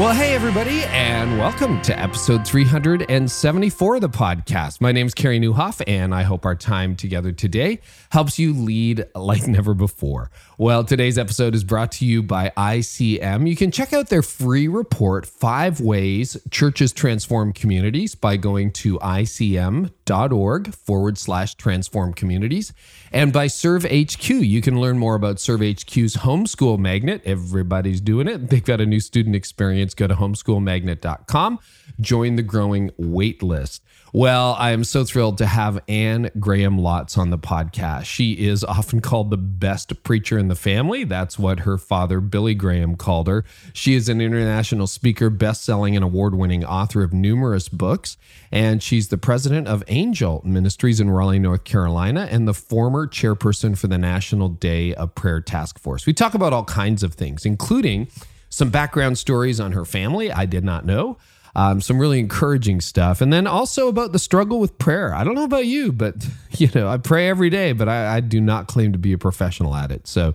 Well, 0.00 0.14
hey, 0.14 0.34
everybody, 0.34 0.82
and 0.84 1.38
welcome 1.38 1.82
to 1.82 1.98
episode 1.98 2.46
374 2.46 3.96
of 3.96 4.00
the 4.00 4.08
podcast. 4.08 4.80
My 4.80 4.92
name 4.92 5.06
is 5.06 5.12
Carey 5.12 5.38
Nieuwhof, 5.38 5.82
and 5.86 6.14
I 6.14 6.22
hope 6.22 6.46
our 6.46 6.54
time 6.54 6.96
together 6.96 7.32
today 7.32 7.80
helps 8.08 8.38
you 8.38 8.54
lead 8.54 9.04
like 9.14 9.46
never 9.46 9.74
before. 9.74 10.30
Well, 10.56 10.84
today's 10.84 11.18
episode 11.18 11.54
is 11.54 11.64
brought 11.64 11.92
to 11.92 12.06
you 12.06 12.22
by 12.22 12.50
ICM. 12.56 13.46
You 13.46 13.54
can 13.54 13.70
check 13.70 13.92
out 13.92 14.08
their 14.08 14.22
free 14.22 14.68
report, 14.68 15.26
Five 15.26 15.82
Ways 15.82 16.34
Churches 16.50 16.92
Transform 16.92 17.52
Communities, 17.52 18.14
by 18.14 18.38
going 18.38 18.72
to 18.72 18.98
icm.org 19.00 20.74
forward 20.74 21.18
slash 21.18 21.56
transform 21.56 22.14
communities. 22.14 22.72
And 23.12 23.32
by 23.32 23.48
Serve 23.48 23.84
HQ, 23.84 24.28
you 24.28 24.60
can 24.60 24.80
learn 24.80 24.98
more 24.98 25.16
about 25.16 25.40
Serve 25.40 25.60
HQ's 25.60 26.16
homeschool 26.16 26.78
magnet. 26.78 27.22
Everybody's 27.24 28.00
doing 28.00 28.28
it. 28.28 28.50
They've 28.50 28.64
got 28.64 28.80
a 28.80 28.86
new 28.86 29.00
student 29.00 29.34
experience. 29.34 29.94
Go 29.94 30.06
to 30.06 30.14
homeschoolmagnet.com, 30.14 31.58
join 32.00 32.36
the 32.36 32.42
growing 32.42 32.90
wait 32.96 33.42
list. 33.42 33.82
Well, 34.12 34.56
I 34.58 34.72
am 34.72 34.82
so 34.82 35.04
thrilled 35.04 35.38
to 35.38 35.46
have 35.46 35.78
Anne 35.86 36.30
Graham 36.40 36.80
Lotz 36.80 37.16
on 37.16 37.30
the 37.30 37.38
podcast. 37.38 38.06
She 38.06 38.32
is 38.32 38.64
often 38.64 39.00
called 39.00 39.30
the 39.30 39.36
best 39.36 40.02
preacher 40.02 40.36
in 40.36 40.48
the 40.48 40.56
family. 40.56 41.04
That's 41.04 41.38
what 41.38 41.60
her 41.60 41.78
father, 41.78 42.20
Billy 42.20 42.54
Graham, 42.54 42.96
called 42.96 43.28
her. 43.28 43.44
She 43.72 43.94
is 43.94 44.08
an 44.08 44.20
international 44.20 44.88
speaker, 44.88 45.30
best 45.30 45.64
selling, 45.64 45.94
and 45.94 46.04
award 46.04 46.34
winning 46.34 46.64
author 46.64 47.04
of 47.04 47.12
numerous 47.12 47.68
books. 47.68 48.16
And 48.50 48.82
she's 48.82 49.08
the 49.08 49.18
president 49.18 49.68
of 49.68 49.86
AnGeL 49.86 50.44
Ministries 50.44 50.98
in 50.98 51.08
Raleigh, 51.08 51.38
North 51.38 51.62
Carolina, 51.62 52.26
and 52.32 52.48
the 52.48 52.54
former 52.54 53.06
chairperson 53.06 53.78
for 53.78 53.86
the 53.86 53.98
National 53.98 54.48
Day 54.48 54.92
of 54.92 55.14
Prayer 55.14 55.40
Task 55.40 55.78
Force. 55.78 56.04
We 56.04 56.14
talk 56.14 56.34
about 56.34 56.52
all 56.52 56.64
kinds 56.64 57.04
of 57.04 57.14
things, 57.14 57.46
including 57.46 58.08
some 58.48 58.70
background 58.70 59.18
stories 59.18 59.60
on 59.60 59.70
her 59.70 59.84
family 59.84 60.32
I 60.32 60.46
did 60.46 60.64
not 60.64 60.84
know 60.84 61.16
um, 61.54 61.80
some 61.80 61.98
really 61.98 62.18
encouraging 62.18 62.80
stuff. 62.80 63.20
And 63.20 63.32
then 63.32 63.46
also 63.46 63.88
about 63.88 64.12
the 64.12 64.18
struggle 64.18 64.60
with 64.60 64.78
prayer. 64.78 65.14
I 65.14 65.24
don't 65.24 65.34
know 65.34 65.44
about 65.44 65.66
you, 65.66 65.92
but 65.92 66.14
you 66.52 66.68
know, 66.74 66.88
I 66.88 66.96
pray 66.96 67.28
every 67.28 67.50
day, 67.50 67.72
but 67.72 67.88
I, 67.88 68.16
I 68.16 68.20
do 68.20 68.40
not 68.40 68.66
claim 68.66 68.92
to 68.92 68.98
be 68.98 69.12
a 69.12 69.18
professional 69.18 69.74
at 69.74 69.90
it. 69.90 70.06
So 70.06 70.34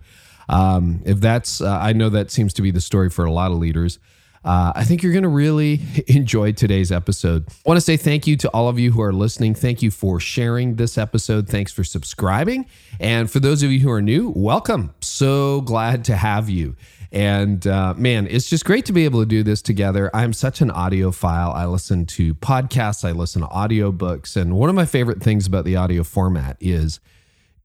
um, 0.50 1.02
if 1.06 1.20
that's, 1.20 1.62
uh, 1.62 1.80
I 1.82 1.94
know 1.94 2.10
that 2.10 2.32
seems 2.32 2.54
to 2.54 2.62
be 2.62 2.72
the 2.72 2.82
story 2.82 3.10
for 3.10 3.26
a 3.26 3.32
lot 3.32 3.52
of 3.52 3.58
leaders. 3.58 4.00
Uh, 4.44 4.72
I 4.76 4.84
think 4.84 5.02
you're 5.02 5.12
going 5.12 5.24
to 5.24 5.30
really 5.30 5.82
enjoy 6.08 6.52
today's 6.52 6.92
episode. 6.92 7.48
I 7.50 7.54
want 7.66 7.78
to 7.78 7.82
say 7.82 7.98
thank 7.98 8.28
you 8.28 8.38
to 8.38 8.50
all 8.50 8.70
of 8.70 8.78
you 8.78 8.92
who 8.92 9.02
are 9.02 9.12
listening. 9.12 9.56
Thank 9.56 9.82
you 9.82 9.90
for 9.90 10.20
sharing 10.20 10.76
this 10.76 11.00
episode. 11.00 11.50
Thanks 11.50 11.72
for 11.72 11.84
subscribing. 11.84 12.68
And 13.00 13.30
for 13.30 13.40
those 13.40 13.64
of 13.64 13.72
you 13.72 13.80
who 13.80 13.90
are 13.90 14.04
new, 14.04 14.32
welcome. 14.36 14.94
So 15.02 15.62
glad 15.62 16.06
to 16.06 16.16
have 16.16 16.48
you. 16.48 16.76
And 17.12 17.66
uh, 17.66 17.94
man, 17.96 18.28
it's 18.30 18.50
just 18.50 18.66
great 18.66 18.86
to 18.86 18.94
be 18.94 19.06
able 19.06 19.20
to 19.22 19.26
do 19.26 19.44
this 19.44 19.62
together. 19.62 20.10
I'm 20.14 20.34
such 20.34 20.62
an 20.62 20.70
audiophile. 20.70 21.54
I 21.54 21.66
listen 21.66 22.06
to 22.08 22.36
podcasts, 22.36 23.08
I 23.08 23.12
listen 23.12 23.42
to 23.42 23.48
audiobooks. 23.48 24.36
And 24.36 24.56
one 24.56 24.70
of 24.70 24.76
my 24.76 24.86
favorite 24.86 25.22
things 25.22 25.48
about 25.48 25.66
the 25.66 25.76
audio 25.76 26.04
format 26.04 26.58
is 26.60 27.00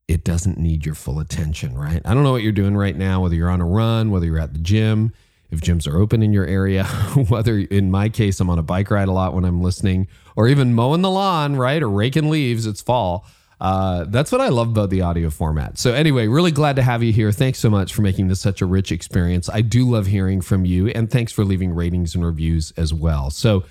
it 0.09 0.25
doesn't 0.25 0.59
need 0.59 0.85
your 0.85 0.95
full 0.95 1.21
attention, 1.21 1.77
right? 1.77 2.03
I 2.05 2.15
don't 2.15 2.25
know 2.25 2.33
what 2.33 2.43
you're 2.43 2.53
doing 2.53 2.77
right 2.77 2.97
now, 2.97 3.23
whether 3.23 3.35
you're 3.35 3.51
on 3.51 3.61
a 3.61 3.67
run, 3.67 4.11
whether 4.11 4.27
you're 4.27 4.41
at 4.41 4.53
the 4.53 4.59
gym, 4.59 5.13
if 5.51 5.61
gyms 5.61 5.87
are 5.87 5.99
open 5.99 6.23
in 6.23 6.33
your 6.33 6.47
area, 6.47 6.85
whether 7.29 7.59
in 7.59 7.91
my 7.91 8.09
case, 8.09 8.41
I'm 8.41 8.51
on 8.51 8.59
a 8.59 8.63
bike 8.63 8.91
ride 8.91 9.09
a 9.09 9.13
lot 9.13 9.35
when 9.35 9.45
I'm 9.45 9.63
listening, 9.63 10.09
or 10.37 10.49
even 10.49 10.75
mowing 10.75 11.03
the 11.03 11.11
lawn, 11.11 11.57
right? 11.57 11.83
Or 11.83 11.89
raking 11.89 12.31
leaves, 12.31 12.67
it's 12.67 12.81
fall. 12.81 13.27
Uh, 13.61 14.05
that's 14.09 14.33
what 14.33 14.41
I 14.41 14.49
love 14.49 14.69
about 14.69 14.89
the 14.89 15.03
audio 15.03 15.29
format. 15.29 15.79
So, 15.79 15.93
anyway, 15.93 16.29
really 16.29 16.51
glad 16.51 16.77
to 16.77 16.83
have 16.83 17.03
you 17.03 17.13
here. 17.13 17.31
Thanks 17.31 17.59
so 17.59 17.69
much 17.69 17.93
for 17.93 18.01
making 18.01 18.29
this 18.29 18.41
such 18.41 18.63
a 18.63 18.67
rich 18.67 18.91
experience. 18.91 19.51
I 19.51 19.61
do 19.61 19.89
love 19.89 20.07
hearing 20.07 20.41
from 20.41 20.65
you, 20.65 20.89
and 20.89 21.11
thanks 21.11 21.31
for 21.31 21.45
leaving 21.45 21.75
ratings 21.75 22.15
and 22.15 22.25
reviews 22.25 22.73
as 22.79 22.95
well. 22.95 23.31
So, 23.31 23.65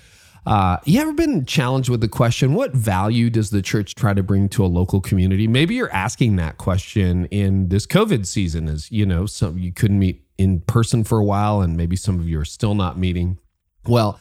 uh, 0.46 0.78
you 0.84 1.00
ever 1.00 1.12
been 1.12 1.44
challenged 1.44 1.88
with 1.88 2.00
the 2.00 2.08
question, 2.08 2.54
what 2.54 2.72
value 2.72 3.30
does 3.30 3.50
the 3.50 3.62
church 3.62 3.94
try 3.94 4.14
to 4.14 4.22
bring 4.22 4.48
to 4.50 4.64
a 4.64 4.66
local 4.66 5.00
community? 5.00 5.46
Maybe 5.46 5.74
you're 5.74 5.92
asking 5.92 6.36
that 6.36 6.56
question 6.56 7.26
in 7.26 7.68
this 7.68 7.86
COVID 7.86 8.26
season, 8.26 8.68
as 8.68 8.90
you 8.90 9.04
know, 9.04 9.26
some 9.26 9.58
you 9.58 9.72
couldn't 9.72 9.98
meet 9.98 10.24
in 10.38 10.60
person 10.60 11.04
for 11.04 11.18
a 11.18 11.24
while, 11.24 11.60
and 11.60 11.76
maybe 11.76 11.96
some 11.96 12.18
of 12.18 12.28
you 12.28 12.40
are 12.40 12.44
still 12.44 12.74
not 12.74 12.96
meeting. 12.96 13.38
Well, 13.86 14.20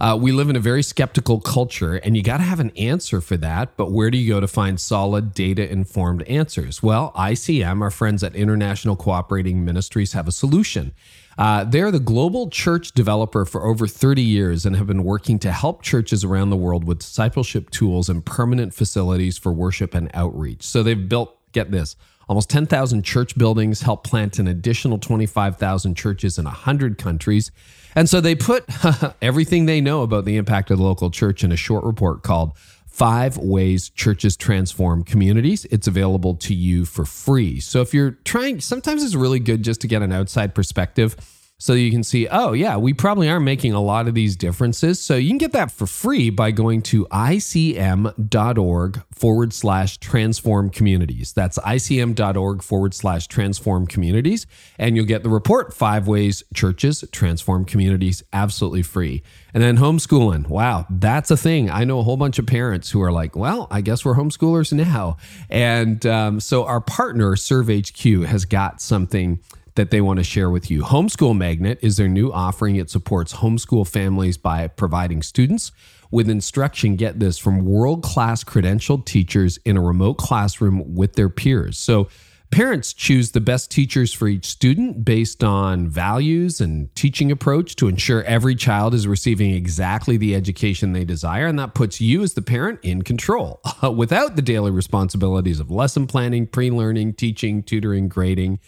uh, 0.00 0.16
we 0.20 0.30
live 0.30 0.48
in 0.48 0.54
a 0.54 0.60
very 0.60 0.82
skeptical 0.82 1.40
culture, 1.40 1.96
and 1.96 2.16
you 2.16 2.22
got 2.22 2.36
to 2.36 2.44
have 2.44 2.60
an 2.60 2.70
answer 2.76 3.20
for 3.20 3.36
that. 3.38 3.76
But 3.76 3.90
where 3.90 4.10
do 4.10 4.18
you 4.18 4.32
go 4.32 4.38
to 4.38 4.46
find 4.46 4.80
solid, 4.80 5.34
data 5.34 5.68
informed 5.68 6.22
answers? 6.22 6.82
Well, 6.82 7.12
ICM, 7.16 7.82
our 7.82 7.90
friends 7.90 8.22
at 8.22 8.36
International 8.36 8.94
Cooperating 8.94 9.64
Ministries, 9.64 10.12
have 10.12 10.28
a 10.28 10.32
solution. 10.32 10.92
Uh, 11.36 11.64
they're 11.64 11.90
the 11.90 12.00
global 12.00 12.48
church 12.48 12.92
developer 12.92 13.44
for 13.44 13.64
over 13.66 13.86
30 13.86 14.22
years 14.22 14.66
and 14.66 14.76
have 14.76 14.86
been 14.86 15.04
working 15.04 15.38
to 15.40 15.52
help 15.52 15.82
churches 15.82 16.24
around 16.24 16.50
the 16.50 16.56
world 16.56 16.84
with 16.84 16.98
discipleship 16.98 17.70
tools 17.70 18.08
and 18.08 18.24
permanent 18.24 18.74
facilities 18.74 19.36
for 19.36 19.52
worship 19.52 19.94
and 19.94 20.10
outreach. 20.14 20.62
So 20.62 20.82
they've 20.82 21.08
built, 21.08 21.36
get 21.52 21.70
this, 21.70 21.96
almost 22.28 22.50
10,000 22.50 23.04
church 23.04 23.36
buildings, 23.38 23.80
helped 23.80 24.08
plant 24.08 24.38
an 24.38 24.46
additional 24.46 24.98
25,000 24.98 25.96
churches 25.96 26.38
in 26.38 26.44
100 26.44 26.98
countries. 26.98 27.50
And 27.94 28.08
so 28.08 28.20
they 28.20 28.34
put 28.34 28.64
everything 29.22 29.66
they 29.66 29.80
know 29.80 30.02
about 30.02 30.24
the 30.24 30.36
impact 30.36 30.70
of 30.70 30.78
the 30.78 30.84
local 30.84 31.10
church 31.10 31.42
in 31.44 31.52
a 31.52 31.56
short 31.56 31.84
report 31.84 32.22
called 32.22 32.56
Five 32.86 33.36
Ways 33.36 33.90
Churches 33.90 34.36
Transform 34.36 35.04
Communities. 35.04 35.64
It's 35.66 35.86
available 35.86 36.34
to 36.36 36.54
you 36.54 36.84
for 36.84 37.04
free. 37.04 37.60
So 37.60 37.80
if 37.80 37.94
you're 37.94 38.12
trying, 38.24 38.60
sometimes 38.60 39.04
it's 39.04 39.14
really 39.14 39.38
good 39.38 39.62
just 39.62 39.80
to 39.82 39.86
get 39.86 40.02
an 40.02 40.12
outside 40.12 40.54
perspective 40.54 41.16
so 41.60 41.72
you 41.72 41.90
can 41.90 42.04
see, 42.04 42.28
oh, 42.28 42.52
yeah, 42.52 42.76
we 42.76 42.94
probably 42.94 43.28
are 43.28 43.40
making 43.40 43.72
a 43.72 43.80
lot 43.80 44.06
of 44.06 44.14
these 44.14 44.36
differences. 44.36 45.00
So 45.00 45.16
you 45.16 45.28
can 45.28 45.38
get 45.38 45.50
that 45.52 45.72
for 45.72 45.88
free 45.88 46.30
by 46.30 46.52
going 46.52 46.82
to 46.82 47.04
icm.org 47.06 49.02
forward 49.12 49.52
slash 49.52 49.98
transform 49.98 50.70
communities. 50.70 51.32
That's 51.32 51.58
icm.org 51.58 52.62
forward 52.62 52.94
slash 52.94 53.26
transform 53.26 53.88
communities. 53.88 54.46
And 54.78 54.94
you'll 54.94 55.04
get 55.04 55.24
the 55.24 55.30
report 55.30 55.74
Five 55.74 56.06
Ways 56.06 56.44
Churches 56.54 57.02
Transform 57.10 57.64
Communities 57.64 58.22
absolutely 58.32 58.82
free. 58.82 59.24
And 59.52 59.60
then 59.60 59.78
homeschooling. 59.78 60.46
Wow, 60.46 60.86
that's 60.88 61.32
a 61.32 61.36
thing. 61.36 61.70
I 61.70 61.82
know 61.82 61.98
a 61.98 62.02
whole 62.04 62.16
bunch 62.16 62.38
of 62.38 62.46
parents 62.46 62.92
who 62.92 63.02
are 63.02 63.10
like, 63.10 63.34
well, 63.34 63.66
I 63.68 63.80
guess 63.80 64.04
we're 64.04 64.14
homeschoolers 64.14 64.72
now. 64.72 65.16
And 65.50 66.06
um, 66.06 66.38
so 66.38 66.66
our 66.66 66.80
partner, 66.80 67.32
ServeHQ, 67.32 68.26
has 68.26 68.44
got 68.44 68.80
something 68.80 69.40
that 69.78 69.90
they 69.90 70.00
want 70.00 70.18
to 70.18 70.24
share 70.24 70.50
with 70.50 70.70
you. 70.70 70.82
Homeschool 70.82 71.36
Magnet 71.36 71.78
is 71.80 71.96
their 71.96 72.08
new 72.08 72.32
offering. 72.32 72.76
It 72.76 72.90
supports 72.90 73.34
homeschool 73.34 73.86
families 73.86 74.36
by 74.36 74.66
providing 74.66 75.22
students 75.22 75.70
with 76.10 76.28
instruction, 76.28 76.96
get 76.96 77.20
this, 77.20 77.38
from 77.38 77.64
world 77.64 78.02
class 78.02 78.42
credentialed 78.42 79.06
teachers 79.06 79.56
in 79.64 79.76
a 79.76 79.80
remote 79.80 80.14
classroom 80.14 80.94
with 80.94 81.14
their 81.14 81.28
peers. 81.28 81.78
So, 81.78 82.08
Parents 82.50 82.94
choose 82.94 83.32
the 83.32 83.42
best 83.42 83.70
teachers 83.70 84.14
for 84.14 84.26
each 84.26 84.46
student 84.46 85.04
based 85.04 85.44
on 85.44 85.86
values 85.86 86.62
and 86.62 86.94
teaching 86.94 87.30
approach 87.30 87.76
to 87.76 87.88
ensure 87.88 88.22
every 88.22 88.54
child 88.54 88.94
is 88.94 89.06
receiving 89.06 89.50
exactly 89.50 90.16
the 90.16 90.34
education 90.34 90.94
they 90.94 91.04
desire. 91.04 91.46
And 91.46 91.58
that 91.58 91.74
puts 91.74 92.00
you, 92.00 92.22
as 92.22 92.32
the 92.32 92.40
parent, 92.40 92.80
in 92.82 93.02
control 93.02 93.60
without 93.94 94.34
the 94.34 94.40
daily 94.40 94.70
responsibilities 94.70 95.60
of 95.60 95.70
lesson 95.70 96.06
planning, 96.06 96.46
pre 96.46 96.70
learning, 96.70 97.14
teaching, 97.14 97.62
tutoring, 97.62 98.08
grading. 98.08 98.60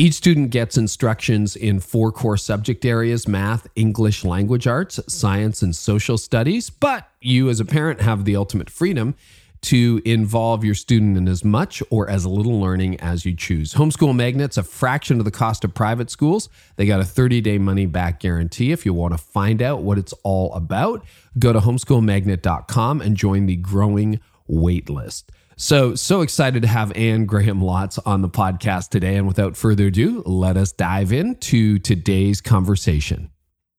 Each 0.00 0.14
student 0.14 0.50
gets 0.50 0.76
instructions 0.76 1.56
in 1.56 1.80
four 1.80 2.12
core 2.12 2.36
subject 2.36 2.84
areas 2.84 3.26
math, 3.26 3.66
English, 3.74 4.24
language 4.24 4.68
arts, 4.68 5.00
science, 5.12 5.60
and 5.60 5.74
social 5.74 6.16
studies. 6.16 6.70
But 6.70 7.08
you, 7.20 7.50
as 7.50 7.58
a 7.58 7.64
parent, 7.64 8.00
have 8.00 8.24
the 8.24 8.36
ultimate 8.36 8.70
freedom 8.70 9.16
to 9.62 10.00
involve 10.04 10.62
your 10.62 10.76
student 10.76 11.16
in 11.16 11.26
as 11.26 11.44
much 11.44 11.82
or 11.90 12.08
as 12.08 12.24
little 12.24 12.60
learning 12.60 13.00
as 13.00 13.26
you 13.26 13.34
choose. 13.34 13.74
Homeschool 13.74 14.14
Magnet's 14.14 14.56
a 14.56 14.62
fraction 14.62 15.18
of 15.18 15.24
the 15.24 15.32
cost 15.32 15.64
of 15.64 15.74
private 15.74 16.10
schools. 16.10 16.48
They 16.76 16.86
got 16.86 17.00
a 17.00 17.04
30 17.04 17.40
day 17.40 17.58
money 17.58 17.86
back 17.86 18.20
guarantee. 18.20 18.70
If 18.70 18.86
you 18.86 18.94
want 18.94 19.14
to 19.14 19.18
find 19.18 19.60
out 19.60 19.82
what 19.82 19.98
it's 19.98 20.14
all 20.22 20.54
about, 20.54 21.04
go 21.40 21.52
to 21.52 21.58
homeschoolmagnet.com 21.58 23.00
and 23.00 23.16
join 23.16 23.46
the 23.46 23.56
growing 23.56 24.20
wait 24.46 24.88
list. 24.88 25.32
So, 25.60 25.96
so 25.96 26.20
excited 26.20 26.62
to 26.62 26.68
have 26.68 26.92
Anne 26.92 27.26
Graham 27.26 27.60
Lotz 27.60 27.98
on 28.06 28.22
the 28.22 28.28
podcast 28.28 28.90
today. 28.90 29.16
And 29.16 29.26
without 29.26 29.56
further 29.56 29.88
ado, 29.88 30.22
let 30.24 30.56
us 30.56 30.70
dive 30.70 31.12
into 31.12 31.80
today's 31.80 32.40
conversation. 32.40 33.32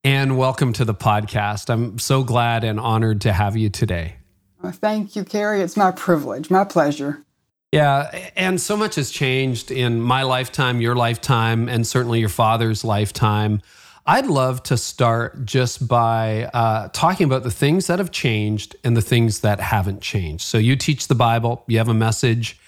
Anne, 0.04 0.36
welcome 0.36 0.74
to 0.74 0.84
the 0.84 0.94
podcast. 0.94 1.70
I'm 1.70 1.98
so 1.98 2.26
glad 2.26 2.66
and 2.66 2.82
honored 2.82 3.22
to 3.22 3.32
have 3.32 3.56
you 3.56 3.70
today. 3.70 4.18
Well, 4.62 4.74
thank 4.74 5.16
you, 5.16 5.24
Carey. 5.24 5.62
It's 5.62 5.78
my 5.78 5.92
privilege, 5.92 6.50
my 6.50 6.66
pleasure. 6.66 7.24
Yeah, 7.72 8.30
and 8.36 8.60
so 8.60 8.76
much 8.76 8.96
has 8.96 9.10
changed 9.10 9.72
in 9.72 10.02
my 10.02 10.24
lifetime, 10.24 10.82
your 10.82 10.96
lifetime, 10.96 11.70
and 11.70 11.88
certainly 11.88 12.20
your 12.20 12.28
father's 12.28 12.84
lifetime. 12.84 13.62
I'd 14.10 14.26
love 14.26 14.64
to 14.64 14.76
start 14.76 15.46
just 15.46 15.88
by 15.88 16.46
uh, 16.46 16.90
talking 16.94 17.26
about 17.26 17.44
the 17.44 17.52
things 17.52 17.86
that 17.86 18.00
have 18.00 18.10
changed 18.10 18.76
and 18.84 18.98
the 18.98 19.04
things 19.04 19.42
that 19.42 19.60
haven't 19.60 20.02
changed. 20.02 20.46
So, 20.46 20.58
you 20.58 20.76
teach 20.76 21.10
the 21.10 21.14
Bible, 21.14 21.64
you 21.68 21.78
have 21.78 21.90
a 21.90 21.94
message. 21.94 22.60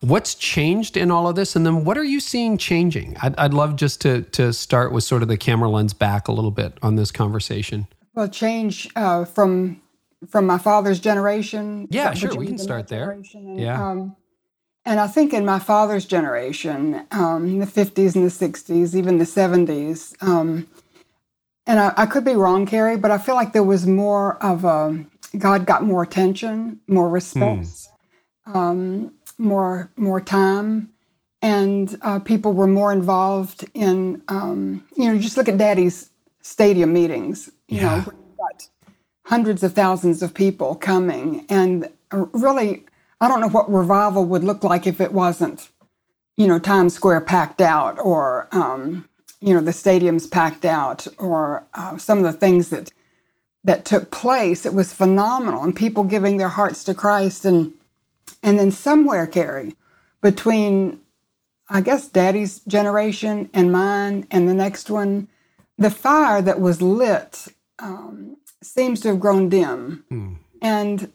What's 0.00 0.34
changed 0.34 0.96
in 0.96 1.10
all 1.10 1.28
of 1.28 1.36
this? 1.36 1.54
And 1.54 1.66
then 1.66 1.84
what 1.84 1.98
are 1.98 2.04
you 2.04 2.18
seeing 2.18 2.56
changing? 2.56 3.14
I'd, 3.20 3.36
I'd 3.36 3.52
love 3.52 3.76
just 3.76 4.00
to, 4.02 4.22
to 4.22 4.54
start 4.54 4.90
with 4.90 5.04
sort 5.04 5.20
of 5.20 5.28
the 5.28 5.36
camera 5.36 5.68
lens 5.68 5.92
back 5.92 6.28
a 6.28 6.32
little 6.32 6.50
bit 6.50 6.78
on 6.80 6.96
this 6.96 7.10
conversation. 7.10 7.88
Well, 8.14 8.28
change 8.28 8.88
uh, 8.96 9.26
from 9.26 9.82
from 10.30 10.46
my 10.46 10.56
father's 10.56 10.98
generation. 10.98 11.88
Yeah, 11.90 12.14
sure. 12.14 12.34
We 12.34 12.46
can 12.46 12.56
start 12.56 12.88
there. 12.88 13.10
And, 13.10 13.60
yeah. 13.60 13.86
Um, 13.86 14.16
and 14.86 14.98
I 14.98 15.08
think 15.08 15.34
in 15.34 15.44
my 15.44 15.58
father's 15.58 16.06
generation, 16.06 17.06
um, 17.10 17.46
in 17.46 17.58
the 17.58 17.66
50s 17.66 18.14
and 18.14 18.24
the 18.24 18.30
60s, 18.30 18.94
even 18.94 19.18
the 19.18 19.24
70s, 19.24 20.14
um, 20.22 20.68
and 21.66 21.80
I, 21.80 21.92
I, 21.96 22.06
could 22.06 22.24
be 22.24 22.34
wrong, 22.34 22.66
Carey, 22.66 22.96
but 22.96 23.10
I 23.10 23.18
feel 23.18 23.34
like 23.34 23.52
there 23.52 23.62
was 23.62 23.86
more 23.86 24.42
of 24.42 24.64
a, 24.64 25.04
God 25.36 25.66
got 25.66 25.82
more 25.82 26.02
attention, 26.02 26.80
more 26.86 27.08
response, 27.08 27.88
mm. 28.46 29.10
more, 29.38 29.90
more 29.96 30.20
time, 30.20 30.90
and 31.42 31.98
uh, 32.02 32.18
people 32.20 32.52
were 32.52 32.66
more 32.66 32.92
involved 32.92 33.64
in, 33.74 34.22
um, 34.28 34.84
you 34.96 35.12
know, 35.12 35.18
just 35.18 35.36
look 35.36 35.48
at 35.48 35.58
daddy's 35.58 36.10
stadium 36.40 36.92
meetings, 36.92 37.50
you 37.68 37.78
yeah. 37.78 37.96
know, 37.98 38.04
got 38.38 38.68
hundreds 39.26 39.62
of 39.62 39.72
thousands 39.72 40.22
of 40.22 40.32
people 40.32 40.74
coming. 40.76 41.44
And 41.48 41.90
uh, 42.12 42.26
really, 42.32 42.84
I 43.20 43.28
don't 43.28 43.40
know 43.40 43.48
what 43.48 43.70
revival 43.70 44.24
would 44.24 44.44
look 44.44 44.64
like 44.64 44.86
if 44.86 45.00
it 45.00 45.12
wasn't, 45.12 45.70
you 46.36 46.46
know, 46.46 46.58
Times 46.58 46.94
Square 46.94 47.22
packed 47.22 47.60
out 47.60 47.98
or, 47.98 48.48
um, 48.52 49.08
you 49.40 49.54
know, 49.54 49.60
the 49.60 49.70
stadiums 49.70 50.30
packed 50.30 50.64
out 50.64 51.06
or 51.18 51.66
uh, 51.74 51.96
some 51.98 52.18
of 52.18 52.24
the 52.24 52.32
things 52.32 52.70
that 52.70 52.92
that 53.64 53.84
took 53.84 54.10
place. 54.10 54.64
It 54.64 54.74
was 54.74 54.92
phenomenal, 54.92 55.62
and 55.62 55.74
people 55.74 56.04
giving 56.04 56.36
their 56.36 56.48
hearts 56.48 56.84
to 56.84 56.94
Christ, 56.94 57.44
and 57.44 57.72
and 58.42 58.58
then 58.58 58.70
somewhere, 58.70 59.26
Carey, 59.26 59.74
between 60.22 61.00
I 61.68 61.80
guess 61.80 62.08
Daddy's 62.08 62.60
generation 62.60 63.50
and 63.52 63.72
mine 63.72 64.26
and 64.30 64.48
the 64.48 64.54
next 64.54 64.88
one, 64.88 65.28
the 65.76 65.90
fire 65.90 66.40
that 66.40 66.60
was 66.60 66.80
lit 66.80 67.48
um, 67.80 68.36
seems 68.62 69.00
to 69.00 69.08
have 69.08 69.20
grown 69.20 69.48
dim, 69.48 70.04
mm. 70.10 70.36
and 70.62 71.12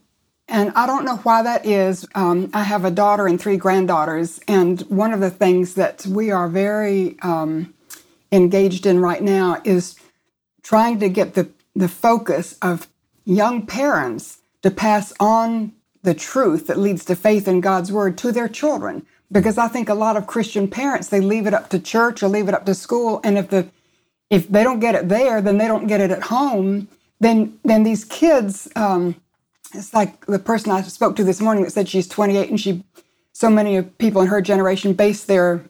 and 0.47 0.73
I 0.75 0.85
don't 0.85 1.05
know 1.05 1.17
why 1.17 1.41
that 1.43 1.65
is. 1.65 2.05
Um, 2.13 2.51
I 2.53 2.63
have 2.63 2.83
a 2.83 2.91
daughter 2.91 3.27
and 3.27 3.39
three 3.39 3.57
granddaughters, 3.57 4.39
and 4.47 4.81
one 4.81 5.13
of 5.13 5.21
the 5.21 5.31
things 5.31 5.75
that 5.75 6.05
we 6.05 6.31
are 6.31 6.49
very 6.49 7.17
um, 7.21 7.73
engaged 8.31 8.85
in 8.85 8.99
right 8.99 9.21
now 9.21 9.61
is 9.63 9.95
trying 10.63 10.99
to 10.99 11.09
get 11.09 11.33
the, 11.33 11.49
the 11.75 11.87
focus 11.87 12.57
of 12.61 12.87
young 13.25 13.65
parents 13.65 14.39
to 14.61 14.71
pass 14.71 15.13
on 15.19 15.73
the 16.03 16.13
truth 16.13 16.67
that 16.67 16.79
leads 16.79 17.05
to 17.05 17.15
faith 17.15 17.47
in 17.47 17.61
God's 17.61 17.91
word 17.91 18.17
to 18.19 18.31
their 18.31 18.47
children. 18.47 19.05
Because 19.31 19.57
I 19.57 19.67
think 19.67 19.87
a 19.87 19.93
lot 19.93 20.17
of 20.17 20.27
Christian 20.27 20.67
parents, 20.67 21.07
they 21.07 21.21
leave 21.21 21.47
it 21.47 21.53
up 21.53 21.69
to 21.69 21.79
church 21.79 22.21
or 22.21 22.27
leave 22.27 22.47
it 22.47 22.53
up 22.53 22.65
to 22.65 22.75
school. 22.75 23.21
And 23.23 23.37
if 23.37 23.49
the 23.49 23.67
if 24.29 24.47
they 24.47 24.63
don't 24.63 24.79
get 24.79 24.95
it 24.95 25.09
there, 25.09 25.41
then 25.41 25.57
they 25.57 25.67
don't 25.67 25.87
get 25.87 26.01
it 26.01 26.11
at 26.11 26.23
home. 26.23 26.87
Then 27.19 27.59
then 27.63 27.83
these 27.83 28.03
kids 28.03 28.67
um, 28.75 29.15
it's 29.73 29.93
like 29.93 30.25
the 30.25 30.39
person 30.39 30.71
I 30.71 30.81
spoke 30.81 31.15
to 31.15 31.23
this 31.23 31.41
morning 31.41 31.63
that 31.63 31.71
said 31.71 31.87
she's 31.87 32.07
28 32.07 32.49
and 32.49 32.59
she, 32.59 32.83
so 33.33 33.49
many 33.49 33.81
people 33.81 34.21
in 34.21 34.27
her 34.27 34.41
generation 34.41 34.93
base 34.93 35.23
their 35.23 35.63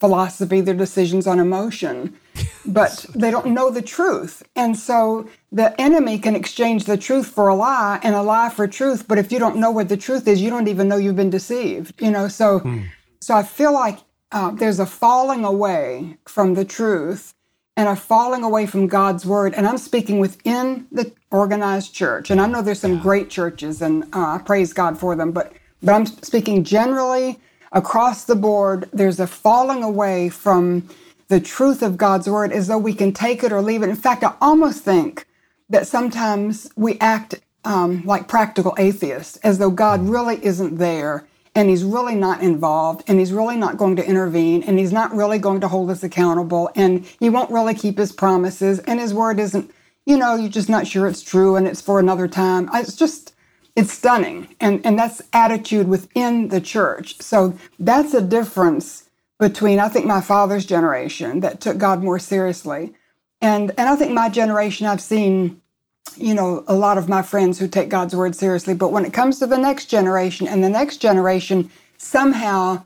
philosophy, 0.00 0.60
their 0.60 0.74
decisions 0.74 1.26
on 1.26 1.38
emotion, 1.38 2.16
but 2.66 3.06
they 3.14 3.30
don't 3.30 3.46
know 3.46 3.70
the 3.70 3.82
truth. 3.82 4.42
And 4.54 4.76
so 4.76 5.28
the 5.50 5.78
enemy 5.80 6.18
can 6.18 6.36
exchange 6.36 6.84
the 6.84 6.96
truth 6.96 7.26
for 7.26 7.48
a 7.48 7.54
lie 7.54 7.98
and 8.02 8.14
a 8.14 8.22
lie 8.22 8.50
for 8.50 8.66
truth. 8.68 9.08
But 9.08 9.18
if 9.18 9.32
you 9.32 9.38
don't 9.38 9.56
know 9.56 9.70
what 9.70 9.88
the 9.88 9.96
truth 9.96 10.28
is, 10.28 10.40
you 10.40 10.50
don't 10.50 10.68
even 10.68 10.88
know 10.88 10.96
you've 10.96 11.16
been 11.16 11.30
deceived. 11.30 12.00
You 12.00 12.10
know, 12.10 12.28
so 12.28 12.60
hmm. 12.60 12.82
so 13.20 13.34
I 13.34 13.42
feel 13.42 13.72
like 13.72 13.98
uh, 14.32 14.50
there's 14.50 14.78
a 14.78 14.86
falling 14.86 15.44
away 15.44 16.18
from 16.26 16.54
the 16.54 16.64
truth 16.64 17.34
and 17.76 17.88
are 17.88 17.96
falling 17.96 18.42
away 18.42 18.66
from 18.66 18.88
God's 18.88 19.24
word. 19.24 19.54
And 19.54 19.66
I'm 19.66 19.78
speaking 19.78 20.18
within 20.18 20.86
the 20.90 21.12
organized 21.30 21.94
church. 21.94 22.28
And 22.28 22.40
I 22.40 22.46
know 22.46 22.60
there's 22.60 22.80
some 22.80 22.96
yeah. 22.96 23.02
great 23.02 23.30
churches, 23.30 23.80
and 23.80 24.02
uh, 24.12 24.34
I 24.34 24.38
praise 24.44 24.72
God 24.72 24.98
for 24.98 25.14
them. 25.16 25.32
But 25.32 25.52
but 25.82 25.94
I'm 25.94 26.06
speaking 26.06 26.64
generally 26.64 27.38
across 27.72 28.24
the 28.24 28.36
board. 28.36 28.88
There's 28.92 29.20
a 29.20 29.26
falling 29.26 29.82
away 29.82 30.28
from 30.28 30.88
the 31.28 31.40
truth 31.40 31.82
of 31.82 31.96
God's 31.96 32.28
word, 32.28 32.52
as 32.52 32.68
though 32.68 32.78
we 32.78 32.94
can 32.94 33.12
take 33.12 33.44
it 33.44 33.52
or 33.52 33.60
leave 33.60 33.82
it. 33.82 33.88
In 33.88 33.96
fact, 33.96 34.24
I 34.24 34.34
almost 34.40 34.82
think 34.82 35.26
that 35.68 35.86
sometimes 35.86 36.70
we 36.76 36.98
act 37.00 37.40
um, 37.64 38.02
like 38.04 38.28
practical 38.28 38.74
atheists, 38.78 39.36
as 39.38 39.58
though 39.58 39.70
God 39.70 40.08
really 40.08 40.42
isn't 40.44 40.76
there 40.76 41.26
and 41.58 41.68
he's 41.68 41.82
really 41.82 42.14
not 42.14 42.40
involved 42.40 43.02
and 43.08 43.18
he's 43.18 43.32
really 43.32 43.56
not 43.56 43.76
going 43.76 43.96
to 43.96 44.06
intervene 44.06 44.62
and 44.62 44.78
he's 44.78 44.92
not 44.92 45.12
really 45.12 45.38
going 45.40 45.60
to 45.60 45.66
hold 45.66 45.90
us 45.90 46.04
accountable 46.04 46.70
and 46.76 47.04
he 47.18 47.28
won't 47.28 47.50
really 47.50 47.74
keep 47.74 47.98
his 47.98 48.12
promises 48.12 48.78
and 48.80 49.00
his 49.00 49.12
word 49.12 49.40
isn't 49.40 49.68
you 50.06 50.16
know 50.16 50.36
you're 50.36 50.48
just 50.48 50.68
not 50.68 50.86
sure 50.86 51.08
it's 51.08 51.22
true 51.22 51.56
and 51.56 51.66
it's 51.66 51.80
for 51.80 51.98
another 51.98 52.28
time 52.28 52.70
it's 52.74 52.94
just 52.94 53.34
it's 53.78 53.92
stunning 53.92 54.48
and 54.60 54.84
and 54.84 54.98
that's 54.98 55.22
attitude 55.32 55.88
within 55.88 56.48
the 56.48 56.60
church 56.60 57.20
so 57.20 57.56
that's 57.78 58.12
a 58.12 58.20
difference 58.20 59.08
between 59.38 59.78
i 59.78 59.88
think 59.88 60.04
my 60.04 60.20
father's 60.20 60.66
generation 60.66 61.40
that 61.40 61.60
took 61.60 61.78
god 61.78 62.02
more 62.02 62.18
seriously 62.18 62.92
and 63.40 63.70
and 63.78 63.88
i 63.88 63.96
think 63.96 64.12
my 64.12 64.28
generation 64.28 64.86
i've 64.86 65.00
seen 65.00 65.60
you 66.16 66.34
know, 66.34 66.64
a 66.66 66.74
lot 66.74 66.98
of 66.98 67.08
my 67.08 67.22
friends 67.22 67.58
who 67.58 67.68
take 67.68 67.88
God's 67.88 68.14
word 68.14 68.34
seriously. 68.34 68.74
But 68.74 68.92
when 68.92 69.04
it 69.04 69.12
comes 69.12 69.38
to 69.38 69.46
the 69.46 69.58
next 69.58 69.86
generation 69.86 70.46
and 70.48 70.62
the 70.62 70.68
next 70.68 70.98
generation, 70.98 71.70
somehow 71.96 72.84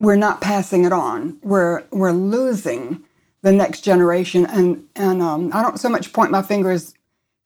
we're 0.00 0.16
not 0.16 0.40
passing 0.40 0.84
it 0.84 0.92
on. 0.92 1.38
We're 1.42 1.84
we're 1.90 2.12
losing 2.12 3.02
the 3.42 3.52
next 3.52 3.80
generation. 3.82 4.46
And 4.46 4.86
and 4.94 5.22
um, 5.22 5.50
I 5.52 5.62
don't 5.62 5.80
so 5.80 5.88
much 5.88 6.12
point 6.12 6.30
my 6.30 6.42
fingers 6.42 6.94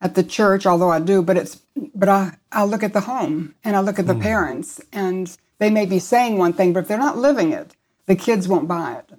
at 0.02 0.16
the 0.16 0.25
church, 0.25 0.66
although 0.66 0.90
I 0.90 0.99
do, 0.99 1.22
but 1.22 1.37
it's 1.37 1.60
but 1.94 2.08
I, 2.08 2.32
I 2.50 2.64
look 2.64 2.82
at 2.82 2.93
the 2.93 3.00
home 3.00 3.54
and 3.64 3.76
I 3.76 3.81
look 3.81 3.99
at 3.99 4.06
the 4.06 4.14
mm. 4.14 4.20
parents 4.20 4.81
and 4.93 5.34
they 5.58 5.70
may 5.70 5.87
be 5.87 6.00
saying 6.00 6.37
one 6.37 6.52
thing, 6.52 6.72
but 6.72 6.81
if 6.81 6.88
they're 6.88 6.99
not 6.99 7.16
living 7.16 7.52
it, 7.52 7.75
the 8.06 8.16
kids 8.16 8.49
won't 8.49 8.66
buy 8.66 8.96
it. 8.96 9.19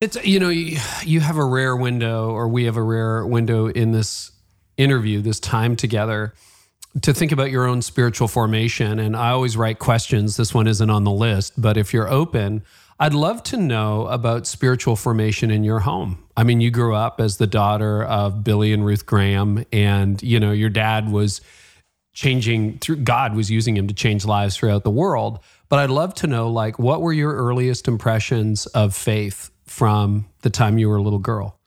It's 0.00 0.24
you 0.24 0.38
know 0.40 0.48
you, 0.48 0.78
you 1.04 1.20
have 1.20 1.36
a 1.36 1.44
rare 1.44 1.76
window, 1.76 2.30
or 2.30 2.48
we 2.48 2.64
have 2.64 2.76
a 2.76 2.82
rare 2.82 3.26
window 3.26 3.66
in 3.66 3.92
this 3.92 4.32
interview, 4.76 5.20
this 5.20 5.40
time 5.40 5.76
together, 5.76 6.32
to 7.02 7.12
think 7.12 7.32
about 7.32 7.50
your 7.50 7.66
own 7.66 7.82
spiritual 7.82 8.28
formation. 8.28 8.98
And 8.98 9.16
I 9.16 9.30
always 9.30 9.56
write 9.56 9.78
questions. 9.78 10.36
This 10.36 10.54
one 10.54 10.66
isn't 10.66 10.90
on 10.90 11.04
the 11.04 11.10
list, 11.10 11.60
but 11.60 11.76
if 11.76 11.92
you're 11.92 12.08
open, 12.08 12.62
I'd 13.02 13.14
love 13.14 13.42
to 13.44 13.56
know 13.56 14.06
about 14.06 14.46
spiritual 14.46 14.94
formation 14.94 15.50
in 15.50 15.64
your 15.64 15.80
home. 15.80 16.22
I 16.36 16.44
mean, 16.44 16.60
you 16.60 16.70
grew 16.70 16.94
up 16.94 17.20
as 17.20 17.36
the 17.36 17.48
daughter 17.48 18.04
of 18.04 18.44
Billy 18.44 18.72
and 18.72 18.86
Ruth 18.86 19.06
Graham, 19.06 19.64
and 19.72 20.22
you 20.22 20.38
know, 20.38 20.52
your 20.52 20.68
dad 20.68 21.10
was 21.10 21.40
changing 22.12 22.78
through 22.78 22.98
God 22.98 23.34
was 23.34 23.50
using 23.50 23.76
him 23.76 23.88
to 23.88 23.94
change 23.94 24.24
lives 24.24 24.56
throughout 24.56 24.84
the 24.84 24.90
world. 24.90 25.40
But 25.68 25.80
I'd 25.80 25.90
love 25.90 26.14
to 26.14 26.28
know 26.28 26.48
like 26.48 26.78
what 26.78 27.02
were 27.02 27.12
your 27.12 27.34
earliest 27.34 27.88
impressions 27.88 28.66
of 28.66 28.94
faith 28.94 29.50
from 29.64 30.26
the 30.42 30.50
time 30.50 30.78
you 30.78 30.88
were 30.88 30.98
a 30.98 31.02
little 31.02 31.18
girl? 31.18 31.58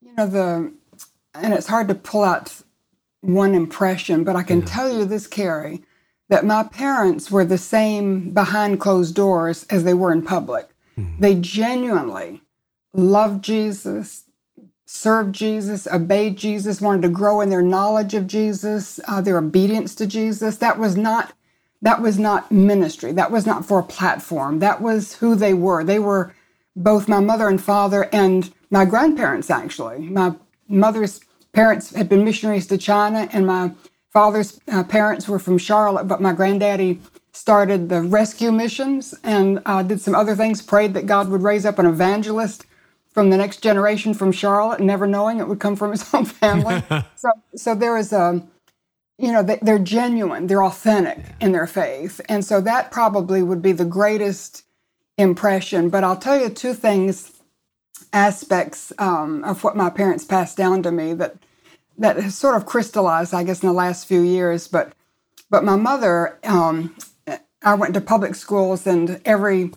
You 0.00 0.14
know, 0.14 0.26
the 0.26 0.72
and 1.34 1.52
it's 1.52 1.66
hard 1.66 1.88
to 1.88 1.94
pull 1.94 2.24
out 2.24 2.58
one 3.20 3.54
impression, 3.54 4.24
but 4.24 4.34
I 4.34 4.44
can 4.44 4.60
yeah. 4.60 4.66
tell 4.66 4.98
you 4.98 5.04
this, 5.04 5.26
Carey, 5.26 5.82
that 6.32 6.46
my 6.46 6.62
parents 6.62 7.30
were 7.30 7.44
the 7.44 7.58
same 7.58 8.30
behind 8.30 8.80
closed 8.80 9.14
doors 9.14 9.66
as 9.68 9.84
they 9.84 9.92
were 9.92 10.10
in 10.10 10.22
public. 10.22 10.66
Mm-hmm. 10.96 11.20
They 11.20 11.34
genuinely 11.34 12.40
loved 12.94 13.44
Jesus, 13.44 14.24
served 14.86 15.34
Jesus, 15.34 15.86
obeyed 15.86 16.38
Jesus, 16.38 16.80
wanted 16.80 17.02
to 17.02 17.10
grow 17.10 17.42
in 17.42 17.50
their 17.50 17.60
knowledge 17.60 18.14
of 18.14 18.26
Jesus, 18.26 18.98
uh, 19.06 19.20
their 19.20 19.36
obedience 19.36 19.94
to 19.96 20.06
Jesus. 20.06 20.56
That 20.56 20.78
was 20.78 20.96
not 20.96 21.34
that 21.82 22.00
was 22.00 22.18
not 22.18 22.50
ministry. 22.50 23.12
That 23.12 23.30
was 23.30 23.44
not 23.44 23.66
for 23.66 23.80
a 23.80 23.82
platform. 23.84 24.60
That 24.60 24.80
was 24.80 25.16
who 25.16 25.34
they 25.34 25.52
were. 25.52 25.84
They 25.84 25.98
were 25.98 26.32
both 26.74 27.08
my 27.08 27.20
mother 27.20 27.46
and 27.46 27.62
father 27.62 28.08
and 28.10 28.50
my 28.70 28.86
grandparents 28.86 29.50
actually. 29.50 30.08
My 30.08 30.34
mother's 30.66 31.20
parents 31.52 31.94
had 31.94 32.08
been 32.08 32.24
missionaries 32.24 32.68
to 32.68 32.78
China, 32.78 33.28
and 33.34 33.46
my 33.46 33.72
father's 34.12 34.60
uh, 34.68 34.84
parents 34.84 35.28
were 35.28 35.38
from 35.38 35.58
Charlotte, 35.58 36.08
but 36.08 36.20
my 36.20 36.32
granddaddy 36.32 37.00
started 37.32 37.88
the 37.88 38.02
rescue 38.02 38.52
missions 38.52 39.14
and 39.24 39.62
uh, 39.64 39.82
did 39.82 40.00
some 40.00 40.14
other 40.14 40.36
things, 40.36 40.60
prayed 40.60 40.94
that 40.94 41.06
God 41.06 41.28
would 41.30 41.42
raise 41.42 41.64
up 41.64 41.78
an 41.78 41.86
evangelist 41.86 42.66
from 43.10 43.30
the 43.30 43.36
next 43.36 43.58
generation 43.62 44.14
from 44.14 44.32
Charlotte, 44.32 44.80
never 44.80 45.06
knowing 45.06 45.38
it 45.38 45.48
would 45.48 45.60
come 45.60 45.76
from 45.76 45.90
his 45.90 46.04
own 46.14 46.24
family. 46.24 46.82
so, 47.16 47.30
so 47.54 47.74
there 47.74 47.94
was 47.94 48.12
a, 48.12 48.42
you 49.18 49.32
know, 49.32 49.42
they're 49.42 49.78
genuine, 49.78 50.46
they're 50.46 50.64
authentic 50.64 51.18
yeah. 51.18 51.32
in 51.40 51.52
their 51.52 51.66
faith. 51.66 52.20
And 52.28 52.44
so 52.44 52.60
that 52.60 52.90
probably 52.90 53.42
would 53.42 53.62
be 53.62 53.72
the 53.72 53.84
greatest 53.84 54.64
impression. 55.16 55.88
But 55.88 56.04
I'll 56.04 56.16
tell 56.16 56.40
you 56.40 56.48
two 56.48 56.74
things, 56.74 57.32
aspects 58.12 58.92
um, 58.98 59.42
of 59.44 59.64
what 59.64 59.76
my 59.76 59.90
parents 59.90 60.24
passed 60.24 60.56
down 60.56 60.82
to 60.82 60.92
me 60.92 61.14
that 61.14 61.36
that 62.02 62.16
has 62.16 62.34
sort 62.36 62.56
of 62.56 62.66
crystallized, 62.66 63.32
I 63.32 63.44
guess, 63.44 63.62
in 63.62 63.68
the 63.68 63.72
last 63.72 64.06
few 64.06 64.20
years. 64.20 64.68
But 64.68 64.92
but 65.48 65.64
my 65.64 65.76
mother, 65.76 66.38
um, 66.44 66.96
I 67.62 67.74
went 67.74 67.94
to 67.94 68.00
public 68.00 68.34
schools, 68.34 68.86
and 68.86 69.20
every 69.24 69.70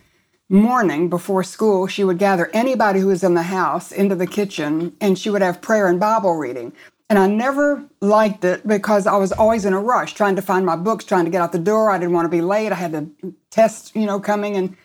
morning 0.49 1.07
before 1.09 1.43
school, 1.43 1.87
she 1.87 2.03
would 2.03 2.17
gather 2.17 2.49
anybody 2.53 2.99
who 2.99 3.07
was 3.07 3.23
in 3.23 3.35
the 3.35 3.43
house 3.43 3.91
into 3.91 4.15
the 4.15 4.27
kitchen, 4.27 4.95
and 4.99 5.19
she 5.19 5.29
would 5.29 5.41
have 5.43 5.61
prayer 5.61 5.87
and 5.87 5.99
Bible 5.99 6.35
reading. 6.35 6.73
And 7.09 7.19
I 7.19 7.27
never 7.27 7.85
liked 8.01 8.43
it 8.43 8.67
because 8.67 9.05
I 9.05 9.17
was 9.17 9.31
always 9.31 9.63
in 9.63 9.73
a 9.73 9.79
rush, 9.79 10.15
trying 10.15 10.35
to 10.37 10.41
find 10.41 10.65
my 10.65 10.75
books, 10.75 11.05
trying 11.05 11.25
to 11.25 11.31
get 11.31 11.41
out 11.41 11.51
the 11.51 11.59
door. 11.59 11.91
I 11.91 11.99
didn't 11.99 12.13
want 12.13 12.25
to 12.25 12.35
be 12.35 12.41
late. 12.41 12.71
I 12.71 12.75
had 12.75 12.93
the 12.93 13.33
test, 13.51 13.95
you 13.95 14.07
know, 14.07 14.19
coming 14.19 14.55
and 14.55 14.75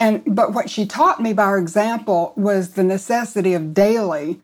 and 0.00 0.22
but 0.26 0.54
what 0.54 0.70
she 0.70 0.86
taught 0.86 1.20
me 1.20 1.34
by 1.34 1.46
her 1.46 1.58
example 1.58 2.32
was 2.36 2.70
the 2.70 2.84
necessity 2.84 3.52
of 3.52 3.74
daily 3.74 4.40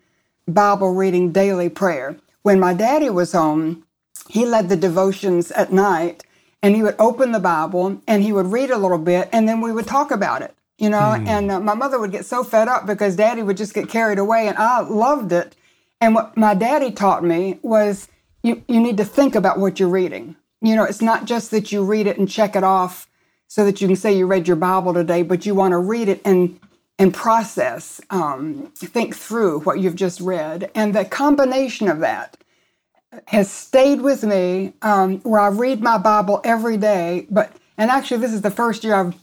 Bible 0.47 0.95
reading, 0.95 1.33
daily 1.33 1.71
prayer. 1.71 2.17
When 2.43 2.61
my 2.61 2.75
daddy 2.75 3.11
was 3.11 3.33
home, 3.33 3.85
he 4.29 4.47
led 4.47 4.69
the 4.69 4.77
devotions 4.77 5.51
at 5.53 5.73
night 5.73 6.25
and 6.63 6.77
he 6.77 6.83
would 6.83 6.97
open 6.99 7.33
the 7.33 7.41
Bible 7.41 8.01
and 8.07 8.23
he 8.23 8.33
would 8.33 8.47
read 8.47 8.71
a 8.71 8.79
little 8.79 8.99
bit 8.99 9.29
and 9.33 9.49
then 9.49 9.61
we 9.61 9.73
would 9.73 9.87
talk 9.87 10.11
about 10.11 10.43
it, 10.43 10.55
you 10.79 10.91
know. 10.91 11.15
Hmm. 11.15 11.27
And 11.27 11.51
uh, 11.51 11.61
my 11.61 11.75
mother 11.75 11.99
would 11.99 12.13
get 12.13 12.25
so 12.25 12.45
fed 12.45 12.69
up 12.69 12.87
because 12.87 13.17
daddy 13.17 13.43
would 13.43 13.57
just 13.57 13.75
get 13.75 13.89
carried 13.89 14.19
away 14.19 14.49
and 14.49 14.57
I 14.57 14.81
loved 14.81 15.33
it 15.33 15.57
and 16.03 16.17
what 16.17 16.37
my 16.37 16.53
daddy 16.53 16.91
taught 16.91 17.23
me 17.23 17.61
was 17.63 18.09
you, 18.43 18.65
you 18.67 18.81
need 18.81 18.97
to 18.97 19.05
think 19.05 19.37
about 19.37 19.61
what 19.61 19.79
you're 19.79 19.89
reading. 19.89 20.35
You 20.61 20.75
know, 20.75 20.83
it's 20.83 21.01
not 21.01 21.27
just 21.27 21.53
that 21.53 21.71
you 21.71 21.85
read 21.85 22.09
it 22.09 22.19
and 22.19 22.29
check 22.29 22.57
it 22.57 22.65
off 22.65 23.09
so 23.47 23.65
that 23.65 23.81
you 23.81 23.87
can 23.87 23.95
say 23.95 24.13
you 24.13 24.27
read 24.27 24.49
your 24.49 24.57
Bible 24.57 24.93
today, 24.93 25.23
but 25.23 25.47
you 25.47 25.55
want 25.55 25.73
to 25.73 25.79
read 25.79 26.09
it 26.09 26.21
and 26.25 26.59
and 26.99 27.13
process, 27.13 28.01
um, 28.11 28.73
think 28.77 29.17
through 29.17 29.61
what 29.61 29.81
you've 29.81 29.97
just 29.97 30.21
read. 30.21 30.71
And 30.75 30.95
the 30.95 31.05
combination 31.05 31.89
of 31.89 32.01
that 32.01 32.37
has 33.29 33.51
stayed 33.51 34.01
with 34.01 34.25
me 34.25 34.75
um, 34.83 35.19
where 35.21 35.41
I 35.41 35.49
read 35.49 35.81
my 35.81 35.99
Bible 35.99 36.41
every 36.45 36.77
day. 36.77 37.27
But 37.31 37.53
and 37.79 37.91
actually, 37.91 38.19
this 38.19 38.33
is 38.33 38.43
the 38.43 38.51
first 38.51 38.85
year 38.85 38.95
I've 38.95 39.15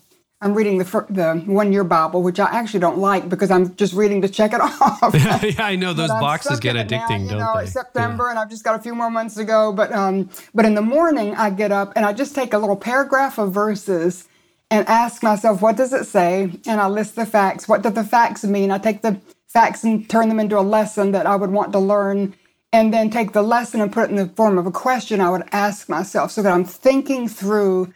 I'm 0.41 0.53
reading 0.53 0.77
the 0.77 0.85
the 1.09 1.43
one 1.47 1.73
year 1.73 1.83
Bible, 1.83 2.23
which 2.23 2.39
I 2.39 2.45
actually 2.45 2.79
don't 2.79 2.97
like 2.97 3.27
because 3.27 3.51
I'm 3.51 3.75
just 3.75 3.93
reading 3.93 4.21
to 4.21 4.29
check 4.29 4.53
it 4.53 4.61
off. 4.61 5.13
yeah, 5.13 5.65
I 5.65 5.75
know 5.75 5.91
those 5.91 6.09
boxes 6.09 6.61
get 6.61 6.77
addicting, 6.77 7.25
now, 7.25 7.29
don't 7.29 7.39
know, 7.39 7.53
they? 7.57 7.63
It's 7.63 7.73
September, 7.73 8.25
yeah. 8.25 8.29
and 8.31 8.39
I've 8.39 8.49
just 8.49 8.63
got 8.63 8.79
a 8.79 8.81
few 8.81 8.95
more 8.95 9.09
months 9.09 9.35
to 9.35 9.43
go. 9.43 9.73
But 9.73 9.91
um, 9.91 10.29
but 10.53 10.63
in 10.63 10.75
the 10.75 10.81
morning, 10.81 11.35
I 11.35 11.49
get 11.49 11.73
up 11.73 11.91
and 11.97 12.05
I 12.05 12.13
just 12.13 12.35
take 12.35 12.53
a 12.53 12.57
little 12.57 12.77
paragraph 12.77 13.37
of 13.37 13.53
verses 13.53 14.28
and 14.71 14.87
ask 14.87 15.23
myself, 15.23 15.61
what 15.61 15.77
does 15.77 15.93
it 15.93 16.05
say? 16.05 16.51
And 16.67 16.79
I 16.79 16.87
list 16.87 17.15
the 17.15 17.25
facts. 17.25 17.67
What 17.67 17.81
do 17.81 17.89
the 17.89 18.03
facts 18.03 18.43
mean? 18.43 18.71
I 18.71 18.77
take 18.77 19.01
the 19.01 19.19
facts 19.47 19.83
and 19.83 20.07
turn 20.07 20.29
them 20.29 20.39
into 20.39 20.59
a 20.59 20.61
lesson 20.61 21.11
that 21.11 21.25
I 21.25 21.35
would 21.35 21.51
want 21.51 21.71
to 21.73 21.79
learn, 21.79 22.35
and 22.71 22.93
then 22.93 23.09
take 23.09 23.31
the 23.31 23.41
lesson 23.41 23.81
and 23.81 23.91
put 23.91 24.05
it 24.05 24.09
in 24.11 24.15
the 24.15 24.27
form 24.27 24.59
of 24.59 24.67
a 24.67 24.71
question 24.71 25.19
I 25.19 25.31
would 25.31 25.49
ask 25.51 25.89
myself, 25.89 26.31
so 26.31 26.43
that 26.43 26.53
I'm 26.53 26.65
thinking 26.65 27.27
through 27.27 27.93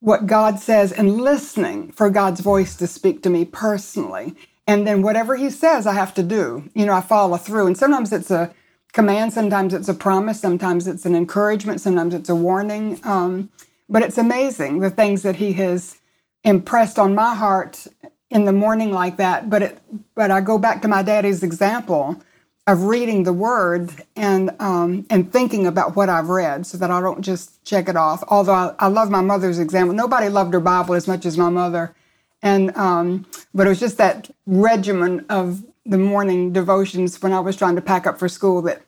what 0.00 0.26
God 0.26 0.58
says 0.58 0.92
and 0.92 1.20
listening 1.20 1.92
for 1.92 2.08
God's 2.10 2.40
voice 2.40 2.74
to 2.76 2.86
speak 2.86 3.22
to 3.22 3.30
me 3.30 3.44
personally. 3.44 4.34
And 4.66 4.86
then 4.86 5.02
whatever 5.02 5.36
He 5.36 5.50
says, 5.50 5.86
I 5.86 5.92
have 5.92 6.14
to 6.14 6.22
do. 6.22 6.70
You 6.74 6.86
know, 6.86 6.94
I 6.94 7.02
follow 7.02 7.36
through. 7.36 7.66
And 7.66 7.76
sometimes 7.76 8.12
it's 8.12 8.30
a 8.30 8.54
command, 8.94 9.34
sometimes 9.34 9.74
it's 9.74 9.88
a 9.88 9.94
promise, 9.94 10.40
sometimes 10.40 10.86
it's 10.86 11.04
an 11.04 11.14
encouragement, 11.14 11.82
sometimes 11.82 12.14
it's 12.14 12.30
a 12.30 12.34
warning. 12.34 12.98
Um, 13.04 13.50
but 13.90 14.02
it's 14.02 14.16
amazing 14.16 14.78
the 14.78 14.90
things 14.90 15.22
that 15.22 15.36
He 15.36 15.52
has 15.54 15.98
impressed 16.44 16.98
on 16.98 17.14
my 17.14 17.34
heart 17.34 17.86
in 18.30 18.44
the 18.44 18.52
morning 18.52 18.92
like 18.92 19.16
that. 19.16 19.48
But 19.48 19.62
it, 19.62 19.78
but 20.14 20.30
I 20.30 20.40
go 20.40 20.58
back 20.58 20.82
to 20.82 20.88
my 20.88 21.02
daddy's 21.02 21.42
example 21.42 22.20
of 22.66 22.84
reading 22.84 23.24
the 23.24 23.32
word 23.32 23.90
and 24.16 24.50
um, 24.58 25.06
and 25.10 25.30
thinking 25.32 25.66
about 25.66 25.96
what 25.96 26.08
I've 26.08 26.28
read, 26.28 26.66
so 26.66 26.78
that 26.78 26.90
I 26.90 27.00
don't 27.00 27.22
just 27.22 27.62
check 27.64 27.88
it 27.88 27.96
off. 27.96 28.24
Although 28.28 28.54
I, 28.54 28.74
I 28.78 28.86
love 28.88 29.10
my 29.10 29.20
mother's 29.20 29.58
example. 29.58 29.94
Nobody 29.94 30.28
loved 30.28 30.54
her 30.54 30.60
Bible 30.60 30.94
as 30.94 31.06
much 31.06 31.26
as 31.26 31.36
my 31.36 31.50
mother, 31.50 31.94
and 32.42 32.74
um, 32.76 33.26
but 33.54 33.66
it 33.66 33.70
was 33.70 33.80
just 33.80 33.98
that 33.98 34.30
regimen 34.46 35.26
of 35.28 35.64
the 35.86 35.98
morning 35.98 36.52
devotions 36.52 37.20
when 37.20 37.34
I 37.34 37.40
was 37.40 37.56
trying 37.56 37.76
to 37.76 37.82
pack 37.82 38.06
up 38.06 38.18
for 38.18 38.28
school 38.28 38.62
that 38.62 38.82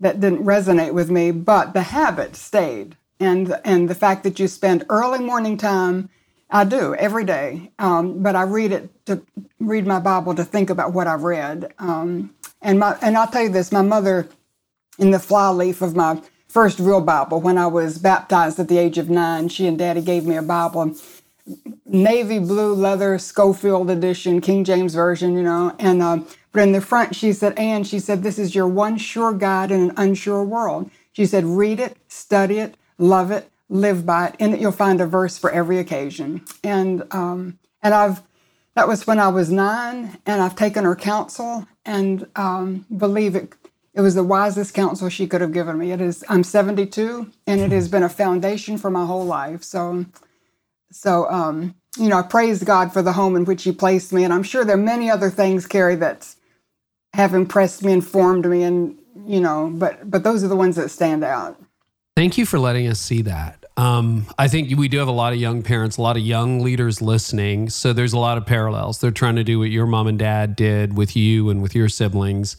that 0.00 0.20
didn't 0.20 0.44
resonate 0.44 0.92
with 0.92 1.10
me. 1.10 1.30
But 1.30 1.72
the 1.72 1.82
habit 1.82 2.36
stayed, 2.36 2.96
and 3.18 3.58
and 3.64 3.88
the 3.88 3.94
fact 3.94 4.24
that 4.24 4.38
you 4.38 4.46
spend 4.46 4.84
early 4.88 5.20
morning 5.20 5.56
time. 5.56 6.10
I 6.50 6.64
do 6.64 6.94
every 6.94 7.24
day, 7.24 7.72
um, 7.78 8.22
but 8.22 8.36
I 8.36 8.42
read 8.42 8.72
it 8.72 9.06
to 9.06 9.22
read 9.58 9.86
my 9.86 9.98
Bible 9.98 10.34
to 10.34 10.44
think 10.44 10.70
about 10.70 10.92
what 10.92 11.06
I've 11.06 11.22
read. 11.22 11.72
Um, 11.78 12.34
and 12.62 12.78
my 12.78 12.96
and 13.02 13.16
I'll 13.16 13.26
tell 13.26 13.42
you 13.42 13.48
this, 13.48 13.72
my 13.72 13.82
mother, 13.82 14.28
in 14.98 15.10
the 15.10 15.18
flyleaf 15.18 15.82
of 15.82 15.96
my 15.96 16.22
first 16.46 16.78
real 16.78 17.00
Bible, 17.00 17.40
when 17.40 17.58
I 17.58 17.66
was 17.66 17.98
baptized 17.98 18.58
at 18.60 18.68
the 18.68 18.78
age 18.78 18.96
of 18.96 19.10
nine, 19.10 19.48
she 19.48 19.66
and 19.66 19.78
Daddy 19.78 20.00
gave 20.00 20.24
me 20.24 20.36
a 20.36 20.42
Bible, 20.42 20.94
navy 21.84 22.38
blue 22.38 22.74
leather 22.74 23.18
Scofield 23.18 23.90
edition, 23.90 24.40
King 24.40 24.62
James 24.64 24.94
version, 24.94 25.34
you 25.34 25.42
know. 25.42 25.74
And 25.80 26.00
uh, 26.00 26.20
but 26.52 26.62
in 26.62 26.72
the 26.72 26.80
front, 26.80 27.16
she 27.16 27.32
said, 27.32 27.58
"Anne," 27.58 27.82
she 27.82 27.98
said, 27.98 28.22
this 28.22 28.38
is 28.38 28.54
your 28.54 28.68
one 28.68 28.98
sure 28.98 29.32
guide 29.32 29.72
in 29.72 29.80
an 29.80 29.92
unsure 29.96 30.44
world." 30.44 30.90
She 31.12 31.26
said, 31.26 31.44
"Read 31.44 31.80
it, 31.80 31.96
study 32.06 32.60
it, 32.60 32.76
love 32.98 33.32
it, 33.32 33.50
live 33.68 34.06
by 34.06 34.28
it. 34.28 34.36
It, 34.38 34.60
you'll 34.60 34.72
find 34.72 35.00
a 35.00 35.06
verse 35.06 35.38
for 35.38 35.50
every 35.50 35.78
occasion." 35.78 36.44
And 36.62 37.04
um, 37.12 37.58
and 37.82 37.94
I've 37.94 38.22
that 38.76 38.88
was 38.88 39.06
when 39.06 39.18
I 39.18 39.28
was 39.28 39.50
nine, 39.50 40.18
and 40.26 40.42
I've 40.42 40.54
taken 40.54 40.84
her 40.84 40.94
counsel 40.94 41.66
and 41.86 42.26
um, 42.36 42.84
believe 42.94 43.34
it. 43.34 43.54
It 43.94 44.02
was 44.02 44.14
the 44.14 44.22
wisest 44.22 44.74
counsel 44.74 45.08
she 45.08 45.26
could 45.26 45.40
have 45.40 45.52
given 45.54 45.78
me. 45.78 45.92
It 45.92 46.02
is. 46.02 46.22
I'm 46.28 46.44
72, 46.44 47.30
and 47.46 47.60
it 47.62 47.72
has 47.72 47.88
been 47.88 48.02
a 48.02 48.10
foundation 48.10 48.76
for 48.76 48.90
my 48.90 49.06
whole 49.06 49.24
life. 49.24 49.64
So, 49.64 50.04
so 50.92 51.26
um, 51.30 51.74
you 51.98 52.08
know, 52.08 52.18
I 52.18 52.22
praise 52.22 52.62
God 52.62 52.92
for 52.92 53.00
the 53.00 53.14
home 53.14 53.34
in 53.34 53.46
which 53.46 53.62
He 53.62 53.72
placed 53.72 54.12
me, 54.12 54.24
and 54.24 54.32
I'm 54.32 54.42
sure 54.42 54.64
there 54.64 54.76
are 54.76 54.78
many 54.78 55.08
other 55.08 55.30
things, 55.30 55.66
Carey, 55.66 55.96
that 55.96 56.34
have 57.14 57.32
impressed 57.32 57.82
me, 57.82 57.92
informed 57.92 58.46
me, 58.46 58.62
and 58.62 58.98
you 59.26 59.40
know, 59.40 59.72
but 59.74 60.10
but 60.10 60.22
those 60.22 60.44
are 60.44 60.48
the 60.48 60.56
ones 60.56 60.76
that 60.76 60.90
stand 60.90 61.24
out. 61.24 61.58
Thank 62.16 62.38
you 62.38 62.46
for 62.46 62.58
letting 62.58 62.88
us 62.88 62.98
see 62.98 63.20
that. 63.22 63.66
Um, 63.76 64.26
I 64.38 64.48
think 64.48 64.74
we 64.78 64.88
do 64.88 64.98
have 65.00 65.08
a 65.08 65.12
lot 65.12 65.34
of 65.34 65.38
young 65.38 65.62
parents, 65.62 65.98
a 65.98 66.02
lot 66.02 66.16
of 66.16 66.22
young 66.22 66.60
leaders 66.60 67.02
listening. 67.02 67.68
So 67.68 67.92
there's 67.92 68.14
a 68.14 68.18
lot 68.18 68.38
of 68.38 68.46
parallels. 68.46 69.02
They're 69.02 69.10
trying 69.10 69.36
to 69.36 69.44
do 69.44 69.58
what 69.58 69.68
your 69.68 69.84
mom 69.84 70.06
and 70.06 70.18
dad 70.18 70.56
did 70.56 70.96
with 70.96 71.14
you 71.14 71.50
and 71.50 71.60
with 71.60 71.74
your 71.74 71.90
siblings. 71.90 72.56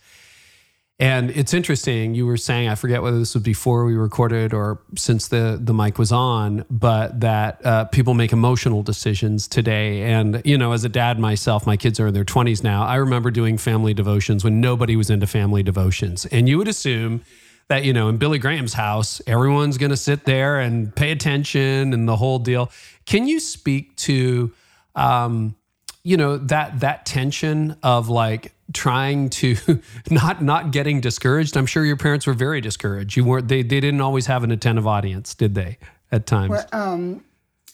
And 1.00 1.32
it's 1.32 1.56
interesting. 1.56 2.14
You 2.14 2.28
were 2.28 2.38
saying, 2.38 2.70
I 2.70 2.76
forget 2.76 3.02
whether 3.02 3.18
this 3.18 3.34
was 3.34 3.42
before 3.42 3.86
we 3.86 3.96
recorded 3.96 4.54
or 4.54 4.80
since 4.96 5.28
the 5.28 5.60
the 5.60 5.74
mic 5.74 5.98
was 5.98 6.12
on, 6.12 6.64
but 6.70 7.20
that 7.20 7.64
uh, 7.66 7.86
people 7.86 8.14
make 8.14 8.34
emotional 8.34 8.84
decisions 8.84 9.48
today. 9.48 10.04
And 10.04 10.40
you 10.46 10.58
know, 10.58 10.72
as 10.72 10.84
a 10.84 10.90
dad 10.90 11.18
myself, 11.20 11.66
my 11.66 11.78
kids 11.78 12.00
are 12.00 12.08
in 12.08 12.14
their 12.14 12.24
twenties 12.24 12.64
now. 12.64 12.84
I 12.84 12.96
remember 12.96 13.32
doing 13.32 13.58
family 13.58 13.94
devotions 13.96 14.44
when 14.44 14.60
nobody 14.60 14.96
was 14.96 15.12
into 15.12 15.28
family 15.28 15.62
devotions, 15.64 16.28
and 16.28 16.48
you 16.48 16.58
would 16.60 16.68
assume 16.68 17.24
that 17.70 17.84
you 17.84 17.94
know 17.94 18.10
in 18.10 18.18
Billy 18.18 18.40
Graham's 18.40 18.74
house, 18.74 19.22
everyone's 19.28 19.78
going 19.78 19.90
to 19.90 19.98
sit 19.98 20.26
there 20.26 20.60
and 20.60 20.96
pay 20.96 21.12
attention 21.12 21.94
and 21.94 22.08
the 22.08 22.16
whole 22.16 22.40
deal. 22.40 22.72
Can 23.06 23.28
you 23.28 23.40
speak 23.40 23.96
to, 23.98 24.52
um, 24.96 25.56
you 26.04 26.18
know, 26.18 26.38
that 26.38 26.80
that 26.80 27.06
tension 27.06 27.76
of 27.84 28.10
like 28.10 28.54
trying 28.74 29.30
to 29.30 29.56
not 30.10 30.42
not 30.42 30.72
getting 30.72 31.02
discouraged? 31.02 31.58
I'm 31.58 31.66
sure 31.66 31.86
your 31.86 31.98
parents 31.98 32.26
were 32.26 32.34
very 32.34 32.62
discouraged. 32.62 33.18
You 33.18 33.26
weren't. 33.26 33.48
They 33.48 33.64
they 33.64 33.80
didn't 33.80 34.02
always 34.02 34.28
have 34.28 34.44
an 34.44 34.52
attentive 34.52 34.88
audience, 34.88 35.36
did 35.36 35.56
they? 35.56 35.78
At 36.10 36.26
times. 36.26 36.52
Well, 36.52 36.68
um, 36.72 37.26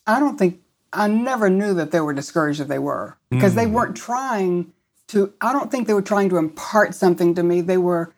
I 0.07 0.19
don't 0.19 0.37
think 0.37 0.59
I 0.91 1.07
never 1.07 1.51
knew 1.51 1.75
that 1.75 1.91
they 1.91 1.99
were 1.99 2.13
discouraged 2.13 2.59
if 2.59 2.67
they 2.67 2.79
were 2.79 3.17
because 3.29 3.53
mm. 3.53 3.57
they 3.57 3.67
weren't 3.67 3.95
trying 3.95 4.73
to. 5.09 5.33
I 5.39 5.53
don't 5.53 5.69
think 5.69 5.85
they 5.85 5.93
were 5.93 6.01
trying 6.01 6.29
to 6.29 6.37
impart 6.37 6.95
something 6.95 7.35
to 7.35 7.43
me. 7.43 7.61
They 7.61 7.77
were 7.77 8.13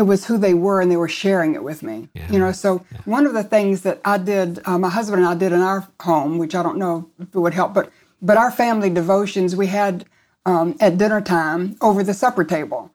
it 0.00 0.06
was 0.06 0.24
who 0.24 0.38
they 0.38 0.54
were 0.54 0.80
and 0.80 0.90
they 0.90 0.96
were 0.96 1.08
sharing 1.08 1.54
it 1.54 1.62
with 1.62 1.82
me 1.82 2.08
yeah. 2.14 2.32
you 2.32 2.38
know 2.38 2.52
so 2.52 2.82
yeah. 2.90 2.98
one 3.04 3.26
of 3.26 3.34
the 3.34 3.44
things 3.44 3.82
that 3.82 4.00
i 4.04 4.16
did 4.16 4.58
uh, 4.64 4.78
my 4.78 4.88
husband 4.88 5.22
and 5.22 5.28
i 5.28 5.34
did 5.34 5.52
in 5.52 5.60
our 5.60 5.86
home 6.00 6.38
which 6.38 6.54
i 6.54 6.62
don't 6.62 6.78
know 6.78 7.08
if 7.20 7.28
it 7.34 7.38
would 7.38 7.52
help 7.52 7.74
but 7.74 7.92
but 8.22 8.38
our 8.38 8.50
family 8.50 8.88
devotions 8.88 9.54
we 9.54 9.66
had 9.66 10.06
um, 10.46 10.74
at 10.80 10.96
dinner 10.96 11.20
time 11.20 11.76
over 11.82 12.02
the 12.02 12.14
supper 12.14 12.44
table 12.44 12.90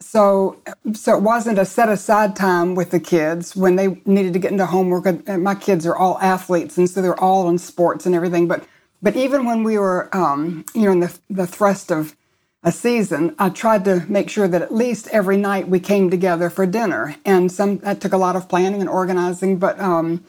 so 0.00 0.60
so 0.92 1.16
it 1.16 1.22
wasn't 1.22 1.58
a 1.58 1.64
set 1.64 1.88
aside 1.88 2.36
time 2.36 2.74
with 2.74 2.90
the 2.90 3.00
kids 3.00 3.56
when 3.56 3.76
they 3.76 4.00
needed 4.04 4.34
to 4.34 4.38
get 4.38 4.52
into 4.52 4.66
homework 4.66 5.06
and 5.06 5.42
my 5.42 5.54
kids 5.54 5.86
are 5.86 5.96
all 5.96 6.18
athletes 6.18 6.76
and 6.76 6.90
so 6.90 7.00
they're 7.00 7.18
all 7.20 7.48
in 7.48 7.56
sports 7.56 8.04
and 8.04 8.14
everything 8.14 8.46
but 8.46 8.66
but 9.02 9.16
even 9.16 9.46
when 9.46 9.62
we 9.62 9.78
were 9.78 10.14
um, 10.14 10.64
you 10.74 10.82
know 10.82 10.92
in 10.92 11.00
the, 11.00 11.18
the 11.30 11.46
thrust 11.46 11.90
of 11.90 12.14
a 12.62 12.70
season, 12.70 13.34
I 13.38 13.48
tried 13.48 13.84
to 13.86 14.04
make 14.08 14.28
sure 14.28 14.46
that 14.46 14.60
at 14.60 14.72
least 14.74 15.08
every 15.08 15.36
night 15.38 15.68
we 15.68 15.80
came 15.80 16.10
together 16.10 16.50
for 16.50 16.66
dinner. 16.66 17.16
And 17.24 17.50
some 17.50 17.78
that 17.78 18.00
took 18.00 18.12
a 18.12 18.18
lot 18.18 18.36
of 18.36 18.48
planning 18.48 18.80
and 18.80 18.88
organizing, 18.88 19.58
but 19.58 19.80
um, 19.80 20.24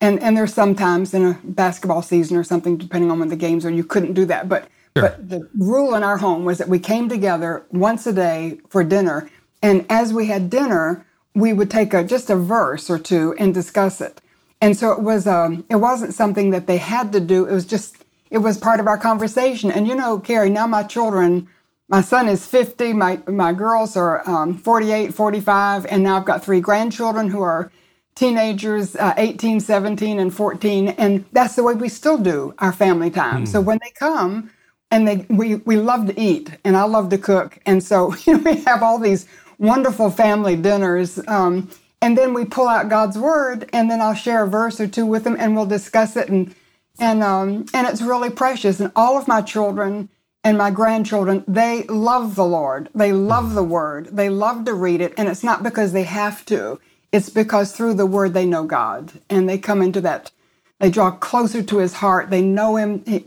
and 0.00 0.22
and 0.22 0.36
there's 0.36 0.54
sometimes 0.54 1.12
in 1.12 1.24
a 1.24 1.38
basketball 1.42 2.02
season 2.02 2.36
or 2.36 2.44
something, 2.44 2.76
depending 2.76 3.10
on 3.10 3.18
when 3.18 3.28
the 3.28 3.36
games 3.36 3.66
are, 3.66 3.70
you 3.70 3.84
couldn't 3.84 4.12
do 4.12 4.24
that. 4.26 4.48
But 4.48 4.68
sure. 4.96 5.02
but 5.02 5.28
the 5.28 5.48
rule 5.58 5.94
in 5.94 6.04
our 6.04 6.18
home 6.18 6.44
was 6.44 6.58
that 6.58 6.68
we 6.68 6.78
came 6.78 7.08
together 7.08 7.64
once 7.72 8.06
a 8.06 8.12
day 8.12 8.60
for 8.68 8.84
dinner, 8.84 9.28
and 9.60 9.84
as 9.90 10.12
we 10.12 10.26
had 10.26 10.50
dinner, 10.50 11.04
we 11.34 11.52
would 11.52 11.70
take 11.70 11.92
a 11.94 12.04
just 12.04 12.30
a 12.30 12.36
verse 12.36 12.90
or 12.90 12.98
two 12.98 13.34
and 13.38 13.52
discuss 13.52 14.00
it. 14.00 14.20
And 14.60 14.76
so 14.76 14.92
it 14.92 15.00
was 15.00 15.26
um, 15.26 15.64
it 15.68 15.76
wasn't 15.76 16.14
something 16.14 16.50
that 16.50 16.68
they 16.68 16.76
had 16.76 17.12
to 17.12 17.18
do. 17.18 17.44
It 17.44 17.52
was 17.52 17.66
just 17.66 17.96
it 18.30 18.38
was 18.38 18.56
part 18.56 18.78
of 18.78 18.86
our 18.86 18.98
conversation. 18.98 19.72
And 19.72 19.88
you 19.88 19.96
know, 19.96 20.20
Carey, 20.20 20.48
now 20.48 20.68
my 20.68 20.84
children 20.84 21.48
my 21.88 22.00
son 22.00 22.28
is 22.28 22.46
50, 22.46 22.92
my, 22.92 23.20
my 23.26 23.52
girls 23.52 23.96
are 23.96 24.28
um, 24.28 24.56
48, 24.56 25.12
45, 25.12 25.86
and 25.86 26.02
now 26.02 26.16
I've 26.16 26.24
got 26.24 26.44
three 26.44 26.60
grandchildren 26.60 27.28
who 27.28 27.42
are 27.42 27.70
teenagers, 28.14 28.96
uh, 28.96 29.14
18, 29.16 29.60
17, 29.60 30.18
and 30.18 30.34
14. 30.34 30.88
And 30.88 31.24
that's 31.32 31.56
the 31.56 31.62
way 31.62 31.74
we 31.74 31.88
still 31.88 32.18
do 32.18 32.54
our 32.58 32.72
family 32.72 33.10
time. 33.10 33.44
Mm. 33.44 33.48
So 33.48 33.60
when 33.60 33.78
they 33.82 33.90
come, 33.90 34.50
and 34.92 35.08
they 35.08 35.26
we, 35.30 35.56
we 35.56 35.76
love 35.76 36.06
to 36.06 36.20
eat, 36.20 36.50
and 36.64 36.76
I 36.76 36.84
love 36.84 37.08
to 37.08 37.18
cook. 37.18 37.58
And 37.66 37.82
so 37.82 38.14
you 38.26 38.38
know, 38.38 38.50
we 38.52 38.60
have 38.62 38.82
all 38.82 38.98
these 38.98 39.26
wonderful 39.58 40.10
family 40.10 40.54
dinners. 40.54 41.18
Um, 41.26 41.70
and 42.00 42.18
then 42.18 42.34
we 42.34 42.44
pull 42.44 42.68
out 42.68 42.88
God's 42.88 43.16
word, 43.16 43.70
and 43.72 43.90
then 43.90 44.00
I'll 44.00 44.14
share 44.14 44.44
a 44.44 44.48
verse 44.48 44.80
or 44.80 44.86
two 44.86 45.06
with 45.06 45.24
them, 45.24 45.36
and 45.38 45.56
we'll 45.56 45.66
discuss 45.66 46.16
it. 46.16 46.28
And 46.28 46.54
and 46.98 47.22
um, 47.22 47.66
and 47.72 47.86
it's 47.86 48.02
really 48.02 48.30
precious. 48.30 48.80
And 48.80 48.92
all 48.94 49.16
of 49.16 49.26
my 49.26 49.40
children 49.40 50.08
and 50.44 50.58
my 50.58 50.70
grandchildren, 50.70 51.44
they 51.46 51.84
love 51.84 52.34
the 52.34 52.44
Lord. 52.44 52.88
They 52.94 53.12
love 53.12 53.54
the 53.54 53.62
Word. 53.62 54.08
They 54.08 54.28
love 54.28 54.64
to 54.64 54.74
read 54.74 55.00
it. 55.00 55.14
And 55.16 55.28
it's 55.28 55.44
not 55.44 55.62
because 55.62 55.92
they 55.92 56.02
have 56.02 56.44
to, 56.46 56.80
it's 57.12 57.30
because 57.30 57.72
through 57.72 57.94
the 57.94 58.06
Word 58.06 58.34
they 58.34 58.46
know 58.46 58.64
God 58.64 59.12
and 59.30 59.48
they 59.48 59.58
come 59.58 59.80
into 59.80 60.00
that, 60.00 60.32
they 60.80 60.90
draw 60.90 61.12
closer 61.12 61.62
to 61.62 61.78
His 61.78 61.94
heart. 61.94 62.30
They 62.30 62.42
know 62.42 62.76
Him. 62.76 63.04
He, 63.06 63.24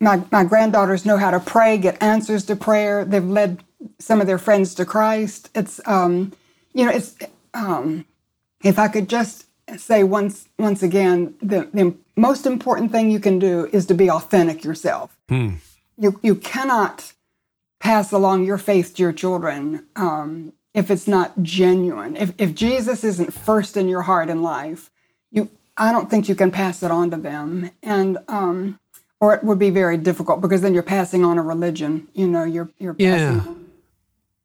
my, 0.00 0.22
my 0.32 0.44
granddaughters 0.44 1.04
know 1.04 1.18
how 1.18 1.30
to 1.30 1.40
pray, 1.40 1.76
get 1.76 2.02
answers 2.02 2.44
to 2.46 2.56
prayer. 2.56 3.04
They've 3.04 3.22
led 3.22 3.62
some 3.98 4.22
of 4.22 4.26
their 4.26 4.38
friends 4.38 4.74
to 4.76 4.86
Christ. 4.86 5.50
It's, 5.54 5.78
um, 5.86 6.32
you 6.72 6.86
know, 6.86 6.90
it's, 6.90 7.16
um, 7.52 8.06
if 8.64 8.78
I 8.78 8.88
could 8.88 9.10
just 9.10 9.46
say 9.76 10.04
once, 10.04 10.48
once 10.58 10.82
again, 10.82 11.34
the, 11.42 11.68
the 11.74 11.94
most 12.16 12.46
important 12.46 12.92
thing 12.92 13.10
you 13.10 13.20
can 13.20 13.38
do 13.38 13.68
is 13.72 13.84
to 13.86 13.94
be 13.94 14.10
authentic 14.10 14.64
yourself. 14.64 15.18
Hmm 15.28 15.56
you 15.98 16.18
you 16.22 16.34
cannot 16.34 17.12
pass 17.80 18.12
along 18.12 18.44
your 18.44 18.58
faith 18.58 18.94
to 18.96 19.02
your 19.02 19.12
children 19.12 19.86
um, 19.96 20.52
if 20.74 20.90
it's 20.90 21.06
not 21.08 21.42
genuine. 21.42 22.16
If 22.16 22.32
if 22.38 22.54
Jesus 22.54 23.04
isn't 23.04 23.32
first 23.32 23.76
in 23.76 23.88
your 23.88 24.02
heart 24.02 24.28
and 24.28 24.42
life, 24.42 24.90
you 25.30 25.50
I 25.76 25.92
don't 25.92 26.10
think 26.10 26.28
you 26.28 26.34
can 26.34 26.50
pass 26.50 26.82
it 26.82 26.90
on 26.90 27.10
to 27.10 27.16
them. 27.16 27.70
And 27.82 28.18
um, 28.28 28.78
or 29.20 29.34
it 29.34 29.44
would 29.44 29.58
be 29.58 29.70
very 29.70 29.96
difficult 29.96 30.40
because 30.40 30.60
then 30.60 30.74
you're 30.74 30.82
passing 30.82 31.24
on 31.24 31.38
a 31.38 31.42
religion. 31.42 32.08
You 32.14 32.28
know, 32.28 32.44
you're 32.44 32.70
you're 32.78 32.96
yeah. 32.98 33.42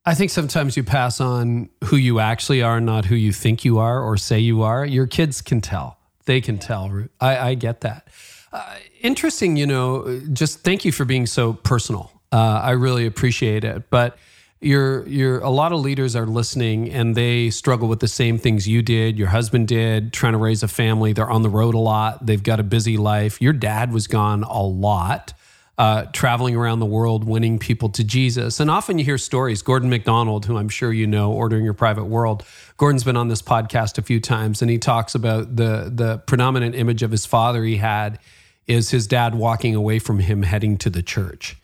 I 0.03 0.15
think 0.15 0.31
sometimes 0.31 0.75
you 0.75 0.84
pass 0.84 1.22
on 1.22 1.70
who 1.84 1.96
you 1.96 2.20
actually 2.20 2.63
are, 2.63 2.81
not 2.81 3.05
who 3.05 3.15
you 3.15 3.31
think 3.31 3.63
you 3.63 3.77
are 3.77 4.01
or 4.01 4.17
say 4.17 4.39
you 4.39 4.63
are. 4.63 4.84
Your 4.84 5.05
kids 5.05 5.41
can 5.41 5.62
tell. 5.62 6.00
They 6.25 6.41
can 6.41 6.55
yeah. 6.55 6.62
tell. 6.62 7.08
I, 7.20 7.38
I 7.38 7.53
get 7.53 7.81
that. 7.81 8.08
Uh, 8.51 8.75
interesting, 9.01 9.55
you 9.55 9.65
know, 9.65 10.20
just 10.34 10.60
thank 10.60 10.84
you 10.84 10.91
for 10.91 11.05
being 11.05 11.25
so 11.25 11.53
personal. 11.53 12.12
Uh, 12.31 12.62
I 12.63 12.72
really 12.72 13.05
appreciate 13.05 13.63
it. 13.63 13.89
But 13.89 14.17
you're 14.62 15.08
you're 15.08 15.39
a 15.39 15.50
lot 15.50 15.72
of 15.72 15.79
leaders 15.79 16.15
are 16.15 16.27
listening 16.27 16.91
and 16.91 17.15
they 17.15 17.50
struggle 17.50 17.88
with 17.88 18.00
the 18.00 18.08
same 18.08 18.38
things 18.38 18.67
you 18.67 18.84
did 18.84 19.17
your 19.17 19.29
husband 19.29 19.67
did 19.67 20.13
trying 20.13 20.34
to 20.34 20.38
raise 20.38 20.62
a 20.62 20.67
family. 20.67 21.13
They're 21.13 21.29
on 21.29 21.41
the 21.41 21.50
road 21.50 21.74
a 21.74 21.79
lot. 21.79 22.25
They've 22.25 22.41
got 22.41 22.60
a 22.60 22.63
busy 22.63 22.96
life. 22.96 23.41
Your 23.41 23.53
dad 23.53 23.91
was 23.91 24.05
gone 24.08 24.43
a 24.43 24.62
lot 24.62 25.34
uh, 25.79 26.05
traveling 26.13 26.55
around 26.55 26.79
the 26.79 26.86
world 26.86 27.24
winning 27.24 27.58
people 27.58 27.89
to 27.89 28.03
jesus. 28.03 28.60
And 28.60 28.70
often 28.70 29.00
you 29.00 29.05
hear 29.05 29.17
stories 29.17 29.63
gordon 29.63 29.89
MacDonald, 29.89 30.46
who 30.46 30.58
i'm 30.58 30.70
sure 30.70 30.93
you 30.93 31.08
know 31.08 31.31
ordering 31.31 31.63
your 31.63 31.74
private 31.74 32.05
world. 32.05 32.46
Gordon's 32.78 33.04
been 33.04 33.17
on 33.17 33.30
this 33.30 33.41
podcast 33.41 33.97
a 33.97 34.04
few 34.04 34.19
times 34.19 34.62
and 34.62 34.69
he 34.69 34.78
talks 34.78 35.15
about 35.15 35.56
the 35.56 35.91
the 35.93 36.19
predominant 36.19 36.76
image 36.76 37.02
of 37.02 37.10
his 37.10 37.26
father 37.26 37.63
he 37.63 37.78
had 37.78 38.19
is 38.67 38.91
his 38.91 39.08
dad 39.08 39.36
walking 39.36 39.76
away 39.76 40.00
from 40.00 40.19
him 40.19 40.43
heading 40.43 40.78
to 40.78 40.89
the 40.89 41.02
church. 41.02 41.58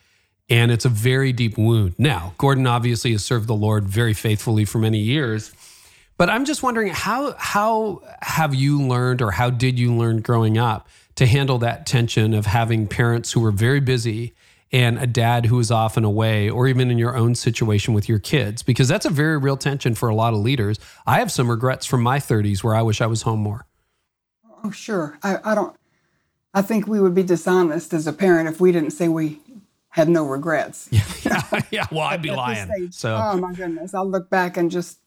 And 0.49 0.71
it's 0.71 0.85
a 0.85 0.89
very 0.89 1.33
deep 1.33 1.57
wound. 1.57 1.95
Now, 1.97 2.33
Gordon 2.37 2.67
obviously 2.67 3.11
has 3.11 3.23
served 3.23 3.47
the 3.47 3.55
Lord 3.55 3.85
very 3.85 4.13
faithfully 4.13 4.65
for 4.65 4.79
many 4.79 4.99
years. 4.99 5.51
But 6.17 6.29
I'm 6.29 6.45
just 6.45 6.63
wondering 6.63 6.91
how 6.93 7.35
how 7.37 8.01
have 8.21 8.55
you 8.55 8.81
learned 8.81 9.21
or 9.21 9.31
how 9.31 9.49
did 9.49 9.77
you 9.77 9.93
learn 9.93 10.21
growing 10.21 10.57
up 10.57 10.87
to 11.15 11.25
handle 11.25 11.59
that 11.59 11.85
tension 11.85 12.33
of 12.33 12.45
having 12.45 12.87
parents 12.87 13.31
who 13.31 13.39
were 13.39 13.51
very 13.51 13.79
busy 13.79 14.33
and 14.71 14.97
a 14.97 15.07
dad 15.07 15.45
who 15.45 15.59
is 15.59 15.71
often 15.71 16.03
away 16.03 16.49
or 16.49 16.67
even 16.67 16.91
in 16.91 16.97
your 16.97 17.15
own 17.15 17.35
situation 17.35 17.93
with 17.93 18.09
your 18.09 18.19
kids 18.19 18.63
because 18.63 18.87
that's 18.87 19.05
a 19.05 19.09
very 19.09 19.37
real 19.37 19.57
tension 19.57 19.95
for 19.95 20.09
a 20.09 20.15
lot 20.15 20.33
of 20.33 20.39
leaders. 20.39 20.79
I 21.05 21.19
have 21.19 21.31
some 21.31 21.49
regrets 21.49 21.85
from 21.85 22.01
my 22.01 22.19
30s 22.19 22.63
where 22.63 22.75
I 22.75 22.81
wish 22.81 22.99
I 22.99 23.05
was 23.05 23.21
home 23.21 23.39
more. 23.39 23.65
Oh, 24.63 24.71
sure. 24.71 25.17
I, 25.23 25.37
I 25.43 25.55
don't 25.55 25.76
I 26.57 26.63
think 26.63 26.87
we 26.87 26.99
would 26.99 27.13
be 27.13 27.21
dishonest 27.21 27.93
as 27.93 28.07
a 28.07 28.13
parent 28.13 28.49
if 28.49 28.59
we 28.59 28.71
didn't 28.71 28.89
say 28.89 29.07
we 29.07 29.39
had 29.89 30.09
no 30.09 30.25
regrets. 30.25 30.89
Yeah, 30.89 31.61
yeah. 31.69 31.85
Well, 31.91 32.07
I'd 32.07 32.23
be 32.23 32.31
lying. 32.31 32.91
So, 32.91 33.15
oh 33.15 33.37
my 33.37 33.53
goodness, 33.53 33.93
I'll 33.93 34.09
look 34.09 34.31
back 34.31 34.57
and 34.57 34.71
just 34.71 34.97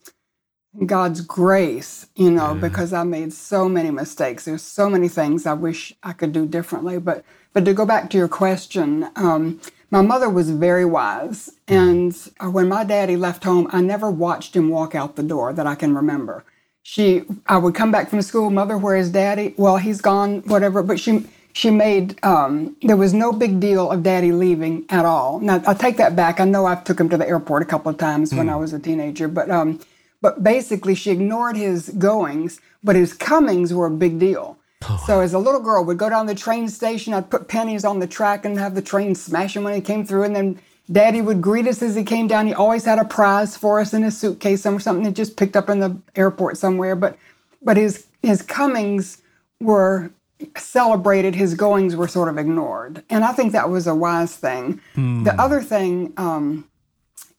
God's 0.86 1.22
grace, 1.22 2.06
you 2.14 2.30
know, 2.30 2.54
yeah. 2.54 2.60
because 2.60 2.92
I 2.92 3.02
made 3.02 3.32
so 3.32 3.68
many 3.68 3.90
mistakes. 3.90 4.44
There's 4.44 4.62
so 4.62 4.88
many 4.88 5.08
things 5.08 5.44
I 5.44 5.54
wish 5.54 5.92
I 6.04 6.12
could 6.12 6.32
do 6.32 6.46
differently. 6.46 6.98
But 6.98 7.24
but 7.52 7.64
to 7.64 7.74
go 7.74 7.84
back 7.84 8.10
to 8.10 8.16
your 8.16 8.28
question, 8.28 9.08
um, 9.16 9.60
my 9.90 10.02
mother 10.02 10.28
was 10.28 10.50
very 10.50 10.84
wise, 10.84 11.50
and 11.66 12.16
uh, 12.38 12.48
when 12.48 12.68
my 12.68 12.84
daddy 12.84 13.16
left 13.16 13.42
home, 13.42 13.66
I 13.72 13.80
never 13.80 14.08
watched 14.08 14.54
him 14.54 14.68
walk 14.68 14.94
out 14.94 15.16
the 15.16 15.24
door 15.24 15.52
that 15.52 15.66
I 15.66 15.74
can 15.74 15.96
remember. 15.96 16.44
She, 16.82 17.24
I 17.46 17.58
would 17.58 17.74
come 17.74 17.90
back 17.90 18.08
from 18.08 18.22
school, 18.22 18.50
mother, 18.50 18.78
where 18.78 18.96
is 18.96 19.10
daddy? 19.10 19.54
Well, 19.58 19.76
he's 19.76 20.00
gone, 20.00 20.40
whatever. 20.42 20.82
But 20.82 20.98
she 20.98 21.26
she 21.52 21.70
made 21.70 22.22
um, 22.24 22.76
there 22.82 22.96
was 22.96 23.12
no 23.12 23.32
big 23.32 23.60
deal 23.60 23.90
of 23.90 24.02
daddy 24.02 24.32
leaving 24.32 24.84
at 24.88 25.04
all 25.04 25.40
now 25.40 25.62
i'll 25.66 25.74
take 25.74 25.96
that 25.96 26.14
back 26.14 26.40
i 26.40 26.44
know 26.44 26.66
i 26.66 26.74
took 26.74 26.98
him 27.00 27.08
to 27.08 27.16
the 27.16 27.28
airport 27.28 27.62
a 27.62 27.66
couple 27.66 27.90
of 27.90 27.98
times 27.98 28.32
mm. 28.32 28.38
when 28.38 28.46
hmm. 28.46 28.52
i 28.52 28.56
was 28.56 28.72
a 28.72 28.78
teenager 28.78 29.28
but 29.28 29.50
um, 29.50 29.80
but 30.20 30.42
basically 30.42 30.94
she 30.94 31.10
ignored 31.10 31.56
his 31.56 31.88
goings 31.90 32.60
but 32.82 32.96
his 32.96 33.12
comings 33.12 33.72
were 33.74 33.86
a 33.86 33.90
big 33.90 34.18
deal 34.18 34.58
oh. 34.88 35.02
so 35.06 35.20
as 35.20 35.34
a 35.34 35.38
little 35.38 35.60
girl 35.60 35.84
would 35.84 35.98
go 35.98 36.08
down 36.08 36.26
the 36.26 36.34
train 36.34 36.68
station 36.68 37.14
i'd 37.14 37.30
put 37.30 37.48
pennies 37.48 37.84
on 37.84 37.98
the 37.98 38.06
track 38.06 38.44
and 38.44 38.58
have 38.58 38.74
the 38.74 38.82
train 38.82 39.14
smash 39.14 39.56
him 39.56 39.64
when 39.64 39.74
he 39.74 39.80
came 39.80 40.04
through 40.04 40.22
and 40.22 40.36
then 40.36 40.60
daddy 40.90 41.20
would 41.20 41.40
greet 41.40 41.66
us 41.66 41.82
as 41.82 41.94
he 41.94 42.04
came 42.04 42.26
down 42.26 42.46
he 42.46 42.54
always 42.54 42.84
had 42.84 42.98
a 42.98 43.04
prize 43.04 43.56
for 43.56 43.80
us 43.80 43.94
in 43.94 44.02
his 44.02 44.16
suitcase 44.16 44.64
or 44.66 44.80
something 44.80 45.04
he 45.04 45.12
just 45.12 45.36
picked 45.36 45.56
up 45.56 45.68
in 45.68 45.80
the 45.80 45.96
airport 46.16 46.56
somewhere 46.56 46.96
but 46.96 47.16
but 47.62 47.76
his 47.76 48.06
his 48.22 48.42
comings 48.42 49.22
were 49.60 50.10
celebrated, 50.56 51.34
his 51.34 51.54
goings 51.54 51.96
were 51.96 52.08
sort 52.08 52.28
of 52.28 52.38
ignored. 52.38 53.02
And 53.10 53.24
I 53.24 53.32
think 53.32 53.52
that 53.52 53.70
was 53.70 53.86
a 53.86 53.94
wise 53.94 54.36
thing. 54.36 54.80
Hmm. 54.94 55.24
The 55.24 55.40
other 55.40 55.60
thing, 55.62 56.12
um, 56.16 56.68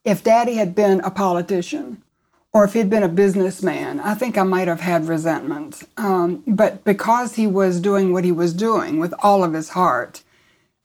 if 0.03 0.23
daddy 0.23 0.55
had 0.55 0.75
been 0.75 0.99
a 1.01 1.11
politician 1.11 2.01
or 2.53 2.63
if 2.63 2.73
he'd 2.73 2.89
been 2.89 3.03
a 3.03 3.09
businessman, 3.09 3.99
I 3.99 4.13
think 4.13 4.37
I 4.37 4.43
might 4.43 4.67
have 4.67 4.81
had 4.81 5.07
resentment. 5.07 5.83
Um, 5.97 6.43
but 6.47 6.83
because 6.83 7.35
he 7.35 7.47
was 7.47 7.79
doing 7.79 8.11
what 8.11 8.25
he 8.25 8.31
was 8.31 8.53
doing 8.53 8.99
with 8.99 9.13
all 9.19 9.43
of 9.43 9.53
his 9.53 9.69
heart, 9.69 10.23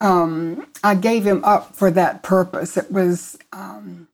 um, 0.00 0.66
I 0.84 0.94
gave 0.94 1.26
him 1.26 1.42
up 1.44 1.74
for 1.74 1.90
that 1.90 2.22
purpose. 2.22 2.76
It 2.76 2.92
was, 2.92 3.38
um, 3.52 4.08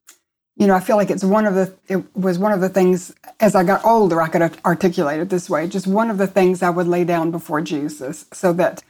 you 0.56 0.66
know, 0.66 0.74
I 0.74 0.80
feel 0.80 0.96
like 0.96 1.10
it's 1.10 1.24
one 1.24 1.46
of 1.46 1.54
the, 1.54 1.74
it 1.88 2.04
was 2.16 2.38
one 2.38 2.52
of 2.52 2.60
the 2.60 2.68
things 2.68 3.14
as 3.40 3.54
I 3.54 3.64
got 3.64 3.84
older, 3.84 4.20
I 4.20 4.28
could 4.28 4.42
articulate 4.64 5.20
it 5.20 5.28
this 5.28 5.48
way. 5.48 5.66
Just 5.66 5.86
one 5.86 6.10
of 6.10 6.18
the 6.18 6.26
things 6.26 6.62
I 6.62 6.70
would 6.70 6.86
lay 6.86 7.04
down 7.04 7.30
before 7.30 7.60
Jesus 7.60 8.26
so 8.32 8.52
that 8.54 8.82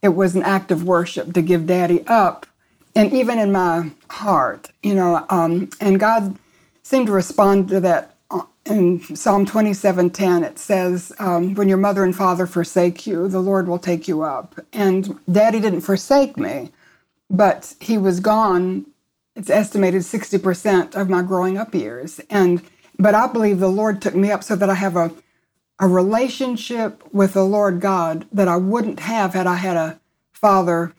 it 0.00 0.10
was 0.10 0.36
an 0.36 0.42
act 0.42 0.70
of 0.70 0.84
worship 0.84 1.34
to 1.34 1.42
give 1.42 1.66
daddy 1.66 2.06
up. 2.06 2.46
And 2.94 3.12
even 3.12 3.38
in 3.38 3.52
my 3.52 3.90
heart, 4.10 4.70
you 4.82 4.94
know, 4.94 5.26
um, 5.28 5.70
and 5.80 6.00
God 6.00 6.36
seemed 6.82 7.06
to 7.08 7.12
respond 7.12 7.68
to 7.68 7.80
that 7.80 8.14
uh, 8.30 8.42
in 8.64 9.00
Psalm 9.14 9.44
27:10. 9.44 10.42
It 10.44 10.58
says, 10.58 11.12
um, 11.18 11.54
When 11.54 11.68
your 11.68 11.78
mother 11.78 12.04
and 12.04 12.16
father 12.16 12.46
forsake 12.46 13.06
you, 13.06 13.28
the 13.28 13.40
Lord 13.40 13.68
will 13.68 13.78
take 13.78 14.08
you 14.08 14.22
up. 14.22 14.58
And 14.72 15.18
daddy 15.30 15.60
didn't 15.60 15.82
forsake 15.82 16.36
me, 16.36 16.70
but 17.28 17.74
he 17.80 17.98
was 17.98 18.20
gone 18.20 18.86
it's 19.38 19.50
estimated 19.50 20.02
60% 20.02 20.94
of 20.94 21.08
my 21.08 21.22
growing 21.22 21.56
up 21.56 21.74
years. 21.74 22.20
And 22.28 22.62
but 22.98 23.14
I 23.14 23.28
believe 23.28 23.60
the 23.60 23.68
Lord 23.68 24.02
took 24.02 24.14
me 24.16 24.32
up 24.32 24.42
so 24.42 24.56
that 24.56 24.68
I 24.68 24.74
have 24.74 24.96
a 24.96 25.12
a 25.80 25.86
relationship 25.86 27.02
with 27.14 27.34
the 27.34 27.44
Lord 27.44 27.80
God 27.80 28.26
that 28.32 28.48
I 28.48 28.56
wouldn't 28.56 28.98
have 29.00 29.34
had 29.34 29.46
I 29.46 29.54
had 29.54 29.76
a 29.76 30.00
father 30.32 30.92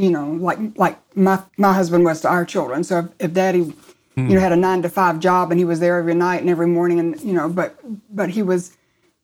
you 0.00 0.10
know, 0.10 0.30
like 0.30 0.58
like 0.76 0.98
my 1.14 1.42
my 1.58 1.74
husband 1.74 2.04
was 2.04 2.22
to 2.22 2.28
our 2.28 2.44
children. 2.44 2.82
So 2.84 2.98
if, 3.00 3.06
if 3.18 3.32
daddy, 3.34 3.58
you 3.58 3.74
know, 4.16 4.24
hmm. 4.24 4.38
had 4.38 4.52
a 4.52 4.56
nine 4.56 4.82
to 4.82 4.88
five 4.88 5.20
job 5.20 5.50
and 5.50 5.58
he 5.58 5.64
was 5.64 5.80
there 5.80 5.98
every 5.98 6.14
night 6.14 6.40
and 6.40 6.48
every 6.48 6.66
morning 6.66 6.98
and 6.98 7.20
you 7.20 7.34
know, 7.34 7.48
but 7.48 7.78
but 8.08 8.30
he 8.30 8.42
was 8.42 8.76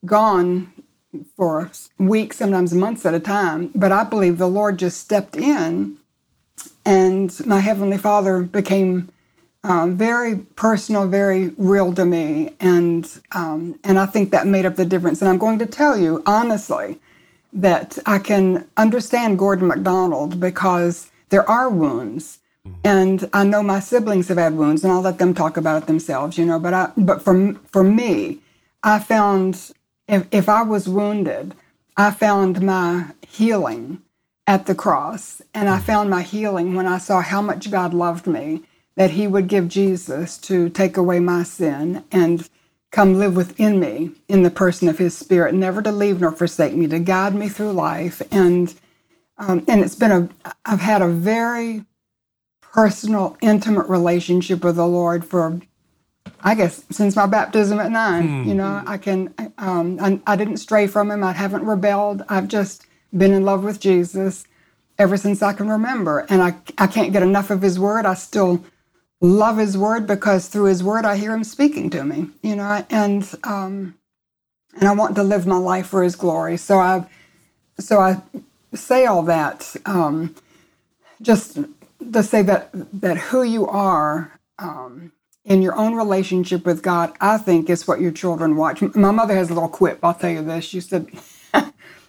gone 0.04 0.72
for 1.34 1.70
weeks, 1.98 2.36
sometimes 2.36 2.74
months 2.74 3.06
at 3.06 3.14
a 3.14 3.20
time. 3.20 3.70
But 3.74 3.90
I 3.90 4.04
believe 4.04 4.36
the 4.36 4.48
Lord 4.48 4.78
just 4.78 5.00
stepped 5.00 5.34
in 5.36 5.96
and 6.86 7.44
my 7.44 7.58
Heavenly 7.58 7.98
Father 7.98 8.40
became 8.42 9.10
um, 9.64 9.96
very 9.96 10.36
personal, 10.36 11.08
very 11.08 11.48
real 11.58 11.92
to 11.94 12.04
me, 12.04 12.54
and 12.60 13.20
um, 13.32 13.78
and 13.82 13.98
I 13.98 14.06
think 14.06 14.30
that 14.30 14.46
made 14.46 14.64
up 14.64 14.76
the 14.76 14.84
difference. 14.84 15.20
And 15.20 15.28
I'm 15.28 15.38
going 15.38 15.58
to 15.58 15.66
tell 15.66 15.98
you 15.98 16.22
honestly 16.24 17.00
that 17.52 17.98
I 18.06 18.20
can 18.20 18.68
understand 18.76 19.38
Gordon 19.38 19.66
MacDonald 19.66 20.38
because 20.38 21.10
there 21.30 21.48
are 21.50 21.68
wounds, 21.68 22.38
and 22.84 23.28
I 23.32 23.42
know 23.42 23.62
my 23.64 23.80
siblings 23.80 24.28
have 24.28 24.38
had 24.38 24.54
wounds, 24.54 24.84
and 24.84 24.92
I'll 24.92 25.00
let 25.00 25.18
them 25.18 25.34
talk 25.34 25.56
about 25.56 25.82
it 25.82 25.86
themselves, 25.88 26.38
you 26.38 26.46
know. 26.46 26.60
But 26.60 26.72
I, 26.72 26.92
but 26.96 27.20
for 27.20 27.54
for 27.72 27.82
me, 27.82 28.38
I 28.84 29.00
found 29.00 29.72
if 30.06 30.28
if 30.30 30.48
I 30.48 30.62
was 30.62 30.88
wounded, 30.88 31.56
I 31.96 32.12
found 32.12 32.62
my 32.62 33.06
healing 33.26 34.02
at 34.46 34.66
the 34.66 34.74
cross, 34.74 35.42
and 35.54 35.68
I 35.68 35.78
found 35.78 36.08
my 36.10 36.22
healing 36.22 36.74
when 36.74 36.86
I 36.86 36.98
saw 36.98 37.20
how 37.20 37.42
much 37.42 37.70
God 37.70 37.92
loved 37.92 38.26
me 38.26 38.62
that 38.96 39.12
he 39.12 39.26
would 39.26 39.48
give 39.48 39.68
Jesus 39.68 40.38
to 40.38 40.68
take 40.70 40.96
away 40.96 41.20
my 41.20 41.42
sin 41.42 42.04
and 42.10 42.48
come 42.90 43.18
live 43.18 43.36
within 43.36 43.78
me 43.78 44.12
in 44.28 44.42
the 44.42 44.50
person 44.50 44.88
of 44.88 44.98
his 44.98 45.16
spirit, 45.16 45.54
never 45.54 45.82
to 45.82 45.92
leave 45.92 46.20
nor 46.20 46.32
forsake 46.32 46.74
me, 46.74 46.86
to 46.86 46.98
guide 46.98 47.34
me 47.34 47.48
through 47.48 47.72
life. 47.72 48.22
And 48.30 48.74
um, 49.38 49.64
and 49.68 49.82
it's 49.82 49.94
been 49.94 50.12
a 50.12 50.28
I've 50.64 50.80
had 50.80 51.02
a 51.02 51.08
very 51.08 51.84
personal, 52.62 53.36
intimate 53.42 53.88
relationship 53.88 54.64
with 54.64 54.76
the 54.76 54.86
Lord 54.86 55.24
for 55.24 55.60
I 56.40 56.54
guess 56.54 56.84
since 56.90 57.16
my 57.16 57.26
baptism 57.26 57.80
at 57.80 57.90
nine. 57.90 58.44
Hmm. 58.44 58.48
You 58.48 58.54
know, 58.54 58.82
I 58.86 58.96
can 58.96 59.34
um, 59.58 59.98
I, 60.00 60.20
I 60.26 60.36
didn't 60.36 60.58
stray 60.58 60.86
from 60.86 61.10
him. 61.10 61.22
I 61.22 61.32
haven't 61.32 61.66
rebelled. 61.66 62.22
I've 62.28 62.48
just 62.48 62.86
been 63.16 63.32
in 63.32 63.44
love 63.44 63.64
with 63.64 63.80
Jesus 63.80 64.46
ever 64.98 65.16
since 65.16 65.42
I 65.42 65.52
can 65.52 65.68
remember. 65.68 66.20
And 66.28 66.42
I, 66.42 66.56
I 66.78 66.86
can't 66.86 67.12
get 67.12 67.22
enough 67.22 67.50
of 67.50 67.62
his 67.62 67.78
word. 67.78 68.06
I 68.06 68.14
still 68.14 68.64
love 69.20 69.58
his 69.58 69.76
word 69.76 70.06
because 70.06 70.48
through 70.48 70.64
his 70.64 70.82
word 70.82 71.04
I 71.04 71.16
hear 71.16 71.34
him 71.34 71.44
speaking 71.44 71.90
to 71.90 72.04
me, 72.04 72.28
you 72.42 72.56
know, 72.56 72.84
and 72.90 73.28
um, 73.44 73.94
and 74.78 74.88
I 74.88 74.92
want 74.94 75.14
to 75.16 75.22
live 75.22 75.46
my 75.46 75.56
life 75.56 75.86
for 75.86 76.02
his 76.02 76.16
glory. 76.16 76.56
So 76.56 76.78
I 76.78 77.06
so 77.78 77.98
I 77.98 78.22
say 78.74 79.06
all 79.06 79.22
that 79.24 79.74
um, 79.86 80.34
just 81.22 81.58
to 82.12 82.22
say 82.22 82.42
that 82.42 82.70
that 83.00 83.18
who 83.18 83.42
you 83.42 83.66
are 83.66 84.38
um, 84.58 85.12
in 85.44 85.62
your 85.62 85.76
own 85.76 85.94
relationship 85.94 86.66
with 86.66 86.82
God, 86.82 87.14
I 87.20 87.38
think 87.38 87.70
is 87.70 87.88
what 87.88 88.00
your 88.00 88.12
children 88.12 88.56
watch. 88.56 88.82
My 88.94 89.10
mother 89.10 89.34
has 89.34 89.50
a 89.50 89.54
little 89.54 89.68
quip. 89.68 89.98
I'll 90.02 90.14
tell 90.14 90.30
you 90.30 90.42
this. 90.42 90.64
She 90.64 90.80
said. 90.80 91.08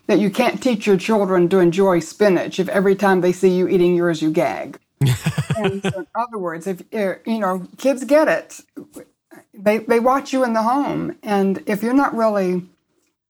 That 0.07 0.19
you 0.19 0.29
can't 0.29 0.61
teach 0.61 0.87
your 0.87 0.97
children 0.97 1.49
to 1.49 1.59
enjoy 1.59 1.99
spinach 1.99 2.59
if 2.59 2.69
every 2.69 2.95
time 2.95 3.21
they 3.21 3.31
see 3.31 3.49
you 3.49 3.67
eating 3.67 3.95
yours 3.95 4.21
you 4.21 4.31
gag 4.31 4.79
and 5.57 5.81
so 5.81 5.99
in 5.99 6.07
other 6.15 6.37
words, 6.37 6.67
if 6.67 6.81
uh, 6.93 7.15
you 7.25 7.39
know, 7.39 7.67
kids 7.77 8.03
get 8.03 8.27
it. 8.27 8.61
They 9.53 9.79
they 9.79 9.99
watch 9.99 10.33
you 10.33 10.43
in 10.43 10.53
the 10.53 10.63
home, 10.63 11.17
and 11.23 11.63
if 11.67 11.83
you're 11.83 11.93
not 11.93 12.15
really 12.15 12.63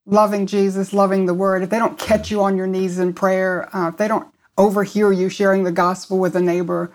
loving 0.05 0.45
Jesus, 0.45 0.93
loving 0.93 1.25
the 1.25 1.33
Word, 1.33 1.63
if 1.63 1.69
they 1.69 1.79
don't 1.79 1.99
catch 1.99 2.31
you 2.31 2.41
on 2.41 2.57
your 2.57 2.67
knees 2.67 2.99
in 2.99 3.13
prayer, 3.13 3.73
uh, 3.75 3.89
if 3.89 3.97
they 3.97 4.07
don't 4.07 4.27
overhear 4.57 5.11
you 5.11 5.29
sharing 5.29 5.63
the 5.63 5.71
gospel 5.71 6.19
with 6.19 6.35
a 6.35 6.41
neighbor, 6.41 6.91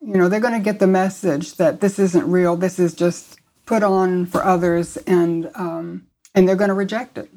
you 0.00 0.14
know, 0.14 0.28
they're 0.28 0.40
going 0.40 0.54
to 0.54 0.64
get 0.64 0.78
the 0.78 0.86
message 0.86 1.56
that 1.56 1.80
this 1.80 1.98
isn't 1.98 2.30
real. 2.30 2.56
This 2.56 2.78
is 2.78 2.94
just 2.94 3.38
put 3.66 3.82
on 3.82 4.26
for 4.26 4.44
others, 4.44 4.96
and 4.98 5.50
um, 5.54 6.06
and 6.34 6.46
they're 6.48 6.56
going 6.56 6.68
to 6.68 6.74
reject 6.74 7.16
it. 7.16 7.30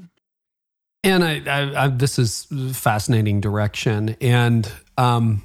And 1.04 1.24
I, 1.24 1.42
I, 1.46 1.84
I, 1.84 1.88
this 1.90 2.18
is 2.18 2.48
fascinating 2.72 3.42
direction, 3.42 4.16
and 4.22 4.72
um, 4.98 5.44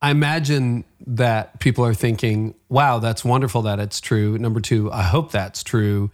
I 0.00 0.10
imagine 0.10 0.84
that 1.06 1.58
people 1.58 1.84
are 1.84 1.94
thinking, 1.94 2.54
wow, 2.68 3.00
that's 3.00 3.24
wonderful 3.24 3.62
that 3.62 3.80
it's 3.80 4.00
true. 4.00 4.38
Number 4.38 4.60
two, 4.60 4.90
I 4.92 5.02
hope 5.02 5.32
that's 5.32 5.64
true. 5.64 6.10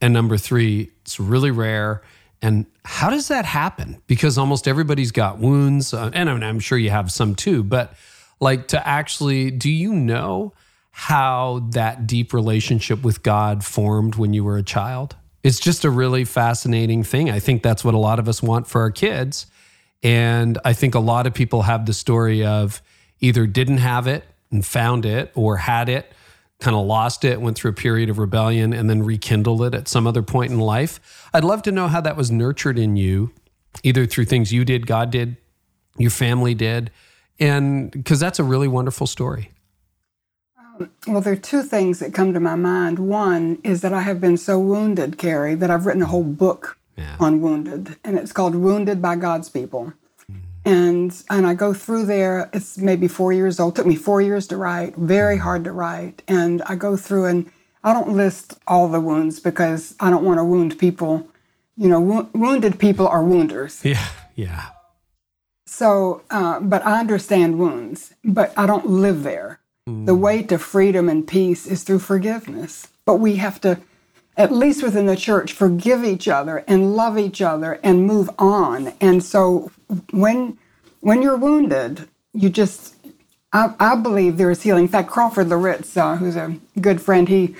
And 0.00 0.12
number 0.12 0.36
three, 0.36 0.90
it's 1.02 1.20
really 1.20 1.50
rare. 1.50 2.02
And 2.42 2.66
how 2.84 3.10
does 3.10 3.28
that 3.28 3.44
happen? 3.44 4.02
Because 4.06 4.38
almost 4.38 4.66
everybody's 4.66 5.12
got 5.12 5.38
wounds, 5.38 5.94
uh, 5.94 6.10
and 6.12 6.28
I'm, 6.28 6.42
I'm 6.42 6.58
sure 6.58 6.78
you 6.78 6.90
have 6.90 7.12
some 7.12 7.34
too, 7.34 7.62
but 7.62 7.94
like 8.40 8.68
to 8.68 8.88
actually, 8.88 9.50
do 9.50 9.70
you 9.70 9.92
know 9.92 10.52
how 10.90 11.68
that 11.72 12.06
deep 12.06 12.32
relationship 12.32 13.02
with 13.02 13.22
God 13.22 13.64
formed 13.64 14.16
when 14.16 14.32
you 14.32 14.42
were 14.42 14.56
a 14.56 14.62
child? 14.62 15.16
It's 15.42 15.58
just 15.58 15.84
a 15.84 15.90
really 15.90 16.24
fascinating 16.24 17.02
thing. 17.02 17.30
I 17.30 17.38
think 17.40 17.62
that's 17.62 17.84
what 17.84 17.94
a 17.94 17.98
lot 17.98 18.18
of 18.18 18.28
us 18.28 18.42
want 18.42 18.66
for 18.66 18.80
our 18.82 18.90
kids. 18.90 19.46
And 20.02 20.58
I 20.64 20.72
think 20.72 20.94
a 20.94 21.00
lot 21.00 21.26
of 21.26 21.34
people 21.34 21.62
have 21.62 21.86
the 21.86 21.92
story 21.92 22.44
of, 22.44 22.82
either 23.20 23.46
didn't 23.46 23.78
have 23.78 24.06
it 24.06 24.24
and 24.50 24.64
found 24.64 25.04
it 25.04 25.30
or 25.34 25.58
had 25.58 25.88
it, 25.88 26.10
kind 26.58 26.76
of 26.76 26.86
lost 26.86 27.24
it, 27.24 27.40
went 27.40 27.56
through 27.56 27.70
a 27.70 27.74
period 27.74 28.10
of 28.10 28.18
rebellion, 28.18 28.72
and 28.72 28.88
then 28.88 29.02
rekindled 29.02 29.62
it 29.62 29.74
at 29.74 29.88
some 29.88 30.06
other 30.06 30.22
point 30.22 30.52
in 30.52 30.58
life. 30.58 31.28
I'd 31.32 31.44
love 31.44 31.62
to 31.62 31.72
know 31.72 31.88
how 31.88 32.00
that 32.00 32.16
was 32.16 32.30
nurtured 32.30 32.78
in 32.78 32.96
you, 32.96 33.32
either 33.82 34.06
through 34.06 34.26
things 34.26 34.52
you 34.52 34.64
did, 34.64 34.86
God 34.86 35.10
did, 35.10 35.36
your 35.98 36.10
family 36.10 36.54
did, 36.54 36.90
and 37.38 37.90
because 37.90 38.20
that's 38.20 38.38
a 38.38 38.44
really 38.44 38.68
wonderful 38.68 39.06
story. 39.06 39.52
Well, 41.06 41.20
there 41.20 41.32
are 41.32 41.36
two 41.36 41.62
things 41.62 41.98
that 41.98 42.14
come 42.14 42.32
to 42.32 42.40
my 42.40 42.56
mind. 42.56 42.98
One 42.98 43.58
is 43.62 43.80
that 43.82 43.92
I 43.92 44.02
have 44.02 44.20
been 44.20 44.36
so 44.36 44.58
wounded, 44.58 45.18
Carey, 45.18 45.54
that 45.54 45.70
I've 45.70 45.86
written 45.86 46.02
a 46.02 46.06
whole 46.06 46.24
book 46.24 46.78
yeah. 46.96 47.16
on 47.20 47.40
wounded, 47.40 47.96
and 48.04 48.18
it's 48.18 48.32
called 48.32 48.54
Wounded 48.54 49.00
by 49.00 49.16
God's 49.16 49.48
People 49.48 49.92
and 50.64 51.22
and 51.30 51.46
I 51.46 51.54
go 51.54 51.72
through 51.72 52.06
there. 52.06 52.50
It's 52.52 52.78
maybe 52.78 53.08
four 53.08 53.32
years 53.32 53.58
old. 53.58 53.74
It 53.74 53.76
took 53.76 53.86
me 53.86 53.96
four 53.96 54.20
years 54.20 54.46
to 54.48 54.56
write. 54.56 54.94
Very 54.96 55.36
mm-hmm. 55.36 55.44
hard 55.44 55.64
to 55.64 55.72
write. 55.72 56.22
And 56.28 56.62
I 56.62 56.74
go 56.76 56.96
through 56.96 57.26
and 57.26 57.50
I 57.82 57.92
don't 57.92 58.10
list 58.10 58.58
all 58.66 58.88
the 58.88 59.00
wounds 59.00 59.40
because 59.40 59.94
I 60.00 60.10
don't 60.10 60.24
want 60.24 60.38
to 60.38 60.44
wound 60.44 60.78
people. 60.78 61.28
You 61.76 61.88
know, 61.88 62.00
wo- 62.00 62.28
wounded 62.34 62.78
people 62.78 63.08
are 63.08 63.24
wounders. 63.24 63.82
Yeah, 63.84 64.08
yeah. 64.34 64.66
So, 65.66 66.22
uh, 66.30 66.60
but 66.60 66.84
I 66.84 66.98
understand 66.98 67.58
wounds, 67.58 68.12
but 68.24 68.52
I 68.56 68.66
don't 68.66 68.86
live 68.86 69.22
there. 69.22 69.59
The 70.06 70.14
way 70.14 70.42
to 70.44 70.58
freedom 70.58 71.08
and 71.08 71.26
peace 71.26 71.66
is 71.66 71.82
through 71.82 72.00
forgiveness. 72.00 72.88
But 73.04 73.16
we 73.16 73.36
have 73.36 73.60
to 73.62 73.80
at 74.36 74.52
least 74.52 74.82
within 74.82 75.04
the 75.04 75.16
church, 75.16 75.52
forgive 75.52 76.02
each 76.02 76.26
other 76.26 76.64
and 76.66 76.96
love 76.96 77.18
each 77.18 77.42
other 77.42 77.78
and 77.82 78.06
move 78.06 78.30
on. 78.38 78.94
And 79.00 79.22
so 79.22 79.70
when 80.12 80.56
when 81.00 81.20
you're 81.22 81.36
wounded, 81.36 82.08
you 82.32 82.48
just 82.48 82.94
I, 83.52 83.74
I 83.78 83.96
believe 83.96 84.38
there 84.38 84.50
is 84.50 84.62
healing. 84.62 84.84
In 84.84 84.88
fact, 84.88 85.10
Crawford 85.10 85.48
Loritts, 85.48 85.96
uh, 85.96 86.16
who's 86.16 86.36
a 86.36 86.56
good 86.80 87.02
friend, 87.02 87.28
he 87.28 87.54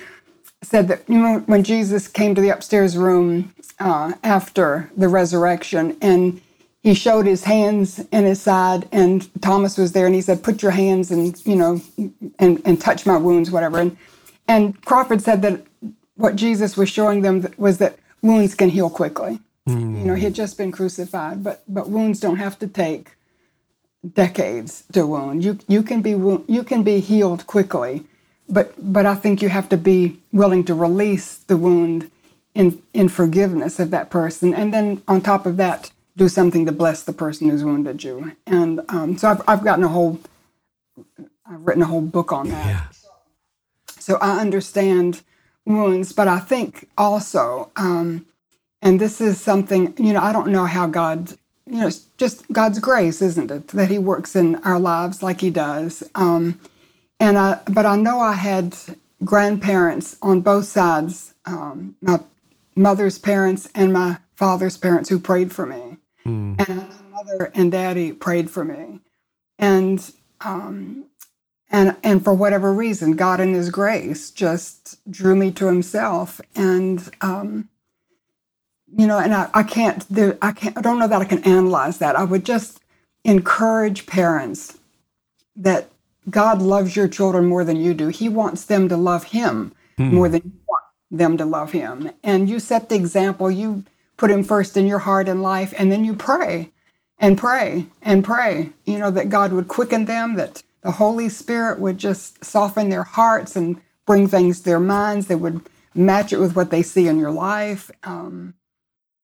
said 0.63 0.87
that 0.87 1.03
you 1.07 1.19
know 1.19 1.39
when 1.45 1.63
Jesus 1.63 2.07
came 2.07 2.33
to 2.33 2.41
the 2.41 2.49
upstairs 2.49 2.97
room 2.97 3.53
uh, 3.79 4.13
after 4.23 4.89
the 4.97 5.07
resurrection 5.07 5.97
and 6.01 6.41
he 6.83 6.93
showed 6.93 7.25
his 7.25 7.43
hands 7.43 8.05
and 8.11 8.25
his 8.25 8.41
side 8.41 8.87
and 8.91 9.29
Thomas 9.41 9.77
was 9.77 9.91
there 9.91 10.05
and 10.05 10.15
he 10.15 10.21
said 10.21 10.43
put 10.43 10.61
your 10.61 10.71
hands 10.71 11.11
and 11.11 11.39
you 11.45 11.55
know 11.55 11.81
and 12.39 12.61
and 12.65 12.81
touch 12.81 13.05
my 13.05 13.17
wounds 13.17 13.51
whatever 13.51 13.79
and 13.79 13.97
and 14.47 14.83
Crawford 14.83 15.21
said 15.21 15.41
that 15.43 15.61
what 16.15 16.35
Jesus 16.35 16.77
was 16.77 16.89
showing 16.89 17.21
them 17.21 17.47
was 17.57 17.77
that 17.79 17.97
wounds 18.21 18.55
can 18.55 18.69
heal 18.69 18.89
quickly. 18.89 19.39
Mm. 19.67 19.99
You 19.99 20.05
know, 20.05 20.15
he 20.15 20.23
had 20.23 20.35
just 20.35 20.57
been 20.57 20.71
crucified, 20.71 21.43
but 21.43 21.63
but 21.67 21.89
wounds 21.89 22.19
don't 22.19 22.37
have 22.37 22.57
to 22.59 22.67
take 22.67 23.11
decades 24.13 24.83
to 24.93 25.05
wound. 25.05 25.43
You 25.43 25.59
you 25.67 25.83
can 25.83 26.01
be 26.01 26.11
you 26.11 26.63
can 26.63 26.83
be 26.83 26.99
healed 26.99 27.45
quickly, 27.47 28.03
but 28.49 28.73
but 28.77 29.05
I 29.05 29.15
think 29.15 29.41
you 29.41 29.49
have 29.49 29.69
to 29.69 29.77
be 29.77 30.19
willing 30.31 30.63
to 30.65 30.73
release 30.73 31.37
the 31.37 31.57
wound 31.57 32.09
in 32.55 32.81
in 32.93 33.07
forgiveness 33.09 33.79
of 33.79 33.91
that 33.91 34.09
person, 34.09 34.53
and 34.53 34.73
then 34.73 35.01
on 35.07 35.21
top 35.21 35.45
of 35.45 35.57
that, 35.57 35.91
do 36.21 36.29
something 36.29 36.67
to 36.67 36.71
bless 36.71 37.01
the 37.01 37.13
person 37.13 37.49
who's 37.49 37.63
wounded 37.63 38.03
you. 38.03 38.33
And 38.45 38.81
um, 38.89 39.17
so 39.17 39.29
I've 39.29 39.41
I've 39.47 39.63
gotten 39.63 39.83
a 39.83 39.87
whole 39.87 40.19
I've 41.49 41.65
written 41.65 41.81
a 41.81 41.87
whole 41.87 42.01
book 42.01 42.31
on 42.31 42.49
that. 42.49 42.65
Yeah. 42.67 42.83
So 43.99 44.17
I 44.21 44.39
understand 44.39 45.23
wounds, 45.65 46.13
but 46.13 46.27
I 46.27 46.39
think 46.39 46.87
also, 46.95 47.71
um, 47.75 48.25
and 48.81 48.99
this 48.99 49.19
is 49.19 49.41
something, 49.41 49.93
you 49.97 50.13
know, 50.13 50.21
I 50.21 50.31
don't 50.31 50.49
know 50.49 50.65
how 50.65 50.85
God, 50.87 51.31
you 51.65 51.79
know, 51.79 51.87
it's 51.87 52.05
just 52.17 52.51
God's 52.51 52.79
grace, 52.79 53.21
isn't 53.21 53.49
it? 53.49 53.69
That 53.69 53.89
He 53.89 53.97
works 53.97 54.35
in 54.35 54.55
our 54.57 54.79
lives 54.79 55.23
like 55.23 55.41
He 55.41 55.49
does. 55.49 56.03
Um, 56.13 56.59
and 57.19 57.37
I, 57.37 57.59
but 57.69 57.85
I 57.85 57.95
know 57.95 58.19
I 58.19 58.33
had 58.33 58.75
grandparents 59.23 60.17
on 60.21 60.41
both 60.41 60.65
sides, 60.65 61.33
um, 61.45 61.95
my 62.01 62.19
mother's 62.75 63.17
parents 63.17 63.69
and 63.73 63.91
my 63.91 64.17
father's 64.35 64.77
parents 64.77 65.09
who 65.09 65.19
prayed 65.19 65.51
for 65.51 65.65
me. 65.65 65.90
Mm. 66.25 66.67
And 66.67 66.77
my 66.77 66.95
mother 67.11 67.51
and 67.53 67.71
daddy 67.71 68.13
prayed 68.13 68.49
for 68.49 68.63
me. 68.63 68.99
and 69.59 70.11
um, 70.41 71.05
and 71.69 71.95
and 72.03 72.23
for 72.23 72.33
whatever 72.33 72.73
reason, 72.73 73.15
God 73.15 73.39
in 73.39 73.53
His 73.53 73.69
grace 73.69 74.31
just 74.31 74.99
drew 75.09 75.35
me 75.35 75.51
to 75.51 75.67
Himself, 75.67 76.41
and 76.55 77.09
um, 77.21 77.69
you 78.97 79.07
know, 79.07 79.19
and 79.19 79.33
I, 79.33 79.49
I 79.53 79.63
can't, 79.63 80.05
there, 80.09 80.37
I 80.41 80.51
can't, 80.51 80.77
I 80.77 80.81
don't 80.81 80.99
know 80.99 81.07
that 81.07 81.21
I 81.21 81.25
can 81.25 81.43
analyze 81.43 81.99
that. 81.99 82.17
I 82.17 82.25
would 82.25 82.45
just 82.45 82.81
encourage 83.23 84.05
parents 84.05 84.77
that 85.55 85.89
God 86.29 86.61
loves 86.61 86.95
your 86.95 87.07
children 87.07 87.45
more 87.45 87.63
than 87.63 87.77
you 87.77 87.93
do. 87.93 88.09
He 88.09 88.27
wants 88.27 88.65
them 88.65 88.89
to 88.89 88.97
love 88.97 89.25
Him 89.25 89.73
hmm. 89.97 90.13
more 90.13 90.27
than 90.27 90.41
you 90.43 90.51
want 90.67 90.83
them 91.09 91.37
to 91.37 91.45
love 91.45 91.71
Him, 91.71 92.11
and 92.23 92.49
you 92.49 92.59
set 92.59 92.89
the 92.89 92.95
example. 92.95 93.49
You 93.49 93.85
put 94.21 94.29
Him 94.29 94.43
first 94.43 94.77
in 94.77 94.85
your 94.85 94.99
heart 94.99 95.27
and 95.27 95.41
life, 95.41 95.73
and 95.79 95.91
then 95.91 96.05
you 96.05 96.13
pray 96.13 96.69
and 97.17 97.39
pray 97.39 97.87
and 98.03 98.23
pray. 98.23 98.69
You 98.85 98.99
know 98.99 99.09
that 99.09 99.29
God 99.29 99.51
would 99.51 99.67
quicken 99.67 100.05
them, 100.05 100.35
that 100.35 100.61
the 100.83 100.91
Holy 100.91 101.27
Spirit 101.27 101.79
would 101.79 101.97
just 101.97 102.45
soften 102.45 102.89
their 102.89 103.01
hearts 103.01 103.55
and 103.55 103.81
bring 104.05 104.27
things 104.27 104.59
to 104.59 104.65
their 104.65 104.79
minds. 104.79 105.25
They 105.25 105.33
would 105.33 105.67
match 105.95 106.31
it 106.31 106.37
with 106.37 106.55
what 106.55 106.69
they 106.69 106.83
see 106.83 107.07
in 107.07 107.17
your 107.17 107.31
life. 107.31 107.89
Um, 108.03 108.53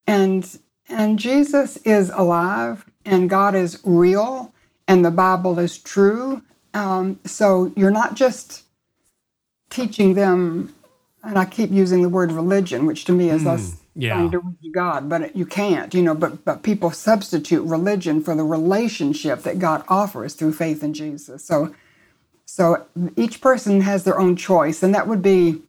and 0.08 0.58
and 0.90 1.20
Jesus 1.20 1.78
is 1.78 2.10
alive, 2.10 2.84
and 3.06 3.30
God 3.30 3.54
is 3.54 3.80
real, 3.84 4.52
and 4.88 5.06
the 5.06 5.12
Bible 5.12 5.60
is 5.60 5.78
true. 5.78 6.42
Um, 6.74 7.20
so 7.24 7.72
you're 7.76 7.92
not 7.92 8.16
just 8.16 8.64
teaching 9.70 10.16
them, 10.16 10.74
and 11.22 11.38
I 11.38 11.46
keep 11.46 11.70
using 11.70 12.02
the 12.02 12.10
word 12.10 12.32
religion, 12.32 12.88
which 12.88 13.06
to 13.06 13.12
me 13.12 13.30
is 13.30 13.44
mm, 13.44 13.54
us 13.54 13.76
yeah. 13.98 14.14
trying 14.14 14.32
to 14.32 14.40
reach 14.40 14.74
God, 14.74 15.10
but 15.10 15.36
you 15.36 15.46
can't, 15.46 15.94
you 15.94 16.02
know. 16.02 16.16
But 16.16 16.46
but 16.46 16.64
people 16.64 16.92
substitute 16.92 17.64
religion 17.64 18.22
for 18.22 18.36
the 18.36 18.44
relationship 18.44 19.44
that 19.44 19.60
God 19.60 19.84
offers 19.88 20.34
through 20.34 20.54
faith 20.54 20.84
in 20.84 20.94
Jesus. 20.94 21.44
So 21.44 21.74
so 22.46 22.86
each 23.16 23.42
person 23.42 23.82
has 23.82 24.04
their 24.04 24.20
own 24.20 24.36
choice, 24.36 24.84
and 24.84 24.94
that 24.96 25.08
would 25.08 25.22
be 25.22 25.62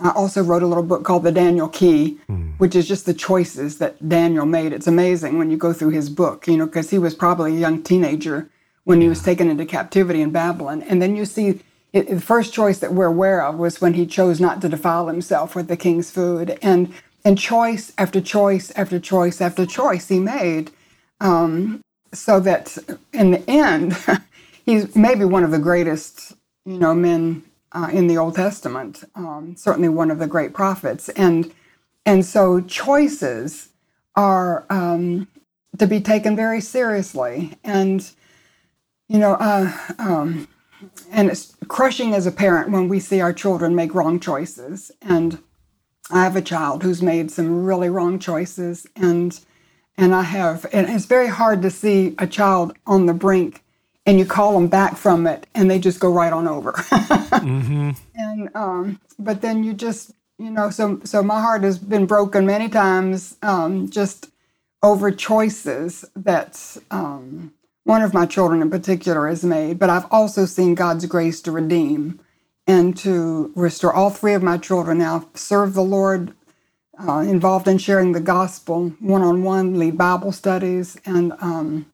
I 0.00 0.10
also 0.10 0.42
wrote 0.42 0.62
a 0.62 0.66
little 0.66 0.84
book 0.84 1.04
called 1.04 1.24
The 1.24 1.32
Daniel 1.32 1.68
Key, 1.68 2.18
mm. 2.28 2.54
which 2.58 2.76
is 2.76 2.86
just 2.86 3.06
the 3.06 3.14
choices 3.14 3.78
that 3.78 4.08
Daniel 4.08 4.46
made. 4.46 4.72
It's 4.72 4.86
amazing 4.86 5.36
when 5.36 5.50
you 5.50 5.56
go 5.56 5.72
through 5.72 5.90
his 5.90 6.08
book, 6.08 6.46
you 6.46 6.56
know, 6.56 6.66
because 6.66 6.90
he 6.90 6.98
was 6.98 7.14
probably 7.14 7.56
a 7.56 7.58
young 7.58 7.82
teenager 7.82 8.48
when 8.84 9.00
he 9.00 9.08
was 9.08 9.22
taken 9.22 9.50
into 9.50 9.66
captivity 9.66 10.22
in 10.22 10.30
Babylon. 10.30 10.82
And 10.82 11.02
then 11.02 11.16
you 11.16 11.24
see 11.24 11.60
it, 11.92 12.08
the 12.08 12.20
first 12.20 12.52
choice 12.52 12.78
that 12.78 12.92
we're 12.92 13.06
aware 13.06 13.42
of 13.44 13.56
was 13.56 13.80
when 13.80 13.94
he 13.94 14.06
chose 14.06 14.40
not 14.40 14.60
to 14.62 14.68
defile 14.68 15.08
himself 15.08 15.56
with 15.56 15.66
the 15.66 15.76
king's 15.76 16.10
food. 16.10 16.56
And, 16.62 16.92
and 17.24 17.38
choice 17.38 17.92
after 17.98 18.20
choice 18.20 18.70
after 18.76 18.98
choice 18.98 19.40
after 19.40 19.66
choice 19.66 20.08
he 20.08 20.18
made. 20.18 20.70
Um, 21.20 21.82
so 22.12 22.40
that 22.40 22.76
in 23.12 23.30
the 23.30 23.50
end, 23.50 23.96
he's 24.64 24.94
maybe 24.96 25.24
one 25.24 25.44
of 25.44 25.50
the 25.50 25.58
greatest, 25.58 26.34
you 26.64 26.78
know, 26.78 26.94
men 26.94 27.42
uh, 27.72 27.88
in 27.92 28.06
the 28.06 28.18
Old 28.18 28.34
Testament, 28.34 29.04
um, 29.14 29.54
certainly 29.56 29.88
one 29.88 30.10
of 30.10 30.18
the 30.18 30.26
great 30.26 30.52
prophets. 30.52 31.08
And, 31.10 31.52
and 32.04 32.24
so 32.24 32.60
choices 32.60 33.68
are 34.16 34.66
um, 34.70 35.28
to 35.78 35.86
be 35.86 36.00
taken 36.00 36.34
very 36.34 36.60
seriously. 36.60 37.56
And, 37.62 38.10
you 39.08 39.18
know, 39.18 39.34
uh, 39.34 39.72
um, 39.98 40.48
and 41.12 41.30
it's 41.30 41.54
crushing 41.68 42.14
as 42.14 42.26
a 42.26 42.32
parent 42.32 42.70
when 42.70 42.88
we 42.88 42.98
see 42.98 43.20
our 43.20 43.32
children 43.32 43.74
make 43.74 43.94
wrong 43.94 44.18
choices. 44.18 44.90
And 45.00 45.40
I 46.12 46.24
have 46.24 46.36
a 46.36 46.42
child 46.42 46.82
who's 46.82 47.02
made 47.02 47.30
some 47.30 47.64
really 47.64 47.88
wrong 47.88 48.18
choices. 48.18 48.86
And, 48.96 49.38
and 49.96 50.14
I 50.14 50.22
have, 50.22 50.66
and 50.72 50.88
it's 50.88 51.06
very 51.06 51.28
hard 51.28 51.62
to 51.62 51.70
see 51.70 52.14
a 52.18 52.26
child 52.26 52.76
on 52.86 53.06
the 53.06 53.14
brink 53.14 53.62
and 54.06 54.18
you 54.18 54.24
call 54.24 54.54
them 54.54 54.68
back 54.68 54.96
from 54.96 55.26
it 55.26 55.46
and 55.54 55.70
they 55.70 55.78
just 55.78 56.00
go 56.00 56.12
right 56.12 56.32
on 56.32 56.48
over 56.48 56.72
mm-hmm. 56.72 57.90
and 58.14 58.48
um, 58.54 59.00
but 59.18 59.40
then 59.40 59.62
you 59.62 59.72
just 59.72 60.12
you 60.38 60.50
know 60.50 60.70
so 60.70 61.00
so 61.04 61.22
my 61.22 61.40
heart 61.40 61.62
has 61.62 61.78
been 61.78 62.06
broken 62.06 62.46
many 62.46 62.68
times 62.68 63.36
um, 63.42 63.88
just 63.90 64.30
over 64.82 65.10
choices 65.10 66.04
that 66.16 66.76
um, 66.90 67.52
one 67.84 68.02
of 68.02 68.14
my 68.14 68.26
children 68.26 68.62
in 68.62 68.70
particular 68.70 69.28
has 69.28 69.44
made 69.44 69.78
but 69.78 69.90
i've 69.90 70.06
also 70.10 70.44
seen 70.44 70.74
god's 70.74 71.06
grace 71.06 71.40
to 71.40 71.52
redeem 71.52 72.20
and 72.70 72.96
to 72.96 73.52
restore 73.54 73.92
all 73.92 74.10
three 74.10 74.34
of 74.34 74.42
my 74.42 74.58
children 74.58 74.98
now 74.98 75.28
serve 75.34 75.74
the 75.74 75.82
lord 75.82 76.34
uh, 77.06 77.20
involved 77.20 77.66
in 77.66 77.78
sharing 77.78 78.12
the 78.12 78.20
gospel 78.20 78.90
one-on-one 79.00 79.78
lead 79.78 79.96
bible 79.96 80.32
studies 80.32 80.96
and 81.04 81.32
um, 81.40 81.86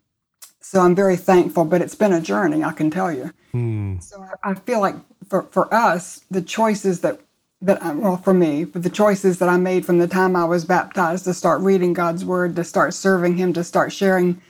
so 0.66 0.80
I'm 0.80 0.96
very 0.96 1.14
thankful, 1.14 1.64
but 1.64 1.80
it's 1.80 1.94
been 1.94 2.12
a 2.12 2.20
journey, 2.20 2.64
I 2.64 2.72
can 2.72 2.90
tell 2.90 3.12
you. 3.12 3.32
Hmm. 3.52 4.00
So 4.00 4.26
I 4.42 4.54
feel 4.54 4.80
like 4.80 4.96
for, 5.28 5.44
for 5.44 5.72
us, 5.72 6.24
the 6.28 6.42
choices 6.42 7.02
that, 7.02 7.20
that 7.62 7.80
I, 7.80 7.92
well, 7.92 8.16
for 8.16 8.34
me, 8.34 8.64
but 8.64 8.82
the 8.82 8.90
choices 8.90 9.38
that 9.38 9.48
I 9.48 9.58
made 9.58 9.86
from 9.86 9.98
the 9.98 10.08
time 10.08 10.34
I 10.34 10.44
was 10.44 10.64
baptized 10.64 11.22
to 11.26 11.34
start 11.34 11.60
reading 11.60 11.92
God's 11.92 12.24
word, 12.24 12.56
to 12.56 12.64
start 12.64 12.94
serving 12.94 13.36
Him, 13.36 13.52
to 13.52 13.62
start 13.62 13.92
sharing 13.92 14.42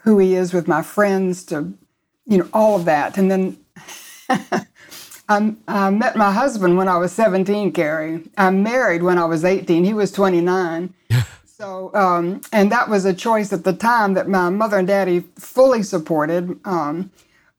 who 0.00 0.18
He 0.18 0.34
is 0.34 0.52
with 0.52 0.66
my 0.66 0.82
friends, 0.82 1.44
to, 1.44 1.72
you 2.26 2.38
know, 2.38 2.48
all 2.52 2.74
of 2.74 2.84
that. 2.86 3.16
And 3.16 3.30
then 3.30 3.58
I, 5.28 5.54
I 5.66 5.90
met 5.90 6.16
my 6.16 6.32
husband 6.32 6.76
when 6.76 6.88
I 6.88 6.96
was 6.98 7.12
17, 7.12 7.72
Carey. 7.72 8.22
I 8.36 8.50
married 8.50 9.02
when 9.02 9.18
I 9.18 9.24
was 9.24 9.44
18. 9.44 9.84
He 9.84 9.94
was 9.94 10.12
29. 10.12 10.94
So, 11.58 11.90
um, 11.94 12.42
and 12.52 12.70
that 12.70 12.90
was 12.90 13.06
a 13.06 13.14
choice 13.14 13.50
at 13.50 13.64
the 13.64 13.72
time 13.72 14.12
that 14.12 14.28
my 14.28 14.50
mother 14.50 14.78
and 14.78 14.86
daddy 14.86 15.24
fully 15.36 15.82
supported. 15.82 16.60
Um, 16.66 17.10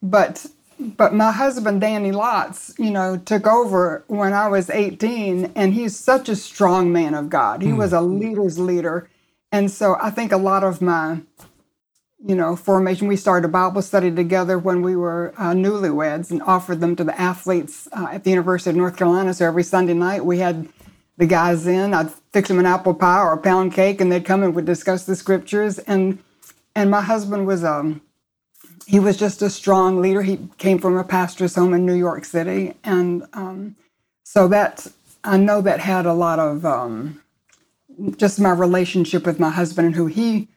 but, 0.04 0.46
but 0.80 1.16
my 1.16 1.32
husband, 1.32 1.82
Danny 1.82 2.12
Lotz, 2.12 2.78
you 2.78 2.92
know, 2.92 3.18
took 3.18 3.48
over 3.48 4.04
when 4.06 4.34
I 4.34 4.50
was 4.50 4.70
18, 4.70 5.52
and 5.56 5.74
he's 5.74 5.98
such 5.98 6.30
a 6.30 6.36
strong 6.36 6.94
man 6.94 7.16
of 7.16 7.32
God. 7.32 7.64
He 7.64 7.70
mm. 7.70 7.78
was 7.78 7.92
a 7.92 8.02
leader's 8.02 8.60
leader. 8.60 9.10
And 9.52 9.72
so 9.72 9.98
I 10.00 10.12
think 10.12 10.32
a 10.32 10.38
lot 10.38 10.64
of 10.64 10.80
my, 10.80 11.22
you 12.26 12.36
know, 12.36 12.56
formation, 12.56 13.08
we 13.08 13.16
started 13.16 13.48
a 13.48 13.52
Bible 13.52 13.82
study 13.82 14.12
together 14.12 14.58
when 14.58 14.82
we 14.82 14.96
were 14.96 15.34
uh, 15.38 15.52
newlyweds 15.52 16.32
and 16.32 16.42
offered 16.42 16.80
them 16.80 16.96
to 16.96 17.04
the 17.04 17.20
athletes 17.20 17.88
uh, 17.92 18.08
at 18.12 18.24
the 18.24 18.32
University 18.32 18.72
of 18.72 18.76
North 18.76 18.98
Carolina. 18.98 19.34
So 19.34 19.46
every 19.46 19.64
Sunday 19.64 19.94
night 19.94 20.26
we 20.26 20.40
had 20.40 20.68
the 21.18 21.28
guys 21.28 21.68
in. 21.68 21.94
I'd 21.94 22.12
fix 22.32 22.48
them 22.48 22.60
an 22.60 22.66
apple 22.66 22.94
pie 22.94 23.22
or 23.22 23.34
a 23.34 23.38
pound 23.38 23.74
cake, 23.74 24.02
and 24.02 24.12
they'd 24.12 24.26
come 24.26 24.44
and 24.44 24.56
we'd 24.56 24.66
discuss 24.66 25.06
the 25.06 25.16
scriptures. 25.16 25.80
And 25.80 26.20
and 26.76 26.92
my 26.92 27.02
husband 27.02 27.48
was 27.48 27.64
um 27.64 28.02
he 28.86 29.00
was 29.00 29.18
just 29.18 29.42
a 29.42 29.50
strong 29.50 30.02
leader. 30.02 30.22
He 30.22 30.40
came 30.58 30.80
from 30.80 30.96
a 30.96 31.04
pastor's 31.04 31.56
home 31.56 31.74
in 31.74 31.86
New 31.86 31.96
York 31.96 32.24
City, 32.24 32.74
and 32.84 33.28
um, 33.34 33.76
so 34.24 34.48
that 34.48 34.88
I 35.24 35.38
know 35.38 35.62
that 35.62 35.82
had 35.82 36.06
a 36.06 36.14
lot 36.14 36.40
of 36.40 36.66
um, 36.66 37.22
just 38.16 38.40
my 38.40 38.52
relationship 38.52 39.26
with 39.26 39.40
my 39.40 39.50
husband 39.50 39.88
and 39.88 39.96
who 39.96 40.06
he 40.06 40.48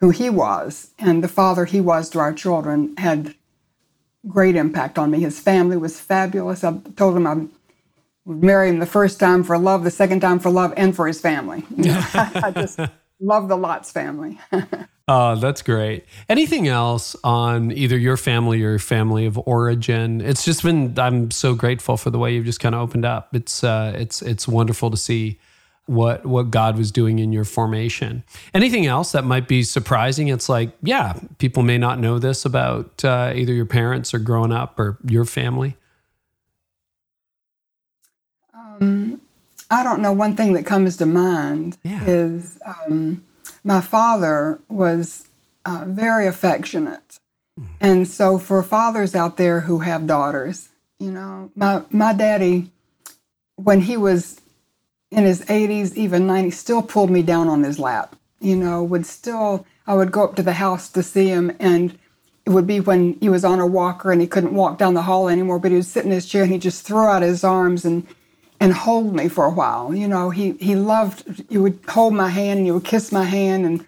who 0.00 0.10
he 0.10 0.30
was 0.30 0.90
and 0.98 1.22
the 1.22 1.28
father 1.28 1.64
he 1.64 1.80
was 1.80 2.08
to 2.10 2.18
our 2.18 2.32
children 2.32 2.94
had 2.96 3.34
great 4.26 4.56
impact 4.56 4.98
on 4.98 5.10
me. 5.10 5.20
His 5.20 5.40
family 5.40 5.76
was 5.76 6.00
fabulous. 6.00 6.64
I 6.64 6.78
told 6.96 7.16
him 7.16 7.26
I'm 7.26 7.50
marry 8.28 8.68
him 8.68 8.78
the 8.78 8.86
first 8.86 9.18
time 9.18 9.42
for 9.42 9.58
love, 9.58 9.84
the 9.84 9.90
second 9.90 10.20
time 10.20 10.38
for 10.38 10.50
love, 10.50 10.72
and 10.76 10.94
for 10.94 11.06
his 11.06 11.20
family. 11.20 11.64
I 11.78 12.52
just 12.54 12.78
love 13.20 13.48
the 13.48 13.56
Lotz 13.56 13.90
family. 13.90 14.38
Oh, 15.08 15.34
that's 15.40 15.62
great. 15.62 16.04
Anything 16.28 16.68
else 16.68 17.16
on 17.24 17.72
either 17.72 17.96
your 17.96 18.16
family 18.16 18.58
or 18.58 18.70
your 18.70 18.78
family 18.78 19.26
of 19.26 19.38
origin? 19.38 20.20
It's 20.20 20.44
just 20.44 20.62
been 20.62 20.98
I'm 20.98 21.30
so 21.30 21.54
grateful 21.54 21.96
for 21.96 22.10
the 22.10 22.18
way 22.18 22.34
you've 22.34 22.44
just 22.44 22.60
kind 22.60 22.74
of 22.74 22.82
opened 22.82 23.04
up. 23.04 23.34
It's 23.34 23.64
uh 23.64 23.94
it's 23.96 24.22
it's 24.22 24.46
wonderful 24.46 24.90
to 24.90 24.96
see 24.96 25.40
what 25.88 26.26
what 26.26 26.50
God 26.50 26.76
was 26.76 26.92
doing 26.92 27.18
in 27.18 27.32
your 27.32 27.44
formation. 27.44 28.22
Anything 28.52 28.86
else 28.86 29.12
that 29.12 29.24
might 29.24 29.48
be 29.48 29.62
surprising? 29.62 30.28
It's 30.28 30.48
like, 30.48 30.70
yeah, 30.82 31.14
people 31.38 31.62
may 31.62 31.78
not 31.78 31.98
know 31.98 32.18
this 32.18 32.44
about 32.44 33.04
uh, 33.04 33.32
either 33.34 33.54
your 33.54 33.66
parents 33.66 34.12
or 34.12 34.18
growing 34.18 34.52
up 34.52 34.78
or 34.78 34.98
your 35.04 35.24
family. 35.24 35.76
Um, 38.52 39.22
I 39.70 39.82
don't 39.82 40.02
know. 40.02 40.12
One 40.12 40.36
thing 40.36 40.52
that 40.52 40.66
comes 40.66 40.98
to 40.98 41.06
mind 41.06 41.78
yeah. 41.82 42.04
is 42.04 42.58
um, 42.66 43.24
my 43.64 43.80
father 43.80 44.60
was 44.68 45.26
uh, 45.64 45.84
very 45.86 46.26
affectionate, 46.26 47.18
mm. 47.58 47.66
and 47.80 48.06
so 48.06 48.38
for 48.38 48.62
fathers 48.62 49.14
out 49.14 49.38
there 49.38 49.60
who 49.60 49.78
have 49.78 50.06
daughters, 50.06 50.68
you 50.98 51.10
know, 51.10 51.50
my 51.56 51.82
my 51.90 52.12
daddy, 52.12 52.70
when 53.56 53.80
he 53.80 53.96
was 53.96 54.38
in 55.10 55.24
his 55.24 55.42
80s, 55.42 55.94
even 55.94 56.26
90s, 56.26 56.54
still 56.54 56.82
pulled 56.82 57.10
me 57.10 57.22
down 57.22 57.48
on 57.48 57.62
his 57.62 57.78
lap. 57.78 58.16
You 58.40 58.56
know, 58.56 58.82
would 58.82 59.06
still 59.06 59.66
I 59.86 59.94
would 59.94 60.12
go 60.12 60.24
up 60.24 60.36
to 60.36 60.42
the 60.42 60.52
house 60.52 60.88
to 60.90 61.02
see 61.02 61.28
him 61.28 61.56
and 61.58 61.98
it 62.44 62.50
would 62.50 62.66
be 62.66 62.80
when 62.80 63.14
he 63.20 63.28
was 63.28 63.44
on 63.44 63.60
a 63.60 63.66
walker 63.66 64.12
and 64.12 64.20
he 64.20 64.26
couldn't 64.26 64.54
walk 64.54 64.78
down 64.78 64.94
the 64.94 65.02
hall 65.02 65.28
anymore, 65.28 65.58
but 65.58 65.70
he 65.70 65.76
would 65.76 65.86
sit 65.86 66.04
in 66.04 66.10
his 66.10 66.26
chair 66.26 66.44
and 66.44 66.52
he'd 66.52 66.62
just 66.62 66.86
throw 66.86 67.08
out 67.08 67.22
his 67.22 67.44
arms 67.44 67.84
and 67.84 68.06
and 68.60 68.72
hold 68.72 69.14
me 69.14 69.28
for 69.28 69.44
a 69.44 69.50
while. 69.50 69.94
You 69.94 70.08
know, 70.08 70.30
he 70.30 70.52
he 70.52 70.74
loved. 70.74 71.44
He 71.48 71.58
would 71.58 71.80
hold 71.88 72.14
my 72.14 72.28
hand 72.28 72.58
and 72.58 72.66
he 72.66 72.72
would 72.72 72.84
kiss 72.84 73.12
my 73.12 73.24
hand 73.24 73.66
and 73.66 73.84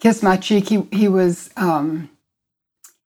kiss 0.00 0.22
my 0.22 0.36
cheek. 0.36 0.68
He 0.68 0.86
he 0.92 1.08
was. 1.08 1.50
Um, 1.56 2.10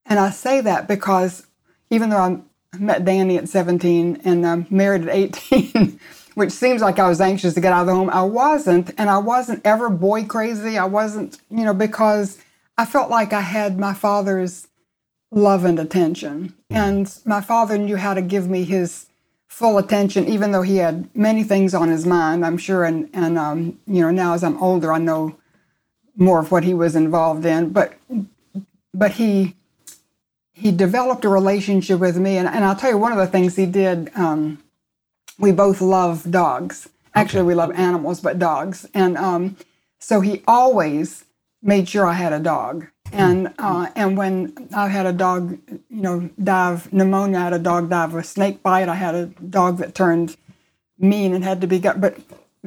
and 0.06 0.18
I 0.18 0.30
say 0.30 0.60
that 0.62 0.88
because 0.88 1.46
even 1.90 2.08
though 2.10 2.16
I 2.16 2.78
met 2.78 3.04
Danny 3.04 3.36
at 3.36 3.48
17 3.48 4.22
and 4.24 4.46
I'm 4.46 4.66
married 4.70 5.02
at 5.02 5.14
18, 5.14 6.00
which 6.38 6.52
seems 6.52 6.80
like 6.80 7.00
I 7.00 7.08
was 7.08 7.20
anxious 7.20 7.54
to 7.54 7.60
get 7.60 7.72
out 7.72 7.80
of 7.80 7.86
the 7.88 7.94
home, 7.94 8.10
I 8.10 8.22
wasn't. 8.22 8.92
And 8.96 9.10
I 9.10 9.18
wasn't 9.18 9.60
ever 9.64 9.90
boy 9.90 10.24
crazy. 10.24 10.78
I 10.78 10.84
wasn't, 10.84 11.36
you 11.50 11.64
know, 11.64 11.74
because 11.74 12.38
I 12.78 12.86
felt 12.86 13.10
like 13.10 13.32
I 13.32 13.40
had 13.40 13.76
my 13.76 13.92
father's 13.92 14.68
love 15.32 15.64
and 15.64 15.80
attention. 15.80 16.54
And 16.70 17.12
my 17.24 17.40
father 17.40 17.76
knew 17.76 17.96
how 17.96 18.14
to 18.14 18.22
give 18.22 18.48
me 18.48 18.62
his 18.62 19.06
full 19.48 19.78
attention, 19.78 20.28
even 20.28 20.52
though 20.52 20.62
he 20.62 20.76
had 20.76 21.08
many 21.12 21.42
things 21.42 21.74
on 21.74 21.88
his 21.88 22.06
mind, 22.06 22.46
I'm 22.46 22.56
sure. 22.56 22.84
And, 22.84 23.10
and 23.12 23.36
um, 23.36 23.80
you 23.88 24.00
know, 24.00 24.12
now 24.12 24.34
as 24.34 24.44
I'm 24.44 24.62
older, 24.62 24.92
I 24.92 24.98
know 24.98 25.36
more 26.14 26.38
of 26.38 26.52
what 26.52 26.62
he 26.62 26.72
was 26.72 26.94
involved 26.94 27.44
in. 27.46 27.70
But, 27.70 27.94
but 28.94 29.10
he, 29.10 29.56
he 30.52 30.70
developed 30.70 31.24
a 31.24 31.28
relationship 31.28 31.98
with 31.98 32.16
me. 32.16 32.36
And, 32.36 32.46
and 32.46 32.64
I'll 32.64 32.76
tell 32.76 32.90
you 32.90 32.98
one 32.98 33.10
of 33.10 33.18
the 33.18 33.26
things 33.26 33.56
he 33.56 33.66
did, 33.66 34.12
um, 34.14 34.62
we 35.38 35.52
both 35.52 35.80
love 35.80 36.30
dogs. 36.30 36.88
Actually, 37.14 37.44
we 37.44 37.54
love 37.54 37.72
animals, 37.72 38.20
but 38.20 38.38
dogs. 38.38 38.86
And 38.94 39.16
um, 39.16 39.56
so 39.98 40.20
he 40.20 40.42
always 40.46 41.24
made 41.62 41.88
sure 41.88 42.06
I 42.06 42.12
had 42.14 42.32
a 42.32 42.38
dog. 42.38 42.86
And 43.10 43.54
uh, 43.58 43.88
and 43.96 44.16
when 44.16 44.68
I 44.74 44.88
had 44.88 45.06
a 45.06 45.12
dog, 45.12 45.58
you 45.88 46.02
know, 46.02 46.30
die 46.42 46.72
of 46.72 46.92
pneumonia, 46.92 47.38
I 47.38 47.44
had 47.44 47.52
a 47.54 47.58
dog 47.58 47.88
die 47.88 48.04
of 48.04 48.14
a 48.14 48.22
snake 48.22 48.62
bite. 48.62 48.88
I 48.88 48.94
had 48.94 49.14
a 49.14 49.26
dog 49.26 49.78
that 49.78 49.94
turned 49.94 50.36
mean 50.98 51.32
and 51.32 51.42
had 51.42 51.60
to 51.62 51.66
be 51.66 51.78
got. 51.78 52.00
But 52.00 52.18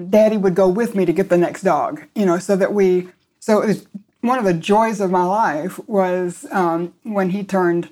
Daddy 0.10 0.38
would 0.38 0.56
go 0.56 0.68
with 0.68 0.96
me 0.96 1.06
to 1.06 1.14
get 1.14 1.30
the 1.30 1.38
next 1.38 1.62
dog, 1.62 2.04
you 2.16 2.26
know, 2.26 2.40
so 2.40 2.56
that 2.56 2.74
we. 2.74 3.10
So 3.40 3.62
it 3.62 3.68
was 3.68 3.86
one 4.22 4.40
of 4.40 4.46
the 4.46 4.54
joys 4.54 5.00
of 5.00 5.12
my 5.12 5.24
life 5.24 5.80
was 5.88 6.46
um, 6.52 6.94
when 7.04 7.30
he 7.30 7.44
turned. 7.44 7.90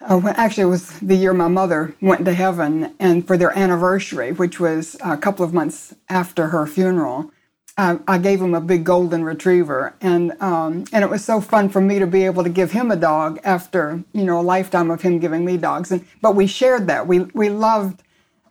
Uh, 0.00 0.32
actually, 0.36 0.62
it 0.62 0.66
was 0.66 0.98
the 1.00 1.14
year 1.14 1.34
my 1.34 1.48
mother 1.48 1.94
went 2.00 2.24
to 2.24 2.32
heaven, 2.32 2.94
and 2.98 3.26
for 3.26 3.36
their 3.36 3.56
anniversary, 3.56 4.32
which 4.32 4.58
was 4.58 4.96
a 5.04 5.16
couple 5.16 5.44
of 5.44 5.52
months 5.52 5.94
after 6.08 6.48
her 6.48 6.66
funeral, 6.66 7.30
I, 7.76 7.98
I 8.08 8.18
gave 8.18 8.40
him 8.40 8.54
a 8.54 8.60
big 8.60 8.84
golden 8.84 9.24
retriever, 9.24 9.94
and 10.00 10.32
um, 10.40 10.84
and 10.92 11.04
it 11.04 11.10
was 11.10 11.24
so 11.24 11.40
fun 11.40 11.68
for 11.68 11.80
me 11.80 11.98
to 11.98 12.06
be 12.06 12.24
able 12.24 12.44
to 12.44 12.50
give 12.50 12.72
him 12.72 12.90
a 12.90 12.96
dog 12.96 13.40
after 13.44 14.02
you 14.12 14.24
know 14.24 14.40
a 14.40 14.42
lifetime 14.42 14.90
of 14.90 15.02
him 15.02 15.18
giving 15.18 15.44
me 15.44 15.56
dogs. 15.56 15.92
And 15.92 16.04
but 16.22 16.34
we 16.34 16.46
shared 16.46 16.86
that. 16.88 17.06
We 17.06 17.20
we 17.34 17.50
loved 17.50 18.02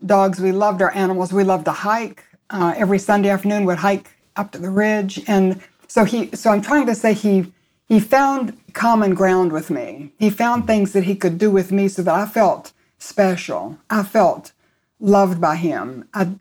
dogs. 0.05 0.39
We 0.39 0.51
loved 0.51 0.81
our 0.81 0.93
animals. 0.95 1.33
We 1.33 1.43
loved 1.43 1.65
to 1.65 1.71
hike. 1.71 2.23
Uh, 2.51 2.73
every 2.77 2.97
Sunday 2.99 3.29
afternoon, 3.29 3.61
we 3.61 3.67
would 3.67 3.77
hike 3.79 4.09
up 4.35 4.51
to 4.51 4.59
the 4.59 4.69
ridge, 4.69 5.21
and 5.27 5.61
so 5.87 6.05
he. 6.05 6.29
So 6.35 6.51
I'm 6.51 6.61
trying 6.61 6.85
to 6.87 6.95
say 6.95 7.13
he 7.13 7.51
he 7.89 7.99
found 7.99 8.55
common 8.73 9.15
ground 9.15 9.51
with 9.51 9.71
me. 9.71 10.13
He 10.19 10.29
found 10.29 10.67
things 10.67 10.93
that 10.93 11.05
he 11.05 11.15
could 11.15 11.39
do 11.39 11.49
with 11.49 11.71
me 11.71 11.87
so 11.87 12.03
that 12.03 12.13
I 12.13 12.27
felt 12.27 12.71
special. 12.99 13.79
I 13.89 14.03
felt 14.03 14.51
loved 14.99 15.41
by 15.41 15.55
him. 15.55 16.07
I, 16.13 16.35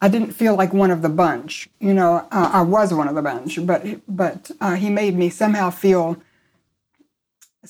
I 0.00 0.08
didn't 0.08 0.32
feel 0.32 0.56
like 0.56 0.72
one 0.72 0.90
of 0.90 1.02
the 1.02 1.08
bunch. 1.08 1.68
You 1.78 1.94
know, 1.94 2.26
uh, 2.32 2.50
I 2.52 2.62
was 2.62 2.92
one 2.92 3.06
of 3.06 3.14
the 3.14 3.22
bunch, 3.22 3.64
but 3.64 3.84
but 4.08 4.50
uh, 4.60 4.74
he 4.74 4.90
made 4.90 5.16
me 5.16 5.30
somehow 5.30 5.70
feel. 5.70 6.16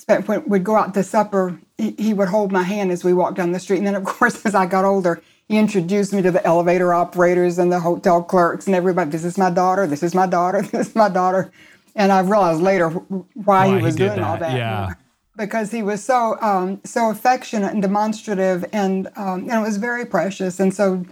When 0.06 0.44
we'd 0.46 0.64
go 0.64 0.76
out 0.76 0.94
to 0.94 1.02
supper, 1.02 1.60
he, 1.76 1.94
he 1.98 2.14
would 2.14 2.28
hold 2.28 2.52
my 2.52 2.62
hand 2.62 2.92
as 2.92 3.02
we 3.02 3.12
walked 3.12 3.36
down 3.36 3.52
the 3.52 3.58
street, 3.58 3.78
and 3.78 3.86
then 3.86 3.94
of 3.94 4.04
course, 4.16 4.44
as 4.46 4.54
I 4.54 4.66
got 4.66 4.84
older, 4.84 5.22
he 5.48 5.58
introduced 5.58 6.12
me 6.12 6.22
to 6.22 6.30
the 6.30 6.44
elevator 6.46 6.94
operators 6.94 7.58
and 7.58 7.72
the 7.72 7.80
hotel 7.80 8.22
clerks 8.22 8.66
and 8.66 8.76
everybody. 8.76 9.10
This 9.10 9.24
is 9.24 9.36
my 9.38 9.50
daughter. 9.50 9.86
This 9.86 10.02
is 10.02 10.14
my 10.14 10.26
daughter. 10.26 10.62
This 10.72 10.88
is 10.88 10.94
my 10.94 11.08
daughter. 11.08 11.50
And 11.98 12.12
I 12.12 12.20
realized 12.20 12.62
later 12.62 12.88
why, 12.88 13.24
Why 13.34 13.76
he 13.76 13.82
was 13.82 13.94
he 13.94 13.98
did 13.98 14.08
doing 14.14 14.22
all 14.24 14.38
that, 14.38 14.52
that. 14.52 14.56
yeah. 14.56 14.94
Because 15.36 15.70
he 15.70 15.82
was 15.82 16.02
so 16.02 16.40
um, 16.40 16.80
so 16.84 17.10
affectionate 17.10 17.72
and 17.72 17.82
demonstrative, 17.82 18.64
and 18.72 19.08
um, 19.16 19.40
and 19.50 19.52
it 19.52 19.60
was 19.60 19.76
very 19.76 20.04
precious. 20.06 20.58
And 20.58 20.72
so, 20.74 21.04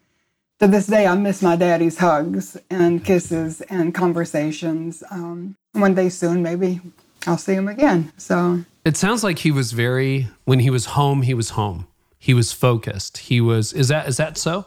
to 0.60 0.66
this 0.66 0.86
day, 0.86 1.06
I 1.06 1.14
miss 1.14 1.42
my 1.42 1.54
daddy's 1.54 1.98
hugs 1.98 2.56
and 2.70 3.04
kisses 3.04 3.60
and 3.62 3.94
conversations. 3.94 5.02
Um, 5.10 5.56
one 5.72 5.94
day 5.94 6.08
soon, 6.08 6.42
maybe 6.42 6.80
I'll 7.26 7.38
see 7.38 7.54
him 7.54 7.68
again. 7.68 8.12
So 8.16 8.64
It 8.84 8.96
sounds 8.96 9.22
like 9.22 9.40
he 9.40 9.52
was 9.52 9.70
very 9.72 10.26
when 10.44 10.58
he 10.60 10.70
was 10.70 10.86
home, 10.86 11.22
he 11.22 11.34
was 11.34 11.50
home. 11.50 11.86
He 12.18 12.34
was 12.34 12.52
focused. 12.52 13.18
He 13.18 13.40
was 13.40 13.72
is 13.72 13.88
that 13.88 14.08
is 14.08 14.16
that 14.16 14.36
so? 14.38 14.66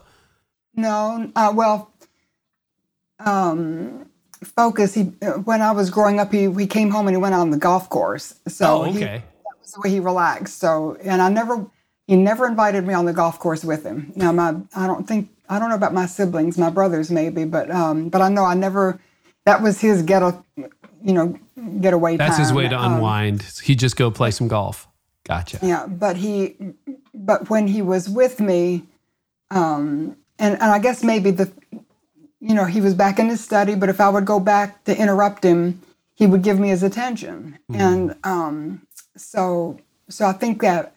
No, 0.76 1.30
uh, 1.36 1.52
well, 1.54 1.92
um, 3.20 4.09
focus. 4.44 4.94
He 4.94 5.04
when 5.46 5.62
I 5.62 5.72
was 5.72 5.90
growing 5.90 6.20
up, 6.20 6.32
he 6.32 6.52
he 6.52 6.68
came 6.68 6.90
home 6.92 7.08
and 7.08 7.16
he 7.16 7.22
went 7.22 7.36
on 7.36 7.52
the 7.52 7.58
golf 7.58 7.90
course. 7.90 8.36
So 8.48 8.66
Oh, 8.66 8.84
he- 8.84 8.98
okay. 9.04 9.24
that 9.44 9.60
was 9.62 9.74
the 9.74 9.82
way 9.82 9.90
he 9.90 10.00
relaxed. 10.00 10.60
So 10.60 10.98
and 11.04 11.22
I 11.22 11.30
never 11.30 11.66
he 12.08 12.16
never 12.16 12.48
invited 12.48 12.86
me 12.88 12.94
on 12.94 13.06
the 13.06 13.14
golf 13.14 13.38
course 13.40 13.64
with 13.64 13.84
him. 13.86 14.12
Now 14.16 14.32
my 14.32 14.56
I 14.76 14.88
don't 14.88 15.08
think 15.08 15.30
I 15.50 15.60
don't 15.60 15.70
know 15.70 15.76
about 15.76 15.94
my 15.94 16.06
siblings, 16.06 16.58
my 16.58 16.70
brothers 16.70 17.10
maybe, 17.12 17.44
but 17.46 17.70
um, 17.72 18.10
but 18.10 18.22
I 18.22 18.30
know 18.30 18.46
I 18.46 18.54
never. 18.54 19.00
That 19.46 19.62
was 19.64 19.80
his 19.82 20.04
get 20.04 20.22
a, 20.22 20.44
you 20.58 21.14
know, 21.14 21.40
getaway 21.82 22.18
That's 22.18 22.36
time. 22.36 22.46
his 22.46 22.54
way 22.54 22.68
to 22.68 22.78
Um, 22.78 22.94
unwind. 22.96 23.42
He'd 23.64 23.80
just 23.80 23.96
go 23.96 24.12
play 24.12 24.30
some 24.32 24.48
golf. 24.48 24.88
Gotcha. 25.26 25.60
yeah, 25.64 25.88
but 25.88 26.18
he, 26.18 26.56
but 27.16 27.50
when 27.50 27.68
he 27.68 27.82
was 27.82 28.10
with 28.10 28.40
me, 28.40 28.84
um, 29.52 30.16
and 30.38 30.54
and 30.56 30.64
I 30.72 30.80
guess 30.80 31.04
maybe 31.04 31.32
the, 31.32 31.52
you 32.40 32.54
know, 32.54 32.66
he 32.66 32.82
was 32.82 32.94
back 32.94 33.20
in 33.20 33.30
his 33.30 33.44
study. 33.44 33.76
But 33.76 33.90
if 33.90 34.00
I 34.00 34.10
would 34.10 34.26
go 34.26 34.40
back 34.40 34.84
to 34.86 34.98
interrupt 34.98 35.44
him, 35.44 35.82
he 36.16 36.28
would 36.28 36.42
give 36.42 36.60
me 36.60 36.70
his 36.70 36.84
attention, 36.84 37.60
and 37.74 38.16
um, 38.26 38.86
so 39.16 39.80
so 40.10 40.26
I 40.26 40.34
think 40.34 40.62
that 40.62 40.94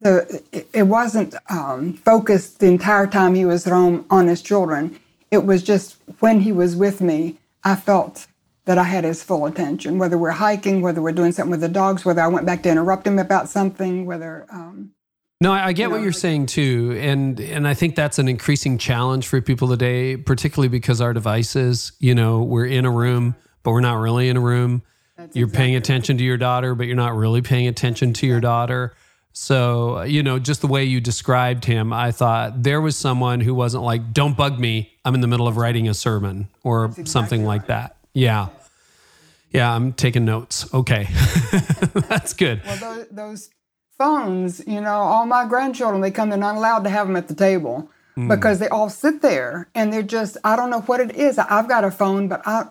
the 0.00 0.42
it, 0.50 0.68
it 0.72 0.82
wasn't 0.84 1.34
um, 1.50 1.92
focused 1.92 2.60
the 2.60 2.66
entire 2.66 3.06
time 3.06 3.34
he 3.34 3.44
was 3.44 3.66
at 3.66 3.72
home 3.74 4.06
on 4.08 4.28
his 4.28 4.40
children. 4.40 4.98
It 5.30 5.44
was 5.44 5.62
just 5.62 5.96
when 6.20 6.40
he 6.40 6.52
was 6.52 6.74
with 6.74 7.02
me, 7.02 7.38
I 7.64 7.76
felt 7.76 8.26
that 8.64 8.78
I 8.78 8.84
had 8.84 9.04
his 9.04 9.22
full 9.22 9.44
attention. 9.44 9.98
Whether 9.98 10.16
we're 10.16 10.30
hiking, 10.30 10.80
whether 10.80 11.02
we're 11.02 11.12
doing 11.12 11.32
something 11.32 11.50
with 11.50 11.60
the 11.60 11.68
dogs, 11.68 12.06
whether 12.06 12.22
I 12.22 12.28
went 12.28 12.46
back 12.46 12.62
to 12.62 12.70
interrupt 12.70 13.06
him 13.06 13.18
about 13.18 13.50
something, 13.50 14.06
whether 14.06 14.46
um, 14.50 14.93
No, 15.40 15.52
I 15.52 15.66
I 15.66 15.72
get 15.72 15.90
what 15.90 15.96
know, 15.96 16.02
you're 16.02 16.12
like- 16.12 16.18
saying 16.20 16.46
too, 16.46 16.96
and 17.00 17.38
and 17.40 17.66
I 17.68 17.74
think 17.74 17.96
that's 17.96 18.18
an 18.18 18.28
increasing 18.28 18.78
challenge 18.78 19.26
for 19.26 19.40
people 19.40 19.68
today, 19.68 20.16
particularly 20.16 20.68
because 20.68 21.00
our 21.00 21.12
devices. 21.12 21.92
You 21.98 22.14
know, 22.14 22.42
we're 22.42 22.66
in 22.66 22.84
a 22.84 22.90
room, 22.90 23.34
but 23.62 23.72
we're 23.72 23.80
not 23.80 23.94
really 23.96 24.28
in 24.28 24.36
a 24.36 24.40
room. 24.40 24.82
you're 25.32 25.48
paying 25.48 25.76
attention 25.76 26.18
to 26.18 26.24
your 26.24 26.36
daughter, 26.36 26.74
but 26.74 26.86
you're 26.86 26.96
not 26.96 27.14
really 27.14 27.40
paying 27.42 27.66
attention 27.68 28.12
to 28.14 28.26
your 28.26 28.40
daughter. 28.40 28.94
So, 29.32 30.02
you 30.02 30.22
know, 30.22 30.38
just 30.38 30.60
the 30.60 30.66
way 30.68 30.84
you 30.84 31.00
described 31.00 31.64
him, 31.64 31.92
I 31.92 32.12
thought 32.12 32.62
there 32.62 32.80
was 32.80 32.96
someone 32.96 33.40
who 33.40 33.52
wasn't 33.54 33.82
like, 33.82 34.12
"Don't 34.12 34.36
bug 34.36 34.58
me. 34.60 34.92
I'm 35.04 35.14
in 35.14 35.20
the 35.20 35.26
middle 35.26 35.48
of 35.48 35.56
writing 35.56 35.88
a 35.88 35.94
sermon" 35.94 36.48
or 36.62 36.94
something 37.04 37.44
like 37.44 37.66
that. 37.66 37.96
Yeah. 38.12 38.48
Yeah, 39.50 39.72
I'm 39.74 39.92
taking 39.92 40.24
notes. 40.24 40.72
Okay. 40.72 41.08
That's 42.08 42.32
good. 42.32 42.62
well, 42.64 42.76
those, 42.76 43.06
those 43.10 43.50
phones, 43.98 44.62
you 44.66 44.80
know, 44.80 44.94
all 44.94 45.26
my 45.26 45.46
grandchildren, 45.46 46.00
they 46.00 46.10
come, 46.10 46.28
they're 46.30 46.38
not 46.38 46.56
allowed 46.56 46.84
to 46.84 46.90
have 46.90 47.06
them 47.06 47.16
at 47.16 47.28
the 47.28 47.34
table 47.34 47.88
because 48.28 48.60
they 48.60 48.68
all 48.68 48.88
sit 48.88 49.22
there 49.22 49.68
and 49.74 49.92
they're 49.92 50.02
just, 50.02 50.36
I 50.44 50.54
don't 50.56 50.70
know 50.70 50.82
what 50.82 51.00
it 51.00 51.16
is. 51.16 51.36
I've 51.36 51.68
got 51.68 51.84
a 51.84 51.90
phone, 51.90 52.28
but 52.28 52.42
I, 52.46 52.66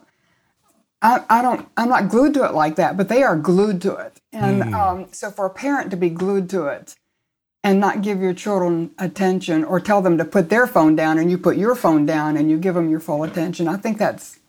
I, 1.01 1.23
I 1.29 1.41
don't, 1.41 1.67
I'm 1.75 1.89
not 1.89 2.09
glued 2.09 2.33
to 2.35 2.45
it 2.45 2.53
like 2.53 2.77
that, 2.77 2.95
but 2.95 3.09
they 3.09 3.23
are 3.23 3.35
glued 3.35 3.81
to 3.81 3.95
it. 3.95 4.21
And 4.31 4.73
um, 4.73 5.07
so 5.11 5.29
for 5.31 5.45
a 5.45 5.49
parent 5.49 5.91
to 5.91 5.97
be 5.97 6.09
glued 6.09 6.49
to 6.51 6.67
it 6.67 6.95
and 7.61 7.79
not 7.79 8.01
give 8.01 8.21
your 8.21 8.33
children 8.33 8.91
attention 8.97 9.65
or 9.65 9.79
tell 9.79 10.01
them 10.01 10.17
to 10.17 10.25
put 10.25 10.49
their 10.49 10.65
phone 10.65 10.95
down 10.95 11.17
and 11.17 11.29
you 11.29 11.37
put 11.37 11.57
your 11.57 11.75
phone 11.75 12.05
down 12.05 12.37
and 12.37 12.49
you 12.49 12.57
give 12.57 12.75
them 12.75 12.89
your 12.89 13.01
full 13.01 13.23
attention, 13.23 13.67
I 13.67 13.75
think 13.75 13.97
that's, 13.97 14.39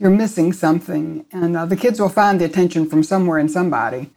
you're 0.00 0.10
missing 0.10 0.52
something. 0.52 1.26
And 1.30 1.56
uh, 1.56 1.66
the 1.66 1.76
kids 1.76 2.00
will 2.00 2.08
find 2.08 2.40
the 2.40 2.44
attention 2.44 2.88
from 2.88 3.04
somewhere 3.04 3.38
in 3.38 3.48
somebody. 3.48 4.10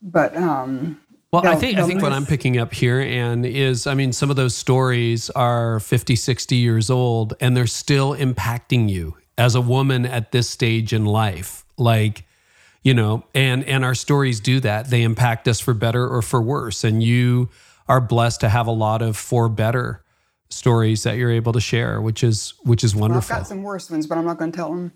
But 0.00 0.36
um, 0.36 1.00
Well, 1.32 1.42
I 1.46 1.52
They'll- 1.52 1.60
think 1.60 1.72
I 1.72 1.76
they'll 1.80 1.86
think 1.88 2.02
what 2.02 2.12
I'm 2.12 2.26
picking 2.26 2.58
up 2.58 2.74
here 2.74 3.00
and 3.00 3.46
is 3.46 3.86
I 3.86 3.94
mean 3.94 4.12
some 4.12 4.28
of 4.28 4.36
those 4.36 4.54
stories 4.54 5.30
are 5.30 5.80
50, 5.80 6.14
60 6.14 6.56
years 6.56 6.90
old 6.90 7.32
and 7.40 7.56
they're 7.56 7.66
still 7.66 8.14
impacting 8.14 8.90
you 8.90 9.16
as 9.38 9.54
a 9.54 9.60
woman 9.62 10.04
at 10.04 10.30
this 10.32 10.50
stage 10.50 10.92
in 10.92 11.06
life. 11.06 11.64
Like, 11.78 12.24
you 12.82 12.92
know, 12.92 13.24
and 13.34 13.64
and 13.64 13.82
our 13.82 13.94
stories 13.94 14.40
do 14.40 14.60
that. 14.60 14.90
They 14.90 15.02
impact 15.02 15.48
us 15.48 15.58
for 15.58 15.72
better 15.72 16.06
or 16.06 16.20
for 16.20 16.42
worse. 16.42 16.84
And 16.84 17.02
you 17.02 17.48
are 17.88 18.00
blessed 18.00 18.40
to 18.40 18.50
have 18.50 18.66
a 18.66 18.70
lot 18.72 19.00
of 19.00 19.16
for 19.16 19.48
better 19.48 20.01
stories 20.52 21.02
that 21.04 21.16
you're 21.16 21.30
able 21.30 21.52
to 21.52 21.60
share, 21.60 22.00
which 22.00 22.22
is 22.22 22.54
which 22.62 22.84
is 22.84 22.94
wonderful. 22.94 23.18
I've 23.18 23.30
wonderful. 23.30 23.36
got 23.36 23.46
some 23.48 23.62
worse 23.62 23.90
ones, 23.90 24.06
but 24.06 24.18
I'm 24.18 24.26
not 24.26 24.38
going 24.38 24.52
to 24.52 24.56
tell 24.56 24.68
them. 24.70 24.92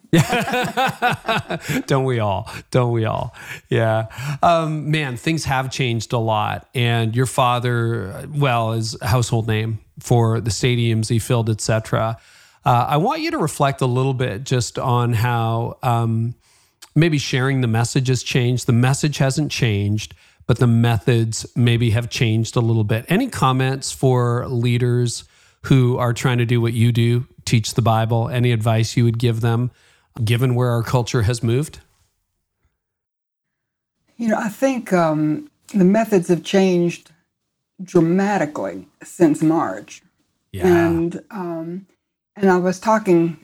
don't 1.86 2.04
we 2.04 2.20
all? 2.20 2.50
Don't 2.70 2.92
we 2.92 3.04
all? 3.04 3.34
Yeah. 3.68 4.06
Um, 4.42 4.90
man, 4.90 5.16
things 5.16 5.44
have 5.44 5.70
changed 5.70 6.12
a 6.12 6.18
lot. 6.18 6.68
And 6.74 7.16
your 7.16 7.26
father, 7.26 8.28
well, 8.28 8.72
is 8.72 8.96
a 9.00 9.06
household 9.06 9.46
name 9.46 9.80
for 9.98 10.40
the 10.40 10.50
stadiums 10.50 11.08
he 11.08 11.18
filled, 11.18 11.48
etc. 11.48 12.18
Uh, 12.64 12.86
I 12.88 12.96
want 12.98 13.22
you 13.22 13.30
to 13.30 13.38
reflect 13.38 13.80
a 13.80 13.86
little 13.86 14.14
bit 14.14 14.44
just 14.44 14.78
on 14.78 15.14
how 15.14 15.78
um, 15.82 16.34
maybe 16.94 17.16
sharing 17.16 17.62
the 17.62 17.68
message 17.68 18.08
has 18.08 18.22
changed. 18.22 18.66
The 18.66 18.72
message 18.72 19.18
hasn't 19.18 19.50
changed, 19.50 20.14
but 20.46 20.58
the 20.58 20.66
methods 20.66 21.46
maybe 21.56 21.90
have 21.90 22.10
changed 22.10 22.56
a 22.56 22.60
little 22.60 22.84
bit. 22.84 23.06
Any 23.08 23.28
comments 23.28 23.90
for 23.90 24.46
leaders 24.48 25.24
who 25.66 25.98
are 25.98 26.12
trying 26.12 26.38
to 26.38 26.46
do 26.46 26.60
what 26.60 26.72
you 26.72 26.92
do, 26.92 27.26
teach 27.44 27.74
the 27.74 27.82
Bible? 27.82 28.28
Any 28.28 28.52
advice 28.52 28.96
you 28.96 29.04
would 29.04 29.18
give 29.18 29.40
them, 29.40 29.70
given 30.24 30.54
where 30.54 30.70
our 30.70 30.82
culture 30.82 31.22
has 31.22 31.42
moved? 31.42 31.80
You 34.16 34.28
know, 34.28 34.38
I 34.38 34.48
think 34.48 34.92
um, 34.92 35.50
the 35.74 35.84
methods 35.84 36.28
have 36.28 36.42
changed 36.42 37.10
dramatically 37.82 38.86
since 39.02 39.42
March. 39.42 40.02
Yeah. 40.52 40.66
And 40.66 41.22
um, 41.30 41.86
and 42.36 42.50
I 42.50 42.58
was 42.58 42.78
talking 42.78 43.38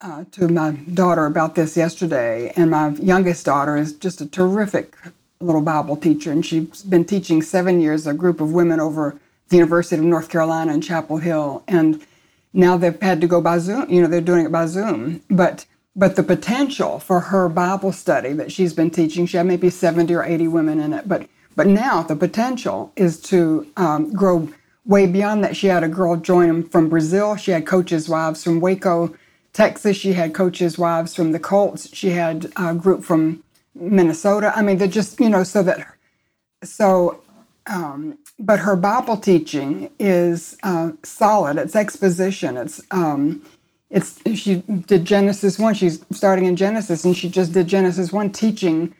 uh, 0.00 0.24
to 0.32 0.48
my 0.48 0.72
daughter 0.72 1.26
about 1.26 1.54
this 1.54 1.76
yesterday, 1.76 2.52
and 2.56 2.70
my 2.70 2.90
youngest 2.90 3.44
daughter 3.44 3.76
is 3.76 3.92
just 3.92 4.20
a 4.20 4.26
terrific 4.26 4.96
little 5.40 5.60
Bible 5.60 5.96
teacher, 5.96 6.32
and 6.32 6.44
she's 6.44 6.82
been 6.82 7.04
teaching 7.04 7.42
seven 7.42 7.80
years 7.80 8.06
a 8.06 8.14
group 8.14 8.40
of 8.40 8.52
women 8.52 8.80
over 8.80 9.20
the 9.48 9.56
University 9.56 9.96
of 9.96 10.04
North 10.04 10.28
Carolina 10.28 10.72
in 10.72 10.80
Chapel 10.80 11.18
Hill, 11.18 11.62
and 11.66 12.02
now 12.52 12.76
they've 12.76 13.00
had 13.00 13.20
to 13.20 13.26
go 13.26 13.40
by 13.40 13.58
Zoom. 13.58 13.88
You 13.90 14.02
know, 14.02 14.08
they're 14.08 14.20
doing 14.20 14.46
it 14.46 14.52
by 14.52 14.66
Zoom, 14.66 15.22
but 15.30 15.66
but 15.96 16.16
the 16.16 16.22
potential 16.22 16.98
for 17.00 17.20
her 17.20 17.48
Bible 17.48 17.92
study 17.92 18.32
that 18.34 18.52
she's 18.52 18.72
been 18.72 18.90
teaching, 18.90 19.26
she 19.26 19.36
had 19.36 19.46
maybe 19.46 19.70
seventy 19.70 20.14
or 20.14 20.24
eighty 20.24 20.48
women 20.48 20.80
in 20.80 20.92
it, 20.92 21.08
but 21.08 21.28
but 21.56 21.66
now 21.66 22.02
the 22.02 22.16
potential 22.16 22.92
is 22.96 23.20
to 23.22 23.66
um, 23.76 24.12
grow 24.12 24.48
way 24.86 25.06
beyond 25.06 25.42
that. 25.44 25.56
She 25.56 25.66
had 25.66 25.82
a 25.82 25.88
girl 25.88 26.16
join 26.16 26.48
them 26.48 26.68
from 26.68 26.88
Brazil. 26.88 27.36
She 27.36 27.50
had 27.50 27.66
coaches' 27.66 28.08
wives 28.08 28.44
from 28.44 28.60
Waco, 28.60 29.14
Texas. 29.52 29.96
She 29.96 30.12
had 30.12 30.34
coaches' 30.34 30.78
wives 30.78 31.14
from 31.14 31.32
the 31.32 31.40
Colts. 31.40 31.94
She 31.94 32.10
had 32.10 32.52
a 32.56 32.74
group 32.74 33.02
from 33.02 33.42
Minnesota. 33.74 34.52
I 34.54 34.62
mean, 34.62 34.78
they're 34.78 34.88
just 34.88 35.18
you 35.20 35.28
know 35.28 35.42
so 35.42 35.62
that 35.62 35.86
so. 36.62 37.22
Um, 37.66 38.18
but 38.38 38.60
her 38.60 38.76
Bible 38.76 39.16
teaching 39.16 39.90
is 39.98 40.56
uh, 40.62 40.92
solid. 41.02 41.58
It's 41.58 41.76
exposition. 41.76 42.56
It's 42.56 42.80
um, 42.90 43.42
it's 43.90 44.20
she 44.38 44.56
did 44.86 45.04
Genesis 45.04 45.58
one. 45.58 45.74
She's 45.74 46.04
starting 46.12 46.46
in 46.46 46.56
Genesis, 46.56 47.04
and 47.04 47.16
she 47.16 47.28
just 47.28 47.52
did 47.52 47.68
Genesis 47.68 48.12
one, 48.12 48.30
teaching 48.30 48.94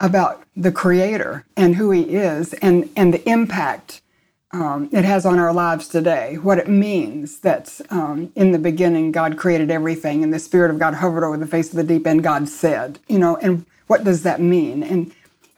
about 0.00 0.44
the 0.56 0.72
Creator 0.72 1.44
and 1.56 1.76
who 1.76 1.90
He 1.90 2.02
is, 2.16 2.54
and 2.54 2.88
and 2.96 3.14
the 3.14 3.28
impact 3.28 4.02
um, 4.52 4.88
it 4.92 5.04
has 5.04 5.26
on 5.26 5.38
our 5.40 5.52
lives 5.52 5.88
today. 5.88 6.36
What 6.36 6.58
it 6.58 6.68
means 6.68 7.40
that 7.40 7.80
um, 7.90 8.32
in 8.36 8.52
the 8.52 8.58
beginning 8.58 9.12
God 9.12 9.36
created 9.38 9.70
everything, 9.70 10.22
and 10.22 10.32
the 10.32 10.38
Spirit 10.38 10.70
of 10.70 10.78
God 10.78 10.94
hovered 10.94 11.24
over 11.24 11.36
the 11.36 11.46
face 11.46 11.70
of 11.70 11.76
the 11.76 11.84
deep, 11.84 12.06
and 12.06 12.22
God 12.22 12.48
said, 12.48 13.00
you 13.08 13.18
know, 13.18 13.36
and 13.38 13.66
what 13.88 14.04
does 14.04 14.22
that 14.22 14.40
mean? 14.40 14.82
And 14.84 15.12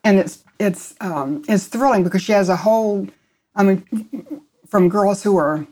and 0.04 0.18
it's 0.18 0.42
it's 0.58 0.94
um, 1.02 1.44
it's 1.48 1.66
thrilling 1.66 2.04
because 2.04 2.22
she 2.22 2.32
has 2.32 2.48
a 2.48 2.56
whole. 2.56 3.08
I 3.56 3.62
mean, 3.62 4.42
from 4.68 4.88
girls 4.88 5.22
who 5.22 5.36
are 5.38 5.66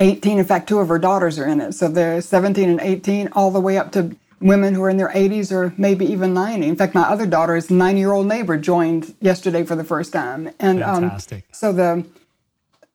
18. 0.00 0.38
In 0.38 0.44
fact, 0.44 0.68
two 0.68 0.78
of 0.78 0.88
her 0.88 0.98
daughters 0.98 1.38
are 1.38 1.46
in 1.46 1.60
it. 1.60 1.72
So 1.72 1.88
they're 1.88 2.20
17 2.20 2.68
and 2.68 2.80
18, 2.80 3.28
all 3.32 3.50
the 3.50 3.60
way 3.60 3.78
up 3.78 3.92
to 3.92 4.16
women 4.40 4.74
who 4.74 4.82
are 4.82 4.90
in 4.90 4.96
their 4.96 5.10
80s 5.10 5.52
or 5.52 5.74
maybe 5.76 6.06
even 6.06 6.32
90. 6.32 6.66
In 6.66 6.76
fact, 6.76 6.94
my 6.94 7.02
other 7.02 7.26
daughter's 7.26 7.70
nine-year-old 7.70 8.26
neighbor 8.26 8.56
joined 8.56 9.14
yesterday 9.20 9.62
for 9.64 9.76
the 9.76 9.84
first 9.84 10.12
time. 10.12 10.50
And 10.58 10.82
um, 10.82 11.18
so 11.52 11.72
the 11.72 12.06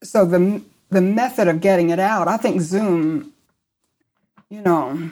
so 0.02 0.26
the 0.26 0.62
the 0.90 1.02
method 1.02 1.48
of 1.48 1.62
getting 1.62 1.90
it 1.90 2.00
out, 2.00 2.28
I 2.28 2.38
think 2.38 2.62
Zoom, 2.62 3.34
you 4.50 4.62
know, 4.62 5.12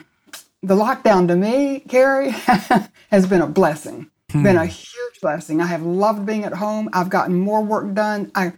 the 0.62 0.74
lockdown 0.74 1.28
to 1.28 1.36
me, 1.36 1.80
Carey, 1.80 2.30
has 3.10 3.26
been 3.26 3.42
a 3.42 3.46
blessing. 3.46 4.10
Hmm. 4.32 4.42
Been 4.42 4.56
a 4.56 4.66
huge 4.66 5.20
blessing. 5.20 5.60
I 5.60 5.66
have 5.66 5.82
loved 5.82 6.26
being 6.26 6.44
at 6.44 6.54
home. 6.54 6.88
I've 6.92 7.10
gotten 7.10 7.38
more 7.38 7.62
work 7.62 7.94
done. 7.94 8.32
I 8.34 8.54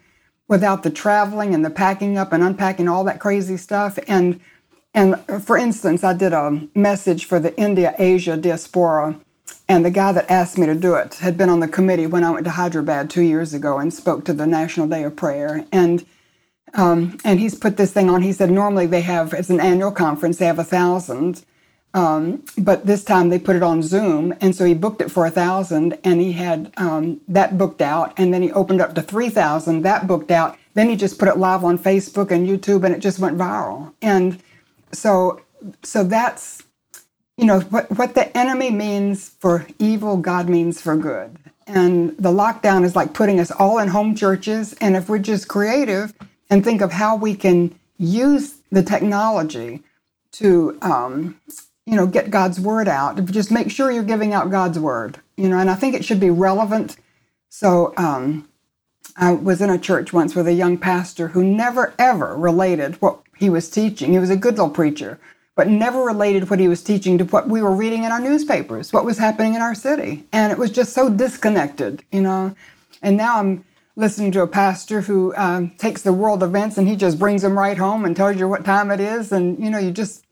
without 0.49 0.83
the 0.83 0.91
traveling 0.91 1.55
and 1.55 1.65
the 1.65 1.71
packing 1.71 2.19
up 2.19 2.33
and 2.33 2.43
unpacking 2.43 2.89
all 2.89 3.05
that 3.05 3.21
crazy 3.21 3.57
stuff. 3.57 3.99
And 4.09 4.41
and 4.95 5.17
for 5.45 5.59
instance, 5.59 6.05
I 6.05 6.15
did 6.15 6.33
a 6.33 6.69
message 6.75 7.27
for 7.27 7.39
the 7.39 7.57
India 7.59 7.95
Asia 7.99 8.37
diaspora, 8.37 9.21
and 9.69 9.85
the 9.85 9.91
guy 9.91 10.13
that 10.13 10.31
asked 10.31 10.59
me 10.59 10.67
to 10.67 10.75
do 10.75 10.95
it 10.95 11.17
had 11.17 11.37
been 11.37 11.51
on 11.51 11.61
the 11.61 11.69
committee 11.69 12.07
when 12.07 12.25
I 12.25 12.31
went 12.31 12.45
to 12.47 12.53
Hyderabad 12.53 13.11
two 13.11 13.23
years 13.23 13.55
ago 13.55 13.79
and 13.79 13.93
spoke 13.93 14.25
to 14.25 14.33
the 14.33 14.47
National 14.47 14.89
Day 14.89 15.05
of 15.05 15.17
Prayer. 15.17 15.67
And 15.73 16.05
um, 16.75 17.19
and 17.25 17.41
he's 17.41 17.55
put 17.55 17.77
this 17.77 17.93
thing 17.93 18.11
on. 18.11 18.23
He 18.23 18.33
said 18.33 18.51
normally 18.51 18.87
they 18.87 19.03
have 19.03 19.35
it's 19.35 19.51
an 19.51 19.61
annual 19.61 19.93
conference. 19.93 20.39
They 20.39 20.47
have 20.47 20.59
a 20.59 20.65
thousand, 20.65 21.45
um, 21.97 22.45
but 22.59 22.87
this 22.87 23.05
time 23.05 23.31
they 23.31 23.41
put 23.41 23.57
it 23.57 23.65
on 23.65 23.83
Zoom, 23.83 24.35
and 24.41 24.55
so 24.57 24.65
he 24.67 24.75
booked 24.75 25.03
it 25.03 25.11
for 25.11 25.27
a 25.27 25.33
thousand, 25.33 25.99
and 26.05 26.21
he 26.21 26.33
had 26.35 26.73
um, 26.79 27.23
that 27.29 27.59
booked 27.59 27.83
out, 27.83 28.15
and 28.19 28.35
then 28.35 28.43
he 28.43 28.53
opened 28.53 28.83
up 28.83 28.95
to 28.97 29.03
three 29.03 29.31
thousand, 29.31 29.83
that 29.83 30.07
booked 30.07 30.31
out. 30.33 30.59
Then 30.75 30.91
he 30.91 30.97
just 30.97 31.19
put 31.19 31.29
it 31.29 31.39
live 31.39 31.65
on 31.65 31.79
Facebook 31.79 32.31
and 32.33 32.49
YouTube, 32.49 32.85
and 32.85 32.95
it 32.95 33.01
just 33.01 33.19
went 33.19 33.39
viral. 33.39 33.95
And 34.03 34.41
so 34.93 35.43
so 35.85 36.05
that's 36.05 36.65
you 37.39 37.47
know 37.47 37.61
what 37.63 37.91
what 37.99 38.15
the 38.15 38.37
enemy 38.37 38.71
means 38.71 39.31
for 39.41 39.67
evil 39.79 40.17
god 40.17 40.49
means 40.49 40.81
for 40.81 40.97
good 40.97 41.39
and 41.67 42.17
the 42.19 42.31
lockdown 42.33 42.85
is 42.85 42.97
like 42.97 43.15
putting 43.15 43.41
us 43.41 43.51
all 43.53 43.79
in 43.79 43.89
home 43.89 44.15
churches 44.15 44.75
and 44.81 44.97
if 44.97 45.09
we're 45.09 45.19
just 45.19 45.49
creative 45.49 46.15
and 46.51 46.65
think 46.65 46.81
of 46.81 46.93
how 46.93 47.17
we 47.17 47.35
can 47.35 47.75
use 47.99 48.57
the 48.73 48.83
technology 48.83 49.83
to 50.33 50.79
um, 50.83 51.41
you 51.87 51.97
know 51.97 52.07
get 52.07 52.31
god's 52.31 52.61
word 52.61 52.89
out 52.89 53.25
just 53.27 53.51
make 53.51 53.71
sure 53.71 53.91
you're 53.91 54.03
giving 54.03 54.35
out 54.35 54.51
god's 54.51 54.79
word 54.79 55.21
you 55.37 55.49
know 55.49 55.59
and 55.59 55.71
i 55.71 55.75
think 55.75 55.95
it 55.95 56.05
should 56.05 56.21
be 56.21 56.31
relevant 56.31 56.97
so 57.49 57.95
um, 57.97 58.49
i 59.17 59.33
was 59.33 59.63
in 59.63 59.71
a 59.71 59.79
church 59.79 60.13
once 60.13 60.35
with 60.35 60.49
a 60.49 60.55
young 60.55 60.79
pastor 60.79 61.29
who 61.29 61.45
never 61.45 61.95
ever 61.99 62.37
related 62.37 63.01
what 63.03 63.21
he 63.37 63.51
was 63.51 63.71
teaching. 63.71 64.13
He 64.13 64.19
was 64.19 64.31
a 64.31 64.37
good 64.37 64.55
little 64.55 64.71
preacher, 64.71 65.19
but 65.55 65.69
never 65.69 66.03
related 66.03 66.51
what 66.51 66.61
he 66.61 66.69
was 66.69 66.83
teaching 66.83 67.19
to 67.19 67.25
what 67.25 67.49
we 67.49 67.63
were 67.63 67.75
reading 67.75 68.05
in 68.05 68.13
our 68.13 68.21
newspapers, 68.21 68.93
what 68.93 69.05
was 69.05 69.19
happening 69.19 69.55
in 69.55 69.63
our 69.63 69.75
city. 69.75 70.25
And 70.33 70.53
it 70.53 70.59
was 70.59 70.71
just 70.71 70.93
so 70.93 71.09
disconnected, 71.11 72.03
you 72.13 72.23
know. 72.23 72.55
And 73.03 73.17
now 73.17 73.39
I'm 73.39 73.65
listening 73.95 74.33
to 74.33 74.43
a 74.43 74.49
pastor 74.49 75.03
who 75.03 75.35
um, 75.37 75.71
takes 75.79 76.03
the 76.03 76.13
world 76.13 76.43
events 76.43 76.79
and 76.79 76.89
he 76.89 76.97
just 76.97 77.19
brings 77.19 77.43
them 77.43 77.59
right 77.59 77.79
home 77.79 78.05
and 78.05 78.17
tells 78.17 78.39
you 78.39 78.49
what 78.49 78.65
time 78.65 78.91
it 78.91 79.01
is. 79.01 79.33
And, 79.33 79.59
you 79.63 79.71
know, 79.71 79.79
you 79.79 79.91
just, 79.91 80.26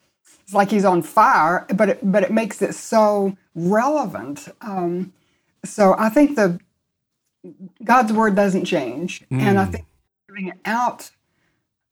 it's 0.44 0.54
like 0.54 0.70
he's 0.70 0.84
on 0.84 1.02
fire, 1.02 1.66
but 1.74 1.88
it, 1.88 1.98
but 2.02 2.22
it 2.22 2.30
makes 2.30 2.62
it 2.62 2.74
so 2.74 3.36
relevant. 3.54 4.48
Um, 4.60 5.12
so 5.64 5.94
I 5.98 6.08
think 6.08 6.36
the 6.36 6.60
God's 7.82 8.12
word 8.12 8.34
doesn't 8.36 8.64
change. 8.64 9.22
Mm. 9.30 9.40
And 9.40 9.58
I 9.58 9.64
think 9.64 9.86
giving 10.28 10.48
it 10.48 10.58
out 10.64 11.10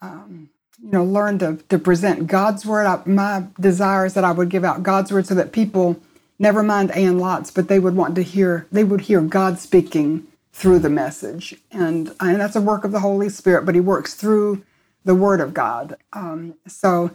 um, 0.00 0.50
you 0.82 0.90
know, 0.90 1.04
learn 1.04 1.38
to, 1.38 1.58
to 1.68 1.78
present 1.78 2.26
God's 2.26 2.66
word. 2.66 2.86
I, 2.86 3.00
my 3.06 3.44
desire 3.58 4.04
is 4.04 4.14
that 4.14 4.24
I 4.24 4.32
would 4.32 4.48
give 4.48 4.64
out 4.64 4.82
God's 4.82 5.12
word 5.12 5.26
so 5.26 5.34
that 5.36 5.52
people, 5.52 6.00
never 6.38 6.62
mind 6.62 6.90
Anne 6.90 7.18
Lotz, 7.18 7.54
but 7.54 7.68
they 7.68 7.78
would 7.78 7.94
want 7.94 8.16
to 8.16 8.22
hear, 8.22 8.66
they 8.72 8.84
would 8.84 9.02
hear 9.02 9.20
God 9.20 9.58
speaking 9.58 10.26
through 10.52 10.80
the 10.80 10.90
message. 10.90 11.54
And, 11.70 12.14
and 12.20 12.40
that's 12.40 12.56
a 12.56 12.60
work 12.60 12.84
of 12.84 12.92
the 12.92 13.00
Holy 13.00 13.28
Spirit, 13.28 13.64
but 13.64 13.74
He 13.74 13.80
works 13.80 14.14
through 14.14 14.64
the 15.04 15.14
Word 15.14 15.40
of 15.40 15.54
God. 15.54 15.96
Um, 16.12 16.54
so, 16.66 17.12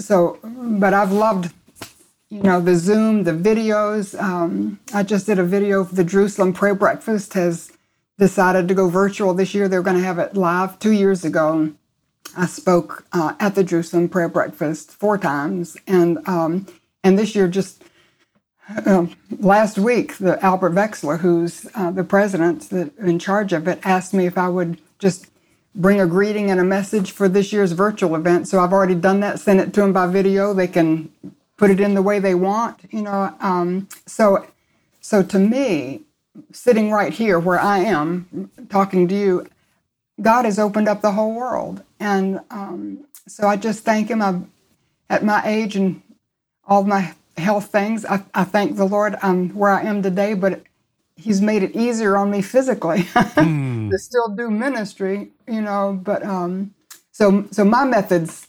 so, 0.00 0.38
but 0.42 0.94
I've 0.94 1.12
loved, 1.12 1.52
you 2.28 2.42
know, 2.42 2.60
the 2.60 2.76
Zoom, 2.76 3.24
the 3.24 3.32
videos. 3.32 4.20
Um, 4.20 4.80
I 4.94 5.02
just 5.02 5.26
did 5.26 5.38
a 5.38 5.44
video 5.44 5.84
for 5.84 5.94
the 5.94 6.04
Jerusalem 6.04 6.52
Prayer 6.52 6.74
Breakfast 6.74 7.34
has 7.34 7.72
decided 8.18 8.68
to 8.68 8.74
go 8.74 8.88
virtual 8.88 9.34
this 9.34 9.54
year. 9.54 9.68
They're 9.68 9.82
going 9.82 9.96
to 9.96 10.02
have 10.02 10.18
it 10.18 10.34
live 10.34 10.78
two 10.78 10.92
years 10.92 11.24
ago 11.24 11.72
I 12.36 12.46
spoke 12.46 13.06
uh, 13.12 13.34
at 13.40 13.54
the 13.54 13.64
Jerusalem 13.64 14.08
Prayer 14.08 14.28
Breakfast 14.28 14.92
four 14.92 15.18
times, 15.18 15.76
and 15.86 16.18
um, 16.28 16.66
and 17.02 17.18
this 17.18 17.34
year 17.34 17.48
just 17.48 17.82
uh, 18.68 19.06
last 19.38 19.78
week, 19.78 20.18
the 20.18 20.42
Albert 20.44 20.72
Veksler, 20.72 21.20
who's 21.20 21.66
uh, 21.74 21.90
the 21.90 22.04
president 22.04 22.70
in 22.70 23.18
charge 23.18 23.52
of 23.52 23.66
it, 23.66 23.80
asked 23.82 24.12
me 24.12 24.26
if 24.26 24.36
I 24.36 24.48
would 24.48 24.78
just 24.98 25.26
bring 25.78 26.00
a 26.00 26.06
greeting 26.06 26.50
and 26.50 26.60
a 26.60 26.64
message 26.64 27.12
for 27.12 27.28
this 27.30 27.54
year's 27.54 27.72
virtual 27.72 28.16
event. 28.16 28.48
So 28.48 28.60
I've 28.60 28.74
already 28.74 28.96
done 28.96 29.20
that. 29.20 29.40
Sent 29.40 29.60
it 29.60 29.72
to 29.74 29.80
them 29.80 29.94
by 29.94 30.06
video. 30.08 30.52
They 30.52 30.68
can 30.68 31.10
put 31.56 31.70
it 31.70 31.80
in 31.80 31.94
the 31.94 32.02
way 32.02 32.18
they 32.18 32.34
want, 32.34 32.80
you 32.90 33.02
know. 33.02 33.34
Um, 33.40 33.88
so 34.06 34.46
so 35.00 35.22
to 35.22 35.38
me, 35.38 36.02
sitting 36.52 36.90
right 36.90 37.14
here 37.14 37.38
where 37.38 37.60
I 37.60 37.78
am 37.78 38.50
talking 38.68 39.08
to 39.08 39.14
you 39.14 39.46
God 40.20 40.44
has 40.44 40.58
opened 40.58 40.88
up 40.88 41.00
the 41.00 41.12
whole 41.12 41.34
world. 41.34 41.82
And 42.00 42.40
um, 42.50 43.04
so 43.26 43.46
I 43.46 43.56
just 43.56 43.84
thank 43.84 44.08
Him. 44.08 44.22
I'm, 44.22 44.50
at 45.10 45.24
my 45.24 45.42
age 45.46 45.76
and 45.76 46.02
all 46.66 46.84
my 46.84 47.14
health 47.36 47.66
things, 47.66 48.04
I, 48.04 48.24
I, 48.34 48.44
thank 48.44 48.76
the 48.76 48.84
Lord 48.84 49.16
I'm 49.22 49.50
where 49.54 49.70
I 49.70 49.82
am 49.82 50.02
today, 50.02 50.34
but 50.34 50.62
He's 51.18 51.42
made 51.42 51.62
it 51.62 51.74
easier 51.74 52.16
on 52.16 52.30
me 52.30 52.42
physically 52.42 52.98
mm. 53.02 53.90
to 53.90 53.98
still 53.98 54.28
do 54.28 54.50
ministry, 54.50 55.30
you 55.46 55.60
know. 55.60 55.98
But 56.02 56.24
um, 56.24 56.74
so, 57.10 57.46
so 57.50 57.64
my 57.64 57.84
methods, 57.84 58.46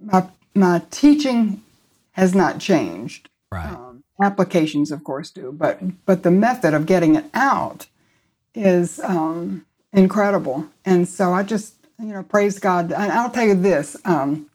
my, 0.00 0.26
my 0.54 0.82
teaching 0.90 1.62
has 2.12 2.34
not 2.34 2.60
changed. 2.60 3.28
Right. 3.50 3.72
Um, 3.72 4.04
applications, 4.22 4.90
of 4.90 5.04
course, 5.04 5.30
do, 5.30 5.52
but 5.52 5.80
but 6.06 6.22
the 6.22 6.30
method 6.30 6.74
of 6.74 6.86
getting 6.86 7.14
it 7.14 7.26
out 7.34 7.86
is 8.54 9.00
um, 9.00 9.64
incredible. 9.92 10.66
And 10.84 11.08
so 11.08 11.32
I 11.32 11.42
just, 11.42 11.74
you 11.98 12.06
know, 12.06 12.22
praise 12.22 12.58
God. 12.58 12.92
And 12.92 13.12
I'll 13.12 13.30
tell 13.30 13.46
you 13.46 13.54
this 13.54 13.96
um, 14.04 14.50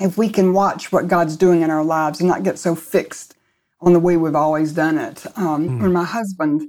if 0.00 0.16
we 0.16 0.28
can 0.28 0.52
watch 0.52 0.92
what 0.92 1.08
God's 1.08 1.36
doing 1.36 1.62
in 1.62 1.70
our 1.70 1.84
lives 1.84 2.20
and 2.20 2.28
not 2.28 2.42
get 2.42 2.58
so 2.58 2.74
fixed 2.74 3.34
on 3.80 3.92
the 3.92 4.00
way 4.00 4.16
we've 4.16 4.34
always 4.34 4.72
done 4.72 4.98
it. 4.98 5.26
Um, 5.36 5.68
mm. 5.68 5.82
When 5.82 5.92
my 5.92 6.04
husband 6.04 6.68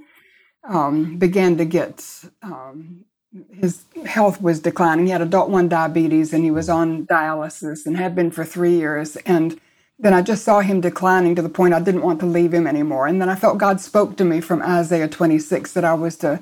um, 0.63 1.17
began 1.17 1.57
to 1.57 1.65
get, 1.65 2.05
um, 2.43 3.05
his 3.51 3.83
health 4.05 4.41
was 4.41 4.59
declining. 4.59 5.05
He 5.05 5.11
had 5.11 5.21
adult 5.21 5.49
1 5.49 5.69
diabetes 5.69 6.33
and 6.33 6.43
he 6.43 6.51
was 6.51 6.69
on 6.69 7.05
dialysis 7.07 7.85
and 7.85 7.97
had 7.97 8.15
been 8.15 8.31
for 8.31 8.45
three 8.45 8.75
years. 8.75 9.15
And 9.17 9.59
then 9.97 10.13
I 10.13 10.21
just 10.21 10.43
saw 10.43 10.61
him 10.61 10.81
declining 10.81 11.35
to 11.35 11.41
the 11.41 11.49
point 11.49 11.73
I 11.73 11.81
didn't 11.81 12.03
want 12.03 12.19
to 12.21 12.25
leave 12.25 12.53
him 12.53 12.67
anymore. 12.67 13.07
And 13.07 13.21
then 13.21 13.29
I 13.29 13.35
felt 13.35 13.57
God 13.57 13.81
spoke 13.81 14.15
to 14.17 14.25
me 14.25 14.39
from 14.39 14.61
Isaiah 14.61 15.07
26 15.09 15.73
that 15.73 15.83
I 15.83 15.93
was 15.93 16.15
to 16.17 16.41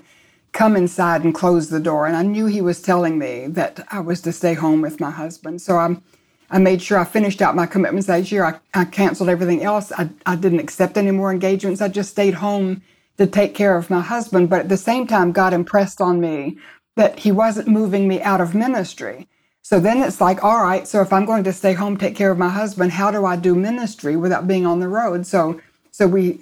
come 0.53 0.75
inside 0.75 1.23
and 1.23 1.33
close 1.33 1.69
the 1.69 1.79
door. 1.79 2.05
And 2.07 2.15
I 2.15 2.23
knew 2.23 2.45
he 2.45 2.61
was 2.61 2.81
telling 2.81 3.17
me 3.17 3.47
that 3.47 3.85
I 3.91 3.99
was 3.99 4.21
to 4.21 4.31
stay 4.31 4.53
home 4.53 4.81
with 4.81 4.99
my 4.99 5.11
husband. 5.11 5.61
So 5.61 5.77
I, 5.77 5.97
I 6.49 6.59
made 6.59 6.81
sure 6.81 6.97
I 6.97 7.03
finished 7.03 7.41
out 7.41 7.55
my 7.55 7.65
commitments 7.65 8.07
that 8.07 8.31
year. 8.31 8.45
I, 8.45 8.59
I 8.73 8.85
canceled 8.85 9.29
everything 9.29 9.63
else. 9.63 9.91
I, 9.91 10.09
I 10.25 10.35
didn't 10.35 10.59
accept 10.59 10.97
any 10.97 11.11
more 11.11 11.31
engagements. 11.31 11.81
I 11.81 11.89
just 11.89 12.11
stayed 12.11 12.35
home 12.35 12.81
to 13.17 13.27
take 13.27 13.53
care 13.53 13.75
of 13.75 13.89
my 13.89 14.01
husband. 14.01 14.49
But 14.49 14.61
at 14.61 14.69
the 14.69 14.77
same 14.77 15.07
time, 15.07 15.31
God 15.31 15.53
impressed 15.53 15.99
on 15.99 16.21
me 16.21 16.57
that 16.95 17.19
he 17.19 17.31
wasn't 17.31 17.67
moving 17.67 18.07
me 18.07 18.21
out 18.21 18.41
of 18.41 18.55
ministry. 18.55 19.27
So 19.61 19.79
then 19.79 20.01
it's 20.01 20.21
like, 20.21 20.43
all 20.43 20.63
right, 20.63 20.87
so 20.87 21.01
if 21.01 21.11
I'm 21.11 21.25
going 21.25 21.43
to 21.43 21.51
stay 21.51 21.73
home, 21.73 21.97
take 21.97 22.15
care 22.15 22.31
of 22.31 22.37
my 22.37 22.49
husband, 22.49 22.93
how 22.93 23.11
do 23.11 23.25
I 23.25 23.35
do 23.35 23.53
ministry 23.53 24.15
without 24.15 24.47
being 24.47 24.65
on 24.65 24.79
the 24.79 24.87
road? 24.87 25.25
So 25.25 25.59
so 25.91 26.07
we 26.07 26.39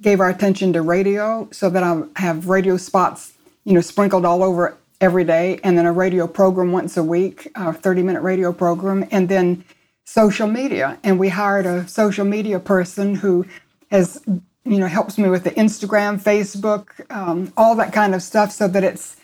gave 0.00 0.20
our 0.20 0.30
attention 0.30 0.72
to 0.72 0.80
radio 0.80 1.48
so 1.52 1.68
that 1.68 1.82
I 1.82 2.02
have 2.16 2.48
radio 2.48 2.76
spots 2.76 3.32
you 3.64 3.74
know, 3.74 3.80
sprinkled 3.80 4.24
all 4.24 4.42
over 4.42 4.76
every 5.02 5.24
day, 5.24 5.58
and 5.64 5.76
then 5.76 5.84
a 5.84 5.92
radio 5.92 6.26
program 6.28 6.70
once 6.72 6.96
a 6.96 7.02
week, 7.02 7.50
a 7.56 7.72
30 7.72 8.02
minute 8.04 8.22
radio 8.22 8.52
program, 8.52 9.04
and 9.10 9.28
then 9.28 9.64
social 10.04 10.46
media. 10.46 10.98
And 11.02 11.18
we 11.18 11.28
hired 11.28 11.66
a 11.66 11.86
social 11.88 12.24
media 12.24 12.60
person 12.60 13.16
who 13.16 13.44
has, 13.90 14.22
you 14.26 14.78
know, 14.78 14.86
helps 14.86 15.18
me 15.18 15.28
with 15.28 15.44
the 15.44 15.50
Instagram, 15.50 16.22
Facebook, 16.22 16.86
um, 17.14 17.52
all 17.56 17.74
that 17.76 17.92
kind 17.92 18.14
of 18.14 18.22
stuff, 18.22 18.52
so 18.52 18.68
that 18.68 18.84
it's 18.84 19.16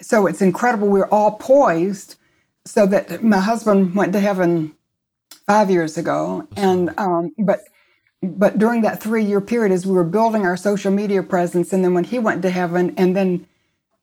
so 0.00 0.26
it's 0.26 0.40
incredible. 0.40 0.88
We're 0.88 1.08
all 1.08 1.32
poised, 1.32 2.14
so 2.64 2.86
that 2.86 3.22
my 3.24 3.40
husband 3.40 3.96
went 3.96 4.12
to 4.12 4.20
heaven 4.20 4.74
five 5.46 5.68
years 5.68 5.98
ago, 5.98 6.46
and 6.56 6.94
um, 6.96 7.32
but 7.38 7.60
but 8.22 8.58
during 8.58 8.82
that 8.82 9.02
three 9.02 9.24
year 9.24 9.40
period, 9.40 9.72
as 9.72 9.84
we 9.84 9.92
were 9.92 10.04
building 10.04 10.46
our 10.46 10.56
social 10.56 10.92
media 10.92 11.24
presence, 11.24 11.72
and 11.72 11.84
then 11.84 11.92
when 11.92 12.04
he 12.04 12.20
went 12.20 12.42
to 12.42 12.50
heaven, 12.50 12.94
and 12.96 13.16
then 13.16 13.46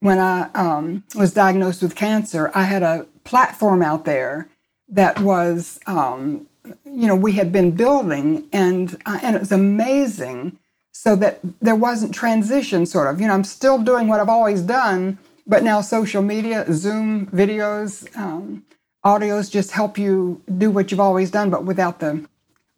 when 0.03 0.19
I 0.19 0.49
um, 0.53 1.05
was 1.15 1.33
diagnosed 1.33 1.81
with 1.81 1.95
cancer, 1.95 2.51
I 2.53 2.63
had 2.63 2.83
a 2.83 3.05
platform 3.23 3.81
out 3.81 4.03
there 4.03 4.49
that 4.89 5.21
was, 5.21 5.79
um, 5.87 6.45
you 6.85 7.07
know, 7.07 7.15
we 7.15 7.31
had 7.31 7.53
been 7.53 7.71
building, 7.71 8.45
and 8.51 9.01
uh, 9.05 9.19
and 9.23 9.35
it 9.37 9.39
was 9.39 9.53
amazing. 9.53 10.59
So 10.91 11.15
that 11.15 11.39
there 11.59 11.75
wasn't 11.75 12.13
transition, 12.13 12.85
sort 12.85 13.07
of. 13.07 13.19
You 13.19 13.27
know, 13.27 13.33
I'm 13.33 13.43
still 13.43 13.79
doing 13.81 14.07
what 14.07 14.19
I've 14.19 14.29
always 14.29 14.61
done, 14.61 15.17
but 15.47 15.63
now 15.63 15.81
social 15.81 16.21
media, 16.21 16.65
Zoom 16.71 17.27
videos, 17.27 18.15
um, 18.15 18.63
audios 19.03 19.49
just 19.49 19.71
help 19.71 19.97
you 19.97 20.41
do 20.57 20.69
what 20.69 20.91
you've 20.91 20.99
always 20.99 21.31
done, 21.31 21.49
but 21.49 21.63
without 21.65 21.99
the 21.99 22.27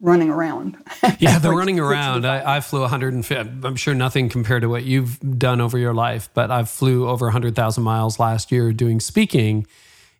running 0.00 0.30
around. 0.30 0.76
yeah, 1.18 1.38
the 1.38 1.50
running 1.50 1.80
around. 1.80 2.26
I, 2.26 2.56
I, 2.56 2.60
flew 2.60 2.80
150. 2.82 3.66
I'm 3.66 3.76
sure 3.76 3.94
nothing 3.94 4.28
compared 4.28 4.62
to 4.62 4.68
what 4.68 4.84
you've 4.84 5.18
done 5.38 5.60
over 5.60 5.78
your 5.78 5.94
life, 5.94 6.28
but 6.34 6.50
I 6.50 6.64
flew 6.64 7.08
over 7.08 7.26
100,000 7.26 7.82
miles 7.82 8.18
last 8.18 8.52
year 8.52 8.72
doing 8.72 9.00
speaking 9.00 9.66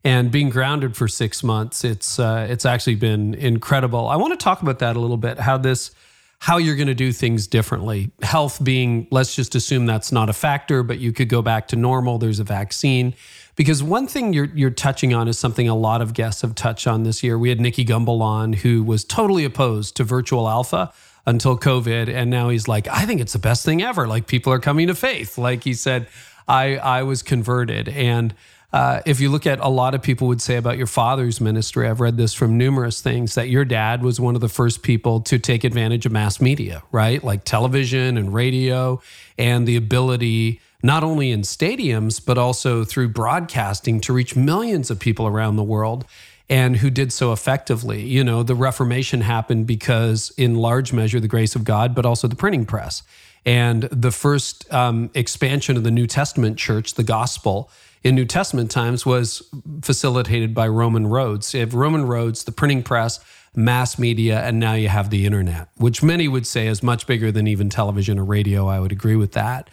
and 0.05 0.31
being 0.31 0.51
grounded 0.51 0.97
for 0.97 1.09
six 1.09 1.43
months. 1.43 1.85
It's 1.85 2.19
uh, 2.19 2.47
it's 2.49 2.65
actually 2.65 2.95
been 2.95 3.35
incredible. 3.35 4.09
I 4.09 4.17
want 4.17 4.39
to 4.39 4.43
talk 4.43 4.63
about 4.63 4.79
that 4.79 4.97
a 4.97 5.01
little 5.01 5.17
bit. 5.17 5.39
How 5.39 5.59
this. 5.59 5.93
How 6.39 6.59
you're 6.59 6.77
going 6.77 6.87
to 6.89 6.95
do 6.95 7.13
things 7.13 7.47
differently. 7.47 8.11
Health 8.21 8.63
being, 8.63 9.09
let's 9.11 9.35
just 9.35 9.55
assume 9.55 9.87
that's 9.87 10.13
not 10.13 10.29
a 10.29 10.35
factor, 10.35 10.83
but 10.83 10.99
you 10.99 11.11
could 11.11 11.31
go 11.31 11.41
back 11.41 11.67
to 11.69 11.77
normal. 11.77 12.19
There's 12.19 12.41
a 12.41 12.45
vaccine 12.45 13.15
because 13.57 13.83
one 13.83 14.07
thing 14.07 14.33
you're 14.33 14.51
you're 14.55 14.71
touching 14.71 15.13
on 15.13 15.27
is 15.27 15.39
something 15.39 15.69
a 15.69 15.75
lot 15.75 16.01
of 16.01 16.13
guests 16.13 16.43
have 16.43 16.55
touched 16.55 16.87
on 16.87 17.03
this 17.03 17.23
year. 17.23 17.39
We 17.39 17.49
had 17.49 17.61
Nicky 17.61 17.85
Gumbel 17.85 18.21
on, 18.21 18.53
who 18.53 18.85
was 18.85 19.03
totally 19.05 19.45
opposed 19.45 19.97
to 19.97 20.05
virtual 20.05 20.49
alpha 20.49 20.93
until 21.25 21.59
COVID, 21.59 22.09
and 22.09 22.31
now 22.31 22.51
he's 22.51 22.69
like, 22.69 22.87
I 22.87 23.05
think 23.05 23.21
it's 23.21 23.33
the 23.33 23.41
best 23.41 23.65
thing 23.65 23.83
ever. 23.83 24.07
Like 24.07 24.27
people 24.29 24.53
are 24.53 24.61
coming 24.61 24.87
to 24.87 24.95
faith. 24.95 25.37
Like 25.39 25.65
he 25.65 25.75
said, 25.75 26.07
I 26.47 26.77
I 26.77 27.03
was 27.03 27.23
converted, 27.23 27.89
and 27.89 28.35
uh, 28.73 29.01
if 29.07 29.21
you 29.21 29.31
look 29.31 29.47
at 29.47 29.59
a 29.61 29.69
lot 29.69 29.95
of 29.95 30.03
people 30.03 30.29
would 30.29 30.43
say 30.43 30.57
about 30.57 30.77
your 30.77 30.87
father's 30.87 31.41
ministry, 31.41 31.89
I've 31.89 32.01
read 32.01 32.19
this 32.19 32.35
from 32.35 32.59
numerous 32.59 33.01
things 33.01 33.35
that 33.35 33.49
your 33.49 33.65
dad 33.65 34.03
was 34.03 34.21
one 34.21 34.35
of 34.35 34.43
the 34.43 34.51
first 34.51 34.83
people 34.83 35.21
to 35.23 35.39
take 35.39 35.65
advantage 35.65 36.05
of 36.05 36.13
mass 36.13 36.43
media, 36.43 36.83
right? 36.93 37.25
Like 37.25 37.45
television 37.45 38.19
and 38.19 38.35
radio, 38.35 39.01
and 39.39 39.67
the 39.67 39.77
ability 39.77 40.61
not 40.83 41.03
only 41.03 41.31
in 41.31 41.43
stadiums, 41.43 42.25
but 42.25 42.39
also 42.39 42.85
through 42.85 43.09
broadcasting 43.09 44.01
to 44.03 44.13
reach 44.13 44.37
millions 44.37 44.91
of 44.91 44.99
people 44.99 45.27
around 45.27 45.57
the 45.57 45.65
world 45.65 46.05
and 46.49 46.77
who 46.77 46.91
did 46.91 47.13
so 47.13 47.33
effectively. 47.33 48.03
You 48.03 48.23
know, 48.23 48.43
the 48.43 48.55
Reformation 48.55 49.21
happened 49.21 49.67
because, 49.67 50.33
in 50.37 50.55
large 50.55 50.93
measure, 50.93 51.19
the 51.19 51.29
grace 51.29 51.57
of 51.57 51.65
God, 51.65 51.95
but 51.95 52.07
also 52.07 52.29
the 52.29 52.37
printing 52.37 52.67
press. 52.67 53.03
And 53.45 53.85
the 53.85 54.11
first 54.11 54.73
um, 54.73 55.11
expansion 55.15 55.77
of 55.77 55.85
the 55.85 55.91
New 55.91 56.07
Testament 56.07 56.59
church, 56.59 56.95
the 56.95 57.05
gospel 57.05 57.71
in 58.03 58.15
New 58.15 58.25
Testament 58.25 58.71
times, 58.71 59.05
was 59.05 59.43
facilitated 59.83 60.55
by 60.55 60.69
Roman 60.69 61.07
roads. 61.07 61.53
Have 61.53 61.75
Roman 61.75 62.07
roads, 62.07 62.45
the 62.45 62.53
printing 62.53 62.83
press, 62.83 63.21
mass 63.55 63.99
media, 63.99 64.41
and 64.41 64.61
now 64.61 64.75
you 64.75 64.89
have 64.89 65.11
the 65.11 65.27
internet, 65.27 65.69
which 65.77 66.03
many 66.03 66.29
would 66.29 66.47
say 66.47 66.67
is 66.67 66.83
much 66.83 67.07
bigger 67.07 67.33
than 67.33 67.47
even 67.47 67.71
television 67.71 68.19
or 68.19 68.25
radio. 68.25 68.69
I 68.69 68.81
would 68.81 68.93
agree 68.93 69.17
with 69.17 69.33
that. 69.33 69.71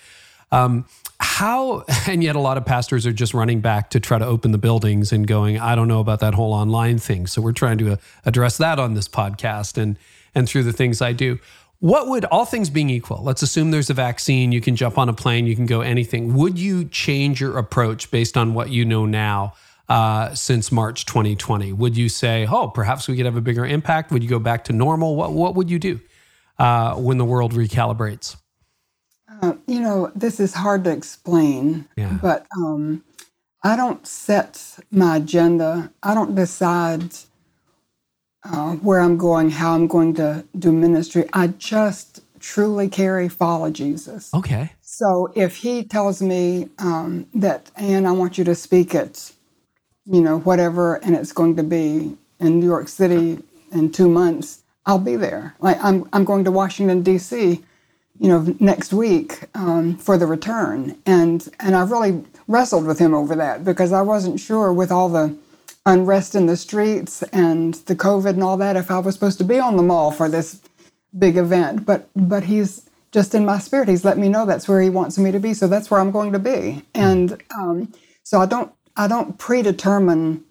Um, 0.54 0.86
how, 1.20 1.84
and 2.08 2.24
yet 2.24 2.36
a 2.36 2.40
lot 2.40 2.58
of 2.58 2.66
pastors 2.66 3.06
are 3.08 3.12
just 3.12 3.34
running 3.34 3.60
back 3.60 3.90
to 3.92 4.00
try 4.00 4.20
to 4.20 4.26
open 4.26 4.52
the 4.52 4.58
buildings 4.58 5.12
and 5.12 5.28
going, 5.28 5.60
I 5.60 5.76
don't 5.76 5.88
know 5.88 6.00
about 6.00 6.20
that 6.20 6.36
whole 6.36 6.54
online 6.54 7.00
thing. 7.00 7.28
So 7.28 7.42
we're 7.42 7.54
trying 7.54 7.80
to 7.80 7.94
uh, 7.94 7.96
address 8.26 8.58
that 8.58 8.80
on 8.80 8.94
this 8.94 9.08
podcast 9.08 9.78
and, 9.78 9.98
and 10.36 10.48
through 10.48 10.64
the 10.64 10.74
things 10.74 11.02
I 11.02 11.14
do. 11.14 11.40
What 11.80 12.08
would, 12.08 12.24
all 12.26 12.46
things 12.46 12.70
being 12.70 12.90
equal, 12.90 13.22
let's 13.24 13.42
assume 13.42 13.72
there's 13.72 13.90
a 13.90 13.94
vaccine, 13.94 14.54
you 14.54 14.62
can 14.62 14.76
jump 14.76 14.98
on 14.98 15.10
a 15.10 15.14
plane, 15.14 15.48
you 15.48 15.56
can 15.56 15.66
go 15.66 15.82
anything. 15.82 16.34
Would 16.36 16.58
you 16.58 16.86
change 16.86 17.42
your 17.42 17.58
approach 17.58 18.10
based 18.10 18.38
on 18.38 18.54
what 18.54 18.70
you 18.70 18.86
know 18.86 19.06
now 19.06 19.56
uh, 19.90 20.34
since 20.34 20.72
March 20.72 21.06
2020? 21.06 21.74
Would 21.74 21.98
you 21.98 22.08
say, 22.08 22.48
oh, 22.50 22.70
perhaps 22.70 23.10
we 23.10 23.18
could 23.18 23.26
have 23.26 23.36
a 23.36 23.42
bigger 23.42 23.66
impact? 23.66 24.12
Would 24.12 24.24
you 24.24 24.30
go 24.30 24.40
back 24.40 24.64
to 24.66 24.74
normal? 24.74 25.18
What, 25.18 25.34
what 25.34 25.56
would 25.56 25.70
you 25.70 25.80
do 25.80 26.00
uh, 26.58 26.96
when 26.96 27.18
the 27.18 27.26
world 27.26 27.52
recalibrates? 27.52 28.38
Uh, 29.44 29.56
you 29.68 29.82
know, 29.82 30.10
this 30.16 30.40
is 30.40 30.54
hard 30.54 30.86
to 30.86 30.90
explain, 30.90 31.86
yeah. 31.98 32.18
but 32.22 32.48
um, 32.56 33.04
I 33.62 33.76
don't 33.76 34.08
set 34.08 34.80
my 34.90 35.18
agenda. 35.18 35.92
I 36.02 36.14
don't 36.14 36.34
decide 36.34 37.14
uh, 38.46 38.76
where 38.76 39.02
I'm 39.02 39.18
going, 39.18 39.50
how 39.50 39.76
I'm 39.76 39.88
going 39.88 40.14
to 40.14 40.46
do 40.58 40.72
ministry. 40.72 41.28
I 41.34 41.48
just 41.48 42.22
truly 42.40 42.88
carry 42.88 43.28
follow 43.28 43.70
Jesus. 43.70 44.34
Okay. 44.34 44.72
So 44.80 45.34
if 45.36 45.58
he 45.58 45.84
tells 45.84 46.22
me 46.22 46.70
um, 46.80 47.28
that, 47.34 47.70
Anne, 47.76 48.06
I 48.06 48.14
want 48.14 48.38
you 48.38 48.46
to 48.46 48.56
speak 48.56 48.96
at, 48.96 49.34
you 50.06 50.22
know, 50.22 50.40
whatever, 50.40 51.04
and 51.04 51.18
it's 51.18 51.34
going 51.34 51.58
to 51.58 51.64
be 51.64 52.16
in 52.40 52.62
New 52.62 52.66
York 52.66 52.88
City 52.88 53.44
in 53.74 53.92
two 53.92 54.08
months, 54.08 54.64
I'll 54.86 55.00
be 55.00 55.18
there. 55.18 55.54
Like 55.60 55.84
I'm, 55.84 56.08
I'm 56.14 56.24
going 56.24 56.46
to 56.46 56.52
Washington 56.52 57.02
D.C 57.02 57.62
you 58.20 58.30
know, 58.30 58.56
next 58.60 58.94
week 58.94 59.42
um, 59.56 59.98
for 59.98 60.18
the 60.18 60.28
return. 60.28 60.98
And 61.06 61.48
and 61.60 61.76
I 61.76 61.84
really 61.84 62.24
wrestled 62.48 62.86
with 62.86 63.00
him 63.00 63.14
over 63.14 63.36
that 63.36 63.66
because 63.66 63.92
I 63.92 64.02
wasn't 64.02 64.40
sure 64.40 64.74
with 64.74 64.92
all 64.92 65.10
the 65.10 65.36
unrest 65.86 66.36
in 66.36 66.46
the 66.46 66.58
streets 66.58 67.24
and 67.34 67.76
the 67.86 67.96
COVID 67.96 68.32
and 68.32 68.44
all 68.44 68.58
that 68.58 68.76
if 68.76 68.90
I 68.92 69.00
was 69.00 69.16
supposed 69.16 69.38
to 69.40 69.44
be 69.44 69.60
on 69.60 69.78
the 69.78 69.84
mall 69.84 70.12
for 70.12 70.30
this 70.30 70.62
big 71.18 71.38
event. 71.38 71.86
But 71.86 72.10
but 72.16 72.44
he's 72.46 72.90
just 73.12 73.36
in 73.36 73.46
my 73.46 73.60
spirit. 73.60 73.90
He's 73.90 74.06
let 74.06 74.18
me 74.18 74.30
know 74.30 74.46
that's 74.46 74.68
where 74.68 74.82
he 74.82 74.90
wants 74.90 75.18
me 75.18 75.32
to 75.32 75.40
be. 75.40 75.54
So 75.54 75.68
that's 75.68 75.92
where 75.92 76.00
I'm 76.00 76.12
going 76.12 76.34
to 76.34 76.40
be. 76.40 76.84
And 76.96 77.42
um, 77.58 77.94
so 78.24 78.40
I 78.42 78.46
don't 78.46 78.72
I 78.96 79.08
don't 79.08 79.38
predetermine 79.38 80.44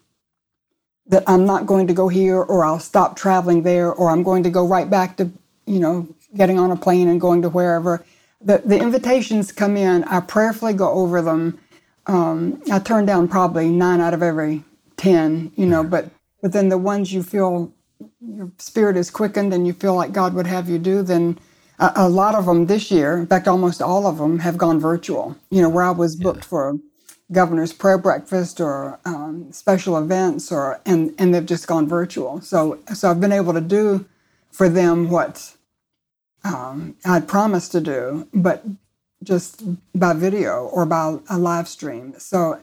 that 1.07 1.25
I'm 1.27 1.45
not 1.47 1.67
going 1.67 1.87
to 1.89 1.95
go 1.95 2.09
here 2.09 2.39
or 2.39 2.65
I'll 2.65 2.81
stop 2.81 3.17
traveling 3.17 3.63
there 3.63 3.93
or 3.93 4.11
I'm 4.11 4.23
going 4.23 4.43
to 4.45 4.51
go 4.51 4.67
right 4.67 4.89
back 4.89 5.17
to 5.19 5.31
you 5.67 5.81
know 5.81 6.09
getting 6.37 6.59
on 6.59 6.71
a 6.71 6.77
plane 6.77 7.09
and 7.09 7.21
going 7.21 7.43
to 7.43 7.49
wherever. 7.49 8.05
The, 8.41 8.63
the 8.65 8.79
invitations 8.79 9.53
come 9.53 9.77
in, 9.77 10.05
I 10.05 10.21
prayerfully 10.21 10.73
go 10.73 10.91
over 10.91 11.23
them. 11.23 11.59
Um, 12.07 12.61
I 12.71 12.79
turn 12.81 13.07
down 13.07 13.29
probably 13.29 13.69
nine 13.69 14.01
out 14.01 14.15
of 14.15 14.23
every 14.23 14.65
10, 14.97 15.53
you 15.57 15.67
know, 15.67 15.85
but, 15.85 16.11
but 16.41 16.53
then 16.53 16.69
the 16.69 16.79
ones 16.79 17.13
you 17.13 17.23
feel 17.23 17.73
your 18.21 18.51
spirit 18.59 18.97
is 18.97 19.11
quickened 19.11 19.55
and 19.55 19.67
you 19.67 19.73
feel 19.73 19.95
like 19.95 20.13
God 20.13 20.35
would 20.35 20.47
have 20.47 20.69
you 20.69 20.79
do, 20.79 21.03
then 21.03 21.39
a, 21.79 21.93
a, 21.97 22.09
lot 22.09 22.35
of 22.35 22.47
them 22.47 22.67
this 22.67 22.91
year, 22.91 23.19
in 23.19 23.27
fact, 23.27 23.49
almost 23.49 23.83
all 23.83 24.07
of 24.07 24.19
them 24.19 24.41
have 24.41 24.59
gone 24.59 24.81
virtual. 24.81 25.37
You 25.51 25.63
know, 25.63 25.69
where 25.69 25.85
I 25.85 25.91
was 25.91 26.17
booked 26.17 26.45
yeah. 26.45 26.49
for 26.49 26.79
governor's 27.31 27.73
prayer 27.73 27.99
breakfast 27.99 28.61
or 28.61 29.01
um, 29.05 29.51
special 29.53 29.97
events, 29.99 30.53
or 30.53 30.81
and 30.87 31.15
and 31.19 31.35
they've 31.35 31.47
just 31.47 31.67
gone 31.67 31.89
virtual. 31.89 32.41
So 32.41 32.79
so 32.95 33.11
I've 33.11 33.21
been 33.21 33.33
able 33.33 33.53
to 33.55 33.61
do 33.61 34.07
for 34.51 34.69
them 34.69 35.11
what 35.11 35.57
um, 36.45 36.97
I'd 37.05 37.29
promised 37.29 37.73
to 37.73 37.81
do, 37.81 38.29
but 38.33 38.65
just 39.23 39.63
by 39.99 40.13
video 40.15 40.67
or 40.73 40.85
by 40.85 41.19
a 41.31 41.39
live 41.39 41.69
stream. 41.69 42.15
So 42.19 42.61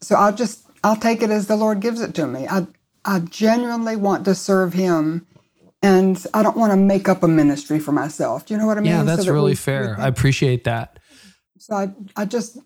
so 0.00 0.16
I'll 0.16 0.34
just 0.34 0.66
I'll 0.84 0.96
take 0.96 1.22
it 1.22 1.30
as 1.30 1.46
the 1.46 1.56
Lord 1.56 1.80
gives 1.80 2.00
it 2.00 2.14
to 2.16 2.26
me. 2.26 2.46
I 2.48 2.66
I 3.04 3.20
genuinely 3.20 3.96
want 3.96 4.24
to 4.26 4.34
serve 4.34 4.74
Him 4.74 5.26
and 5.82 6.26
I 6.34 6.42
don't 6.42 6.56
want 6.56 6.72
to 6.72 6.76
make 6.76 7.08
up 7.08 7.22
a 7.22 7.28
ministry 7.28 7.78
for 7.78 7.92
myself. 7.92 8.46
Do 8.46 8.54
you 8.54 8.60
know 8.60 8.66
what 8.66 8.78
I 8.78 8.80
mean? 8.80 8.90
Yeah, 8.90 9.02
that's 9.02 9.22
so 9.22 9.26
that 9.26 9.32
really 9.32 9.52
we, 9.52 9.56
fair. 9.56 9.94
We 9.96 10.04
I 10.04 10.08
appreciate 10.08 10.64
that. 10.64 10.98
So 11.58 11.74
I, 11.74 11.92
I 12.16 12.24
just, 12.24 12.58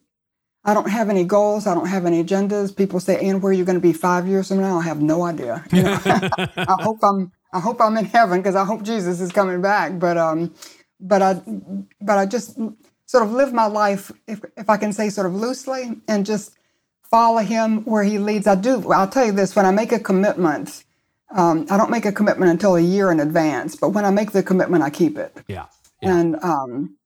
I 0.65 0.75
don't 0.75 0.89
have 0.89 1.09
any 1.09 1.25
goals. 1.25 1.67
I 1.67 1.75
don't 1.75 1.87
have 1.87 2.07
any 2.07 2.23
agendas. 2.23 2.75
People 2.75 3.01
say, 3.01 3.19
"And 3.29 3.43
where 3.43 3.51
are 3.51 3.55
you 3.55 3.65
going 3.65 3.77
to 3.77 3.83
be 3.83 3.93
five 3.93 4.27
years 4.27 4.49
from 4.49 4.61
now?" 4.61 4.79
I 4.79 4.83
have 4.83 5.03
no 5.03 5.23
idea. 5.23 5.65
You 5.73 5.83
know? 5.83 5.99
I 6.05 6.77
hope 6.81 6.99
I'm, 7.03 7.33
I 7.53 7.61
hope 7.61 7.81
I'm 7.81 7.97
in 7.97 8.05
heaven 8.05 8.41
because 8.41 8.55
I 8.55 8.65
hope 8.65 8.83
Jesus 8.83 9.21
is 9.21 9.33
coming 9.33 9.61
back. 9.61 9.99
But, 9.99 10.17
um, 10.17 10.55
but 11.01 11.23
I, 11.23 11.41
but 12.01 12.19
I 12.19 12.27
just 12.27 12.57
sort 13.07 13.25
of 13.25 13.33
live 13.33 13.53
my 13.53 13.67
life, 13.67 14.13
if 14.27 14.41
if 14.57 14.71
I 14.71 14.77
can 14.77 14.93
say, 14.93 15.09
sort 15.09 15.27
of 15.27 15.35
loosely, 15.35 16.01
and 16.07 16.25
just 16.25 16.55
follow 17.11 17.39
Him 17.39 17.85
where 17.85 18.05
He 18.05 18.19
leads. 18.19 18.47
I 18.47 18.55
do. 18.55 18.93
I'll 18.93 19.09
tell 19.09 19.27
you 19.27 19.33
this: 19.33 19.57
when 19.57 19.67
I 19.67 19.71
make 19.71 19.93
a 19.93 19.99
commitment 19.99 20.85
um, 21.33 21.67
I 21.71 21.77
don't 21.77 21.91
make 21.91 22.05
a 22.07 22.13
commitment 22.13 22.51
until 22.51 22.77
a 22.77 22.81
year 22.81 23.11
in 23.11 23.21
advance, 23.21 23.77
but 23.77 23.91
when 23.91 24.05
I 24.05 24.11
make 24.11 24.33
the 24.33 24.43
commitment, 24.43 24.83
I 24.83 24.91
keep 24.91 25.17
it. 25.17 25.37
Yeah. 25.47 25.67
yeah. 26.03 26.19
And 26.19 26.37
um, 26.43 26.97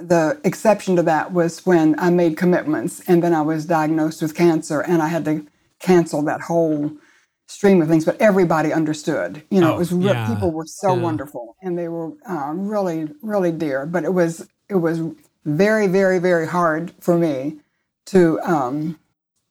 the 0.00 0.40
exception 0.44 0.96
to 0.96 1.02
that 1.04 1.32
was 1.32 1.64
when 1.64 1.98
I 1.98 2.10
made 2.10 2.36
commitments 2.36 3.00
and 3.06 3.22
then 3.22 3.34
I 3.34 3.42
was 3.42 3.66
diagnosed 3.66 4.22
with 4.22 4.34
cancer 4.34 4.80
and 4.80 5.00
I 5.00 5.08
had 5.08 5.24
to 5.26 5.46
cancel 5.78 6.22
that 6.22 6.42
whole 6.42 6.92
stream 7.48 7.82
of 7.82 7.88
things. 7.88 8.04
But 8.04 8.20
everybody 8.20 8.72
understood. 8.72 9.42
You 9.50 9.60
know, 9.60 9.72
oh, 9.72 9.76
it 9.76 9.78
was 9.78 9.92
re- 9.92 10.06
yeah. 10.06 10.32
people 10.32 10.50
were 10.50 10.66
so 10.66 10.94
yeah. 10.94 11.02
wonderful 11.02 11.56
and 11.62 11.78
they 11.78 11.88
were 11.88 12.12
uh, 12.28 12.52
really, 12.54 13.08
really 13.22 13.52
dear. 13.52 13.86
But 13.86 14.04
it 14.04 14.12
was 14.14 14.48
it 14.68 14.76
was 14.76 15.00
very, 15.44 15.86
very, 15.86 16.18
very 16.18 16.46
hard 16.46 16.92
for 17.00 17.18
me 17.18 17.56
to 18.06 18.40
um, 18.40 18.98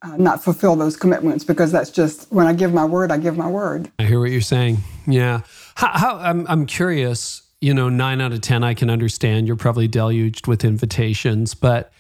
uh, 0.02 0.18
not 0.18 0.44
fulfill 0.44 0.76
those 0.76 0.98
commitments 0.98 1.44
because 1.44 1.72
that's 1.72 1.89
just 1.89 2.32
when 2.32 2.48
I 2.48 2.54
give 2.54 2.74
my 2.74 2.86
word, 2.86 3.12
I 3.12 3.18
give 3.18 3.38
my 3.38 3.48
word. 3.48 3.92
I 4.00 4.06
hear 4.06 4.20
what 4.20 4.32
you're 4.32 4.42
saying. 4.42 4.78
Yeah. 5.08 5.42
How, 5.76 5.98
how 5.98 6.18
I'm, 6.18 6.46
I'm 6.48 6.66
curious, 6.66 7.44
you 7.60 7.74
know, 7.74 7.89
nine 7.89 8.22
out 8.22 8.32
of 8.32 8.42
10, 8.42 8.64
I 8.64 8.74
can 8.74 8.89
understand 8.89 9.48
you're 9.48 9.56
probably 9.56 9.88
deluged 9.88 10.48
with 10.48 10.66
invitations, 10.66 11.54
but 11.54 11.92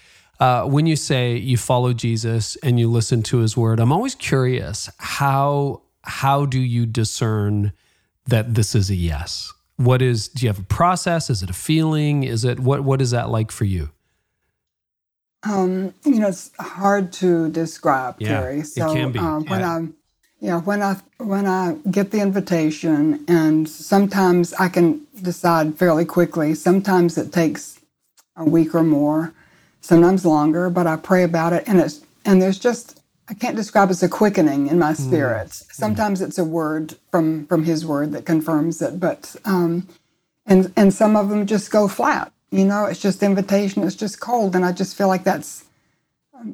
uh, 0.41 0.65
when 0.65 0.87
you 0.87 0.95
say 0.95 1.37
you 1.37 1.55
follow 1.55 1.93
Jesus 1.93 2.57
and 2.57 2.79
you 2.79 2.89
listen 2.89 3.21
to 3.23 3.37
his 3.37 3.55
word, 3.55 3.79
I'm 3.79 3.93
always 3.93 4.15
curious 4.15 4.89
how, 4.97 5.83
how 6.01 6.45
do 6.45 6.59
you 6.59 6.85
discern 6.85 7.71
that 8.27 8.55
this 8.55 8.75
is 8.75 8.89
a 8.89 8.95
yes? 8.95 9.53
What 9.77 10.01
is, 10.01 10.27
do 10.27 10.45
you 10.45 10.49
have 10.49 10.59
a 10.59 10.63
process? 10.63 11.29
Is 11.29 11.43
it 11.43 11.49
a 11.51 11.53
feeling? 11.53 12.23
Is 12.23 12.43
it, 12.43 12.59
what, 12.59 12.83
what 12.83 13.01
is 13.01 13.11
that 13.11 13.29
like 13.29 13.51
for 13.51 13.65
you? 13.65 13.91
Um, 15.43 15.93
you 16.05 16.19
know, 16.19 16.27
it's 16.27 16.51
hard 16.59 17.13
to 17.13 17.49
describe, 17.49 18.15
yeah, 18.19 18.41
Terry. 18.41 18.63
So 18.63 18.91
it 18.91 18.93
can 18.93 19.11
be. 19.11 19.19
Um, 19.19 19.45
when 19.45 19.59
yeah. 19.59 19.77
I, 19.77 19.87
yeah, 20.39 20.59
when 20.61 20.81
I 20.81 20.97
when 21.17 21.45
I 21.45 21.77
get 21.89 22.11
the 22.11 22.19
invitation, 22.19 23.23
and 23.27 23.69
sometimes 23.69 24.53
I 24.53 24.69
can 24.69 25.01
decide 25.21 25.77
fairly 25.77 26.05
quickly. 26.05 26.55
Sometimes 26.55 27.17
it 27.17 27.31
takes 27.31 27.79
a 28.35 28.43
week 28.43 28.73
or 28.73 28.83
more, 28.83 29.33
sometimes 29.81 30.25
longer. 30.25 30.69
But 30.69 30.87
I 30.87 30.95
pray 30.95 31.23
about 31.23 31.53
it, 31.53 31.63
and 31.67 31.79
it's 31.79 32.01
and 32.25 32.41
there's 32.41 32.59
just 32.59 33.01
I 33.29 33.33
can't 33.33 33.55
describe 33.55 33.89
it 33.89 33.91
as 33.91 34.03
a 34.03 34.09
quickening 34.09 34.67
in 34.67 34.79
my 34.79 34.93
hmm. 34.93 35.03
spirit. 35.03 35.47
Mm. 35.47 35.73
Sometimes 35.73 36.21
mm. 36.21 36.27
it's 36.27 36.37
a 36.37 36.45
word 36.45 36.95
from 37.11 37.45
from 37.47 37.63
His 37.63 37.85
Word 37.85 38.11
that 38.13 38.25
confirms 38.25 38.81
it, 38.81 38.99
but 38.99 39.35
um, 39.45 39.87
and 40.45 40.71
and 40.75 40.93
some 40.93 41.15
of 41.15 41.29
them 41.29 41.45
just 41.45 41.71
go 41.71 41.87
flat. 41.87 42.31
You 42.51 42.65
know, 42.65 42.85
it's 42.85 42.99
just 42.99 43.23
invitation. 43.23 43.83
It's 43.83 43.95
just 43.95 44.19
cold, 44.19 44.55
and 44.55 44.65
I 44.65 44.73
just 44.73 44.97
feel 44.97 45.07
like 45.07 45.23
that's 45.23 45.65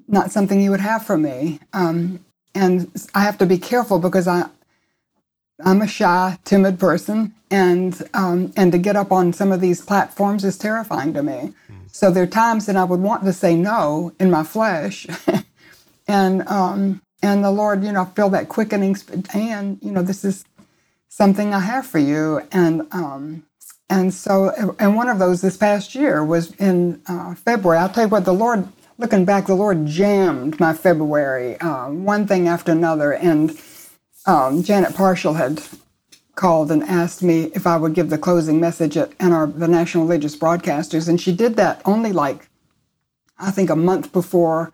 not 0.08 0.32
something 0.32 0.62
you 0.62 0.72
would 0.72 0.80
have 0.80 1.06
for 1.06 1.18
me. 1.18 1.60
Um, 1.74 2.20
and 2.54 2.92
I 3.14 3.22
have 3.22 3.38
to 3.40 3.46
be 3.46 3.58
careful 3.58 4.00
because 4.00 4.28
I, 4.28 4.50
I'm 5.64 5.82
a 5.82 5.88
shy, 5.88 6.38
timid 6.44 6.80
person, 6.80 7.34
and 7.50 8.08
um, 8.14 8.54
and 8.56 8.72
to 8.72 8.78
get 8.78 8.96
up 8.96 9.12
on 9.12 9.34
some 9.34 9.52
of 9.52 9.62
these 9.62 9.82
platforms 9.82 10.44
is 10.44 10.58
terrifying 10.58 11.14
to 11.14 11.24
me. 11.24 11.54
Mm. 11.72 11.77
So 11.98 12.12
there 12.12 12.26
are 12.26 12.28
times 12.28 12.68
that 12.68 12.76
I 12.76 12.84
would 12.84 13.00
want 13.00 13.24
to 13.24 13.34
say 13.34 13.56
no 13.56 14.14
in 14.20 14.30
my 14.30 14.44
flesh, 14.44 15.08
and 16.08 16.48
um, 16.48 17.02
and 17.24 17.44
the 17.44 17.50
Lord, 17.50 17.84
you 17.84 17.92
know, 17.92 18.06
feel 18.06 18.30
that 18.30 18.50
quickening 18.50 18.96
And 19.34 19.80
You 19.82 19.92
know, 19.94 20.04
this 20.04 20.24
is 20.24 20.46
something 21.10 21.56
I 21.56 21.60
have 21.60 21.88
for 21.88 21.98
you, 21.98 22.44
and 22.52 22.84
um, 22.92 23.48
and 23.90 24.14
so, 24.14 24.76
and 24.78 24.96
one 24.96 25.10
of 25.10 25.18
those 25.18 25.42
this 25.42 25.58
past 25.58 25.96
year 25.96 26.24
was 26.24 26.54
in 26.58 27.02
uh, 27.08 27.34
February. 27.34 27.80
I'll 27.80 27.90
tell 27.90 28.04
you 28.04 28.10
what, 28.10 28.26
the 28.26 28.32
Lord, 28.32 28.68
looking 29.00 29.26
back, 29.26 29.48
the 29.48 29.56
Lord 29.56 29.88
jammed 29.88 30.60
my 30.60 30.74
February, 30.76 31.60
um, 31.62 32.06
one 32.06 32.28
thing 32.28 32.48
after 32.48 32.74
another. 32.74 33.14
And 33.14 33.60
um, 34.28 34.62
Janet 34.62 34.94
Parshall 34.94 35.36
had 35.36 35.64
called 36.38 36.72
and 36.72 36.82
asked 36.84 37.22
me 37.22 37.52
if 37.54 37.68
I 37.68 37.76
would 37.76 37.94
give 37.94 38.10
the 38.10 38.18
closing 38.18 38.62
message 38.62 38.96
at 38.96 39.12
our 39.20 39.48
the 39.48 39.68
National 39.68 40.06
Religious 40.06 40.38
Broadcasters, 40.38 41.10
and 41.10 41.20
she 41.20 41.34
did 41.36 41.58
that 41.58 41.82
only 41.84 42.14
like 42.14 42.48
I 43.38 43.52
think 43.52 43.70
a 43.70 43.76
month 43.76 44.14
before. 44.14 44.72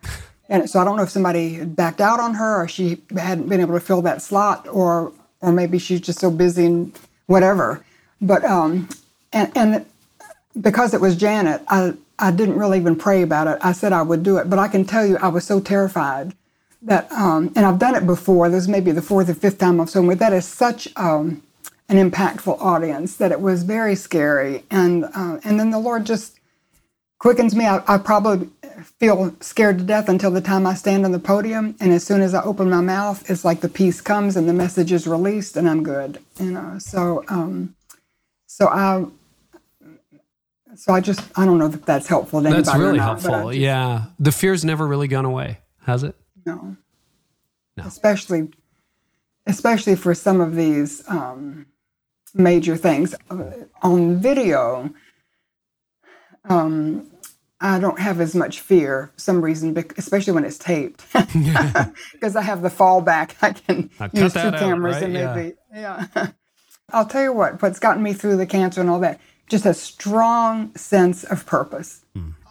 And 0.50 0.70
so 0.70 0.80
I 0.80 0.84
don't 0.84 0.98
know 0.98 1.04
if 1.04 1.10
somebody 1.10 1.66
backed 1.66 2.02
out 2.02 2.20
on 2.20 2.36
her, 2.36 2.62
or 2.62 2.68
she 2.68 3.02
hadn't 3.18 3.50
been 3.50 3.62
able 3.62 3.74
to 3.74 3.80
fill 3.80 4.04
that 4.04 4.22
slot, 4.22 4.68
or 4.68 5.12
or 5.42 5.52
maybe 5.52 5.80
she's 5.80 6.02
just 6.02 6.20
so 6.20 6.30
busy 6.30 6.66
and 6.66 7.00
whatever. 7.26 7.84
But 8.22 8.44
um, 8.46 8.90
and, 9.32 9.52
and 9.58 9.86
because 10.62 10.94
it 10.94 11.02
was 11.02 11.16
Janet, 11.16 11.62
I, 11.68 11.94
I 12.20 12.32
didn't 12.32 12.58
really 12.58 12.78
even 12.78 12.96
pray 12.96 13.22
about 13.22 13.48
it. 13.48 13.58
I 13.62 13.72
said 13.72 13.92
I 13.94 14.02
would 14.02 14.24
do 14.24 14.38
it, 14.38 14.50
but 14.50 14.60
I 14.60 14.68
can 14.68 14.86
tell 14.86 15.06
you 15.06 15.18
I 15.18 15.30
was 15.30 15.46
so 15.46 15.60
terrified 15.60 16.34
that, 16.84 17.12
um, 17.12 17.52
and 17.56 17.66
I've 17.66 17.80
done 17.80 17.96
it 17.96 18.06
before. 18.06 18.50
This 18.50 18.68
may 18.68 18.80
be 18.80 18.92
the 18.92 19.02
fourth 19.02 19.30
or 19.30 19.34
fifth 19.34 19.58
time 19.58 19.82
I've 19.82 19.90
spoken 19.90 20.08
with. 20.08 20.20
That 20.20 20.34
is 20.34 20.46
such 20.46 20.88
um, 20.96 21.42
an 21.94 22.12
impactful 22.12 22.60
audience 22.60 23.16
that 23.18 23.32
it 23.32 23.40
was 23.40 23.64
very 23.64 23.96
scary. 23.96 24.64
And 24.72 25.06
uh, 25.06 25.40
and 25.44 25.60
then 25.60 25.70
the 25.70 25.80
Lord 25.80 26.06
just 26.06 26.40
quickens 27.20 27.56
me. 27.56 27.66
I, 27.66 27.82
I, 27.88 27.98
probably 27.98 28.50
feel 29.00 29.34
scared 29.40 29.78
to 29.78 29.84
death 29.84 30.10
until 30.10 30.32
the 30.32 30.42
time 30.42 30.66
I 30.68 30.74
stand 30.74 31.06
on 31.06 31.12
the 31.12 31.20
podium. 31.20 31.76
And 31.80 31.94
as 31.94 32.04
soon 32.04 32.22
as 32.22 32.34
I 32.34 32.44
open 32.44 32.70
my 32.70 32.82
mouth, 32.82 33.30
it's 33.30 33.46
like 33.46 33.62
the 33.62 33.70
peace 33.70 34.02
comes 34.02 34.36
and 34.36 34.50
the 34.50 34.54
message 34.54 34.92
is 34.92 35.08
released, 35.08 35.56
and 35.56 35.70
I'm 35.70 35.84
good. 35.84 36.20
You 36.40 36.52
know. 36.52 36.80
So 36.80 37.24
um, 37.28 37.76
so 38.48 38.68
I 38.68 39.06
so 40.76 40.94
I 40.94 41.00
just 41.00 41.22
I 41.38 41.46
don't 41.46 41.60
know 41.60 41.68
if 41.68 41.86
that's 41.86 42.08
helpful 42.08 42.42
to. 42.42 42.50
That's 42.50 42.74
really 42.76 42.98
not, 42.98 43.22
helpful. 43.22 43.50
Just, 43.50 43.60
yeah, 43.60 44.06
the 44.20 44.32
fear's 44.32 44.66
never 44.66 44.88
really 44.88 45.08
gone 45.08 45.26
away, 45.26 45.60
has 45.82 46.04
it? 46.04 46.16
No. 46.46 46.76
No. 47.76 47.86
Especially, 47.86 48.50
especially 49.48 49.96
for 49.96 50.14
some 50.14 50.42
of 50.42 50.56
these 50.56 51.08
um, 51.10 51.66
major 52.34 52.76
things 52.76 53.16
on 53.82 54.18
video. 54.18 54.94
Um, 56.50 57.10
I 57.62 57.80
don't 57.80 58.00
have 58.00 58.20
as 58.20 58.36
much 58.36 58.60
fear 58.60 59.12
for 59.14 59.20
some 59.20 59.42
reason, 59.42 59.78
especially 59.98 60.34
when 60.34 60.44
it's 60.44 60.58
taped, 60.58 61.06
because 61.14 62.36
I 62.36 62.42
have 62.42 62.62
the 62.62 62.70
fallback. 62.70 63.36
I 63.42 63.54
can 63.54 63.90
I 64.00 64.10
use 64.12 64.34
two 64.34 64.52
cameras 64.52 64.98
out, 64.98 65.02
right? 65.02 65.04
and 65.04 65.14
maybe 65.14 65.56
yeah. 65.74 66.06
yeah. 66.16 66.28
I'll 66.92 67.06
tell 67.06 67.24
you 67.24 67.32
what. 67.32 67.62
What's 67.62 67.80
gotten 67.80 68.04
me 68.04 68.14
through 68.14 68.36
the 68.36 68.46
cancer 68.46 68.82
and 68.82 68.90
all 68.90 69.00
that 69.00 69.20
just 69.54 69.66
a 69.66 69.74
strong 69.74 70.76
sense 70.76 71.24
of 71.24 71.46
purpose. 71.46 72.04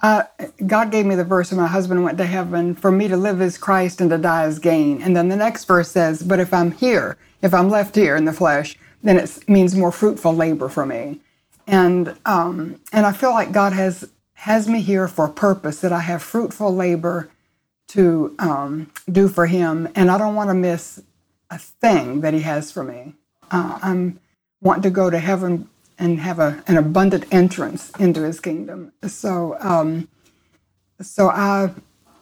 Uh, 0.03 0.25
God 0.67 0.91
gave 0.91 1.07
me 1.07 1.15
the 1.15 1.25
verse 1.25 1.51
when 1.51 1.61
my 1.61 1.67
husband 1.67 2.03
went 2.03 2.19
to 2.19 2.27
heaven 2.27 2.75
for 2.75 2.91
me 2.91 3.09
to 3.09 3.17
live 3.17 3.41
as 3.41 3.57
Christ 3.57 4.01
and 4.01 4.11
to 4.11 4.19
die 4.19 4.45
as 4.45 4.59
gain. 4.59 5.01
And 5.01 5.17
then 5.17 5.29
the 5.29 5.37
next 5.37 5.65
verse 5.65 5.91
says, 5.91 6.23
But 6.23 6.41
if 6.41 6.53
I'm 6.53 6.73
here, 6.73 7.19
if 7.41 7.55
I'm 7.55 7.71
left 7.71 7.95
here 7.95 8.17
in 8.17 8.25
the 8.25 8.33
flesh, 8.33 8.77
then 9.03 9.19
it 9.19 9.49
means 9.49 9.75
more 9.77 9.93
fruitful 9.93 10.35
labor 10.35 10.69
for 10.69 10.87
me. 10.87 11.21
And 11.67 12.17
um, 12.27 12.81
and 12.93 13.07
I 13.07 13.13
feel 13.13 13.31
like 13.33 13.53
God 13.53 13.73
has 13.73 14.11
has 14.35 14.69
me 14.69 14.81
here 14.83 15.09
for 15.09 15.27
a 15.27 15.33
purpose 15.33 15.81
that 15.81 15.93
I 15.93 16.01
have 16.01 16.23
fruitful 16.23 16.75
labor 16.75 17.31
to 17.89 18.35
um, 18.39 18.91
do 19.11 19.29
for 19.29 19.47
Him, 19.47 19.89
and 19.95 20.11
I 20.11 20.19
don't 20.19 20.35
want 20.35 20.51
to 20.51 20.55
miss 20.55 21.03
a 21.51 21.59
thing 21.59 22.23
that 22.23 22.35
He 22.35 22.41
has 22.41 22.73
for 22.73 22.85
me. 22.85 23.15
Uh, 23.51 23.79
I'm 23.83 24.21
want 24.63 24.83
to 24.85 24.91
go 24.91 25.11
to 25.11 25.19
heaven 25.19 25.69
and 25.99 26.21
have 26.21 26.39
a, 26.39 26.63
an 26.67 26.77
abundant 26.77 27.27
entrance 27.33 27.91
into 27.99 28.23
his 28.23 28.41
kingdom. 28.41 28.93
So, 29.07 29.57
um, 29.61 30.09
so 31.01 31.29
I, 31.31 31.71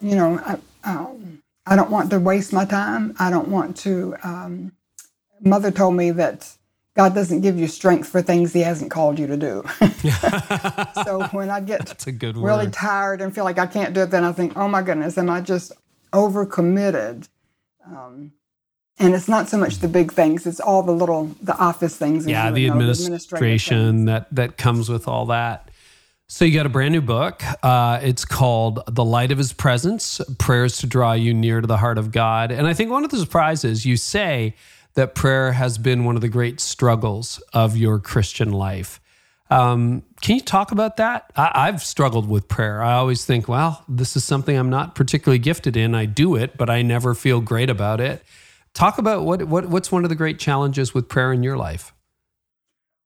you 0.01 0.15
know, 0.15 0.39
I, 0.39 0.57
um, 0.89 1.43
I 1.65 1.75
don't 1.75 1.91
want 1.91 2.09
to 2.11 2.19
waste 2.19 2.53
my 2.53 2.65
time. 2.65 3.15
I 3.19 3.29
don't 3.29 3.49
want 3.49 3.77
to. 3.77 4.15
Um, 4.23 4.73
mother 5.41 5.71
told 5.71 5.95
me 5.95 6.11
that 6.11 6.55
God 6.95 7.15
doesn't 7.15 7.41
give 7.41 7.57
you 7.57 7.67
strength 7.67 8.09
for 8.09 8.21
things 8.21 8.53
He 8.53 8.61
hasn't 8.61 8.91
called 8.91 9.17
you 9.17 9.27
to 9.27 9.37
do. 9.37 9.63
so 11.05 11.27
when 11.31 11.49
I 11.49 11.61
get 11.61 11.85
That's 11.85 12.07
a 12.07 12.11
good 12.11 12.37
really 12.37 12.65
word. 12.65 12.73
tired 12.73 13.21
and 13.21 13.33
feel 13.33 13.45
like 13.45 13.57
I 13.57 13.67
can't 13.67 13.93
do 13.93 14.01
it, 14.01 14.11
then 14.11 14.23
I 14.23 14.33
think, 14.33 14.57
oh 14.57 14.67
my 14.67 14.81
goodness, 14.81 15.17
am 15.17 15.29
I 15.29 15.41
just 15.41 15.71
overcommitted? 16.11 17.29
Um, 17.85 18.33
and 18.99 19.15
it's 19.15 19.27
not 19.27 19.49
so 19.49 19.57
much 19.57 19.77
the 19.77 19.87
big 19.87 20.11
things; 20.11 20.45
it's 20.45 20.59
all 20.59 20.83
the 20.83 20.91
little, 20.91 21.35
the 21.41 21.57
office 21.57 21.95
things. 21.97 22.27
yeah, 22.27 22.51
the 22.51 22.67
know, 22.67 22.79
administration 22.79 23.91
things. 23.91 24.05
that 24.07 24.35
that 24.35 24.57
comes 24.57 24.89
with 24.89 25.07
all 25.07 25.25
that. 25.27 25.69
So 26.27 26.45
you 26.45 26.53
got 26.53 26.65
a 26.65 26.69
brand 26.69 26.93
new 26.93 27.01
book. 27.01 27.41
Uh, 27.63 27.99
it's 28.03 28.25
called 28.25 28.83
"The 28.87 29.03
Light 29.03 29.31
of 29.31 29.39
His 29.39 29.53
Presence: 29.53 30.21
Prayers 30.37 30.77
to 30.79 30.87
Draw 30.87 31.13
You 31.13 31.33
Near 31.33 31.61
to 31.61 31.67
the 31.67 31.77
Heart 31.77 31.97
of 31.97 32.11
God." 32.11 32.51
And 32.51 32.67
I 32.67 32.73
think 32.73 32.91
one 32.91 33.03
of 33.03 33.09
the 33.09 33.17
surprises 33.17 33.85
you 33.85 33.97
say 33.97 34.55
that 34.93 35.15
prayer 35.15 35.53
has 35.53 35.77
been 35.77 36.03
one 36.03 36.15
of 36.15 36.21
the 36.21 36.29
great 36.29 36.59
struggles 36.59 37.41
of 37.53 37.77
your 37.77 37.99
Christian 37.99 38.51
life. 38.51 38.99
Um, 39.49 40.03
can 40.21 40.35
you 40.35 40.41
talk 40.41 40.71
about 40.71 40.97
that? 40.97 41.31
I, 41.35 41.51
I've 41.53 41.83
struggled 41.83 42.29
with 42.29 42.47
prayer. 42.47 42.81
I 42.81 42.93
always 42.93 43.25
think, 43.25 43.49
well, 43.49 43.83
this 43.87 44.15
is 44.15 44.23
something 44.23 44.55
I'm 44.55 44.69
not 44.69 44.95
particularly 44.95 45.39
gifted 45.39 45.75
in. 45.75 45.93
I 45.93 46.05
do 46.05 46.35
it, 46.35 46.57
but 46.57 46.69
I 46.69 46.81
never 46.81 47.13
feel 47.13 47.41
great 47.41 47.69
about 47.69 47.99
it. 47.99 48.23
Talk 48.73 48.97
about 48.97 49.25
what, 49.25 49.43
what 49.43 49.65
what's 49.65 49.91
one 49.91 50.05
of 50.05 50.09
the 50.09 50.15
great 50.15 50.39
challenges 50.39 50.93
with 50.93 51.09
prayer 51.09 51.33
in 51.33 51.43
your 51.43 51.57
life. 51.57 51.93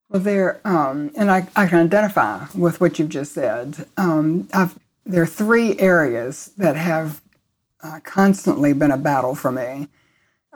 Well, 0.08 0.22
there, 0.22 0.60
um, 0.64 1.10
and 1.16 1.32
I, 1.32 1.48
I 1.56 1.66
can 1.66 1.80
identify 1.80 2.46
with 2.54 2.80
what 2.80 3.00
you've 3.00 3.08
just 3.08 3.32
said. 3.32 3.86
Um, 3.96 4.48
there 5.04 5.22
are 5.22 5.26
three 5.26 5.76
areas 5.80 6.52
that 6.56 6.76
have 6.76 7.20
uh, 7.82 7.98
constantly 8.04 8.72
been 8.72 8.92
a 8.92 8.96
battle 8.96 9.34
for 9.34 9.50
me. 9.50 9.88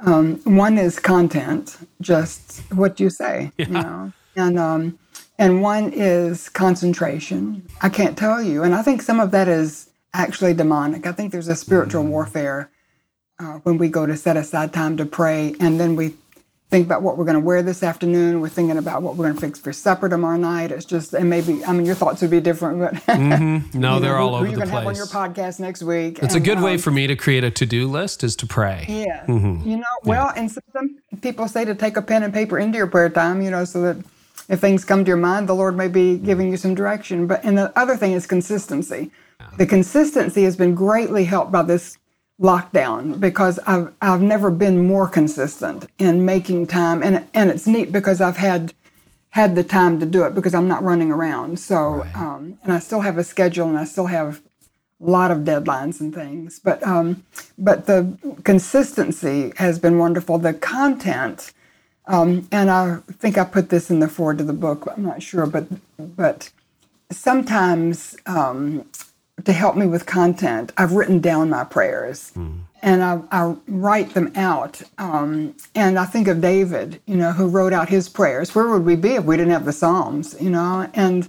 Um, 0.03 0.41
one 0.45 0.79
is 0.79 0.99
content, 0.99 1.77
just 2.01 2.63
what 2.73 3.01
you 3.01 3.11
say, 3.11 3.53
you 3.59 3.67
know, 3.67 4.13
and 4.37 4.59
um, 4.59 4.99
and 5.39 5.63
one 5.63 5.93
is 5.93 6.49
concentration. 6.49 7.67
I 7.81 7.89
can't 7.89 8.17
tell 8.17 8.43
you, 8.43 8.63
and 8.63 8.75
I 8.75 8.83
think 8.83 9.03
some 9.03 9.21
of 9.21 9.31
that 9.33 9.49
is 9.49 9.91
actually 10.13 10.55
demonic. 10.55 11.07
I 11.07 11.13
think 11.13 11.33
there's 11.33 11.49
a 11.49 11.57
spiritual 11.57 12.05
warfare 12.05 12.71
uh, 13.39 13.59
when 13.63 13.79
we 13.79 13.89
go 13.89 14.07
to 14.07 14.17
set 14.17 14.37
aside 14.37 14.73
time 14.73 14.97
to 14.97 15.05
pray, 15.05 15.55
and 15.61 15.79
then 15.79 15.97
we 15.97 16.15
think 16.71 16.87
about 16.87 17.03
what 17.03 17.19
we're 17.19 17.25
going 17.25 17.35
to 17.35 17.41
wear 17.41 17.63
this 17.63 17.83
afternoon. 17.83 18.41
We're 18.41 18.49
thinking 18.49 18.79
about 18.79 19.03
what 19.03 19.17
we're 19.17 19.25
going 19.25 19.35
to 19.35 19.41
fix 19.41 19.59
for 19.59 19.73
supper 19.73 20.09
tomorrow 20.09 20.37
night. 20.37 20.71
It's 20.71 20.85
just, 20.85 21.13
and 21.15 21.29
maybe, 21.29 21.65
I 21.65 21.73
mean, 21.73 21.85
your 21.85 21.97
thoughts 21.97 22.23
would 22.23 22.31
be 22.31 22.41
different, 22.41 22.79
but 22.79 22.95
mm-hmm. 23.07 23.79
No, 23.79 23.97
you 23.97 23.97
know, 23.97 23.99
they're 24.01 24.17
who- 24.17 24.23
all 24.23 24.29
who 24.31 24.37
over 24.37 24.47
you're 24.47 24.53
the 24.53 24.57
going 24.59 24.69
to 24.69 24.75
have 24.75 24.87
on 24.87 24.95
place. 24.95 24.99
your 24.99 25.07
podcast 25.09 25.59
next 25.61 25.83
week. 25.83 26.21
It's 26.23 26.35
a 26.35 26.37
And, 26.37 26.45
good 26.45 26.61
way 26.61 26.75
um, 26.75 26.79
for 26.79 26.93
me 26.93 27.09
to 27.09 27.17
create 27.17 27.43
a 27.43 27.51
to-do 27.51 27.89
list 27.89 28.23
is 28.23 28.37
to 28.37 28.47
pray. 28.47 28.87
yeah. 28.89 29.27
Mm-hmm. 29.27 29.69
You 29.69 29.77
know, 29.79 29.85
well, 30.05 30.33
and 30.37 30.51
some 30.51 30.63
some 30.73 30.99
people 31.21 31.49
say 31.49 31.65
to 31.65 31.75
take 31.75 31.97
a 31.97 32.03
pen 32.03 32.23
and 32.23 32.33
paper 32.33 32.59
into 32.59 32.79
your 32.79 32.87
prayer 32.87 33.11
time, 33.11 33.43
you 33.43 33.51
know, 33.51 33.65
so 33.65 33.83
that 33.83 33.97
if 34.49 34.61
things 34.61 34.85
come 34.85 35.05
to 35.05 35.09
your 35.09 35.17
mind, 35.17 35.49
the 35.49 35.55
Lord 35.55 35.77
may 35.77 35.89
be 35.89 36.15
mm-hmm. 36.15 36.25
giving 36.25 36.51
you 36.51 36.57
some 36.57 36.75
direction. 36.77 37.27
But 37.27 37.45
and 37.45 37.59
the 37.59 37.77
other 37.79 37.97
thing 37.97 38.13
is 38.13 38.27
consistency. 38.27 39.11
The 39.57 39.67
consistency 39.67 40.45
has 40.45 40.55
been 40.57 40.75
greatly 40.75 41.25
helped 41.25 41.51
by 41.51 41.63
this 41.63 41.97
lockdown 42.41 43.21
because 43.21 43.59
I've 43.67 43.93
I've 44.01 44.23
never 44.23 44.51
been 44.51 44.87
more 44.87 45.07
consistent 45.07 45.87
in 45.99 46.25
making 46.25 46.67
time 46.69 47.03
and 47.03 47.27
and 47.35 47.51
it's 47.51 47.67
neat 47.67 47.93
because 47.93 48.21
I've 48.21 48.39
had 48.39 48.73
had 49.31 49.55
the 49.55 49.63
time 49.63 50.01
to 50.01 50.07
do 50.07 50.25
it 50.25 50.35
because 50.35 50.55
I'm 50.55 50.67
not 50.67 50.83
running 50.83 51.13
around. 51.13 51.59
So 51.59 52.07
um, 52.15 52.59
and 52.65 52.73
I 52.73 52.79
still 52.79 53.01
have 53.03 53.19
a 53.19 53.25
schedule 53.25 53.69
and 53.69 53.79
I 53.79 53.85
still 53.85 54.07
have 54.07 54.41
a 55.01 55.11
lot 55.11 55.31
of 55.31 55.39
deadlines 55.39 56.01
and 56.01 56.15
things. 56.15 56.59
But 56.59 56.83
um, 56.87 57.25
but 57.59 57.87
the 57.87 58.17
consistency 58.45 59.53
has 59.57 59.79
been 59.79 59.99
wonderful. 59.99 60.39
The 60.39 60.55
content, 60.55 61.53
um, 62.07 62.49
and 62.51 62.71
I 62.71 62.99
think 63.13 63.39
I 63.39 63.45
put 63.45 63.69
this 63.69 63.91
in 63.91 64.01
the 64.01 64.09
forward 64.09 64.41
of 64.41 64.47
the 64.47 64.53
book. 64.55 64.89
I'm 64.97 65.05
not 65.05 65.23
sure, 65.23 65.47
but 65.47 65.67
but 65.99 66.51
sometimes 67.11 68.17
um, 68.27 68.87
to 69.45 69.53
help 69.53 69.77
me 69.77 69.87
with 69.87 70.07
content, 70.07 70.73
I've 70.77 70.93
written 70.93 71.21
down 71.21 71.51
my 71.51 71.65
prayers. 71.65 72.33
And 72.83 73.03
I, 73.03 73.21
I 73.31 73.55
write 73.69 74.15
them 74.15 74.33
out. 74.37 74.81
Um, 74.97 75.55
and 75.75 75.99
I 75.99 76.07
think 76.07 76.29
of 76.29 76.41
David, 76.41 77.01
you 77.07 77.17
know, 77.17 77.33
who 77.33 77.47
wrote 77.47 77.73
out 77.75 77.91
his 77.91 78.09
prayers. 78.09 78.55
Where 78.55 78.69
would 78.69 78.85
we 78.87 78.97
be 78.97 79.15
if 79.17 79.25
we 79.25 79.37
didn't 79.37 79.53
have 79.53 79.67
the 79.67 79.73
Psalms, 79.73 80.35
you 80.41 80.49
know? 80.51 80.89
And 80.95 81.29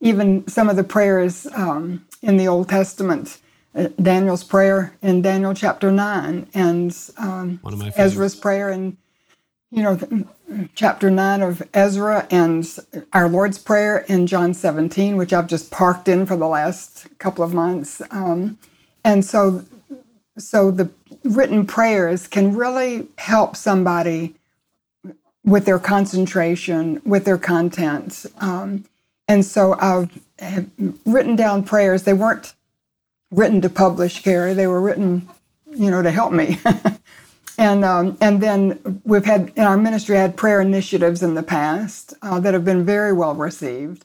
even 0.00 0.46
some 0.46 0.68
of 0.68 0.76
the 0.76 0.84
prayers 0.84 1.46
um, 1.54 2.04
in 2.22 2.36
the 2.36 2.46
Old 2.46 2.68
Testament, 2.68 3.38
uh, 3.74 3.88
Daniel's 4.00 4.44
prayer 4.44 4.96
in 5.02 5.22
Daniel 5.22 5.54
chapter 5.54 5.90
9, 5.90 6.48
and 6.54 6.96
um, 7.18 7.58
One 7.62 7.72
of 7.72 7.78
my 7.80 7.92
Ezra's 7.96 8.36
prayer 8.36 8.70
in, 8.70 8.96
you 9.72 9.82
know, 9.82 9.98
chapter 10.74 11.10
9 11.10 11.42
of 11.42 11.62
Ezra, 11.72 12.26
and 12.30 12.66
our 13.14 13.28
Lord's 13.28 13.58
Prayer 13.58 14.04
in 14.06 14.26
John 14.26 14.52
17, 14.52 15.16
which 15.16 15.32
I've 15.32 15.46
just 15.46 15.70
parked 15.70 16.08
in 16.08 16.26
for 16.26 16.36
the 16.36 16.46
last 16.46 17.06
couple 17.18 17.42
of 17.42 17.54
months. 17.54 18.02
Um, 18.10 18.58
and 19.02 19.24
so, 19.24 19.64
so 20.36 20.70
the 20.70 20.90
written 21.24 21.66
prayers 21.66 22.28
can 22.28 22.54
really 22.54 23.08
help 23.16 23.56
somebody 23.56 24.34
with 25.42 25.64
their 25.64 25.78
concentration, 25.78 27.00
with 27.06 27.24
their 27.24 27.38
content. 27.38 28.26
Um, 28.40 28.84
and 29.26 29.42
so 29.42 29.74
I've 29.80 30.10
written 31.06 31.34
down 31.34 31.64
prayers. 31.64 32.02
They 32.02 32.12
weren't 32.12 32.52
written 33.30 33.62
to 33.62 33.70
publish, 33.70 34.22
Carey. 34.22 34.52
They 34.52 34.66
were 34.66 34.82
written, 34.82 35.28
you 35.74 35.90
know, 35.90 36.02
to 36.02 36.10
help 36.10 36.32
me. 36.32 36.58
and 37.62 37.84
um, 37.84 38.18
and 38.20 38.42
then 38.42 39.00
we've 39.04 39.24
had 39.24 39.52
in 39.54 39.62
our 39.62 39.76
ministry 39.76 40.16
had 40.16 40.36
prayer 40.36 40.60
initiatives 40.60 41.22
in 41.22 41.34
the 41.34 41.44
past 41.44 42.12
uh, 42.20 42.40
that 42.40 42.54
have 42.54 42.64
been 42.64 42.84
very 42.84 43.12
well 43.12 43.36
received. 43.36 44.04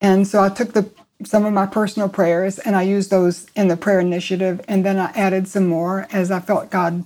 And 0.00 0.26
so 0.26 0.42
I 0.42 0.48
took 0.48 0.72
the 0.72 0.90
some 1.22 1.44
of 1.44 1.52
my 1.52 1.66
personal 1.66 2.08
prayers 2.08 2.58
and 2.58 2.74
I 2.74 2.82
used 2.82 3.10
those 3.10 3.46
in 3.54 3.68
the 3.68 3.76
prayer 3.76 4.00
initiative, 4.00 4.62
and 4.68 4.86
then 4.86 4.98
I 4.98 5.10
added 5.10 5.46
some 5.48 5.66
more 5.66 6.08
as 6.12 6.30
I 6.30 6.40
felt 6.40 6.70
God 6.70 7.04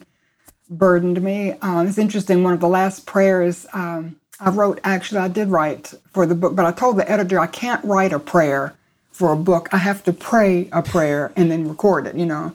burdened 0.71 1.21
me. 1.21 1.55
Um, 1.63 1.89
it's 1.89 1.99
interesting. 1.99 2.45
One 2.45 2.55
of 2.55 2.61
the 2.61 2.69
last 2.69 3.05
prayers 3.05 3.67
um, 3.73 4.17
I 4.39 4.51
wrote, 4.51 4.79
actually, 4.85 5.21
I 5.21 5.29
did 5.29 5.49
write 5.49 5.95
for 6.13 6.27
the 6.27 6.37
book, 6.37 6.55
but 6.55 6.65
I 6.65 6.71
told 6.71 6.97
the 6.97 7.11
editor 7.11 7.41
I 7.41 7.49
can't 7.49 7.85
write 7.85 8.13
a 8.13 8.21
prayer 8.21 8.75
for 9.11 9.33
a 9.33 9.37
book. 9.37 9.69
I 9.73 9.79
have 9.79 10.05
to 10.05 10.13
pray 10.13 10.69
a 10.71 10.81
prayer 10.81 11.33
and 11.35 11.51
then 11.51 11.69
record 11.69 12.07
it. 12.07 12.15
You 12.15 12.27
know. 12.27 12.55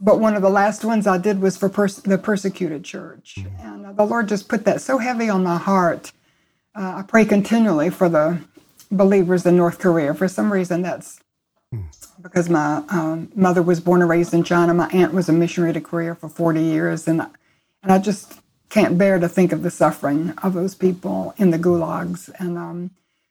But 0.00 0.20
one 0.20 0.36
of 0.36 0.42
the 0.42 0.50
last 0.50 0.84
ones 0.84 1.06
I 1.06 1.18
did 1.18 1.40
was 1.40 1.56
for 1.56 1.68
pers- 1.68 1.96
the 2.02 2.18
persecuted 2.18 2.84
church, 2.84 3.38
and 3.60 3.84
uh, 3.86 3.92
the 3.92 4.04
Lord 4.04 4.28
just 4.28 4.48
put 4.48 4.64
that 4.64 4.80
so 4.80 4.98
heavy 4.98 5.28
on 5.28 5.42
my 5.42 5.56
heart. 5.58 6.12
Uh, 6.74 6.96
I 6.98 7.02
pray 7.02 7.24
continually 7.24 7.90
for 7.90 8.08
the 8.08 8.38
believers 8.92 9.44
in 9.44 9.56
North 9.56 9.78
Korea. 9.80 10.14
For 10.14 10.28
some 10.28 10.52
reason, 10.52 10.82
that's 10.82 11.18
because 12.22 12.48
my 12.48 12.82
um, 12.90 13.30
mother 13.34 13.60
was 13.62 13.80
born 13.80 14.00
and 14.00 14.10
raised 14.10 14.32
in 14.32 14.44
China. 14.44 14.72
My 14.72 14.88
aunt 14.90 15.12
was 15.12 15.28
a 15.28 15.32
missionary 15.32 15.72
to 15.72 15.80
Korea 15.80 16.14
for 16.14 16.28
40 16.28 16.62
years, 16.62 17.08
and 17.08 17.22
I- 17.22 17.28
and 17.82 17.92
I 17.92 17.98
just 17.98 18.40
can't 18.70 18.98
bear 18.98 19.18
to 19.20 19.28
think 19.28 19.52
of 19.52 19.62
the 19.62 19.70
suffering 19.70 20.34
of 20.42 20.52
those 20.54 20.74
people 20.74 21.32
in 21.38 21.50
the 21.50 21.58
gulags. 21.58 22.28
And 22.40 22.58
um, 22.58 22.90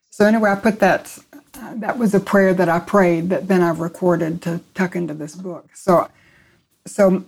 so 0.10 0.26
anyway, 0.26 0.52
I 0.52 0.56
put 0.56 0.80
that. 0.80 1.18
Uh, 1.54 1.74
that 1.76 1.98
was 1.98 2.14
a 2.16 2.20
prayer 2.20 2.54
that 2.54 2.70
I 2.70 2.80
prayed 2.80 3.30
that 3.30 3.48
then 3.50 3.62
I've 3.62 3.80
recorded 3.82 4.42
to 4.44 4.62
tuck 4.74 4.96
into 4.96 5.14
this 5.14 5.36
book. 5.36 5.70
So, 5.74 6.08
so 6.88 7.24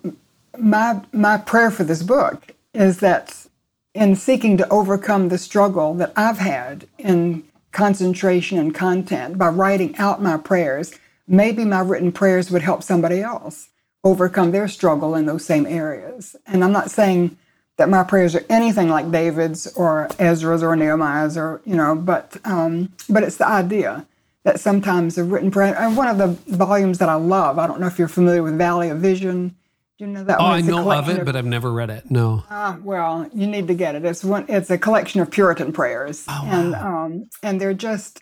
my 0.58 1.02
my 1.12 1.38
prayer 1.38 1.72
for 1.72 1.84
this 1.84 2.04
book 2.04 2.54
is 2.74 3.00
that 3.00 3.48
in 3.94 4.16
seeking 4.16 4.58
to 4.58 4.70
overcome 4.70 5.30
the 5.30 5.38
struggle 5.38 5.94
that 5.96 6.14
I've 6.16 6.38
had 6.38 6.88
in 6.98 7.44
concentration 7.72 8.58
and 8.58 8.74
content 8.74 9.38
by 9.38 9.50
writing 9.50 9.96
out 9.98 10.22
my 10.22 10.38
prayers, 10.38 10.94
maybe 11.28 11.66
my 11.66 11.82
written 11.82 12.12
prayers 12.12 12.52
would 12.52 12.62
help 12.62 12.84
somebody 12.84 13.22
else 13.22 13.70
overcome 14.04 14.52
their 14.52 14.68
struggle 14.68 15.16
in 15.16 15.26
those 15.26 15.46
same 15.46 15.66
areas. 15.66 16.36
And 16.48 16.64
I'm 16.64 16.72
not 16.72 16.90
saying 16.90 17.38
that 17.78 17.90
my 17.90 18.04
prayers 18.04 18.36
are 18.36 18.46
anything 18.50 18.90
like 18.90 19.12
David's 19.12 19.68
or 19.76 20.10
Ezra's 20.20 20.64
or 20.64 20.76
Nehemiah's 20.76 21.38
or 21.38 21.62
you 21.66 21.76
know, 21.76 21.96
but 21.96 22.38
um, 22.46 22.94
but 23.10 23.24
it's 23.24 23.38
the 23.38 23.48
idea 23.48 24.06
that 24.44 24.60
sometimes 24.60 25.18
a 25.18 25.24
written 25.24 25.52
prayer. 25.52 25.76
And 25.78 25.98
one 25.98 26.08
of 26.08 26.18
the 26.18 26.56
volumes 26.56 26.98
that 27.00 27.10
I 27.10 27.16
love, 27.16 27.60
I 27.60 27.68
don't 27.68 27.80
know 27.80 27.88
if 27.88 28.00
you're 28.00 28.08
familiar 28.08 28.44
with 28.44 28.58
Valley 28.58 28.90
of 28.90 29.00
Vision. 29.00 29.56
Do 29.98 30.06
you 30.06 30.08
know 30.08 30.24
that 30.24 30.40
Oh, 30.40 30.44
one? 30.44 30.54
I 30.54 30.62
know 30.62 30.92
of 30.92 31.10
it, 31.10 31.26
but 31.26 31.36
I've 31.36 31.46
never 31.46 31.72
read 31.74 31.90
it. 31.90 32.10
No. 32.10 32.46
Ah, 32.50 32.78
well, 32.84 33.30
you 33.34 33.48
need 33.48 33.68
to 33.68 33.74
get 33.74 33.96
it. 33.96 34.06
It's 34.06 34.24
one. 34.24 34.46
It's 34.48 34.70
a 34.70 34.78
collection 34.78 35.20
of 35.20 35.30
Puritan 35.30 35.74
prayers, 35.74 36.24
and 36.30 36.74
um, 36.76 37.30
and 37.44 37.60
they're 37.60 37.74
just 37.74 38.22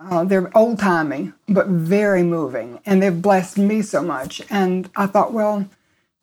uh, 0.00 0.24
they're 0.24 0.50
old 0.56 0.78
timey, 0.78 1.32
but 1.46 1.66
very 1.66 2.22
moving, 2.22 2.80
and 2.86 3.02
they've 3.02 3.20
blessed 3.20 3.58
me 3.58 3.82
so 3.82 4.02
much. 4.02 4.40
And 4.48 4.88
I 4.96 5.04
thought, 5.06 5.34
well, 5.34 5.66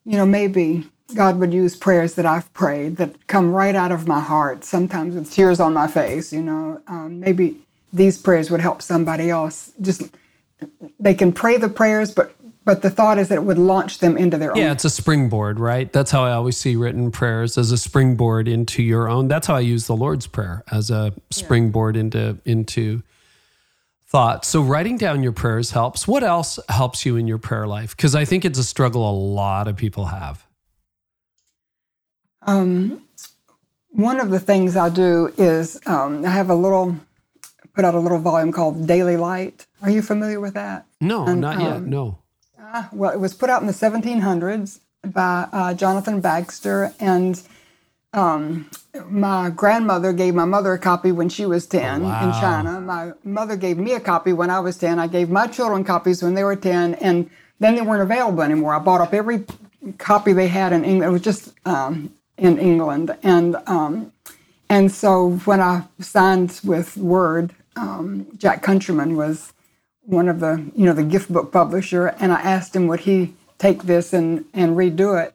you 0.03 0.17
know, 0.17 0.25
maybe 0.25 0.87
God 1.13 1.37
would 1.37 1.53
use 1.53 1.75
prayers 1.75 2.15
that 2.15 2.25
I've 2.25 2.51
prayed 2.53 2.97
that 2.97 3.27
come 3.27 3.51
right 3.53 3.75
out 3.75 3.91
of 3.91 4.07
my 4.07 4.19
heart, 4.19 4.63
sometimes 4.63 5.13
with 5.13 5.31
tears 5.31 5.59
on 5.59 5.73
my 5.75 5.85
face. 5.85 6.33
You 6.33 6.41
know, 6.41 6.81
um, 6.87 7.19
maybe 7.19 7.59
these 7.93 8.17
prayers 8.17 8.49
would 8.51 8.61
help 8.61 8.81
somebody 8.81 9.29
else. 9.29 9.71
Just 9.81 10.03
they 10.99 11.13
can 11.13 11.31
pray 11.33 11.57
the 11.57 11.69
prayers, 11.69 12.13
but 12.13 12.35
but 12.63 12.83
the 12.83 12.89
thought 12.91 13.17
is 13.17 13.29
that 13.29 13.35
it 13.35 13.43
would 13.43 13.57
launch 13.57 13.99
them 13.99 14.15
into 14.17 14.37
their 14.37 14.55
Yeah, 14.55 14.65
own. 14.65 14.71
it's 14.71 14.85
a 14.85 14.89
springboard, 14.89 15.59
right? 15.59 15.91
That's 15.91 16.11
how 16.11 16.23
I 16.23 16.33
always 16.33 16.57
see 16.57 16.75
written 16.75 17.09
prayers 17.11 17.57
as 17.57 17.71
a 17.71 17.77
springboard 17.77 18.47
into 18.47 18.83
your 18.83 19.09
own. 19.09 19.27
That's 19.27 19.47
how 19.47 19.55
I 19.55 19.61
use 19.61 19.87
the 19.87 19.95
Lord's 19.95 20.27
Prayer 20.27 20.63
as 20.71 20.91
a 20.91 21.11
springboard 21.31 21.95
into 21.97 22.37
into 22.45 23.01
thought. 24.07 24.45
So 24.45 24.61
writing 24.61 24.97
down 24.97 25.23
your 25.23 25.31
prayers 25.31 25.71
helps. 25.71 26.07
What 26.07 26.23
else 26.23 26.59
helps 26.69 27.05
you 27.05 27.15
in 27.15 27.27
your 27.27 27.37
prayer 27.39 27.65
life? 27.65 27.95
Because 27.95 28.13
I 28.13 28.25
think 28.25 28.45
it's 28.45 28.59
a 28.59 28.63
struggle 28.63 29.09
a 29.09 29.15
lot 29.15 29.67
of 29.67 29.75
people 29.77 30.05
have. 30.05 30.45
Um, 32.43 33.01
one 33.89 34.19
of 34.19 34.29
the 34.29 34.39
things 34.39 34.75
I 34.75 34.89
do 34.89 35.33
is 35.37 35.79
um, 35.85 36.25
I 36.25 36.29
have 36.29 36.49
a 36.49 36.55
little, 36.55 36.95
put 37.73 37.85
out 37.85 37.95
a 37.95 37.99
little 37.99 38.19
volume 38.19 38.51
called 38.51 38.87
Daily 38.87 39.17
Light. 39.17 39.65
Are 39.81 39.89
you 39.89 40.01
familiar 40.01 40.39
with 40.39 40.53
that? 40.55 40.85
No, 40.99 41.25
And, 41.25 41.41
not 41.41 41.59
yet. 41.59 41.71
um, 41.73 41.89
No. 41.89 42.17
Ah, 42.59 42.89
well, 42.93 43.11
it 43.11 43.19
was 43.19 43.33
put 43.33 43.49
out 43.49 43.61
in 43.61 43.67
the 43.67 43.73
1700s 43.73 44.79
by 45.05 45.47
uh, 45.51 45.73
Jonathan 45.73 46.21
Bagster, 46.21 46.93
and 46.99 47.41
um, 48.13 48.69
my 49.09 49.49
grandmother 49.49 50.13
gave 50.13 50.35
my 50.35 50.45
mother 50.45 50.73
a 50.73 50.79
copy 50.79 51.11
when 51.11 51.27
she 51.27 51.45
was 51.45 51.65
10 51.65 52.01
in 52.01 52.07
wow. 52.07 52.39
China. 52.39 52.79
My 52.79 53.13
mother 53.23 53.55
gave 53.55 53.77
me 53.77 53.93
a 53.93 53.99
copy 53.99 54.31
when 54.31 54.49
I 54.49 54.59
was 54.59 54.77
10. 54.77 54.99
I 54.99 55.07
gave 55.07 55.29
my 55.29 55.47
children 55.47 55.83
copies 55.83 56.21
when 56.21 56.33
they 56.35 56.43
were 56.43 56.55
10, 56.55 56.95
and 56.95 57.29
then 57.59 57.75
they 57.75 57.81
weren't 57.81 58.03
available 58.03 58.41
anymore. 58.43 58.73
I 58.75 58.79
bought 58.79 59.01
up 59.01 59.13
every 59.13 59.43
copy 59.97 60.33
they 60.33 60.47
had 60.47 60.71
in 60.71 60.83
England. 60.85 61.09
It 61.09 61.13
was 61.13 61.21
just 61.21 61.53
um, 61.65 62.13
in 62.37 62.57
England, 62.59 63.17
and 63.23 63.55
um, 63.67 64.11
and 64.69 64.91
so 64.91 65.31
when 65.45 65.59
I 65.61 65.83
signed 65.99 66.59
with 66.63 66.95
Word, 66.95 67.53
um, 67.75 68.27
Jack 68.37 68.61
Countryman 68.61 69.15
was 69.15 69.53
one 70.03 70.27
of 70.27 70.39
the 70.39 70.71
you 70.75 70.85
know 70.85 70.93
the 70.93 71.03
gift 71.03 71.31
book 71.31 71.51
publisher, 71.51 72.07
and 72.19 72.31
I 72.31 72.41
asked 72.41 72.75
him 72.75 72.87
would 72.87 73.01
he 73.01 73.33
take 73.57 73.83
this 73.83 74.13
and 74.13 74.45
and 74.53 74.75
redo 74.75 75.21
it, 75.23 75.33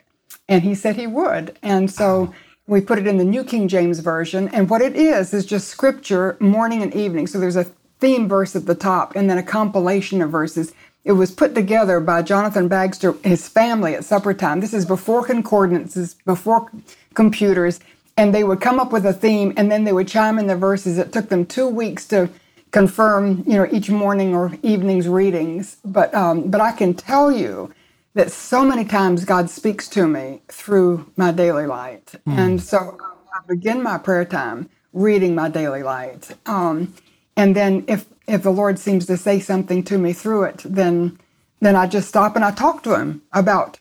and 0.49 0.63
he 0.63 0.75
said 0.75 0.97
he 0.97 1.07
would, 1.07 1.59
and 1.63 1.91
so. 1.91 2.35
We 2.69 2.81
put 2.81 2.99
it 2.99 3.07
in 3.07 3.17
the 3.17 3.25
New 3.25 3.45
King 3.45 3.69
James 3.69 4.01
Version, 4.01 4.49
and 4.49 4.69
what 4.69 4.83
it 4.83 4.97
is 4.97 5.33
is 5.33 5.47
just 5.47 5.69
scripture 5.69 6.37
morning 6.41 6.83
and 6.83 6.93
evening. 6.97 7.29
So 7.29 7.39
there's 7.39 7.55
a 7.55 7.71
theme 8.01 8.29
verse 8.29 8.57
at 8.57 8.67
the 8.67 8.75
top, 8.75 9.15
and 9.15 9.31
then 9.31 9.39
a 9.39 9.43
compilation 9.45 10.21
of 10.21 10.33
verses. 10.33 10.73
It 11.05 11.13
was 11.13 11.31
put 11.31 11.55
together 11.55 12.01
by 12.01 12.23
Jonathan 12.23 12.69
Bagster, 12.69 13.25
his 13.25 13.49
family 13.49 13.95
at 13.95 14.05
supper 14.05 14.35
time. 14.35 14.59
This 14.59 14.75
is 14.75 14.85
before 14.85 15.25
concordances, 15.25 16.17
before 16.25 16.69
computers, 17.15 17.79
and 18.17 18.35
they 18.35 18.45
would 18.45 18.61
come 18.61 18.81
up 18.81 18.93
with 18.93 19.07
a 19.07 19.13
theme, 19.15 19.55
and 19.57 19.71
then 19.73 19.85
they 19.85 19.93
would 19.93 20.09
chime 20.09 20.39
in 20.39 20.47
the 20.49 20.57
verses. 20.57 20.99
It 20.99 21.13
took 21.13 21.29
them 21.31 21.47
two 21.47 21.69
weeks 21.69 22.07
to 22.09 22.31
confirm, 22.73 23.45
you 23.47 23.57
know, 23.57 23.69
each 23.73 23.91
morning 23.91 24.35
or 24.35 24.53
evening's 24.63 25.09
readings. 25.09 25.79
But 25.85 26.15
um, 26.15 26.51
but 26.51 26.61
I 26.61 26.73
can 26.73 26.95
tell 26.95 27.33
you 27.33 27.73
that 28.15 28.33
so 28.33 28.65
many 28.65 28.85
times 28.85 29.25
God 29.25 29.51
speaks 29.51 29.89
to 29.91 30.09
me 30.09 30.43
through 30.49 31.11
my 31.17 31.33
daily 31.33 31.67
light, 31.67 32.15
and 32.31 32.63
so 32.63 32.99
I 33.35 33.41
begin 33.49 33.83
my 33.83 33.99
prayer 33.99 34.25
time 34.27 34.71
reading 34.93 35.35
my 35.35 35.49
daily 35.51 35.83
light. 35.83 36.33
Um, 36.47 36.95
and 37.37 37.57
then 37.57 37.85
if 37.89 38.07
if 38.29 38.43
the 38.45 38.53
Lord 38.53 38.79
seems 38.79 39.07
to 39.07 39.17
say 39.19 39.41
something 39.41 39.85
to 39.85 39.99
me 39.99 40.13
through 40.15 40.45
it, 40.45 40.63
then 40.65 41.19
then 41.61 41.77
I 41.77 41.87
just 41.89 42.09
stop 42.09 42.37
and 42.37 42.45
I 42.45 42.53
talk 42.53 42.83
to 42.85 42.99
Him 42.99 43.23
about 43.33 43.79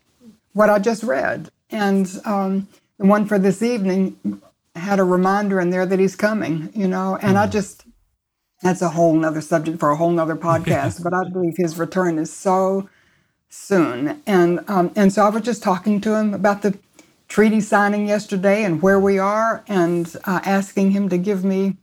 what 0.54 0.70
I 0.70 0.80
just 0.80 1.04
read. 1.04 1.50
And 1.72 2.10
um, 2.26 2.68
the 3.00 3.06
one 3.06 3.26
for 3.26 3.38
this 3.39 3.62
evening 3.62 4.41
had 4.76 5.00
a 5.00 5.04
reminder 5.04 5.60
in 5.60 5.70
there 5.70 5.86
that 5.86 6.00
He's 6.00 6.16
coming, 6.16 6.70
you 6.74 6.88
know. 6.88 7.18
And 7.22 7.38
I 7.38 7.48
just 7.48 7.86
that's 8.62 8.82
a 8.82 8.89
whole 8.89 9.14
nother 9.14 9.41
subject 9.41 9.80
for 9.80 9.91
a 9.91 9.96
whole 9.96 10.12
nother 10.12 10.36
podcast. 10.50 11.04
but 11.04 11.14
I 11.14 11.30
believe 11.30 11.56
His 11.58 11.78
return 11.78 12.18
is 12.18 12.32
so 12.32 12.89
soon. 13.50 14.22
And 14.26 14.62
um, 14.68 14.91
and 14.96 15.12
so 15.14 15.26
I 15.26 15.30
was 15.30 15.43
just 15.43 15.64
talking 15.64 16.02
to 16.02 16.16
Him 16.16 16.34
about 16.34 16.62
the 16.62 16.78
treaty 17.28 17.62
signing 17.62 18.08
yesterday 18.08 18.64
and 18.64 18.82
where 18.82 19.00
we 19.00 19.18
are, 19.18 19.64
and 19.68 20.16
uh, 20.26 20.41
asking 20.46 20.91
Him 20.91 21.10
to 21.10 21.18
give 21.18 21.43
me 21.43 21.78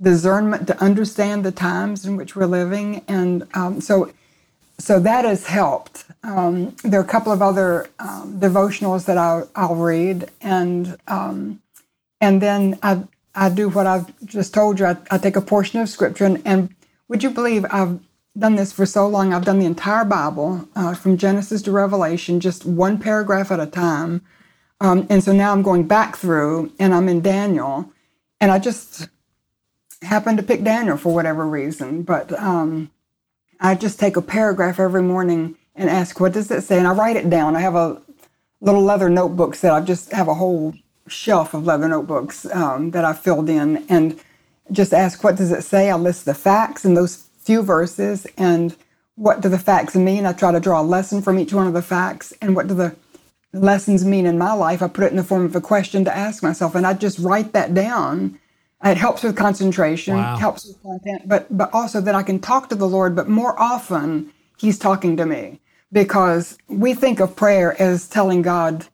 discernment 0.00 0.66
to 0.66 0.78
understand 0.82 1.44
the 1.44 1.52
times 1.52 2.04
in 2.04 2.16
which 2.16 2.36
we're 2.36 2.46
living. 2.46 3.02
And 3.08 3.46
um, 3.54 3.80
so, 3.80 4.12
so 4.78 5.00
that 5.00 5.24
has 5.24 5.46
helped. 5.46 6.03
Um, 6.24 6.74
there 6.82 6.98
are 6.98 7.04
a 7.04 7.06
couple 7.06 7.32
of 7.32 7.42
other 7.42 7.86
um, 7.98 8.40
devotionals 8.40 9.04
that 9.04 9.18
I'll, 9.18 9.48
I'll 9.54 9.74
read, 9.74 10.30
and 10.40 10.96
um, 11.06 11.60
and 12.20 12.40
then 12.40 12.78
I 12.82 13.02
I 13.34 13.50
do 13.50 13.68
what 13.68 13.86
I've 13.86 14.06
just 14.24 14.54
told 14.54 14.80
you. 14.80 14.86
I, 14.86 14.96
I 15.10 15.18
take 15.18 15.36
a 15.36 15.42
portion 15.42 15.80
of 15.80 15.88
scripture, 15.88 16.24
and, 16.24 16.40
and 16.46 16.74
would 17.08 17.22
you 17.22 17.30
believe 17.30 17.66
I've 17.70 18.00
done 18.38 18.56
this 18.56 18.72
for 18.72 18.86
so 18.86 19.06
long? 19.06 19.34
I've 19.34 19.44
done 19.44 19.58
the 19.58 19.66
entire 19.66 20.06
Bible 20.06 20.66
uh, 20.74 20.94
from 20.94 21.18
Genesis 21.18 21.60
to 21.62 21.72
Revelation, 21.72 22.40
just 22.40 22.64
one 22.64 22.98
paragraph 22.98 23.50
at 23.52 23.60
a 23.60 23.66
time. 23.66 24.22
Um, 24.80 25.06
and 25.10 25.22
so 25.22 25.32
now 25.32 25.52
I'm 25.52 25.62
going 25.62 25.86
back 25.86 26.16
through, 26.16 26.72
and 26.78 26.94
I'm 26.94 27.08
in 27.08 27.20
Daniel, 27.20 27.92
and 28.40 28.50
I 28.50 28.58
just 28.58 29.08
happened 30.00 30.38
to 30.38 30.42
pick 30.42 30.64
Daniel 30.64 30.96
for 30.96 31.14
whatever 31.14 31.46
reason, 31.46 32.02
but 32.02 32.32
um, 32.40 32.90
I 33.60 33.74
just 33.74 34.00
take 34.00 34.16
a 34.16 34.22
paragraph 34.22 34.80
every 34.80 35.02
morning 35.02 35.56
and 35.74 35.90
ask, 35.90 36.20
what 36.20 36.32
does 36.32 36.50
it 36.50 36.62
say? 36.62 36.78
And 36.78 36.86
I 36.86 36.92
write 36.92 37.16
it 37.16 37.30
down. 37.30 37.56
I 37.56 37.60
have 37.60 37.74
a 37.74 38.00
little 38.60 38.82
leather 38.82 39.08
notebook 39.10 39.54
set. 39.54 39.72
I 39.72 39.80
just 39.80 40.12
have 40.12 40.28
a 40.28 40.34
whole 40.34 40.74
shelf 41.08 41.54
of 41.54 41.64
leather 41.66 41.88
notebooks 41.88 42.46
um, 42.46 42.92
that 42.92 43.04
I 43.04 43.12
filled 43.12 43.48
in 43.50 43.84
and 43.88 44.18
just 44.72 44.94
ask, 44.94 45.22
what 45.22 45.36
does 45.36 45.52
it 45.52 45.62
say? 45.62 45.90
I 45.90 45.96
list 45.96 46.24
the 46.24 46.34
facts 46.34 46.84
in 46.84 46.94
those 46.94 47.26
few 47.38 47.62
verses 47.62 48.26
and 48.38 48.74
what 49.16 49.40
do 49.40 49.48
the 49.48 49.58
facts 49.58 49.94
mean? 49.94 50.26
I 50.26 50.32
try 50.32 50.52
to 50.52 50.60
draw 50.60 50.80
a 50.80 50.82
lesson 50.82 51.22
from 51.22 51.38
each 51.38 51.52
one 51.52 51.66
of 51.66 51.74
the 51.74 51.82
facts 51.82 52.32
and 52.40 52.56
what 52.56 52.66
do 52.68 52.74
the 52.74 52.96
lessons 53.52 54.04
mean 54.04 54.26
in 54.26 54.38
my 54.38 54.52
life? 54.54 54.82
I 54.82 54.88
put 54.88 55.04
it 55.04 55.10
in 55.10 55.16
the 55.16 55.24
form 55.24 55.44
of 55.44 55.54
a 55.54 55.60
question 55.60 56.04
to 56.06 56.16
ask 56.16 56.42
myself 56.42 56.74
and 56.74 56.86
I 56.86 56.94
just 56.94 57.18
write 57.18 57.52
that 57.52 57.74
down 57.74 58.38
it 58.84 58.98
helps 58.98 59.22
with 59.22 59.36
concentration, 59.36 60.16
Wow. 60.16 60.36
helps 60.36 60.66
with 60.66 60.82
content, 60.82 61.26
but 61.28 61.46
but 61.56 61.72
also 61.72 62.00
that 62.02 62.14
I 62.14 62.22
can 62.22 62.38
talk 62.38 62.68
to 62.68 62.74
the 62.74 62.88
Lord. 62.88 63.16
But 63.16 63.28
more 63.28 63.58
often, 63.60 64.30
He's 64.58 64.78
talking 64.78 65.16
to 65.16 65.26
me 65.26 65.60
because 65.94 66.58
we 66.68 66.92
think 66.92 67.20
of 67.20 67.36
prayer 67.36 67.80
as 67.80 68.08
telling 68.08 68.42
God 68.42 68.86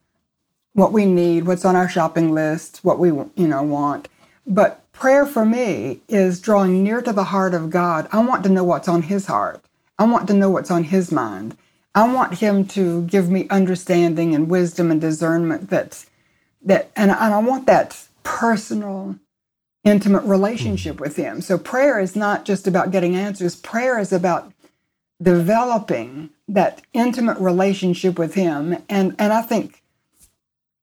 what 0.75 0.93
we 0.93 1.07
need, 1.07 1.47
what's 1.47 1.65
on 1.65 1.75
our 1.75 1.89
shopping 1.89 2.33
list, 2.33 2.81
what 2.85 2.99
we 2.99 3.09
you 3.09 3.49
know 3.49 3.63
want. 3.63 4.09
But 4.47 4.93
prayer 4.93 5.27
for 5.27 5.45
me 5.45 6.01
is 6.09 6.41
drawing 6.41 6.85
near 6.85 7.01
to 7.01 7.13
the 7.13 7.25
heart 7.25 7.55
of 7.55 7.71
God. 7.71 8.07
I 8.13 8.23
want 8.23 8.45
to 8.45 8.51
know 8.51 8.63
what's 8.63 8.87
on 8.87 9.03
His 9.03 9.27
heart. 9.27 9.65
I 9.99 10.05
want 10.05 10.29
to 10.29 10.35
know 10.35 10.51
what's 10.51 10.71
on 10.71 10.85
His 10.85 11.11
mind. 11.11 11.57
I 11.95 12.13
want 12.13 12.39
Him 12.39 12.67
to 12.69 13.03
give 13.07 13.31
me 13.31 13.49
understanding 13.49 14.35
and 14.35 14.51
wisdom 14.51 14.91
and 14.91 15.01
discernment. 15.01 15.71
That 15.71 16.05
that 16.63 16.91
and, 16.95 17.11
and 17.11 17.35
I 17.35 17.39
want 17.39 17.67
that 17.67 18.07
personal 18.23 19.17
intimate 19.85 20.25
relationship 20.25 20.97
hmm. 20.97 21.03
with 21.03 21.17
him. 21.17 21.41
So 21.41 21.57
prayer 21.57 21.99
is 21.99 22.15
not 22.15 22.45
just 22.45 22.67
about 22.67 22.91
getting 22.91 23.17
answers. 23.17 23.57
Prayer 23.57 23.99
is 23.99 24.13
about 24.13 24.53
developing 25.23 26.31
that 26.49 26.83
intimate 26.93 27.39
relationship 27.39 28.18
with 28.18 28.35
him. 28.35 28.83
And 28.89 29.14
and 29.18 29.33
I 29.33 29.43
think 29.43 29.83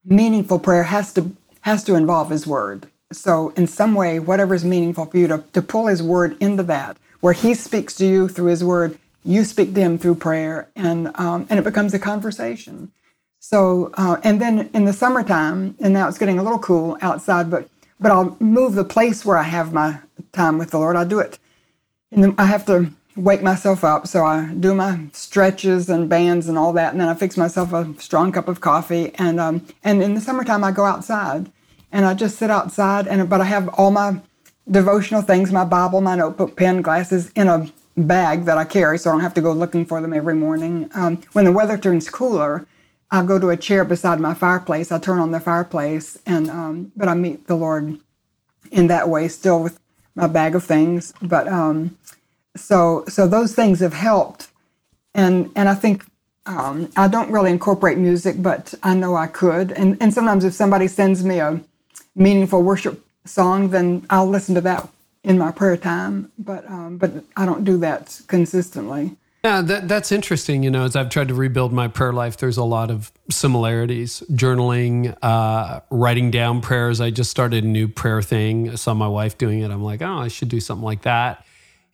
meaningful 0.05 0.59
prayer 0.59 0.83
has 0.83 1.13
to 1.13 1.35
has 1.61 1.83
to 1.85 1.95
involve 1.95 2.29
his 2.29 2.47
word. 2.47 2.87
So 3.11 3.49
in 3.51 3.67
some 3.67 3.93
way, 3.95 4.19
whatever 4.19 4.53
is 4.53 4.65
meaningful 4.65 5.05
for 5.05 5.17
you 5.17 5.27
to, 5.27 5.43
to 5.53 5.61
pull 5.61 5.87
his 5.87 6.03
word 6.03 6.37
into 6.41 6.63
that, 6.63 6.97
where 7.21 7.33
he 7.33 7.53
speaks 7.53 7.95
to 7.95 8.05
you 8.05 8.27
through 8.27 8.47
his 8.47 8.63
word, 8.63 8.97
you 9.23 9.43
speak 9.43 9.73
to 9.73 9.81
him 9.81 9.97
through 9.97 10.15
prayer, 10.15 10.69
and 10.75 11.11
um, 11.15 11.47
and 11.49 11.59
it 11.59 11.63
becomes 11.63 11.93
a 11.93 11.99
conversation. 11.99 12.91
So 13.39 13.91
uh, 13.97 14.17
and 14.23 14.41
then 14.41 14.69
in 14.73 14.85
the 14.85 14.93
summertime, 14.93 15.75
and 15.79 15.93
now 15.93 16.07
it's 16.07 16.17
getting 16.17 16.39
a 16.39 16.43
little 16.43 16.59
cool 16.59 16.97
outside, 17.01 17.49
but 17.49 17.69
but 17.99 18.11
I'll 18.11 18.37
move 18.39 18.75
the 18.75 18.83
place 18.83 19.25
where 19.25 19.37
I 19.37 19.43
have 19.43 19.73
my 19.73 19.99
time 20.31 20.57
with 20.57 20.71
the 20.71 20.79
Lord. 20.79 20.95
I 20.95 21.03
do 21.03 21.19
it, 21.19 21.39
and 22.11 22.35
I 22.37 22.45
have 22.45 22.65
to 22.67 22.91
wake 23.17 23.41
myself 23.41 23.83
up. 23.83 24.07
So 24.07 24.25
I 24.25 24.53
do 24.53 24.73
my 24.73 25.07
stretches 25.11 25.89
and 25.89 26.07
bands 26.07 26.47
and 26.47 26.57
all 26.57 26.71
that, 26.73 26.91
and 26.91 27.01
then 27.01 27.09
I 27.09 27.15
fix 27.15 27.35
myself 27.35 27.73
a 27.73 27.93
strong 27.99 28.31
cup 28.31 28.47
of 28.47 28.61
coffee. 28.61 29.13
And 29.15 29.39
um, 29.39 29.65
and 29.83 30.01
in 30.01 30.13
the 30.13 30.21
summertime, 30.21 30.63
I 30.63 30.71
go 30.71 30.85
outside, 30.85 31.51
and 31.91 32.05
I 32.05 32.13
just 32.13 32.37
sit 32.37 32.49
outside. 32.49 33.07
And 33.07 33.29
but 33.29 33.41
I 33.41 33.45
have 33.45 33.67
all 33.69 33.91
my 33.91 34.21
devotional 34.69 35.21
things, 35.21 35.51
my 35.51 35.65
Bible, 35.65 36.01
my 36.01 36.15
notebook, 36.15 36.55
pen, 36.55 36.81
glasses 36.81 37.31
in 37.35 37.47
a 37.47 37.71
bag 37.97 38.45
that 38.45 38.57
I 38.57 38.63
carry, 38.63 38.99
so 38.99 39.09
I 39.09 39.13
don't 39.13 39.21
have 39.21 39.33
to 39.33 39.41
go 39.41 39.51
looking 39.51 39.85
for 39.85 39.99
them 40.01 40.13
every 40.13 40.35
morning. 40.35 40.89
Um, 40.93 41.21
when 41.33 41.45
the 41.45 41.51
weather 41.51 41.77
turns 41.77 42.09
cooler, 42.09 42.67
I 43.09 43.23
go 43.25 43.39
to 43.39 43.49
a 43.49 43.57
chair 43.57 43.83
beside 43.85 44.19
my 44.19 44.33
fireplace. 44.33 44.91
I 44.91 44.99
turn 44.99 45.19
on 45.19 45.31
the 45.31 45.39
fireplace, 45.39 46.17
and 46.25 46.49
um, 46.49 46.91
but 46.95 47.07
I 47.07 47.15
meet 47.15 47.47
the 47.47 47.55
Lord 47.55 47.99
in 48.71 48.87
that 48.87 49.09
way, 49.09 49.27
still 49.27 49.63
with 49.63 49.79
my 50.13 50.27
bag 50.27 50.55
of 50.55 50.63
things. 50.63 51.13
But 51.21 51.47
um, 51.47 51.97
so 52.57 53.05
so 53.07 53.27
those 53.27 53.53
things 53.55 53.79
have 53.79 53.93
helped, 53.93 54.47
and 55.13 55.51
and 55.55 55.69
I 55.69 55.75
think 55.75 56.03
um, 56.45 56.89
I 56.95 57.07
don't 57.07 57.31
really 57.31 57.51
incorporate 57.51 57.97
music, 57.97 58.41
but 58.41 58.73
I 58.83 58.95
know 58.95 59.15
I 59.15 59.27
could. 59.27 59.71
And 59.71 59.97
and 60.01 60.13
sometimes 60.13 60.43
if 60.43 60.53
somebody 60.53 60.87
sends 60.87 61.23
me 61.23 61.39
a 61.39 61.61
meaningful 62.15 62.63
worship 62.63 63.05
song, 63.25 63.69
then 63.69 64.05
I'll 64.09 64.27
listen 64.27 64.55
to 64.55 64.61
that 64.61 64.89
in 65.23 65.37
my 65.37 65.51
prayer 65.51 65.77
time. 65.77 66.31
But 66.39 66.69
um, 66.69 66.97
but 66.97 67.11
I 67.35 67.45
don't 67.45 67.63
do 67.63 67.77
that 67.79 68.21
consistently. 68.27 69.15
Yeah, 69.43 69.61
that, 69.61 69.87
that's 69.87 70.11
interesting. 70.11 70.63
You 70.63 70.71
know, 70.71 70.83
as 70.83 70.95
I've 70.95 71.09
tried 71.09 71.29
to 71.29 71.33
rebuild 71.33 71.71
my 71.71 71.87
prayer 71.87 72.11
life, 72.11 72.37
there's 72.37 72.57
a 72.57 72.63
lot 72.63 72.89
of 72.91 73.11
similarities. 73.29 74.21
Journaling, 74.31 75.15
uh, 75.21 75.81
writing 75.89 76.31
down 76.31 76.59
prayers. 76.59 76.99
I 76.99 77.11
just 77.11 77.31
started 77.31 77.63
a 77.63 77.67
new 77.67 77.87
prayer 77.87 78.21
thing. 78.21 78.71
I 78.71 78.75
saw 78.75 78.93
my 78.93 79.07
wife 79.07 79.37
doing 79.37 79.61
it. 79.61 79.71
I'm 79.71 79.83
like, 79.83 80.01
oh, 80.01 80.17
I 80.17 80.27
should 80.27 80.49
do 80.49 80.59
something 80.59 80.83
like 80.83 81.03
that. 81.03 81.45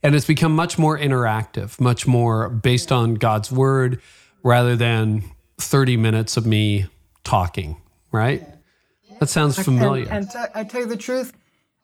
And 0.04 0.16
it's 0.16 0.26
become 0.26 0.54
much 0.54 0.78
more 0.78 0.98
interactive, 0.98 1.80
much 1.80 2.06
more 2.06 2.50
based 2.50 2.92
on 2.92 3.16
God's 3.16 3.52
word 3.52 4.02
rather 4.44 4.76
than 4.76 5.24
30 5.60 5.98
minutes 5.98 6.36
of 6.36 6.46
me 6.46 6.88
talking, 7.24 7.78
right? 8.12 8.46
That 9.20 9.28
sounds 9.30 9.58
familiar. 9.58 10.04
And, 10.10 10.26
and 10.26 10.30
t- 10.30 10.52
I 10.54 10.64
tell 10.66 10.82
you 10.82 10.88
the 10.88 10.98
truth, 10.98 11.32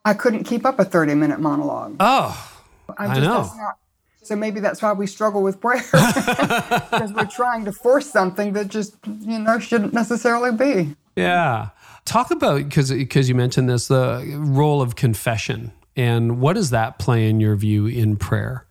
I 0.04 0.14
couldn't 0.14 0.44
keep 0.44 0.66
up 0.66 0.80
a 0.80 0.86
30 0.86 1.16
minute 1.16 1.40
monologue. 1.40 1.96
oh, 2.00 2.52
I, 2.98 3.06
I 3.06 3.08
just, 3.08 3.22
know. 3.22 3.44
that's 3.44 3.56
not- 3.56 3.78
so 4.22 4.36
maybe 4.36 4.60
that's 4.60 4.82
why 4.82 4.94
we 4.94 5.08
struggle 5.08 5.42
with 5.42 5.60
prayer 5.60 5.82
because 5.92 7.12
we're 7.14 7.26
trying 7.26 7.66
to 7.66 7.72
force 7.72 8.08
something 8.08 8.54
that 8.54 8.68
just 8.68 8.96
you 9.22 9.40
know 9.40 9.58
shouldn't 9.58 9.92
necessarily 9.94 10.52
be. 10.52 10.96
Yeah. 11.16 11.70
Talk 12.06 12.30
about 12.30 12.64
because 12.64 12.92
because 12.92 13.28
you 13.28 13.34
mentioned 13.34 13.70
this 13.70 13.88
the 13.88 14.24
role 14.38 14.84
of 14.84 14.96
confession 14.96 15.72
and 16.00 16.40
what 16.40 16.54
does 16.54 16.70
that 16.70 16.98
play 16.98 17.30
in 17.30 17.42
your 17.42 17.58
view 17.58 17.86
in 17.86 18.16
prayer? 18.16 18.66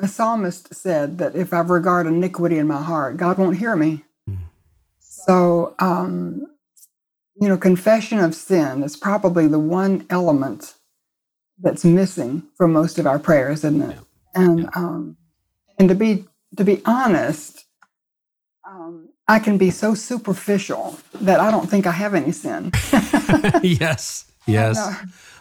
A 0.00 0.08
psalmist 0.08 0.74
said 0.74 1.18
that 1.18 1.36
if 1.36 1.52
I 1.52 1.60
regard 1.60 2.08
iniquity 2.08 2.58
in 2.58 2.66
my 2.66 2.82
heart, 2.82 3.16
God 3.16 3.38
won't 3.38 3.58
hear 3.58 3.76
me. 3.76 4.02
So, 4.98 5.76
um, 5.78 6.48
you 7.40 7.48
know, 7.48 7.56
confession 7.56 8.18
of 8.18 8.34
sin 8.34 8.82
is 8.82 8.96
probably 8.96 9.46
the 9.46 9.60
one 9.60 10.04
element 10.10 10.74
that's 11.60 11.84
missing 11.84 12.42
from 12.56 12.72
most 12.72 12.98
of 12.98 13.06
our 13.06 13.20
prayers, 13.20 13.58
isn't 13.58 13.82
it? 13.92 13.98
And 14.34 14.68
um, 14.74 15.16
and 15.78 15.88
to 15.88 15.94
be 15.94 16.24
to 16.56 16.64
be 16.64 16.82
honest, 16.84 17.66
um, 18.68 19.10
I 19.28 19.38
can 19.38 19.58
be 19.58 19.70
so 19.70 19.94
superficial 19.94 20.98
that 21.20 21.38
I 21.38 21.52
don't 21.52 21.70
think 21.70 21.86
I 21.86 21.92
have 21.92 22.14
any 22.14 22.32
sin. 22.32 22.72
yes. 23.62 24.24
Yes. 24.46 24.76
No. 24.76 24.96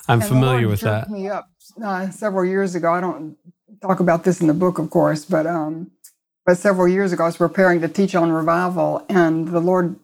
I'm 0.08 0.22
And 0.22 0.30
familiar 0.30 0.68
with 0.68 0.82
that. 0.82 1.10
Me 1.10 1.28
up 1.28 1.50
uh, 1.84 2.10
several 2.12 2.46
years 2.46 2.76
ago. 2.76 2.94
I 2.94 3.02
don't 3.02 3.38
talk 3.82 4.00
about 4.00 4.24
this 4.24 4.42
in 4.42 4.48
the 4.48 4.54
book, 4.54 4.80
of 4.80 4.90
course, 4.90 5.26
but 5.26 5.46
um, 5.46 5.92
but 6.46 6.58
several 6.58 6.88
years 6.88 7.12
ago, 7.12 7.24
I 7.24 7.28
was 7.28 7.38
preparing 7.38 7.82
to 7.82 7.88
teach 7.88 8.16
on 8.16 8.32
revival, 8.32 9.06
and 9.10 9.50
the 9.50 9.60
Lord 9.60 9.98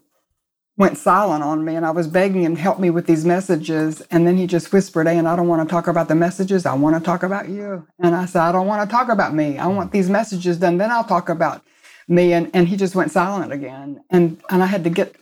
went 0.77 0.97
silent 0.97 1.43
on 1.43 1.63
me, 1.63 1.75
and 1.75 1.85
I 1.85 1.91
was 1.91 2.07
begging 2.07 2.43
him 2.43 2.55
to 2.55 2.61
help 2.61 2.79
me 2.79 2.89
with 2.89 3.05
these 3.05 3.25
messages, 3.25 4.01
and 4.11 4.27
then 4.27 4.37
he 4.37 4.47
just 4.47 4.73
whispered, 4.73 5.07
"And 5.07 5.27
I 5.27 5.35
don't 5.35 5.47
want 5.47 5.67
to 5.67 5.71
talk 5.71 5.87
about 5.87 6.07
the 6.09 6.15
messages. 6.15 6.65
I 6.65 6.73
want 6.73 6.95
to 6.97 7.01
talk 7.01 7.23
about 7.23 7.49
you." 7.49 7.87
And 7.99 8.15
I 8.15 8.25
said, 8.25 8.41
"I 8.41 8.51
don't 8.51 8.67
want 8.67 8.87
to 8.87 8.93
talk 8.93 9.09
about 9.09 9.33
me. 9.33 9.57
I 9.57 9.67
want 9.67 9.91
these 9.91 10.09
messages 10.09 10.57
done. 10.57 10.77
Then 10.77 10.91
I'll 10.91 11.03
talk 11.03 11.29
about 11.29 11.61
me." 12.07 12.33
And 12.33 12.49
and 12.53 12.67
he 12.67 12.75
just 12.75 12.95
went 12.95 13.11
silent 13.11 13.53
again, 13.53 14.03
and 14.09 14.41
and 14.49 14.63
I 14.63 14.65
had 14.65 14.83
to 14.83 14.89
get 14.89 15.15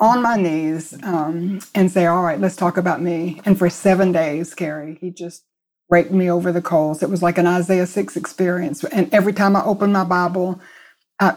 on 0.00 0.22
my 0.22 0.36
knees 0.36 0.94
um, 1.04 1.60
and 1.74 1.90
say, 1.90 2.06
All 2.06 2.22
right, 2.22 2.40
let's 2.40 2.56
talk 2.56 2.76
about 2.76 3.02
me. 3.02 3.40
And 3.44 3.58
for 3.58 3.70
seven 3.70 4.12
days, 4.12 4.54
Carey, 4.54 4.98
he 5.00 5.10
just 5.10 5.44
raked 5.90 6.12
me 6.12 6.30
over 6.30 6.52
the 6.52 6.62
coals. 6.62 7.02
It 7.02 7.10
was 7.10 7.22
like 7.22 7.38
an 7.38 7.46
Isaiah 7.46 7.86
6 7.86 8.16
experience. 8.16 8.84
And 8.84 9.12
every 9.14 9.32
time 9.32 9.56
I 9.56 9.64
opened 9.64 9.92
my 9.92 10.04
Bible, 10.04 10.60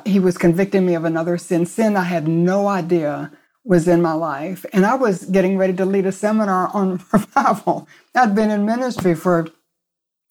he 0.06 0.20
was 0.20 0.38
convicting 0.38 0.86
me 0.86 0.96
of 0.96 1.06
another 1.06 1.38
sin, 1.38 1.66
sin 1.66 1.96
I 1.98 2.04
had 2.04 2.28
no 2.28 2.68
idea 2.68 3.32
was 3.66 3.88
in 3.88 4.02
my 4.02 4.14
life. 4.14 4.66
And 4.74 4.86
I 4.86 4.96
was 4.96 5.26
getting 5.26 5.58
ready 5.58 5.74
to 5.74 5.86
lead 5.86 6.06
a 6.06 6.12
seminar 6.12 6.70
on 6.74 7.04
revival. 7.14 7.88
I'd 8.16 8.36
been 8.36 8.52
in 8.52 8.66
ministry 8.66 9.16
for 9.16 9.48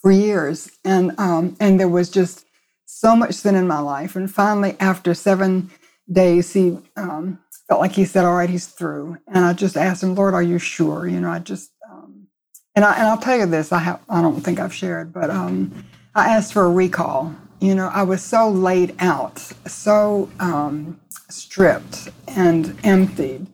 for 0.00 0.12
years, 0.12 0.70
and 0.84 1.12
um, 1.18 1.56
and 1.60 1.80
there 1.80 1.88
was 1.88 2.10
just 2.10 2.46
so 2.86 3.16
much 3.16 3.34
sin 3.34 3.54
in 3.56 3.66
my 3.68 3.80
life. 3.80 4.16
And 4.16 4.30
finally, 4.32 4.76
after 4.80 5.14
seven 5.14 5.70
days, 6.10 6.52
he 6.52 6.78
um, 6.96 7.40
felt 7.68 7.80
like 7.80 7.92
he 7.92 8.04
said, 8.04 8.24
"All 8.24 8.34
right, 8.34 8.50
he's 8.50 8.66
through." 8.66 9.18
And 9.28 9.44
I 9.44 9.52
just 9.52 9.76
asked 9.76 10.02
him, 10.02 10.14
"Lord, 10.14 10.34
are 10.34 10.42
you 10.42 10.58
sure?" 10.58 11.06
You 11.06 11.20
know, 11.20 11.30
I 11.30 11.38
just 11.38 11.70
um, 11.90 12.26
and 12.74 12.84
I 12.84 12.94
and 12.94 13.06
I'll 13.08 13.18
tell 13.18 13.36
you 13.38 13.46
this. 13.46 13.72
I 13.72 13.78
have 13.78 14.00
I 14.08 14.20
don't 14.22 14.40
think 14.40 14.58
I've 14.60 14.74
shared, 14.74 15.12
but 15.12 15.30
um, 15.30 15.84
I 16.14 16.28
asked 16.28 16.52
for 16.52 16.64
a 16.64 16.70
recall. 16.70 17.34
You 17.60 17.74
know, 17.74 17.88
I 17.92 18.02
was 18.02 18.22
so 18.22 18.50
laid 18.50 18.94
out, 18.98 19.38
so 19.66 20.28
um, 20.40 21.00
stripped 21.30 22.08
and 22.28 22.76
emptied. 22.84 23.46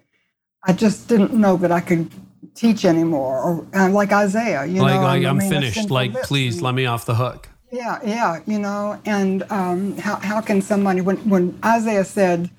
I 0.64 0.72
just 0.72 1.08
didn't 1.08 1.32
know 1.34 1.56
that 1.56 1.70
I 1.72 1.80
could 1.80 2.10
teach 2.54 2.84
anymore, 2.84 3.40
or 3.40 3.66
uh, 3.78 3.88
like 3.90 4.12
Isaiah. 4.12 4.64
You 4.66 4.82
like 4.82 4.94
know, 4.94 5.02
like 5.02 5.24
I 5.24 5.28
I'm 5.28 5.38
mean, 5.38 5.50
finished. 5.50 5.90
Like 5.90 6.12
please 6.22 6.54
and- 6.56 6.62
let 6.62 6.74
me 6.74 6.86
off 6.86 7.06
the 7.06 7.14
hook. 7.14 7.48
yeah, 7.70 8.00
yeah, 8.04 8.40
you 8.46 8.58
know, 8.58 9.00
and 9.06 9.44
um, 9.50 9.96
how 9.98 10.16
how 10.16 10.40
can 10.40 10.60
somebody 10.60 11.00
when 11.00 11.16
when 11.28 11.58
Isaiah 11.64 12.04
said, 12.04 12.50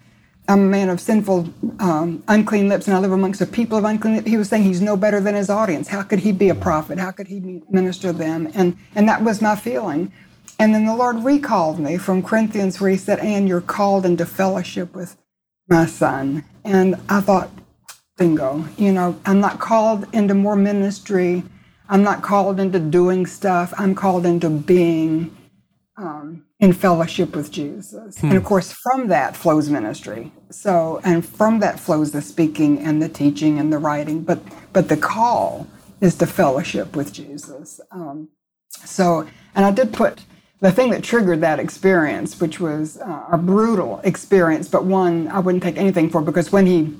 "I'm 0.47 0.61
a 0.61 0.65
man 0.65 0.89
of 0.89 0.99
sinful, 0.99 1.49
um, 1.79 2.23
unclean 2.27 2.69
lips, 2.69 2.87
and 2.87 2.95
I 2.95 2.99
live 2.99 3.11
amongst 3.11 3.41
a 3.41 3.45
people 3.45 3.77
of 3.77 3.85
unclean," 3.85 4.15
lips, 4.17 4.29
he 4.29 4.37
was 4.37 4.49
saying 4.49 4.63
he's 4.63 4.81
no 4.81 4.97
better 4.97 5.19
than 5.21 5.35
his 5.35 5.49
audience. 5.49 5.87
How 5.89 6.03
could 6.03 6.19
he 6.19 6.31
be 6.31 6.49
a 6.49 6.55
prophet? 6.55 6.99
How 6.99 7.11
could 7.11 7.27
he 7.27 7.63
minister 7.69 8.11
them? 8.13 8.49
And 8.53 8.77
and 8.95 9.07
that 9.09 9.23
was 9.23 9.41
my 9.41 9.55
feeling. 9.55 10.11
And 10.59 10.73
then 10.75 10.85
the 10.85 10.95
Lord 10.95 11.23
recalled 11.23 11.79
me 11.79 11.97
from 11.97 12.23
Corinthians, 12.23 12.79
where 12.81 12.91
He 12.91 12.97
said, 12.97 13.19
"And 13.19 13.47
you're 13.47 13.61
called 13.61 14.05
into 14.05 14.25
fellowship 14.25 14.95
with 14.95 15.17
my 15.69 15.85
Son." 15.85 16.43
And 16.65 16.95
I 17.09 17.21
thought, 17.21 17.51
bingo. 18.17 18.65
You 18.77 18.93
know, 18.93 19.17
I'm 19.25 19.39
not 19.41 19.59
called 19.59 20.07
into 20.13 20.33
more 20.33 20.55
ministry. 20.55 21.43
I'm 21.89 22.03
not 22.03 22.21
called 22.21 22.59
into 22.59 22.79
doing 22.79 23.25
stuff. 23.25 23.73
I'm 23.77 23.95
called 23.95 24.25
into 24.25 24.49
being 24.49 25.35
um, 25.97 26.45
in 26.63 26.71
fellowship 26.71 27.35
with 27.35 27.51
Jesus. 27.51 28.23
And 28.23 28.37
of 28.37 28.45
course, 28.45 28.71
from 28.71 29.09
that 29.09 29.35
flows 29.35 29.69
ministry. 29.69 30.31
So, 30.49 31.01
and 31.03 31.25
from 31.25 31.59
that 31.59 31.77
flows 31.77 32.11
the 32.11 32.21
speaking 32.21 32.79
and 32.79 33.01
the 33.01 33.09
teaching 33.09 33.59
and 33.59 33.71
the 33.71 33.77
writing. 33.77 34.23
But, 34.23 34.39
but 34.71 34.87
the 34.87 34.95
call 34.95 35.67
is 35.99 36.15
to 36.19 36.25
fellowship 36.25 36.95
with 36.95 37.11
Jesus. 37.11 37.81
Um, 37.91 38.29
so, 38.69 39.27
and 39.53 39.65
I 39.65 39.71
did 39.71 39.91
put 39.91 40.23
the 40.61 40.71
thing 40.71 40.91
that 40.91 41.03
triggered 41.03 41.41
that 41.41 41.59
experience, 41.59 42.39
which 42.39 42.61
was 42.61 42.97
uh, 42.97 43.25
a 43.29 43.37
brutal 43.37 43.99
experience, 44.05 44.69
but 44.69 44.85
one 44.85 45.27
I 45.27 45.39
wouldn't 45.39 45.63
take 45.63 45.75
anything 45.75 46.09
for 46.09 46.21
because 46.21 46.53
when 46.53 46.65
he 46.65 46.95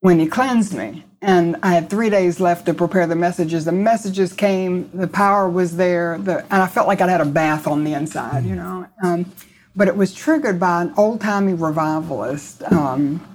when 0.00 0.18
he 0.18 0.26
cleansed 0.26 0.74
me 0.74 1.04
and 1.24 1.56
I 1.62 1.72
had 1.72 1.88
three 1.88 2.10
days 2.10 2.38
left 2.38 2.66
to 2.66 2.74
prepare 2.74 3.06
the 3.06 3.16
messages. 3.16 3.64
The 3.64 3.72
messages 3.72 4.34
came, 4.34 4.90
the 4.92 5.08
power 5.08 5.48
was 5.48 5.74
there, 5.74 6.18
the, 6.18 6.40
and 6.52 6.62
I 6.62 6.66
felt 6.66 6.86
like 6.86 7.00
I'd 7.00 7.08
had 7.08 7.22
a 7.22 7.24
bath 7.24 7.66
on 7.66 7.82
the 7.82 7.94
inside, 7.94 8.44
you 8.44 8.54
know. 8.54 8.86
Um, 9.02 9.32
but 9.74 9.88
it 9.88 9.96
was 9.96 10.12
triggered 10.12 10.60
by 10.60 10.82
an 10.82 10.92
old 10.98 11.22
timey 11.22 11.54
revivalist, 11.54 12.62
um, 12.70 13.26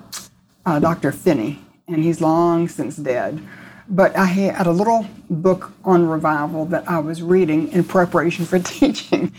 uh, 0.67 0.79
Dr. 0.79 1.11
Finney, 1.11 1.59
and 1.87 2.03
he's 2.03 2.21
long 2.21 2.67
since 2.67 2.95
dead. 2.95 3.41
But 3.89 4.15
I 4.15 4.25
had 4.25 4.67
a 4.67 4.71
little 4.71 5.07
book 5.27 5.71
on 5.83 6.07
revival 6.07 6.65
that 6.65 6.87
I 6.87 6.99
was 6.99 7.23
reading 7.23 7.71
in 7.71 7.83
preparation 7.83 8.45
for 8.45 8.59
teaching. 8.59 9.33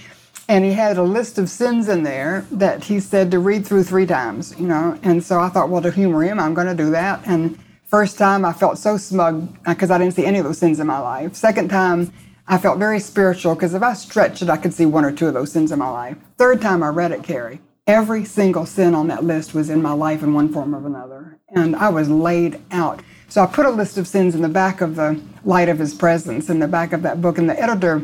And 0.48 0.64
he 0.64 0.72
had 0.72 0.98
a 0.98 1.04
list 1.04 1.38
of 1.38 1.48
sins 1.48 1.88
in 1.88 2.02
there 2.02 2.44
that 2.50 2.82
he 2.82 2.98
said 2.98 3.30
to 3.30 3.38
read 3.38 3.64
through 3.64 3.84
three 3.84 4.06
times, 4.06 4.58
you 4.58 4.66
know. 4.66 4.98
And 5.04 5.22
so 5.22 5.38
I 5.38 5.48
thought, 5.50 5.68
well, 5.68 5.82
to 5.82 5.92
humor 5.92 6.24
him, 6.24 6.40
I'm 6.40 6.54
going 6.54 6.66
to 6.66 6.74
do 6.74 6.90
that. 6.90 7.20
And 7.24 7.56
first 7.90 8.16
time 8.16 8.44
I 8.44 8.52
felt 8.52 8.78
so 8.78 8.96
smug 8.96 9.52
because 9.64 9.90
I 9.90 9.98
didn't 9.98 10.14
see 10.14 10.24
any 10.24 10.38
of 10.38 10.44
those 10.44 10.58
sins 10.58 10.78
in 10.78 10.86
my 10.86 11.00
life. 11.00 11.34
Second 11.34 11.68
time, 11.68 12.12
I 12.46 12.56
felt 12.56 12.78
very 12.78 13.00
spiritual 13.00 13.54
because 13.54 13.74
if 13.74 13.82
I 13.82 13.94
stretched 13.94 14.42
it, 14.42 14.48
I 14.48 14.56
could 14.56 14.72
see 14.72 14.86
one 14.86 15.04
or 15.04 15.12
two 15.12 15.26
of 15.26 15.34
those 15.34 15.50
sins 15.52 15.72
in 15.72 15.78
my 15.80 15.88
life. 15.88 16.16
Third 16.38 16.62
time 16.62 16.82
I 16.84 16.88
read 16.88 17.10
it, 17.10 17.24
Carey, 17.24 17.60
every 17.88 18.24
single 18.24 18.64
sin 18.64 18.94
on 18.94 19.08
that 19.08 19.24
list 19.24 19.54
was 19.54 19.70
in 19.70 19.82
my 19.82 19.92
life 19.92 20.22
in 20.22 20.34
one 20.34 20.52
form 20.52 20.74
or 20.74 20.86
another. 20.86 21.38
And 21.48 21.74
I 21.74 21.88
was 21.88 22.08
laid 22.08 22.60
out. 22.70 23.02
So 23.28 23.42
I 23.42 23.46
put 23.46 23.66
a 23.66 23.70
list 23.70 23.98
of 23.98 24.06
sins 24.06 24.36
in 24.36 24.42
the 24.42 24.48
back 24.48 24.80
of 24.80 24.94
the 24.94 25.20
Light 25.44 25.68
of 25.68 25.78
His 25.78 25.92
Presence 25.92 26.48
in 26.48 26.60
the 26.60 26.68
back 26.68 26.92
of 26.92 27.02
that 27.02 27.20
book. 27.20 27.38
And 27.38 27.50
the 27.50 27.60
editor 27.60 28.02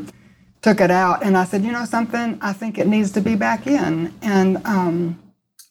took 0.63 0.81
it 0.81 0.91
out 0.91 1.25
and 1.25 1.37
I 1.37 1.45
said, 1.45 1.63
you 1.63 1.71
know 1.71 1.85
something, 1.85 2.39
I 2.43 2.53
think 2.53 2.79
it 2.79 2.89
needs 2.89 3.13
to 3.13 3.21
be 3.21 3.37
back 3.37 3.69
in. 3.69 4.13
And 4.21 4.65
um, 4.67 5.23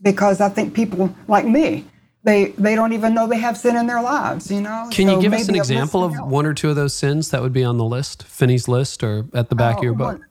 because 0.01 0.39
I 0.39 0.47
think 0.47 0.73
people 0.73 1.13
like 1.27 1.45
me, 1.45 1.85
they 2.25 2.47
they 2.57 2.75
don't 2.75 2.91
even 2.93 3.13
know 3.13 3.27
they 3.27 3.37
have 3.37 3.57
sin 3.57 3.75
in 3.77 3.85
their 3.87 4.01
lives, 4.01 4.49
you 4.51 4.59
know. 4.59 4.89
Can 4.91 5.07
you 5.07 5.21
give 5.21 5.31
us 5.31 5.47
an 5.47 5.53
maybe 5.53 5.59
a 5.59 5.61
list 5.61 5.71
example 5.71 6.03
of 6.03 6.13
help. 6.13 6.29
one 6.29 6.45
or 6.45 6.53
two 6.53 6.69
of 6.71 6.75
those 6.75 6.93
sins 6.93 7.29
that 7.29 7.41
would 7.41 7.53
be 7.53 7.63
on 7.63 7.77
the 7.77 7.85
list, 7.85 8.23
Finney's 8.23 8.67
list, 8.67 9.03
or 9.03 9.25
at 9.33 9.49
the 9.49 9.55
back 9.55 9.77
of 9.77 9.83
your 9.83 9.93
Oh, 9.93 9.97
book? 9.97 10.07
one- 10.19 10.25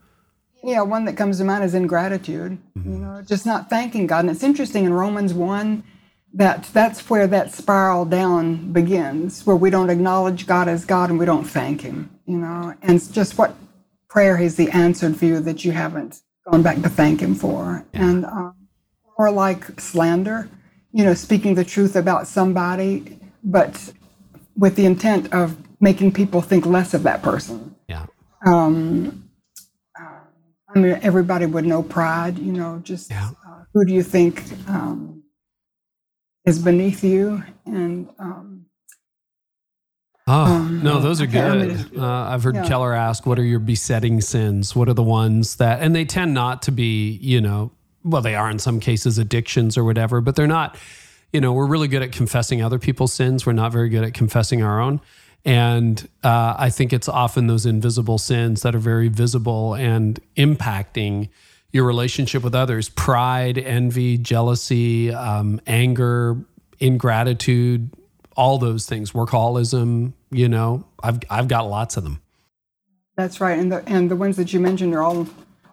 yeah, 0.64 0.80
one 0.82 1.04
that 1.04 1.16
comes 1.16 1.38
to 1.38 1.44
mind 1.44 1.62
is 1.62 1.74
ingratitude. 1.74 2.58
Mm-hmm. 2.76 2.92
You 2.92 2.98
know, 2.98 3.22
just 3.22 3.44
not 3.46 3.68
thanking 3.70 4.06
God. 4.06 4.20
And 4.20 4.30
it's 4.30 4.42
interesting 4.42 4.84
in 4.84 4.94
Romans 4.94 5.32
one 5.34 5.84
that 6.32 6.64
that's 6.72 7.08
where 7.08 7.26
that 7.28 7.52
spiral 7.52 8.04
down 8.06 8.72
begins, 8.72 9.46
where 9.46 9.54
we 9.56 9.70
don't 9.70 9.90
acknowledge 9.90 10.46
God 10.46 10.66
as 10.68 10.84
God 10.84 11.10
and 11.10 11.18
we 11.18 11.26
don't 11.26 11.44
thank 11.44 11.82
Him. 11.82 12.10
You 12.26 12.38
know, 12.38 12.74
and 12.82 12.96
it's 12.96 13.08
just 13.08 13.38
what 13.38 13.54
prayer 14.08 14.36
has 14.38 14.56
the 14.56 14.68
answered 14.70 15.16
for 15.16 15.26
you 15.26 15.38
that 15.40 15.64
you 15.64 15.70
haven't 15.72 16.22
gone 16.50 16.62
back 16.62 16.80
to 16.82 16.88
thank 16.88 17.20
Him 17.20 17.34
for, 17.36 17.84
and 17.92 18.24
um, 18.24 18.54
or 19.16 19.30
like 19.30 19.78
slander. 19.80 20.48
You 20.96 21.04
know, 21.04 21.14
speaking 21.14 21.54
the 21.56 21.64
truth 21.64 21.96
about 21.96 22.28
somebody, 22.28 23.18
but 23.42 23.92
with 24.56 24.76
the 24.76 24.86
intent 24.86 25.32
of 25.34 25.56
making 25.80 26.12
people 26.12 26.40
think 26.40 26.64
less 26.64 26.94
of 26.94 27.02
that 27.02 27.20
person. 27.20 27.74
Yeah. 27.88 28.06
Um, 28.46 29.28
I 29.96 30.78
mean, 30.78 30.98
everybody 31.02 31.46
would 31.46 31.64
know 31.64 31.82
pride, 31.82 32.38
you 32.38 32.52
know, 32.52 32.80
just 32.84 33.10
Yeah. 33.10 33.30
uh, 33.46 33.64
who 33.72 33.84
do 33.84 33.92
you 33.92 34.02
think 34.02 34.42
um, 34.68 35.22
is 36.44 36.58
beneath 36.60 37.02
you? 37.04 37.42
And 37.66 38.08
um, 38.18 38.66
Oh, 40.26 40.44
Um, 40.44 40.82
no, 40.82 41.00
those 41.00 41.20
are 41.20 41.26
good. 41.26 41.98
Uh, 41.98 42.02
I've 42.06 42.42
heard 42.44 42.54
Yeah. 42.54 42.64
Keller 42.66 42.94
ask, 42.94 43.26
what 43.26 43.38
are 43.38 43.44
your 43.44 43.58
besetting 43.58 44.22
sins? 44.22 44.74
What 44.74 44.88
are 44.88 44.94
the 44.94 45.02
ones 45.02 45.56
that, 45.56 45.82
and 45.82 45.94
they 45.94 46.06
tend 46.06 46.32
not 46.32 46.62
to 46.62 46.72
be, 46.72 47.18
you 47.20 47.42
know, 47.42 47.72
well, 48.04 48.22
they 48.22 48.34
are 48.34 48.50
in 48.50 48.58
some 48.58 48.80
cases 48.80 49.18
addictions 49.18 49.76
or 49.76 49.84
whatever, 49.84 50.20
but 50.20 50.36
they're 50.36 50.46
not, 50.46 50.76
you 51.32 51.40
know, 51.40 51.52
we're 51.52 51.66
really 51.66 51.88
good 51.88 52.02
at 52.02 52.12
confessing 52.12 52.62
other 52.62 52.78
people's 52.78 53.12
sins. 53.12 53.46
We're 53.46 53.52
not 53.54 53.72
very 53.72 53.88
good 53.88 54.04
at 54.04 54.14
confessing 54.14 54.62
our 54.62 54.80
own. 54.80 55.00
And 55.44 56.06
uh, 56.22 56.54
I 56.58 56.70
think 56.70 56.92
it's 56.92 57.08
often 57.08 57.48
those 57.48 57.66
invisible 57.66 58.18
sins 58.18 58.62
that 58.62 58.74
are 58.74 58.78
very 58.78 59.08
visible 59.08 59.74
and 59.74 60.18
impacting 60.36 61.28
your 61.72 61.84
relationship 61.84 62.42
with 62.42 62.54
others 62.54 62.88
pride, 62.88 63.58
envy, 63.58 64.16
jealousy, 64.16 65.12
um, 65.12 65.60
anger, 65.66 66.36
ingratitude, 66.78 67.90
all 68.36 68.58
those 68.58 68.86
things, 68.86 69.12
workaholism, 69.12 70.12
you 70.30 70.48
know, 70.48 70.84
I've, 71.02 71.20
I've 71.28 71.48
got 71.48 71.68
lots 71.68 71.96
of 71.96 72.04
them. 72.04 72.20
that's 73.16 73.40
right. 73.40 73.58
And 73.58 73.70
the 73.72 73.88
and 73.88 74.10
the 74.10 74.16
ones 74.16 74.36
that 74.36 74.52
you 74.52 74.60
mentioned 74.60 74.94
are 74.94 75.02
all 75.02 75.26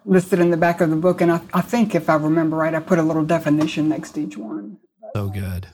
listed 0.04 0.40
in 0.40 0.50
the 0.50 0.56
back 0.56 0.80
of 0.80 0.90
the 0.90 0.96
book. 0.96 1.20
And 1.20 1.30
I, 1.32 1.40
I 1.52 1.60
think 1.60 1.94
if 1.94 2.08
I 2.08 2.14
remember 2.14 2.56
right, 2.56 2.74
I 2.74 2.80
put 2.80 2.98
a 2.98 3.02
little 3.02 3.24
definition 3.24 3.88
next 3.88 4.12
to 4.12 4.22
each 4.22 4.36
one. 4.36 4.78
So 5.14 5.28
good. 5.28 5.66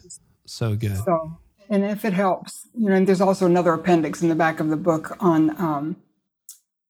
So 0.44 0.74
good. 0.74 0.96
So, 0.98 1.38
and 1.70 1.84
if 1.84 2.04
it 2.04 2.12
helps, 2.12 2.68
you 2.74 2.88
know, 2.88 2.94
and 2.96 3.06
there's 3.06 3.20
also 3.20 3.46
another 3.46 3.72
appendix 3.72 4.22
in 4.22 4.28
the 4.28 4.34
back 4.34 4.60
of 4.60 4.68
the 4.68 4.76
book 4.76 5.16
on 5.20 5.50
um, 5.60 5.96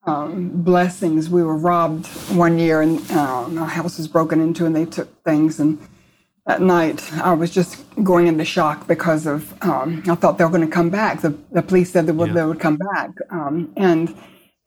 um, 0.05 0.63
blessings. 0.63 1.29
We 1.29 1.43
were 1.43 1.57
robbed 1.57 2.07
one 2.35 2.59
year, 2.59 2.81
and 2.81 2.99
um, 3.11 3.59
our 3.59 3.67
house 3.67 3.99
was 3.99 4.09
broken 4.09 4.41
into, 4.41 4.65
and 4.65 4.75
they 4.75 4.87
took 4.87 5.23
things. 5.25 5.61
And 5.61 5.79
that 6.47 6.63
night, 6.63 7.13
I 7.15 7.35
was 7.35 7.51
just 7.51 7.85
going 8.03 8.27
into 8.27 8.45
shock 8.45 8.87
because 8.87 9.27
of 9.27 9.53
um, 9.63 10.03
I 10.09 10.15
thought 10.15 10.39
they 10.39 10.45
were 10.45 10.51
going 10.51 10.67
to 10.67 10.73
come 10.73 10.91
back. 10.91 11.21
The, 11.21 11.37
the 11.53 11.63
police 11.63 11.93
said 11.93 12.07
they 12.07 12.13
would, 12.13 12.29
Yeah. 12.29 12.35
they 12.35 12.45
would 12.45 12.61
come 12.61 12.79
back, 12.79 13.11
um, 13.31 13.73
and 13.77 14.15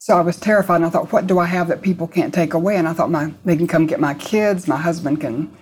so 0.02 0.16
I 0.16 0.20
was 0.20 0.36
terrified. 0.36 0.76
And 0.76 0.86
I 0.86 0.90
thought, 0.90 1.12
what 1.12 1.28
do 1.28 1.38
I 1.38 1.46
have 1.46 1.68
that 1.68 1.80
people 1.80 2.08
can't 2.08 2.34
take 2.34 2.54
away? 2.54 2.74
And 2.74 2.88
I 2.88 2.92
thought, 2.92 3.08
my 3.08 3.32
they 3.44 3.56
can 3.56 3.68
come 3.68 3.86
get 3.86 4.00
my 4.00 4.14
kids. 4.14 4.66
My 4.66 4.76
husband 4.76 5.20
can 5.20 5.56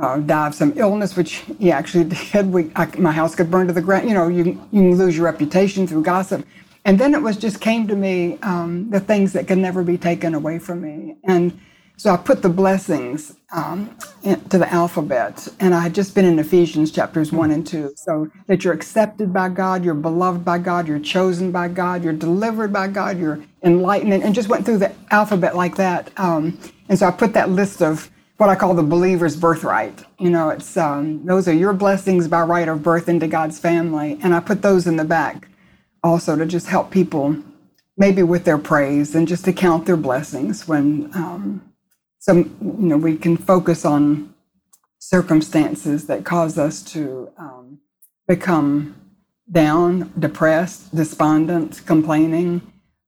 uh, 0.00 0.16
die 0.16 0.46
of 0.46 0.54
some 0.54 0.72
illness, 0.76 1.14
which 1.14 1.44
he 1.58 1.70
actually 1.70 2.04
did. 2.32 2.50
We, 2.50 2.72
I, 2.74 2.86
my 2.96 3.12
house 3.12 3.34
could 3.34 3.50
burn 3.50 3.66
to 3.66 3.74
the 3.74 3.82
ground. 3.82 4.08
You 4.08 4.14
know, 4.14 4.28
you 4.28 4.44
you 4.44 4.80
can 4.80 4.96
lose 4.96 5.14
your 5.14 5.26
reputation 5.26 5.86
through 5.86 6.04
gossip. 6.04 6.46
And 6.86 6.98
then 6.98 7.12
it 7.12 7.20
was 7.20 7.36
just 7.36 7.60
came 7.60 7.86
to 7.86 7.94
me 7.94 8.38
um, 8.42 8.88
the 8.88 8.98
things 8.98 9.34
that 9.34 9.46
can 9.46 9.60
never 9.60 9.84
be 9.84 9.98
taken 9.98 10.34
away 10.34 10.58
from 10.58 10.80
me. 10.80 11.16
And 11.24 11.60
so 12.02 12.12
I 12.12 12.16
put 12.16 12.42
the 12.42 12.48
blessings 12.48 13.36
um, 13.52 13.96
into 14.24 14.58
the 14.58 14.68
alphabet. 14.72 15.46
And 15.60 15.72
I 15.72 15.82
had 15.82 15.94
just 15.94 16.16
been 16.16 16.24
in 16.24 16.36
Ephesians 16.40 16.90
chapters 16.90 17.30
one 17.30 17.52
and 17.52 17.64
two. 17.64 17.92
So 17.94 18.28
that 18.48 18.64
you're 18.64 18.74
accepted 18.74 19.32
by 19.32 19.50
God, 19.50 19.84
you're 19.84 19.94
beloved 19.94 20.44
by 20.44 20.58
God, 20.58 20.88
you're 20.88 20.98
chosen 20.98 21.52
by 21.52 21.68
God, 21.68 22.02
you're 22.02 22.12
delivered 22.12 22.72
by 22.72 22.88
God, 22.88 23.20
you're 23.20 23.38
enlightened, 23.62 24.14
and 24.14 24.34
just 24.34 24.48
went 24.48 24.66
through 24.66 24.78
the 24.78 24.92
alphabet 25.12 25.54
like 25.54 25.76
that. 25.76 26.10
Um, 26.18 26.58
and 26.88 26.98
so 26.98 27.06
I 27.06 27.12
put 27.12 27.34
that 27.34 27.50
list 27.50 27.80
of 27.80 28.10
what 28.38 28.50
I 28.50 28.56
call 28.56 28.74
the 28.74 28.82
believer's 28.82 29.36
birthright. 29.36 30.04
You 30.18 30.30
know, 30.30 30.48
it's 30.48 30.76
um, 30.76 31.24
those 31.24 31.46
are 31.46 31.54
your 31.54 31.72
blessings 31.72 32.26
by 32.26 32.42
right 32.42 32.66
of 32.66 32.82
birth 32.82 33.08
into 33.08 33.28
God's 33.28 33.60
family. 33.60 34.18
And 34.24 34.34
I 34.34 34.40
put 34.40 34.60
those 34.60 34.88
in 34.88 34.96
the 34.96 35.04
back 35.04 35.46
also 36.02 36.34
to 36.34 36.46
just 36.46 36.66
help 36.66 36.90
people 36.90 37.36
maybe 37.96 38.24
with 38.24 38.44
their 38.44 38.58
praise 38.58 39.14
and 39.14 39.28
just 39.28 39.44
to 39.44 39.52
count 39.52 39.86
their 39.86 39.96
blessings 39.96 40.66
when 40.66 41.12
some 42.22 42.56
you 42.62 42.86
know 42.86 42.96
we 42.96 43.16
can 43.16 43.36
focus 43.36 43.84
on 43.84 44.32
circumstances 45.00 46.06
that 46.06 46.24
cause 46.24 46.56
us 46.56 46.80
to 46.80 47.28
um, 47.36 47.80
become 48.28 48.94
down 49.50 50.12
depressed 50.16 50.94
despondent 50.94 51.82
complaining 51.84 52.62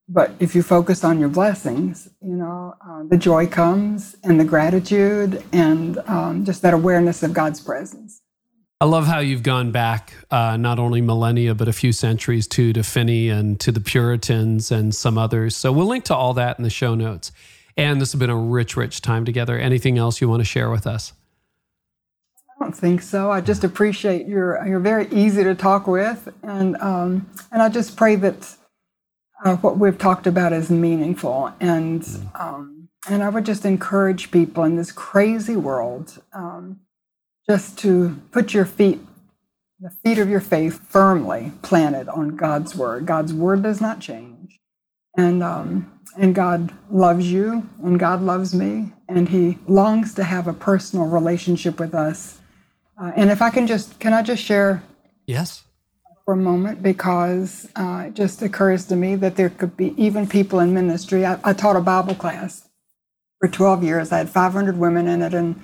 but 0.09 0.33
if 0.41 0.55
you 0.55 0.63
focus 0.63 1.05
on 1.05 1.21
your 1.21 1.29
blessings 1.29 2.09
you 2.21 2.35
know 2.35 2.75
uh, 2.87 3.05
the 3.09 3.17
joy 3.17 3.47
comes 3.47 4.17
and 4.25 4.41
the 4.41 4.45
gratitude 4.45 5.43
and 5.53 5.99
um, 6.09 6.45
just 6.45 6.61
that 6.63 6.75
awareness 6.75 7.23
of 7.23 7.33
god's 7.33 7.61
presence 7.61 8.21
I 8.81 8.87
love 8.87 9.07
how 9.07 9.21
you've 9.21 9.45
gone 9.45 9.71
back 9.71 10.13
uh, 10.33 10.59
not 10.59 10.79
only 10.79 11.01
millennia, 11.01 11.55
but 11.55 11.69
a 11.69 11.73
few 11.73 11.93
centuries 11.93 12.47
too, 12.47 12.73
to 12.75 12.83
Finney 12.83 13.31
and 13.31 13.59
to 13.61 13.73
the 13.73 13.81
Puritans 13.81 14.71
and 14.71 14.95
some 14.95 15.17
others. 15.17 15.57
So 15.57 15.73
we'll 15.73 15.87
link 15.87 16.05
to 16.07 16.15
all 16.15 16.35
that 16.35 16.59
in 16.59 16.65
the 16.65 16.71
show 16.71 16.95
notes. 16.95 17.33
And 17.77 18.01
this 18.01 18.13
has 18.13 18.19
been 18.19 18.31
a 18.31 18.37
rich, 18.37 18.77
rich 18.77 19.01
time 19.01 19.25
together. 19.25 19.59
Anything 19.59 19.99
else 19.99 20.21
you 20.21 20.29
want 20.29 20.41
to 20.41 20.45
share 20.45 20.71
with 20.71 20.87
us? 20.87 21.13
I 22.51 22.65
don't 22.65 22.73
think 22.73 23.03
so. 23.03 23.31
I 23.31 23.41
just 23.41 23.65
appreciate 23.65 24.27
you're 24.27 24.65
you're 24.67 24.81
very 24.81 25.09
easy 25.09 25.43
to 25.43 25.55
talk 25.55 25.87
with, 25.87 26.29
and 26.43 26.77
um, 26.77 27.29
and 27.51 27.61
I 27.61 27.69
just 27.69 27.97
pray 27.97 28.15
that 28.17 28.57
uh, 29.45 29.57
what 29.57 29.77
we've 29.77 29.99
talked 29.99 30.27
about 30.27 30.53
is 30.53 30.71
meaningful, 30.71 31.53
and 31.61 32.07
um, 32.37 32.89
and 33.09 33.25
I 33.25 33.29
would 33.29 33.45
just 33.45 33.65
encourage 33.65 34.31
people 34.31 34.63
in 34.65 34.77
this 34.77 34.93
crazy 34.93 35.57
world 35.57 36.23
um, 36.33 36.81
just 37.49 37.77
to 37.81 38.21
put 38.31 38.55
your 38.55 38.65
feet, 38.65 39.01
the 39.81 39.91
feet 39.91 40.19
of 40.19 40.29
your 40.29 40.41
faith, 40.41 40.81
firmly 40.89 41.53
planted 41.63 42.09
on 42.09 42.37
God's 42.37 42.77
word. 42.77 43.05
God's 43.05 43.35
word 43.35 43.65
does 43.65 43.81
not 43.81 43.99
change, 43.99 44.61
and 45.17 45.43
um, 45.43 45.94
and 46.17 46.35
God 46.35 46.73
loves 46.91 47.31
you, 47.31 47.69
and 47.83 47.99
God 47.99 48.23
loves 48.23 48.55
me, 48.55 48.93
and 49.09 49.29
He 49.29 49.59
longs 49.67 50.15
to 50.15 50.25
have 50.25 50.47
a 50.47 50.53
personal 50.53 51.07
relationship 51.07 51.79
with 51.81 51.95
us. 51.95 52.41
Uh, 53.01 53.13
and 53.17 53.31
if 53.31 53.43
I 53.43 53.51
can 53.51 53.67
just, 53.67 53.99
can 53.99 54.13
I 54.13 54.23
just 54.23 54.43
share 54.43 54.83
Yes. 55.27 55.65
for 56.25 56.35
a 56.35 56.37
moment 56.37 56.83
because 56.83 57.69
uh, 57.77 58.05
it 58.07 58.15
just 58.15 58.41
occurs 58.43 58.85
to 58.87 58.97
me 58.97 59.17
that 59.17 59.37
there 59.37 59.51
could 59.51 59.77
be 59.77 59.95
even 60.03 60.27
people 60.29 60.61
in 60.61 60.73
ministry. 60.73 61.25
I, 61.27 61.39
I 61.43 61.53
taught 61.53 61.77
a 61.77 61.81
Bible 61.81 62.15
class 62.15 62.69
for 63.41 63.49
12 63.49 63.83
years. 63.83 64.13
I 64.13 64.19
had 64.19 64.29
500 64.31 64.79
women 64.79 65.09
in 65.09 65.23
it, 65.23 65.35
and 65.35 65.61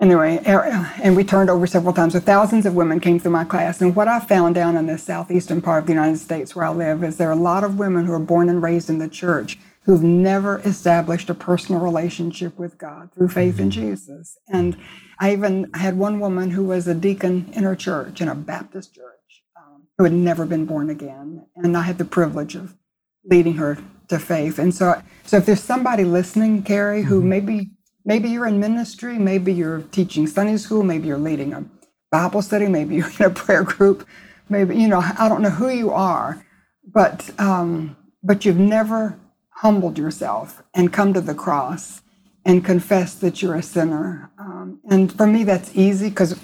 anyway, 0.00 0.40
er- 0.46 0.92
and 1.02 1.16
we 1.16 1.24
turned 1.24 1.50
over 1.50 1.66
several 1.66 1.92
times. 1.92 2.12
So 2.12 2.20
thousands 2.20 2.64
of 2.64 2.74
women 2.74 3.00
came 3.00 3.18
through 3.18 3.32
my 3.32 3.44
class. 3.44 3.80
And 3.80 3.96
what 3.96 4.06
I 4.08 4.20
found 4.20 4.54
down 4.54 4.76
in 4.76 4.86
the 4.86 4.98
southeastern 4.98 5.60
part 5.60 5.80
of 5.82 5.86
the 5.86 5.92
United 5.94 6.18
States 6.18 6.54
where 6.54 6.64
I 6.66 6.70
live 6.70 7.02
is 7.02 7.16
there 7.16 7.28
are 7.28 7.32
a 7.32 7.36
lot 7.36 7.64
of 7.64 7.78
women 7.78 8.06
who 8.06 8.12
are 8.12 8.18
born 8.20 8.48
and 8.48 8.62
raised 8.62 8.88
in 8.88 8.98
the 8.98 9.08
church 9.08 9.58
who've 9.84 10.02
never 10.02 10.58
established 10.60 11.28
a 11.28 11.34
personal 11.34 11.80
relationship 11.80 12.58
with 12.58 12.78
God 12.78 13.10
through 13.12 13.28
faith 13.28 13.58
in 13.58 13.70
Jesus. 13.70 14.38
And 14.48 14.76
I 15.18 15.32
even 15.32 15.70
had 15.74 15.98
one 15.98 16.20
woman 16.20 16.50
who 16.50 16.64
was 16.64 16.86
a 16.86 16.94
deacon 16.94 17.50
in 17.52 17.64
her 17.64 17.74
church, 17.74 18.20
in 18.20 18.28
a 18.28 18.34
Baptist 18.34 18.94
church, 18.94 19.42
um, 19.56 19.88
who 19.98 20.04
had 20.04 20.12
never 20.12 20.46
been 20.46 20.66
born 20.66 20.88
again. 20.88 21.46
And 21.56 21.76
I 21.76 21.82
had 21.82 21.98
the 21.98 22.04
privilege 22.04 22.54
of 22.54 22.76
leading 23.24 23.54
her 23.54 23.78
to 24.08 24.18
faith. 24.18 24.58
And 24.58 24.74
so, 24.74 25.02
so 25.24 25.38
if 25.38 25.46
there's 25.46 25.62
somebody 25.62 26.04
listening, 26.04 26.62
Carey, 26.62 27.02
who 27.02 27.20
maybe 27.22 27.70
maybe 28.04 28.28
you're 28.28 28.46
in 28.46 28.60
ministry, 28.60 29.18
maybe 29.18 29.52
you're 29.52 29.82
teaching 29.92 30.26
Sunday 30.26 30.56
school, 30.56 30.82
maybe 30.82 31.08
you're 31.08 31.18
leading 31.18 31.52
a 31.52 31.64
Bible 32.10 32.42
study, 32.42 32.66
maybe 32.66 32.96
you're 32.96 33.10
in 33.18 33.26
a 33.26 33.30
prayer 33.30 33.64
group, 33.64 34.06
maybe 34.48 34.76
you 34.76 34.88
know 34.88 35.00
I 35.18 35.28
don't 35.28 35.42
know 35.42 35.50
who 35.50 35.68
you 35.68 35.90
are, 35.90 36.44
but 36.84 37.30
um, 37.40 37.96
but 38.22 38.44
you've 38.44 38.58
never 38.58 39.18
humbled 39.56 39.98
yourself 39.98 40.62
and 40.74 40.92
come 40.92 41.12
to 41.14 41.20
the 41.20 41.34
cross 41.34 42.02
and 42.44 42.64
confess 42.64 43.14
that 43.14 43.42
you're 43.42 43.54
a 43.54 43.62
sinner. 43.62 44.30
Um, 44.38 44.80
and 44.90 45.12
for 45.12 45.26
me, 45.26 45.44
that's 45.44 45.74
easy 45.76 46.08
because 46.08 46.38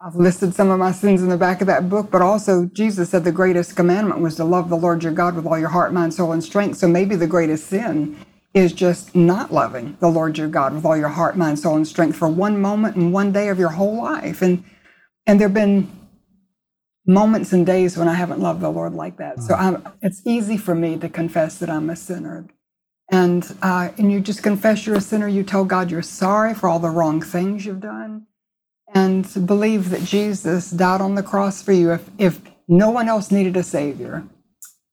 I've 0.00 0.16
listed 0.16 0.54
some 0.54 0.70
of 0.70 0.78
my 0.78 0.92
sins 0.92 1.22
in 1.22 1.28
the 1.28 1.36
back 1.36 1.60
of 1.60 1.66
that 1.68 1.88
book, 1.88 2.10
but 2.10 2.22
also 2.22 2.66
Jesus 2.66 3.10
said 3.10 3.24
the 3.24 3.32
greatest 3.32 3.76
commandment 3.76 4.20
was 4.20 4.36
to 4.36 4.44
love 4.44 4.68
the 4.68 4.76
Lord 4.76 5.04
your 5.04 5.12
God 5.12 5.36
with 5.36 5.46
all 5.46 5.58
your 5.58 5.68
heart, 5.68 5.92
mind, 5.92 6.14
soul, 6.14 6.32
and 6.32 6.42
strength. 6.42 6.78
So 6.78 6.88
maybe 6.88 7.14
the 7.16 7.26
greatest 7.26 7.68
sin 7.68 8.16
is 8.54 8.72
just 8.72 9.14
not 9.14 9.52
loving 9.52 9.96
the 10.00 10.08
Lord 10.08 10.36
your 10.38 10.48
God 10.48 10.74
with 10.74 10.84
all 10.84 10.96
your 10.96 11.08
heart, 11.08 11.36
mind, 11.36 11.58
soul, 11.58 11.76
and 11.76 11.86
strength 11.86 12.16
for 12.16 12.28
one 12.28 12.60
moment 12.60 12.96
and 12.96 13.12
one 13.12 13.32
day 13.32 13.48
of 13.48 13.58
your 13.58 13.70
whole 13.70 14.02
life. 14.02 14.42
And 14.42 14.64
and 15.26 15.40
there've 15.40 15.54
been 15.54 15.88
moments 17.06 17.52
and 17.52 17.66
days 17.66 17.96
when 17.96 18.08
I 18.08 18.14
haven't 18.14 18.40
loved 18.40 18.60
the 18.60 18.70
Lord 18.70 18.94
like 18.94 19.16
that. 19.18 19.40
So 19.42 19.54
I'm, 19.54 19.82
it's 20.00 20.22
easy 20.26 20.56
for 20.56 20.74
me 20.74 20.96
to 20.98 21.08
confess 21.08 21.58
that 21.58 21.70
I'm 21.70 21.90
a 21.90 21.96
sinner. 21.96 22.46
And 23.10 23.56
uh, 23.60 23.90
and 23.98 24.10
you 24.10 24.20
just 24.20 24.42
confess 24.42 24.86
you're 24.86 24.96
a 24.96 25.00
sinner. 25.00 25.28
You 25.28 25.42
tell 25.42 25.64
God 25.66 25.90
you're 25.90 26.00
sorry 26.00 26.54
for 26.54 26.68
all 26.68 26.78
the 26.78 26.88
wrong 26.88 27.20
things 27.20 27.66
you've 27.66 27.80
done, 27.80 28.26
and 28.94 29.28
believe 29.46 29.90
that 29.90 30.04
Jesus 30.04 30.70
died 30.70 31.02
on 31.02 31.14
the 31.14 31.22
cross 31.22 31.62
for 31.62 31.72
you. 31.72 31.92
If 31.92 32.08
if 32.16 32.40
no 32.68 32.88
one 32.90 33.08
else 33.08 33.30
needed 33.30 33.56
a 33.56 33.62
savior, 33.62 34.24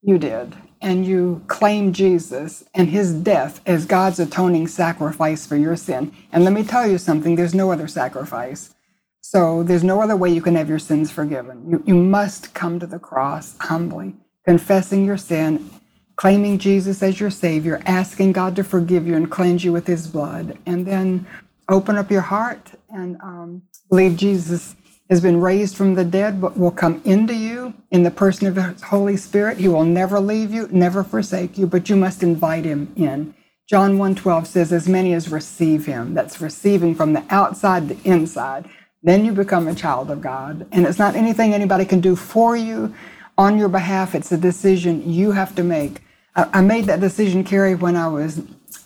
you 0.01 0.17
did, 0.17 0.55
and 0.81 1.05
you 1.05 1.43
claim 1.47 1.93
Jesus 1.93 2.65
and 2.73 2.89
His 2.89 3.13
death 3.13 3.61
as 3.65 3.85
God's 3.85 4.19
atoning 4.19 4.67
sacrifice 4.67 5.45
for 5.45 5.55
your 5.55 5.77
sin. 5.77 6.11
And 6.31 6.43
let 6.43 6.51
me 6.51 6.63
tell 6.63 6.85
you 6.89 6.97
something: 6.97 7.37
there's 7.37 7.55
no 7.55 7.71
other 7.71 7.87
sacrifice. 7.87 8.75
So 9.21 9.63
there's 9.63 9.83
no 9.83 10.01
other 10.01 10.15
way 10.15 10.29
you 10.29 10.41
can 10.41 10.55
have 10.55 10.69
your 10.69 10.79
sins 10.79 11.11
forgiven. 11.11 11.69
You, 11.69 11.83
you 11.85 11.95
must 11.95 12.53
come 12.53 12.79
to 12.79 12.87
the 12.87 12.99
cross 12.99 13.55
humbly, 13.59 14.15
confessing 14.45 15.05
your 15.05 15.17
sin, 15.17 15.69
claiming 16.15 16.57
Jesus 16.59 17.03
as 17.03 17.19
your 17.19 17.29
Savior, 17.29 17.81
asking 17.85 18.33
God 18.33 18.55
to 18.57 18.63
forgive 18.63 19.07
you 19.07 19.15
and 19.15 19.29
cleanse 19.31 19.63
you 19.63 19.71
with 19.71 19.87
His 19.87 20.07
blood, 20.07 20.57
and 20.65 20.85
then 20.85 21.27
open 21.69 21.97
up 21.97 22.11
your 22.11 22.21
heart 22.21 22.71
and 22.89 23.17
um, 23.21 23.61
believe 23.89 24.17
Jesus 24.17 24.75
has 25.09 25.21
been 25.21 25.41
raised 25.41 25.75
from 25.75 25.95
the 25.95 26.05
dead, 26.05 26.39
but 26.41 26.57
will 26.57 26.71
come 26.71 27.01
into 27.05 27.33
you 27.35 27.73
in 27.91 28.03
the 28.03 28.11
person 28.11 28.47
of 28.47 28.55
the 28.55 28.75
Holy 28.85 29.17
Spirit. 29.17 29.57
He 29.57 29.67
will 29.67 29.85
never 29.85 30.19
leave 30.19 30.51
you, 30.51 30.67
never 30.71 31.03
forsake 31.03 31.57
you, 31.57 31.67
but 31.67 31.89
you 31.89 31.95
must 31.95 32.23
invite 32.23 32.65
Him 32.65 32.91
in. 32.95 33.33
John 33.69 33.97
1:12 33.97 34.47
says, 34.47 34.73
"As 34.73 34.89
many 34.89 35.13
as 35.13 35.31
receive 35.31 35.85
Him." 35.85 36.15
That's 36.15 36.41
receiving 36.41 36.95
from 36.95 37.13
the 37.13 37.23
outside 37.29 37.87
the 37.87 37.97
inside. 38.03 38.67
Then 39.03 39.25
you 39.25 39.31
become 39.31 39.67
a 39.67 39.75
child 39.75 40.11
of 40.11 40.21
God, 40.21 40.67
and 40.71 40.85
it's 40.85 40.99
not 40.99 41.15
anything 41.15 41.53
anybody 41.53 41.85
can 41.85 42.01
do 42.01 42.15
for 42.15 42.57
you 42.57 42.93
on 43.37 43.57
your 43.57 43.69
behalf. 43.69 44.15
It's 44.15 44.31
a 44.31 44.37
decision 44.37 45.09
you 45.11 45.31
have 45.31 45.55
to 45.55 45.63
make. 45.63 46.01
I 46.35 46.61
made 46.61 46.85
that 46.85 46.99
decision, 46.99 47.43
Carey, 47.43 47.75
when 47.75 47.95
I 47.95 48.07
was 48.07 48.41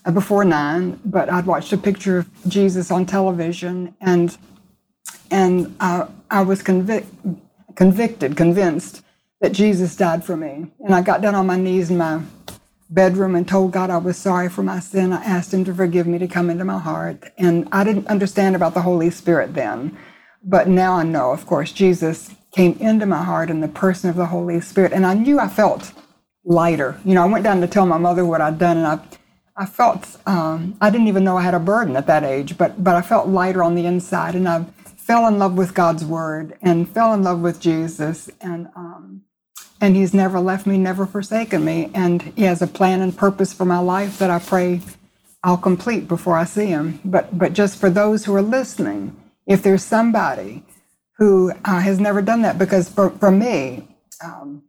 uh, 0.06 0.12
before 0.12 0.44
nine, 0.46 1.00
but 1.06 1.30
I'd 1.32 1.46
watched 1.46 1.74
a 1.74 1.78
picture 1.78 2.20
of 2.20 2.30
Jesus 2.48 2.92
on 2.92 3.06
television, 3.06 3.96
and 4.02 4.38
and 5.32 5.76
uh, 5.80 6.08
I 6.32 6.42
was 6.42 6.64
convic- 6.64 7.06
convicted, 7.76 8.38
convinced 8.38 9.04
that 9.42 9.52
Jesus 9.52 9.96
died 9.96 10.24
for 10.24 10.38
me. 10.38 10.68
And 10.80 10.96
I 10.96 11.02
got 11.02 11.22
down 11.22 11.36
on 11.36 11.48
my 11.48 11.58
knees 11.58 11.90
in 11.92 11.98
my 11.98 12.22
bedroom 12.94 13.36
and 13.36 13.48
told 13.48 13.72
God 13.72 13.90
I 13.90 13.98
was 13.98 14.18
sorry 14.18 14.50
for 14.50 14.64
my 14.64 14.80
sin. 14.80 15.14
I 15.14 15.24
asked 15.24 15.54
Him 15.54 15.66
to 15.66 15.74
forgive 15.74 16.08
me, 16.08 16.20
to 16.20 16.28
come 16.28 16.50
into 16.50 16.66
my 16.66 16.80
heart. 16.80 17.24
And 17.38 17.68
I 17.72 17.84
didn't 17.84 18.08
understand 18.08 18.56
about 18.56 18.76
the 18.76 18.82
Holy 18.84 19.10
Spirit 19.10 19.56
then, 19.56 19.98
but 20.44 20.68
now 20.68 20.96
I 20.96 21.04
know, 21.04 21.32
of 21.32 21.46
course, 21.46 21.72
Jesus 21.72 22.32
came 22.52 22.78
into 22.80 23.06
my 23.06 23.24
heart 23.24 23.50
in 23.50 23.62
the 23.62 23.68
person 23.68 24.10
of 24.10 24.16
the 24.16 24.28
Holy 24.28 24.62
Spirit. 24.62 24.94
And 24.94 25.06
I 25.06 25.16
knew 25.16 25.40
I 25.40 25.48
felt 25.50 25.94
lighter. 26.46 27.00
You 27.06 27.16
know, 27.16 27.24
I 27.24 27.28
went 27.28 27.44
down 27.44 27.62
to 27.62 27.68
tell 27.68 27.86
my 27.86 27.98
mother 27.98 28.26
what 28.26 28.42
I'd 28.42 28.60
done, 28.60 28.78
and 28.78 28.88
I, 28.88 29.00
I 29.58 29.66
felt 29.66 30.18
um, 30.28 30.78
I 30.82 30.90
didn't 30.90 31.08
even 31.08 31.24
know 31.24 31.38
I 31.38 31.44
had 31.44 31.54
a 31.54 31.60
burden 31.60 31.96
at 31.96 32.08
that 32.08 32.24
age, 32.24 32.58
but 32.58 32.84
but 32.84 32.96
I 32.96 33.02
felt 33.02 33.28
lighter 33.28 33.64
on 33.64 33.76
the 33.76 33.86
inside, 33.86 34.36
and 34.36 34.48
I 34.48 34.66
fell 34.98 35.28
in 35.28 35.40
love 35.40 35.56
with 35.58 35.74
God's 35.74 36.06
word 36.06 36.58
and 36.62 36.90
fell 36.90 37.14
in 37.14 37.24
love 37.24 37.40
with 37.42 37.60
Jesus, 37.60 38.30
and 38.42 38.68
um, 38.76 39.24
and 39.82 39.96
He's 39.96 40.14
never 40.14 40.40
left 40.40 40.66
me, 40.66 40.78
never 40.78 41.06
forsaken 41.06 41.66
me, 41.66 41.92
and 41.94 42.22
He 42.36 42.44
has 42.44 42.62
a 42.62 42.68
plan 42.68 43.02
and 43.02 43.16
purpose 43.16 43.54
for 43.54 43.66
my 43.66 43.80
life 43.80 44.20
that 44.20 44.30
I 44.30 44.40
pray 44.40 44.82
I'll 45.44 45.58
complete 45.58 46.08
before 46.08 46.38
I 46.38 46.46
see 46.46 46.68
Him. 46.68 47.00
But 47.06 47.38
but 47.38 47.54
just 47.54 47.80
for 47.80 47.90
those 47.90 48.26
who 48.26 48.36
are 48.36 48.42
listening, 48.42 49.16
if 49.48 49.64
there's 49.64 49.84
somebody 49.84 50.64
who 51.18 51.52
uh, 51.66 51.80
has 51.80 52.00
never 52.00 52.22
done 52.22 52.42
that, 52.44 52.58
because 52.58 52.90
for 52.90 53.10
for 53.12 53.32
me. 53.32 53.88
Um, 54.24 54.64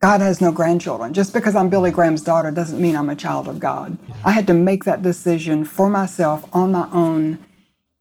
God 0.00 0.20
has 0.20 0.40
no 0.40 0.52
grandchildren. 0.52 1.14
Just 1.14 1.32
because 1.32 1.56
I'm 1.56 1.70
Billy 1.70 1.90
Graham's 1.90 2.22
daughter 2.22 2.50
doesn't 2.50 2.80
mean 2.80 2.94
I'm 2.94 3.08
a 3.08 3.16
child 3.16 3.48
of 3.48 3.58
God. 3.58 3.96
I 4.24 4.32
had 4.32 4.46
to 4.48 4.54
make 4.54 4.84
that 4.84 5.00
decision 5.02 5.64
for 5.64 5.88
myself 5.88 6.44
on 6.54 6.72
my 6.72 6.88
own, 6.92 7.38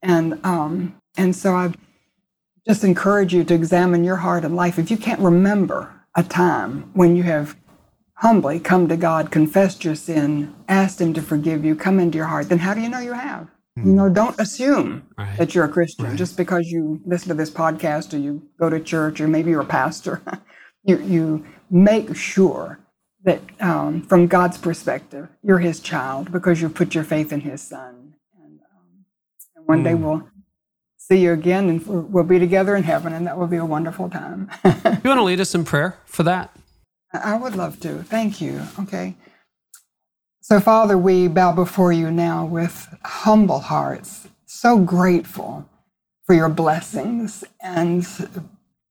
and 0.01 0.39
um, 0.45 0.95
and 1.17 1.33
so 1.35 1.55
I 1.55 1.73
just 2.67 2.83
encourage 2.83 3.33
you 3.33 3.45
to 3.45 3.53
examine 3.53 4.03
your 4.03 4.17
heart 4.17 4.43
and 4.43 4.55
life. 4.55 4.77
If 4.77 4.91
you 4.91 4.97
can't 4.97 5.21
remember 5.21 5.91
a 6.15 6.23
time 6.23 6.90
when 6.94 7.15
you 7.15 7.23
have 7.23 7.56
humbly 8.15 8.60
come 8.60 8.88
to 8.88 8.95
God, 8.95 9.31
confessed 9.31 9.84
your 9.84 9.95
sin, 9.95 10.53
asked 10.68 11.02
Him 11.02 11.14
to 11.14 11.22
forgive 11.22 11.65
you, 11.65 11.76
come 11.76 11.99
into 11.99 12.18
your 12.18 12.27
heart, 12.27 12.49
then 12.49 12.60
how 12.60 12.73
do 12.73 12.81
you 12.81 12.90
know 12.90 12.99
you 12.99 13.14
have? 13.14 13.49
Mm. 13.77 13.85
You 13.85 13.91
hmm. 13.91 13.95
know, 13.95 14.10
don't 14.10 14.40
assume 14.40 15.07
right. 15.18 15.38
that 15.38 15.53
you're 15.53 15.65
a 15.65 15.69
Christian 15.69 16.06
right. 16.06 16.15
just 16.15 16.38
because 16.38 16.68
you 16.68 17.02
listen 17.06 17.30
to 17.30 17.34
this 17.34 17.49
podcast 17.49 18.14
or 18.14 18.18
you 18.18 18.48
go 18.60 18.69
to 18.69 18.80
church 18.80 19.19
or 19.19 19.27
maybe 19.27 19.52
you're 19.52 19.61
a 19.61 19.65
pastor. 19.65 20.22
you, 20.84 20.99
you 21.02 21.45
make 21.69 22.15
sure 22.15 22.80
that 23.23 23.41
um, 23.60 24.02
from 24.03 24.27
God's 24.27 24.57
perspective, 24.57 25.27
you're 25.41 25.60
His 25.60 25.80
child 25.80 26.31
because 26.31 26.61
you 26.61 26.69
put 26.69 26.94
your 26.94 27.03
faith 27.03 27.34
in 27.34 27.41
His 27.41 27.61
Son. 27.61 28.14
And, 28.38 28.60
um, 28.60 29.06
and 29.56 29.68
one 29.68 29.81
mm. 29.81 29.84
day 29.84 29.94
hmm. 29.94 30.03
we'll 30.03 30.30
see 31.07 31.17
you 31.17 31.34
again 31.34 31.69
and 31.69 31.85
we'll 31.85 32.23
be 32.23 32.39
together 32.39 32.75
in 32.75 32.84
heaven, 32.84 33.13
and 33.13 33.27
that 33.27 33.38
will 33.38 33.47
be 33.47 33.57
a 33.57 33.65
wonderful 33.65 34.09
time. 34.09 34.49
you 34.63 34.71
want 34.81 35.03
to 35.03 35.23
lead 35.23 35.41
us 35.41 35.53
in 35.53 35.65
prayer 35.65 35.97
for 36.05 36.23
that? 36.23 36.55
I 37.13 37.35
would 37.35 37.55
love 37.55 37.80
to. 37.81 38.03
Thank 38.03 38.41
you. 38.41 38.61
Okay. 38.80 39.15
So, 40.41 40.59
Father, 40.59 40.97
we 40.97 41.27
bow 41.27 41.53
before 41.53 41.93
you 41.93 42.09
now 42.09 42.45
with 42.45 42.93
humble 43.03 43.59
hearts, 43.59 44.27
so 44.45 44.80
grateful 44.80 45.69
for 46.25 46.35
your 46.35 46.49
blessings 46.49 47.43
and 47.61 48.03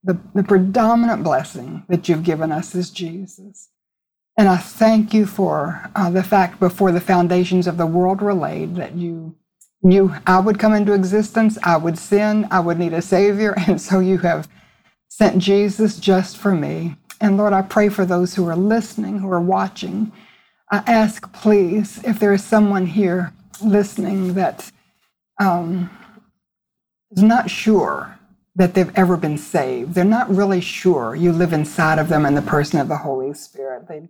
the, 0.05 0.18
the 0.34 0.43
predominant 0.43 1.22
blessing 1.22 1.84
that 1.89 2.09
you've 2.09 2.24
given 2.24 2.52
us 2.52 2.74
is 2.74 2.90
Jesus. 2.90 3.68
And 4.36 4.48
I 4.48 4.56
thank 4.56 5.12
you 5.12 5.26
for 5.26 5.90
uh, 5.94 6.10
the 6.10 6.22
fact 6.22 6.59
before 6.59 6.90
the 6.90 7.01
foundations 7.01 7.66
of 7.66 7.76
the 7.76 7.86
world 7.86 8.20
were 8.20 8.34
laid 8.34 8.76
that 8.76 8.94
you 8.94 9.34
knew 9.82 10.14
I 10.26 10.40
would 10.40 10.59
come 10.59 10.74
into 10.74 10.92
existence, 10.92 11.59
I 11.62 11.76
would 11.76 11.98
sin, 11.98 12.46
I 12.50 12.60
would 12.60 12.78
need 12.78 12.92
a 12.92 13.02
Savior. 13.02 13.54
And 13.66 13.80
so 13.80 14.00
you 14.00 14.18
have 14.18 14.48
sent 15.09 15.38
Jesus 15.38 15.98
just 15.98 16.38
for 16.38 16.54
me. 16.54 16.96
And 17.20 17.36
Lord, 17.36 17.52
I 17.52 17.62
pray 17.62 17.88
for 17.88 18.04
those 18.04 18.34
who 18.34 18.48
are 18.48 18.56
listening, 18.56 19.18
who 19.18 19.30
are 19.30 19.40
watching. 19.40 20.12
I 20.70 20.82
ask, 20.86 21.32
please, 21.32 22.02
if 22.04 22.18
there 22.18 22.32
is 22.32 22.42
someone 22.44 22.86
here 22.86 23.32
listening 23.62 24.34
that 24.34 24.70
um, 25.40 25.90
is 27.10 27.22
not 27.22 27.50
sure 27.50 28.18
that 28.54 28.74
they've 28.74 28.92
ever 28.96 29.16
been 29.16 29.38
saved. 29.38 29.94
They're 29.94 30.04
not 30.04 30.28
really 30.28 30.60
sure 30.60 31.14
you 31.14 31.32
live 31.32 31.52
inside 31.52 31.98
of 31.98 32.09
them 32.09 32.26
in 32.26 32.34
the 32.34 32.42
person 32.42 32.80
of 32.80 32.88
the 32.88 32.98
Holy 32.98 33.32
Spirit. 33.34 33.88
They 33.88 34.09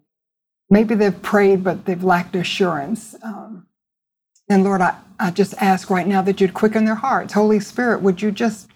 maybe 0.69 0.95
they've 0.95 1.23
prayed, 1.23 1.63
but 1.63 1.85
they've 1.85 2.03
lacked 2.03 2.35
assurance. 2.35 3.15
Um, 3.23 3.67
and 4.49 4.65
Lord, 4.65 4.81
I, 4.81 4.97
I 5.23 5.31
just 5.31 5.55
ask 5.61 5.89
right 5.89 6.07
now 6.09 6.21
that 6.23 6.41
you'd 6.41 6.53
quicken 6.55 6.85
their 6.85 6.97
hearts. 6.97 7.33
Holy 7.35 7.61
Spirit, 7.61 8.03
would 8.03 8.21
you 8.21 8.33
just 8.33 8.69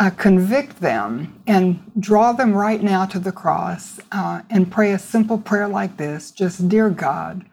uh, 0.00 0.10
convict 0.10 0.80
them 0.80 1.42
and 1.46 1.82
draw 1.98 2.32
them 2.32 2.54
right 2.54 2.82
now 2.82 3.04
to 3.06 3.18
the 3.18 3.32
cross 3.32 4.00
uh, 4.12 4.42
and 4.48 4.70
pray 4.70 4.92
a 4.92 4.98
simple 4.98 5.38
prayer 5.38 5.68
like 5.68 5.96
this 5.96 6.30
just, 6.30 6.68
Dear 6.68 6.88
God, 6.90 7.44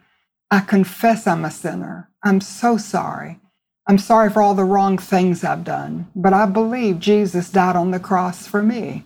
I 0.50 0.60
confess 0.60 1.26
I'm 1.26 1.44
a 1.44 1.50
sinner. 1.50 2.08
I'm 2.24 2.40
so 2.40 2.76
sorry. 2.76 3.40
I'm 3.88 3.98
sorry 3.98 4.30
for 4.30 4.42
all 4.42 4.54
the 4.54 4.64
wrong 4.64 4.96
things 4.98 5.42
I've 5.42 5.64
done, 5.64 6.08
but 6.14 6.32
I 6.32 6.46
believe 6.46 7.00
Jesus 7.00 7.50
died 7.50 7.76
on 7.76 7.90
the 7.90 8.00
cross 8.00 8.46
for 8.46 8.62
me. 8.62 9.04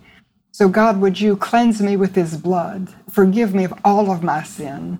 So, 0.51 0.69
God, 0.69 1.01
would 1.01 1.19
you 1.19 1.35
cleanse 1.35 1.81
me 1.81 1.97
with 1.97 2.15
his 2.15 2.37
blood? 2.37 2.89
Forgive 3.11 3.55
me 3.55 3.63
of 3.63 3.73
all 3.83 4.11
of 4.11 4.23
my 4.23 4.43
sin. 4.43 4.99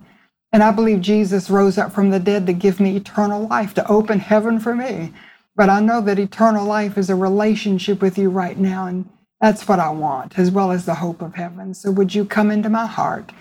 And 0.56 0.64
I 0.64 0.72
believe 0.72 1.02
Jesus 1.02 1.50
rose 1.50 1.78
up 1.78 1.92
from 1.92 2.12
the 2.12 2.20
dead 2.22 2.48
to 2.48 2.54
give 2.54 2.80
me 2.80 2.96
eternal 2.96 3.46
life, 3.46 3.74
to 3.74 3.86
open 3.90 4.20
heaven 4.20 4.58
for 4.58 4.74
me. 4.74 5.12
But 5.58 5.70
I 5.70 5.82
know 5.82 6.00
that 6.00 6.18
eternal 6.18 6.66
life 6.66 6.98
is 6.98 7.10
a 7.10 7.16
relationship 7.16 8.02
with 8.02 8.18
you 8.18 8.30
right 8.30 8.58
now, 8.58 8.86
and 8.88 9.10
that's 9.42 9.68
what 9.68 9.82
I 9.82 9.90
want, 9.90 10.40
as 10.40 10.52
well 10.52 10.72
as 10.72 10.86
the 10.86 10.96
hope 10.96 11.22
of 11.22 11.36
heaven. 11.36 11.74
So, 11.74 11.92
would 11.92 12.16
you 12.16 12.24
come 12.24 12.52
into 12.52 12.70
my 12.70 12.86
heart? 12.86 13.34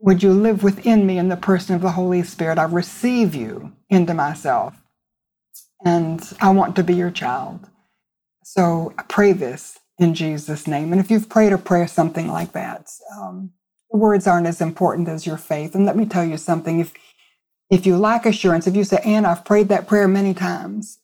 Would 0.00 0.22
you 0.22 0.32
live 0.32 0.62
within 0.62 1.04
me 1.04 1.18
in 1.18 1.28
the 1.28 1.36
person 1.36 1.74
of 1.74 1.82
the 1.82 1.90
Holy 1.90 2.22
Spirit? 2.22 2.58
I 2.58 2.64
receive 2.64 3.34
you 3.34 3.72
into 3.90 4.14
myself 4.14 4.74
and 5.84 6.22
I 6.40 6.48
want 6.52 6.74
to 6.76 6.82
be 6.82 6.94
your 6.94 7.10
child. 7.10 7.68
So 8.44 8.94
I 8.96 9.02
pray 9.02 9.32
this 9.32 9.78
in 9.98 10.14
Jesus' 10.14 10.66
name. 10.66 10.92
And 10.92 11.02
if 11.02 11.10
you've 11.10 11.28
prayed 11.28 11.52
a 11.52 11.58
prayer 11.58 11.86
something 11.86 12.28
like 12.28 12.52
that, 12.52 12.88
um, 13.14 13.50
the 13.90 13.98
words 13.98 14.26
aren't 14.26 14.46
as 14.46 14.60
important 14.60 15.08
as 15.08 15.26
your 15.26 15.36
faith. 15.36 15.74
And 15.74 15.86
let 15.86 15.96
me 15.96 16.06
tell 16.06 16.24
you 16.24 16.36
something: 16.36 16.80
if 16.80 16.92
if 17.70 17.86
you 17.86 17.96
lack 17.96 18.26
assurance, 18.26 18.66
if 18.66 18.76
you 18.76 18.84
say, 18.84 18.98
"Anne, 19.04 19.24
I've 19.24 19.44
prayed 19.44 19.68
that 19.68 19.86
prayer 19.86 20.08
many 20.08 20.34
times, 20.34 20.98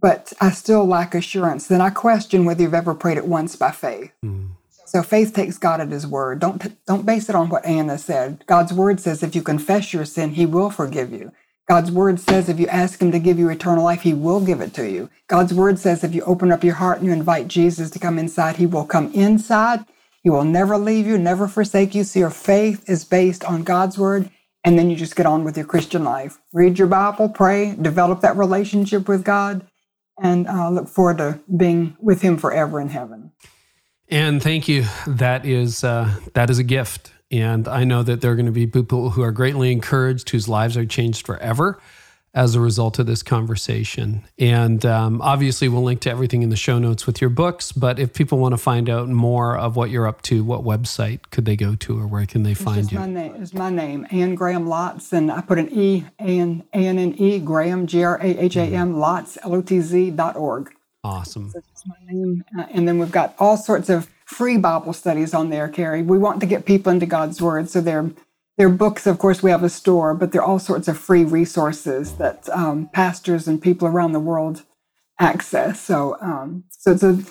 but 0.00 0.32
I 0.40 0.50
still 0.50 0.86
lack 0.86 1.14
assurance," 1.14 1.66
then 1.66 1.80
I 1.80 1.90
question 1.90 2.44
whether 2.44 2.62
you've 2.62 2.74
ever 2.74 2.94
prayed 2.94 3.18
it 3.18 3.26
once 3.26 3.56
by 3.56 3.70
faith. 3.70 4.12
Mm. 4.24 4.50
So 4.86 5.02
faith 5.02 5.34
takes 5.34 5.58
God 5.58 5.82
at 5.82 5.90
His 5.90 6.06
word. 6.06 6.38
Don't 6.38 6.84
don't 6.86 7.04
base 7.04 7.28
it 7.28 7.34
on 7.34 7.50
what 7.50 7.66
Anne 7.66 7.96
said. 7.98 8.44
God's 8.46 8.72
word 8.72 9.00
says, 9.00 9.22
if 9.22 9.36
you 9.36 9.42
confess 9.42 9.92
your 9.92 10.06
sin, 10.06 10.30
He 10.30 10.46
will 10.46 10.70
forgive 10.70 11.12
you. 11.12 11.32
God's 11.68 11.92
word 11.92 12.18
says 12.18 12.48
if 12.48 12.58
you 12.58 12.66
ask 12.68 13.00
him 13.02 13.12
to 13.12 13.18
give 13.18 13.38
you 13.38 13.50
eternal 13.50 13.84
life, 13.84 14.00
he 14.00 14.14
will 14.14 14.40
give 14.40 14.62
it 14.62 14.72
to 14.72 14.88
you. 14.88 15.10
God's 15.26 15.52
word 15.52 15.78
says 15.78 16.02
if 16.02 16.14
you 16.14 16.22
open 16.22 16.50
up 16.50 16.64
your 16.64 16.76
heart 16.76 16.96
and 16.98 17.06
you 17.06 17.12
invite 17.12 17.46
Jesus 17.46 17.90
to 17.90 17.98
come 17.98 18.18
inside, 18.18 18.56
he 18.56 18.64
will 18.64 18.86
come 18.86 19.12
inside. 19.12 19.84
He 20.22 20.30
will 20.30 20.44
never 20.44 20.76
leave 20.76 21.06
you, 21.06 21.18
never 21.18 21.48
forsake 21.48 21.94
you. 21.94 22.04
So 22.04 22.18
your 22.18 22.30
faith 22.30 22.88
is 22.88 23.04
based 23.04 23.44
on 23.44 23.62
God's 23.62 23.98
word. 23.98 24.30
And 24.64 24.78
then 24.78 24.90
you 24.90 24.96
just 24.96 25.16
get 25.16 25.26
on 25.26 25.44
with 25.44 25.56
your 25.56 25.66
Christian 25.66 26.04
life. 26.04 26.38
Read 26.52 26.78
your 26.78 26.88
Bible, 26.88 27.28
pray, 27.28 27.74
develop 27.80 28.20
that 28.20 28.36
relationship 28.36 29.08
with 29.08 29.24
God, 29.24 29.66
and 30.20 30.48
uh, 30.48 30.68
look 30.68 30.88
forward 30.88 31.18
to 31.18 31.40
being 31.56 31.96
with 32.00 32.22
him 32.22 32.36
forever 32.36 32.80
in 32.80 32.88
heaven. 32.88 33.32
And 34.08 34.42
thank 34.42 34.68
you. 34.68 34.84
That 35.06 35.46
is 35.46 35.84
uh, 35.84 36.16
that 36.34 36.50
is 36.50 36.58
a 36.58 36.64
gift. 36.64 37.12
And 37.30 37.68
I 37.68 37.84
know 37.84 38.02
that 38.02 38.20
there 38.20 38.32
are 38.32 38.36
going 38.36 38.46
to 38.46 38.52
be 38.52 38.66
people 38.66 39.10
who 39.10 39.22
are 39.22 39.32
greatly 39.32 39.70
encouraged, 39.70 40.30
whose 40.30 40.48
lives 40.48 40.76
are 40.76 40.86
changed 40.86 41.24
forever 41.24 41.78
as 42.34 42.54
a 42.54 42.60
result 42.60 42.98
of 42.98 43.06
this 43.06 43.22
conversation. 43.22 44.22
And 44.38 44.84
um, 44.84 45.20
obviously, 45.22 45.68
we'll 45.68 45.82
link 45.82 46.00
to 46.02 46.10
everything 46.10 46.42
in 46.42 46.50
the 46.50 46.56
show 46.56 46.78
notes 46.78 47.06
with 47.06 47.20
your 47.20 47.30
books. 47.30 47.72
But 47.72 47.98
if 47.98 48.12
people 48.12 48.38
want 48.38 48.52
to 48.52 48.58
find 48.58 48.88
out 48.88 49.08
more 49.08 49.56
of 49.56 49.76
what 49.76 49.90
you're 49.90 50.06
up 50.06 50.22
to, 50.22 50.44
what 50.44 50.62
website 50.62 51.20
could 51.30 51.44
they 51.44 51.56
go 51.56 51.74
to, 51.74 51.98
or 51.98 52.06
where 52.06 52.26
can 52.26 52.42
they 52.42 52.54
find 52.54 52.90
you? 52.92 52.98
My 52.98 53.06
name 53.06 53.34
is 53.36 53.54
my 53.54 53.70
name, 53.70 54.06
Anne 54.10 54.34
Graham 54.34 54.66
Lotz, 54.66 55.12
and 55.12 55.32
I 55.32 55.40
put 55.40 55.58
an 55.58 55.68
E, 55.72 56.04
A, 56.20 56.22
N, 56.22 56.64
N, 56.72 56.98
and 56.98 57.20
E, 57.20 57.38
Graham 57.38 57.86
G 57.86 58.04
R 58.04 58.18
A 58.22 58.38
H 58.38 58.56
A 58.56 58.62
M 58.62 58.94
Lotz 58.94 59.38
L 59.42 59.54
O 59.54 59.62
T 59.62 59.80
Z 59.80 60.10
dot 60.10 60.36
org. 60.36 60.72
Awesome. 61.04 61.50
So 61.50 61.60
that's 61.60 61.86
my 61.86 61.94
name, 62.06 62.44
uh, 62.58 62.66
and 62.70 62.86
then 62.86 62.98
we've 62.98 63.12
got 63.12 63.34
all 63.38 63.56
sorts 63.56 63.88
of 63.88 64.10
free 64.24 64.58
Bible 64.58 64.92
studies 64.92 65.32
on 65.32 65.48
there, 65.48 65.68
Carey. 65.68 66.02
We 66.02 66.18
want 66.18 66.40
to 66.40 66.46
get 66.46 66.66
people 66.66 66.92
into 66.92 67.06
God's 67.06 67.40
Word, 67.40 67.70
so 67.70 67.80
they're 67.80 68.10
their 68.58 68.68
books, 68.68 69.06
of 69.06 69.18
course, 69.18 69.42
we 69.42 69.50
have 69.50 69.62
a 69.62 69.68
store, 69.68 70.14
but 70.14 70.32
there 70.32 70.42
are 70.42 70.44
all 70.44 70.58
sorts 70.58 70.88
of 70.88 70.98
free 70.98 71.24
resources 71.24 72.14
that 72.14 72.48
um, 72.50 72.90
pastors 72.92 73.46
and 73.46 73.62
people 73.62 73.86
around 73.86 74.12
the 74.12 74.20
world 74.20 74.64
access. 75.20 75.80
So, 75.80 76.18
um, 76.20 76.64
so 76.70 76.92
it's 76.92 77.02
a 77.02 77.22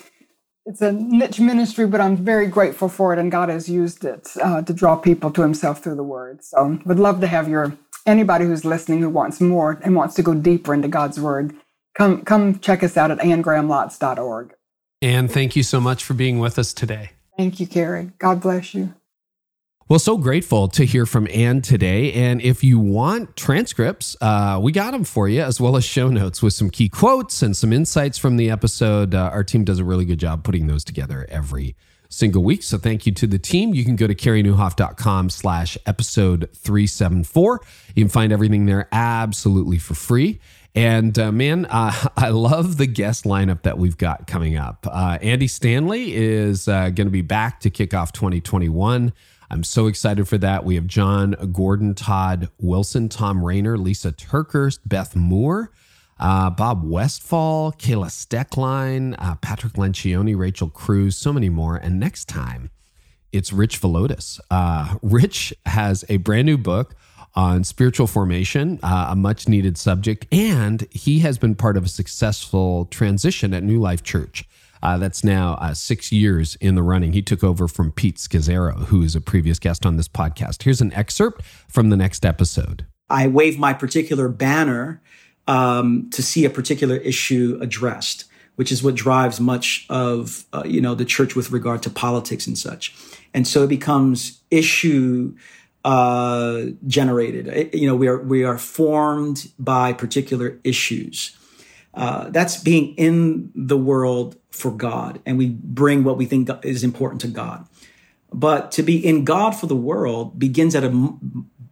it's 0.65 0.81
a 0.81 0.91
niche 0.91 1.39
ministry, 1.39 1.85
but 1.85 2.01
I'm 2.01 2.17
very 2.17 2.47
grateful 2.47 2.89
for 2.89 3.13
it, 3.13 3.19
and 3.19 3.31
God 3.31 3.49
has 3.49 3.69
used 3.69 4.03
it 4.03 4.29
uh, 4.41 4.61
to 4.63 4.73
draw 4.73 4.95
people 4.95 5.29
to 5.31 5.41
Himself 5.41 5.83
through 5.83 5.95
the 5.95 6.03
Word. 6.03 6.43
So, 6.43 6.79
would 6.85 6.99
love 6.99 7.21
to 7.21 7.27
have 7.27 7.47
your 7.47 7.77
anybody 8.05 8.45
who's 8.45 8.65
listening 8.65 9.01
who 9.01 9.09
wants 9.09 9.39
more 9.41 9.79
and 9.83 9.95
wants 9.95 10.15
to 10.15 10.23
go 10.23 10.33
deeper 10.33 10.73
into 10.73 10.87
God's 10.87 11.19
Word. 11.19 11.53
Come, 11.95 12.23
come 12.23 12.59
check 12.59 12.83
us 12.83 12.95
out 12.95 13.11
at 13.11 13.19
annegrahamlotz.org. 13.19 14.53
And 15.01 15.29
thank 15.29 15.55
you 15.55 15.63
so 15.63 15.79
much 15.79 16.03
for 16.03 16.13
being 16.13 16.39
with 16.39 16.57
us 16.57 16.73
today. 16.73 17.11
Thank 17.37 17.59
you, 17.59 17.67
Carey. 17.67 18.11
God 18.17 18.41
bless 18.41 18.73
you. 18.73 18.93
Well, 19.89 19.99
so 19.99 20.17
grateful 20.17 20.67
to 20.69 20.83
hear 20.83 21.05
from 21.05 21.29
Anne 21.33 21.61
today. 21.61 22.11
And 22.11 22.41
if 22.41 22.61
you 22.61 22.77
want 22.77 23.37
transcripts, 23.37 24.17
uh, 24.19 24.59
we 24.61 24.73
got 24.73 24.91
them 24.91 25.05
for 25.05 25.29
you, 25.29 25.41
as 25.41 25.61
well 25.61 25.77
as 25.77 25.85
show 25.85 26.09
notes 26.09 26.41
with 26.43 26.51
some 26.51 26.69
key 26.69 26.89
quotes 26.89 27.41
and 27.41 27.55
some 27.55 27.71
insights 27.71 28.17
from 28.17 28.35
the 28.35 28.49
episode. 28.49 29.15
Uh, 29.15 29.29
our 29.31 29.45
team 29.45 29.63
does 29.63 29.79
a 29.79 29.85
really 29.85 30.03
good 30.03 30.19
job 30.19 30.43
putting 30.43 30.67
those 30.67 30.83
together 30.83 31.25
every 31.29 31.77
single 32.09 32.43
week. 32.43 32.63
So 32.63 32.77
thank 32.77 33.05
you 33.05 33.13
to 33.13 33.27
the 33.27 33.39
team. 33.39 33.73
You 33.73 33.85
can 33.85 33.95
go 33.95 34.07
to 34.07 34.15
careynieuwhof.com 34.15 35.29
slash 35.29 35.77
episode 35.85 36.49
374. 36.53 37.61
You 37.95 38.03
can 38.03 38.09
find 38.09 38.33
everything 38.33 38.65
there 38.65 38.89
absolutely 38.91 39.77
for 39.77 39.93
free. 39.93 40.41
And 40.75 41.17
uh, 41.17 41.31
man, 41.31 41.65
uh, 41.69 42.09
I 42.17 42.29
love 42.29 42.75
the 42.75 42.87
guest 42.87 43.23
lineup 43.23 43.61
that 43.61 43.77
we've 43.77 43.97
got 43.97 44.27
coming 44.27 44.57
up. 44.57 44.85
Uh, 44.85 45.17
Andy 45.21 45.47
Stanley 45.47 46.13
is 46.13 46.67
uh, 46.67 46.89
going 46.89 47.07
to 47.07 47.11
be 47.11 47.21
back 47.21 47.61
to 47.61 47.69
kick 47.69 47.93
off 47.93 48.11
2021. 48.11 49.13
I'm 49.49 49.63
so 49.63 49.87
excited 49.87 50.27
for 50.27 50.37
that. 50.39 50.65
We 50.65 50.75
have 50.75 50.87
Jon 50.87 51.35
Gordon, 51.53 51.95
Todd 51.95 52.49
Wilson, 52.59 53.09
Thom 53.09 53.43
Rainer, 53.43 53.77
Lysa 53.77 54.11
TerKeurst, 54.11 54.79
Beth 54.85 55.15
Moore, 55.15 55.71
uh, 56.19 56.49
Bob 56.49 56.83
Westfall, 56.83 57.71
Kayla 57.73 58.07
Steckline, 58.07 59.15
uh, 59.19 59.35
Patrick 59.35 59.73
Lencioni, 59.73 60.37
Rachel 60.37 60.69
Cruz, 60.69 61.15
so 61.15 61.31
many 61.31 61.49
more. 61.49 61.77
And 61.77 61.99
next 61.99 62.25
time, 62.25 62.71
it's 63.31 63.53
Rich 63.53 63.81
Villodas. 63.81 64.39
Uh, 64.51 64.95
Rich 65.01 65.53
has 65.65 66.03
a 66.09 66.17
brand 66.17 66.45
new 66.45 66.57
book 66.57 66.95
on 67.37 67.63
spiritual 67.63 68.07
formation, 68.07 68.79
uh, 68.81 69.09
a 69.11 69.15
much 69.15 69.47
needed 69.47 69.77
subject, 69.77 70.25
and 70.31 70.87
he 70.89 71.19
has 71.19 71.37
been 71.37 71.53
part 71.53 71.77
of 71.77 71.85
a 71.85 71.87
successful 71.87 72.85
transition 72.85 73.53
at 73.53 73.61
New 73.61 73.79
Life 73.79 74.01
Church. 74.01 74.43
Uh, 74.81 74.97
that's 74.97 75.23
now 75.23 75.53
uh, 75.61 75.73
six 75.73 76.11
years 76.11 76.55
in 76.55 76.73
the 76.73 76.81
running. 76.81 77.13
He 77.13 77.21
took 77.21 77.43
over 77.43 77.67
from 77.67 77.91
Pete 77.91 78.17
Scazzero, 78.17 78.85
who 78.85 79.03
is 79.03 79.15
a 79.15 79.21
previous 79.21 79.59
guest 79.59 79.85
on 79.85 79.97
this 79.97 80.07
podcast. 80.07 80.63
Here's 80.63 80.81
an 80.81 80.91
excerpt 80.93 81.43
from 81.67 81.89
the 81.89 81.95
next 81.95 82.25
episode. 82.25 82.87
I 83.07 83.27
wave 83.27 83.59
my 83.59 83.71
particular 83.71 84.29
banner 84.29 84.99
um, 85.47 86.09
to 86.11 86.23
see 86.23 86.43
a 86.43 86.49
particular 86.49 86.97
issue 86.97 87.59
addressed, 87.61 88.25
which 88.55 88.71
is 88.71 88.81
what 88.81 88.95
drives 88.95 89.39
much 89.39 89.85
of 89.89 90.45
uh, 90.53 90.63
you 90.65 90.81
know 90.81 90.95
the 90.95 91.05
church 91.05 91.35
with 91.35 91.51
regard 91.51 91.83
to 91.83 91.91
politics 91.91 92.47
and 92.47 92.57
such. 92.57 92.95
And 93.33 93.47
so 93.47 93.63
it 93.63 93.67
becomes 93.67 94.41
issue 94.49 95.35
uh, 95.87 96.65
generated. 96.85 97.47
It, 97.47 97.73
you 97.73 97.87
know, 97.87 97.95
we 97.95 98.09
are 98.09 98.21
we 98.21 98.43
are 98.43 98.57
formed 98.57 99.49
by 99.57 99.93
particular 99.93 100.59
issues. 100.65 101.37
Uh, 101.93 102.29
that's 102.29 102.61
being 102.61 102.93
in 102.95 103.51
the 103.55 103.77
world 103.77 104.35
for 104.51 104.69
God, 104.69 105.21
and 105.25 105.37
we 105.37 105.47
bring 105.47 106.03
what 106.03 106.17
we 106.17 106.25
think 106.25 106.49
is 106.63 106.83
important 106.83 107.21
to 107.21 107.29
God. 107.29 107.65
But 108.33 108.73
to 108.73 108.83
be 108.83 108.97
in 108.97 109.23
God 109.23 109.51
for 109.51 109.67
the 109.67 109.77
world 109.77 110.37
begins 110.37 110.75
at 110.75 110.83
a, 110.83 111.13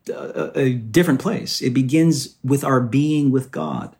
a, 0.08 0.60
a 0.60 0.74
different 0.76 1.20
place. 1.20 1.62
It 1.62 1.74
begins 1.74 2.38
with 2.42 2.64
our 2.64 2.80
being 2.80 3.32
with 3.32 3.52
God, 3.52 3.98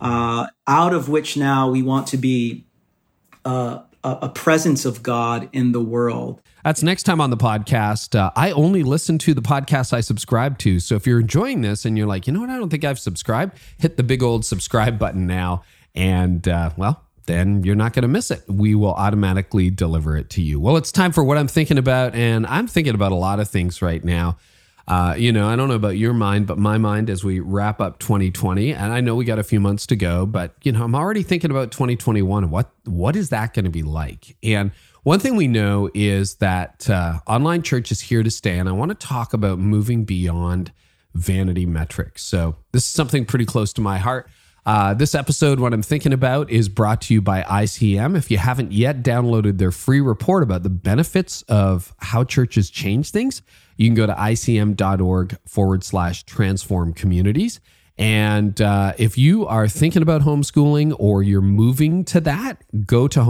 uh, 0.00 0.48
out 0.66 0.92
of 0.92 1.08
which 1.08 1.36
now 1.36 1.70
we 1.70 1.82
want 1.82 2.08
to 2.08 2.16
be 2.16 2.66
uh, 3.44 3.82
a 4.02 4.28
presence 4.28 4.84
of 4.84 5.04
God 5.04 5.48
in 5.52 5.70
the 5.70 5.80
world. 5.80 6.42
That's 6.64 6.82
next 6.82 7.02
time 7.02 7.20
on 7.20 7.30
the 7.30 7.36
podcast. 7.36 8.18
Uh, 8.18 8.30
I 8.36 8.52
only 8.52 8.82
listen 8.84 9.18
to 9.18 9.34
the 9.34 9.42
podcasts 9.42 9.92
I 9.92 10.00
subscribe 10.00 10.58
to. 10.58 10.78
So 10.78 10.94
if 10.94 11.06
you're 11.06 11.20
enjoying 11.20 11.60
this 11.60 11.84
and 11.84 11.98
you're 11.98 12.06
like, 12.06 12.26
you 12.26 12.32
know 12.32 12.40
what, 12.40 12.50
I 12.50 12.56
don't 12.56 12.70
think 12.70 12.84
I've 12.84 13.00
subscribed, 13.00 13.58
hit 13.78 13.96
the 13.96 14.02
big 14.02 14.22
old 14.22 14.44
subscribe 14.44 14.98
button 14.98 15.26
now. 15.26 15.64
And 15.94 16.46
uh, 16.46 16.70
well, 16.76 17.02
then 17.26 17.64
you're 17.64 17.74
not 17.74 17.92
going 17.92 18.02
to 18.02 18.08
miss 18.08 18.30
it. 18.30 18.42
We 18.48 18.74
will 18.74 18.94
automatically 18.94 19.70
deliver 19.70 20.16
it 20.16 20.30
to 20.30 20.42
you. 20.42 20.60
Well, 20.60 20.76
it's 20.76 20.92
time 20.92 21.12
for 21.12 21.24
what 21.24 21.36
I'm 21.36 21.48
thinking 21.48 21.78
about. 21.78 22.14
And 22.14 22.46
I'm 22.46 22.68
thinking 22.68 22.94
about 22.94 23.12
a 23.12 23.16
lot 23.16 23.40
of 23.40 23.48
things 23.48 23.82
right 23.82 24.02
now. 24.04 24.38
Uh, 24.86 25.14
you 25.16 25.32
know, 25.32 25.48
I 25.48 25.54
don't 25.54 25.68
know 25.68 25.76
about 25.76 25.96
your 25.96 26.12
mind, 26.12 26.46
but 26.46 26.58
my 26.58 26.76
mind 26.76 27.08
as 27.08 27.22
we 27.22 27.38
wrap 27.38 27.80
up 27.80 28.00
2020, 28.00 28.74
and 28.74 28.92
I 28.92 29.00
know 29.00 29.14
we 29.14 29.24
got 29.24 29.38
a 29.38 29.44
few 29.44 29.60
months 29.60 29.86
to 29.86 29.96
go, 29.96 30.26
but 30.26 30.54
you 30.62 30.72
know, 30.72 30.82
I'm 30.82 30.94
already 30.94 31.22
thinking 31.22 31.52
about 31.52 31.70
2021. 31.70 32.50
What 32.50 32.70
what 32.84 33.14
is 33.14 33.30
that 33.30 33.54
going 33.54 33.64
to 33.64 33.70
be 33.70 33.84
like? 33.84 34.36
And 34.42 34.72
one 35.02 35.18
thing 35.18 35.36
we 35.36 35.48
know 35.48 35.90
is 35.94 36.36
that 36.36 36.88
uh, 36.88 37.18
online 37.26 37.62
church 37.62 37.90
is 37.90 38.00
here 38.02 38.22
to 38.22 38.30
stay, 38.30 38.58
and 38.58 38.68
I 38.68 38.72
want 38.72 38.90
to 38.90 39.06
talk 39.06 39.32
about 39.32 39.58
moving 39.58 40.04
beyond 40.04 40.72
vanity 41.14 41.66
metrics. 41.66 42.22
So 42.22 42.56
this 42.72 42.84
is 42.84 42.88
something 42.88 43.24
pretty 43.24 43.44
close 43.44 43.72
to 43.74 43.80
my 43.80 43.98
heart. 43.98 44.28
Uh, 44.64 44.94
this 44.94 45.14
episode, 45.16 45.58
what 45.58 45.74
I'm 45.74 45.82
thinking 45.82 46.12
about, 46.12 46.48
is 46.50 46.68
brought 46.68 47.00
to 47.02 47.14
you 47.14 47.20
by 47.20 47.42
ICM. 47.42 48.16
If 48.16 48.30
you 48.30 48.38
haven't 48.38 48.70
yet 48.70 49.02
downloaded 49.02 49.58
their 49.58 49.72
free 49.72 50.00
report 50.00 50.44
about 50.44 50.62
the 50.62 50.70
benefits 50.70 51.42
of 51.42 51.92
how 51.98 52.22
churches 52.22 52.70
change 52.70 53.10
things, 53.10 53.42
you 53.76 53.88
can 53.88 53.94
go 53.96 54.06
to 54.06 54.14
icm.org 54.14 55.36
forward 55.48 55.82
slash 55.82 56.22
transform 56.22 56.92
communities. 56.92 57.58
And 57.98 58.60
uh, 58.60 58.92
if 58.98 59.18
you 59.18 59.46
are 59.48 59.66
thinking 59.66 60.00
about 60.00 60.22
homeschooling 60.22 60.94
or 60.96 61.24
you're 61.24 61.40
moving 61.40 62.04
to 62.06 62.20
that, 62.20 62.62
go 62.86 63.08
to 63.08 63.20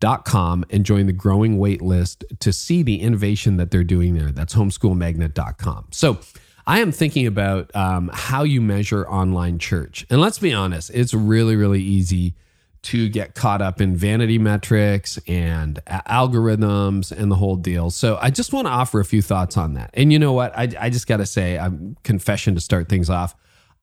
homeschoolmagnet.com 0.00 0.64
and 0.70 0.84
join 0.84 1.06
the 1.06 1.12
growing 1.12 1.58
wait 1.58 1.82
list 1.82 2.24
to 2.40 2.52
see 2.52 2.82
the 2.82 3.00
innovation 3.00 3.56
that 3.56 3.70
they're 3.70 3.84
doing 3.84 4.14
there. 4.14 4.30
That's 4.30 4.54
homeschoolmagnet.com. 4.54 5.88
So, 5.90 6.18
I 6.66 6.80
am 6.80 6.92
thinking 6.92 7.26
about 7.26 7.74
um, 7.74 8.10
how 8.12 8.44
you 8.44 8.60
measure 8.60 9.08
online 9.08 9.58
church. 9.58 10.06
And 10.08 10.20
let's 10.20 10.38
be 10.38 10.52
honest, 10.52 10.90
it's 10.90 11.12
really, 11.14 11.56
really 11.56 11.82
easy 11.82 12.34
to 12.82 13.08
get 13.08 13.34
caught 13.34 13.60
up 13.60 13.80
in 13.80 13.96
vanity 13.96 14.38
metrics 14.38 15.18
and 15.26 15.80
algorithms 15.86 17.10
and 17.10 17.30
the 17.30 17.34
whole 17.34 17.56
deal. 17.56 17.90
So 17.90 18.18
I 18.20 18.30
just 18.30 18.52
want 18.52 18.68
to 18.68 18.70
offer 18.70 19.00
a 19.00 19.04
few 19.04 19.20
thoughts 19.20 19.56
on 19.56 19.74
that. 19.74 19.90
And 19.94 20.12
you 20.12 20.18
know 20.18 20.32
what? 20.32 20.56
I, 20.56 20.68
I 20.78 20.90
just 20.90 21.08
got 21.08 21.16
to 21.16 21.26
say, 21.26 21.58
I'm 21.58 21.96
confession 22.04 22.54
to 22.54 22.60
start 22.60 22.88
things 22.88 23.10
off. 23.10 23.34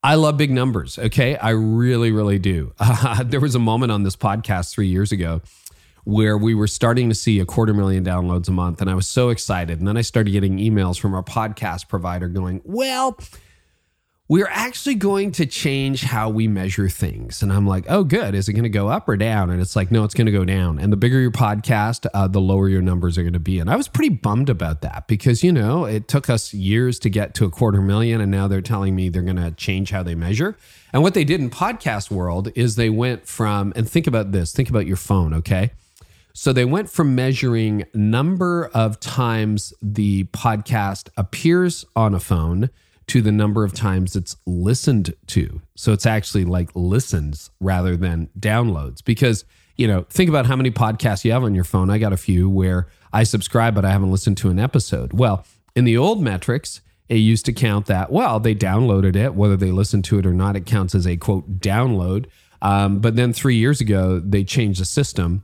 I 0.01 0.15
love 0.15 0.37
big 0.37 0.51
numbers. 0.51 0.97
Okay. 0.97 1.35
I 1.35 1.49
really, 1.49 2.11
really 2.11 2.39
do. 2.39 2.73
Uh, 2.79 3.23
there 3.25 3.41
was 3.41 3.55
a 3.55 3.59
moment 3.59 3.91
on 3.91 4.03
this 4.03 4.15
podcast 4.15 4.71
three 4.71 4.87
years 4.87 5.11
ago 5.11 5.41
where 6.07 6.37
we 6.37 6.55
were 6.55 6.67
starting 6.67 7.09
to 7.09 7.15
see 7.15 7.37
a 7.41 7.45
quarter 7.45 7.73
million 7.73 8.01
downloads 8.01 8.47
a 8.47 8.51
month. 8.51 8.79
And 8.79 8.89
I 8.89 8.95
was 8.95 9.05
so 9.05 9.27
excited. 9.27 9.79
And 9.79 9.85
then 9.85 9.97
I 9.97 10.01
started 10.01 10.31
getting 10.31 10.57
emails 10.57 10.97
from 10.97 11.13
our 11.13 11.21
podcast 11.21 11.89
provider 11.89 12.29
going, 12.29 12.61
well, 12.63 13.19
we're 14.29 14.47
actually 14.47 14.95
going 14.95 15.33
to 15.33 15.45
change 15.45 16.03
how 16.03 16.29
we 16.29 16.47
measure 16.47 16.87
things. 16.87 17.43
And 17.43 17.51
I'm 17.51 17.67
like, 17.67 17.83
oh, 17.89 18.05
good. 18.05 18.35
Is 18.35 18.47
it 18.47 18.53
going 18.53 18.63
to 18.63 18.69
go 18.69 18.87
up 18.87 19.09
or 19.09 19.17
down? 19.17 19.49
And 19.49 19.59
it's 19.59 19.75
like, 19.75 19.91
no, 19.91 20.05
it's 20.05 20.13
going 20.13 20.27
to 20.27 20.31
go 20.31 20.45
down. 20.45 20.79
And 20.79 20.93
the 20.93 20.97
bigger 20.97 21.19
your 21.19 21.29
podcast, 21.29 22.05
uh, 22.13 22.29
the 22.29 22.39
lower 22.39 22.69
your 22.69 22.81
numbers 22.81 23.17
are 23.17 23.23
going 23.23 23.33
to 23.33 23.39
be. 23.39 23.59
And 23.59 23.69
I 23.69 23.75
was 23.75 23.89
pretty 23.89 24.15
bummed 24.15 24.49
about 24.49 24.79
that 24.83 25.09
because, 25.09 25.43
you 25.43 25.51
know, 25.51 25.83
it 25.83 26.07
took 26.07 26.29
us 26.29 26.53
years 26.53 26.99
to 26.99 27.09
get 27.09 27.33
to 27.33 27.43
a 27.43 27.49
quarter 27.49 27.81
million. 27.81 28.21
And 28.21 28.31
now 28.31 28.47
they're 28.47 28.61
telling 28.61 28.95
me 28.95 29.09
they're 29.09 29.23
going 29.23 29.35
to 29.35 29.51
change 29.51 29.91
how 29.91 30.03
they 30.03 30.15
measure. 30.15 30.55
And 30.93 31.03
what 31.03 31.15
they 31.15 31.25
did 31.25 31.41
in 31.41 31.49
podcast 31.49 32.09
world 32.09 32.49
is 32.55 32.77
they 32.77 32.89
went 32.89 33.27
from, 33.27 33.73
and 33.75 33.89
think 33.89 34.07
about 34.07 34.31
this, 34.31 34.53
think 34.53 34.69
about 34.69 34.87
your 34.87 34.95
phone, 34.95 35.33
okay? 35.33 35.71
So 36.39 36.53
they 36.53 36.65
went 36.65 36.87
from 36.87 37.15
measuring 37.15 37.85
number 37.95 38.69
of 38.71 38.99
times 38.99 39.73
the 39.81 40.25
podcast 40.25 41.09
appears 41.17 41.83
on 41.95 42.13
a 42.13 42.19
phone 42.19 42.69
to 43.07 43.23
the 43.23 43.31
number 43.31 43.63
of 43.63 43.73
times 43.73 44.15
it's 44.15 44.37
listened 44.45 45.15
to. 45.25 45.63
So 45.73 45.93
it's 45.93 46.05
actually 46.05 46.45
like 46.45 46.69
listens 46.75 47.49
rather 47.59 47.97
than 47.97 48.29
downloads 48.39 49.03
because, 49.03 49.45
you 49.77 49.87
know, 49.87 50.05
think 50.11 50.29
about 50.29 50.45
how 50.45 50.55
many 50.55 50.69
podcasts 50.69 51.25
you 51.25 51.31
have 51.31 51.43
on 51.43 51.55
your 51.55 51.63
phone. 51.63 51.89
I 51.89 51.97
got 51.97 52.13
a 52.13 52.17
few 52.17 52.47
where 52.47 52.87
I 53.11 53.23
subscribe 53.23 53.73
but 53.73 53.83
I 53.83 53.89
haven't 53.89 54.11
listened 54.11 54.37
to 54.37 54.51
an 54.51 54.59
episode. 54.59 55.13
Well, 55.13 55.43
in 55.75 55.85
the 55.85 55.97
old 55.97 56.21
metrics, 56.21 56.81
it 57.09 57.15
used 57.15 57.47
to 57.47 57.51
count 57.51 57.87
that, 57.87 58.11
well, 58.11 58.39
they 58.39 58.53
downloaded 58.53 59.15
it, 59.15 59.33
whether 59.33 59.57
they 59.57 59.71
listened 59.71 60.05
to 60.05 60.19
it 60.19 60.25
or 60.27 60.33
not, 60.33 60.55
it 60.55 60.67
counts 60.67 60.93
as 60.93 61.07
a 61.07 61.17
quote 61.17 61.59
download. 61.59 62.27
Um, 62.61 62.99
but 62.99 63.15
then 63.15 63.33
three 63.33 63.55
years 63.55 63.81
ago, 63.81 64.19
they 64.19 64.43
changed 64.43 64.79
the 64.79 64.85
system. 64.85 65.41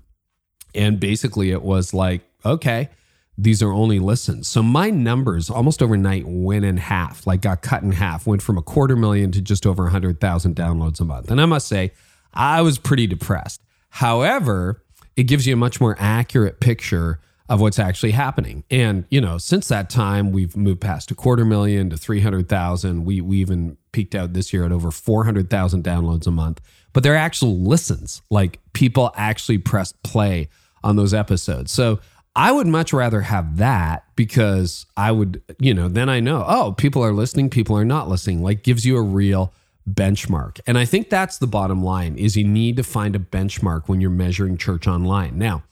And 0.75 0.99
basically, 0.99 1.51
it 1.51 1.61
was 1.61 1.93
like, 1.93 2.21
okay, 2.45 2.89
these 3.37 3.63
are 3.63 3.71
only 3.71 3.99
listens. 3.99 4.47
So 4.47 4.61
my 4.61 4.89
numbers 4.89 5.49
almost 5.49 5.81
overnight 5.81 6.25
went 6.27 6.65
in 6.65 6.77
half, 6.77 7.25
like 7.25 7.41
got 7.41 7.61
cut 7.61 7.83
in 7.83 7.91
half, 7.93 8.27
went 8.27 8.41
from 8.41 8.57
a 8.57 8.61
quarter 8.61 8.95
million 8.95 9.31
to 9.31 9.41
just 9.41 9.65
over 9.65 9.83
100,000 9.83 10.55
downloads 10.55 10.99
a 10.99 11.05
month. 11.05 11.31
And 11.31 11.41
I 11.41 11.45
must 11.45 11.67
say, 11.67 11.91
I 12.33 12.61
was 12.61 12.77
pretty 12.77 13.07
depressed. 13.07 13.61
However, 13.89 14.83
it 15.15 15.23
gives 15.23 15.47
you 15.47 15.53
a 15.53 15.57
much 15.57 15.81
more 15.81 15.95
accurate 15.99 16.59
picture 16.59 17.19
of 17.49 17.59
what's 17.59 17.77
actually 17.77 18.11
happening. 18.11 18.63
And, 18.71 19.05
you 19.09 19.19
know, 19.19 19.37
since 19.37 19.67
that 19.67 19.89
time, 19.89 20.31
we've 20.31 20.55
moved 20.55 20.81
past 20.81 21.11
a 21.11 21.15
quarter 21.15 21.43
million 21.45 21.89
to 21.89 21.97
300,000. 21.97 23.03
We, 23.03 23.21
we 23.21 23.37
even 23.37 23.77
peaked 23.91 24.15
out 24.15 24.33
this 24.33 24.53
year 24.53 24.65
at 24.65 24.71
over 24.71 24.91
400,000 24.91 25.83
downloads 25.83 26.25
a 26.25 26.31
month. 26.31 26.61
But 26.93 27.03
they're 27.03 27.15
actual 27.15 27.59
listens, 27.59 28.21
like 28.29 28.59
people 28.73 29.11
actually 29.15 29.57
press 29.57 29.93
play 30.03 30.49
on 30.83 30.95
those 30.95 31.13
episodes. 31.13 31.71
So 31.71 31.99
I 32.35 32.51
would 32.51 32.67
much 32.67 32.93
rather 32.93 33.21
have 33.21 33.57
that 33.57 34.05
because 34.15 34.85
I 34.97 35.11
would, 35.11 35.41
you 35.59 35.73
know, 35.73 35.87
then 35.87 36.09
I 36.09 36.19
know, 36.19 36.43
oh, 36.47 36.73
people 36.73 37.03
are 37.03 37.13
listening, 37.13 37.49
people 37.49 37.77
are 37.77 37.85
not 37.85 38.09
listening, 38.09 38.41
like 38.41 38.63
gives 38.63 38.85
you 38.85 38.97
a 38.97 39.01
real 39.01 39.53
benchmark. 39.89 40.59
And 40.65 40.77
I 40.77 40.85
think 40.85 41.09
that's 41.09 41.37
the 41.37 41.47
bottom 41.47 41.83
line 41.83 42.15
is 42.15 42.35
you 42.35 42.47
need 42.47 42.77
to 42.77 42.83
find 42.83 43.15
a 43.15 43.19
benchmark 43.19 43.87
when 43.87 44.01
you're 44.01 44.09
measuring 44.09 44.57
church 44.57 44.87
online. 44.87 45.37
Now, 45.37 45.63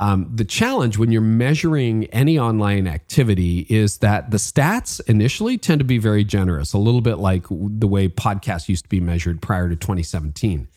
um, 0.00 0.28
the 0.34 0.44
challenge 0.44 0.98
when 0.98 1.12
you're 1.12 1.22
measuring 1.22 2.06
any 2.06 2.38
online 2.38 2.88
activity 2.88 3.60
is 3.70 3.98
that 3.98 4.30
the 4.30 4.38
stats 4.38 5.00
initially 5.08 5.56
tend 5.56 5.78
to 5.78 5.84
be 5.84 5.98
very 5.98 6.24
generous, 6.24 6.72
a 6.72 6.78
little 6.78 7.00
bit 7.00 7.16
like 7.16 7.46
the 7.48 7.86
way 7.86 8.08
podcasts 8.08 8.68
used 8.68 8.84
to 8.84 8.88
be 8.88 9.00
measured 9.00 9.40
prior 9.40 9.68
to 9.68 9.76
2017. 9.76 10.68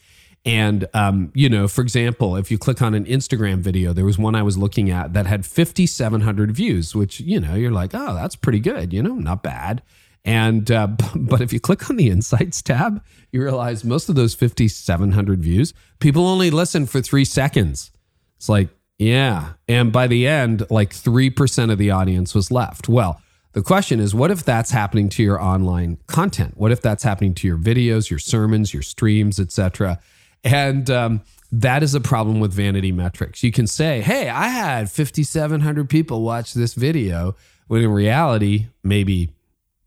And, 0.48 0.88
um, 0.94 1.30
you 1.36 1.50
know, 1.50 1.68
for 1.68 1.82
example, 1.82 2.38
if 2.38 2.50
you 2.50 2.58
click 2.58 2.82
on 2.82 2.94
an 2.94 3.04
Instagram 3.04 3.60
video, 3.60 3.92
there 3.92 4.06
was 4.06 4.18
one 4.18 4.34
I 4.34 4.44
was 4.44 4.58
looking 4.58 4.90
at 4.90 5.12
that 5.12 5.26
had 5.26 5.46
5,700 5.46 6.52
views, 6.54 6.96
which, 6.96 7.20
you 7.20 7.38
know, 7.42 7.56
you're 7.56 7.70
like, 7.70 7.92
oh, 7.94 8.16
that's 8.16 8.38
pretty 8.38 8.62
good, 8.62 8.94
you 8.94 9.04
know, 9.04 9.16
not 9.16 9.44
bad. 9.44 9.84
And, 10.24 10.72
uh, 10.72 10.88
but 11.16 11.42
if 11.42 11.52
you 11.52 11.60
click 11.60 11.90
on 11.90 11.98
the 11.98 12.10
Insights 12.10 12.62
tab, 12.62 13.04
you 13.34 13.44
realize 13.44 13.84
most 13.84 14.08
of 14.08 14.16
those 14.16 14.34
5,700 14.36 15.44
views, 15.44 15.74
people 16.00 16.26
only 16.26 16.50
listen 16.50 16.86
for 16.86 17.02
three 17.02 17.26
seconds. 17.26 17.92
It's 18.38 18.48
like, 18.48 18.70
yeah. 18.98 19.54
And 19.68 19.92
by 19.92 20.08
the 20.08 20.28
end, 20.28 20.66
like 20.70 20.92
3% 20.92 21.72
of 21.74 21.78
the 21.78 21.92
audience 21.92 22.34
was 22.34 22.52
left. 22.52 22.88
Well, 22.88 23.22
the 23.52 23.62
question 23.62 24.00
is, 24.00 24.16
what 24.16 24.32
if 24.32 24.46
that's 24.46 24.72
happening 24.72 25.10
to 25.10 25.24
your 25.24 25.42
online 25.42 25.98
content? 26.08 26.54
What 26.56 26.72
if 26.72 26.82
that's 26.82 27.04
happening 27.04 27.34
to 27.36 27.48
your 27.48 27.58
videos, 27.58 28.10
your 28.10 28.20
sermons, 28.20 28.74
your 28.74 28.84
streams, 28.84 29.42
etc.? 29.42 30.00
And 30.48 30.90
um, 30.90 31.22
that 31.52 31.84
is 31.84 31.94
a 31.94 32.02
problem 32.02 32.40
with 32.40 32.54
vanity 32.54 32.92
metrics. 32.92 33.44
You 33.44 33.52
can 33.52 33.68
say, 33.68 34.02
hey, 34.02 34.30
I 34.30 34.48
had 34.48 34.90
5,700 34.90 35.90
people 35.90 36.22
watch 36.22 36.54
this 36.54 36.74
video, 36.74 37.36
when 37.68 37.82
in 37.82 37.92
reality, 37.92 38.68
maybe 38.84 39.34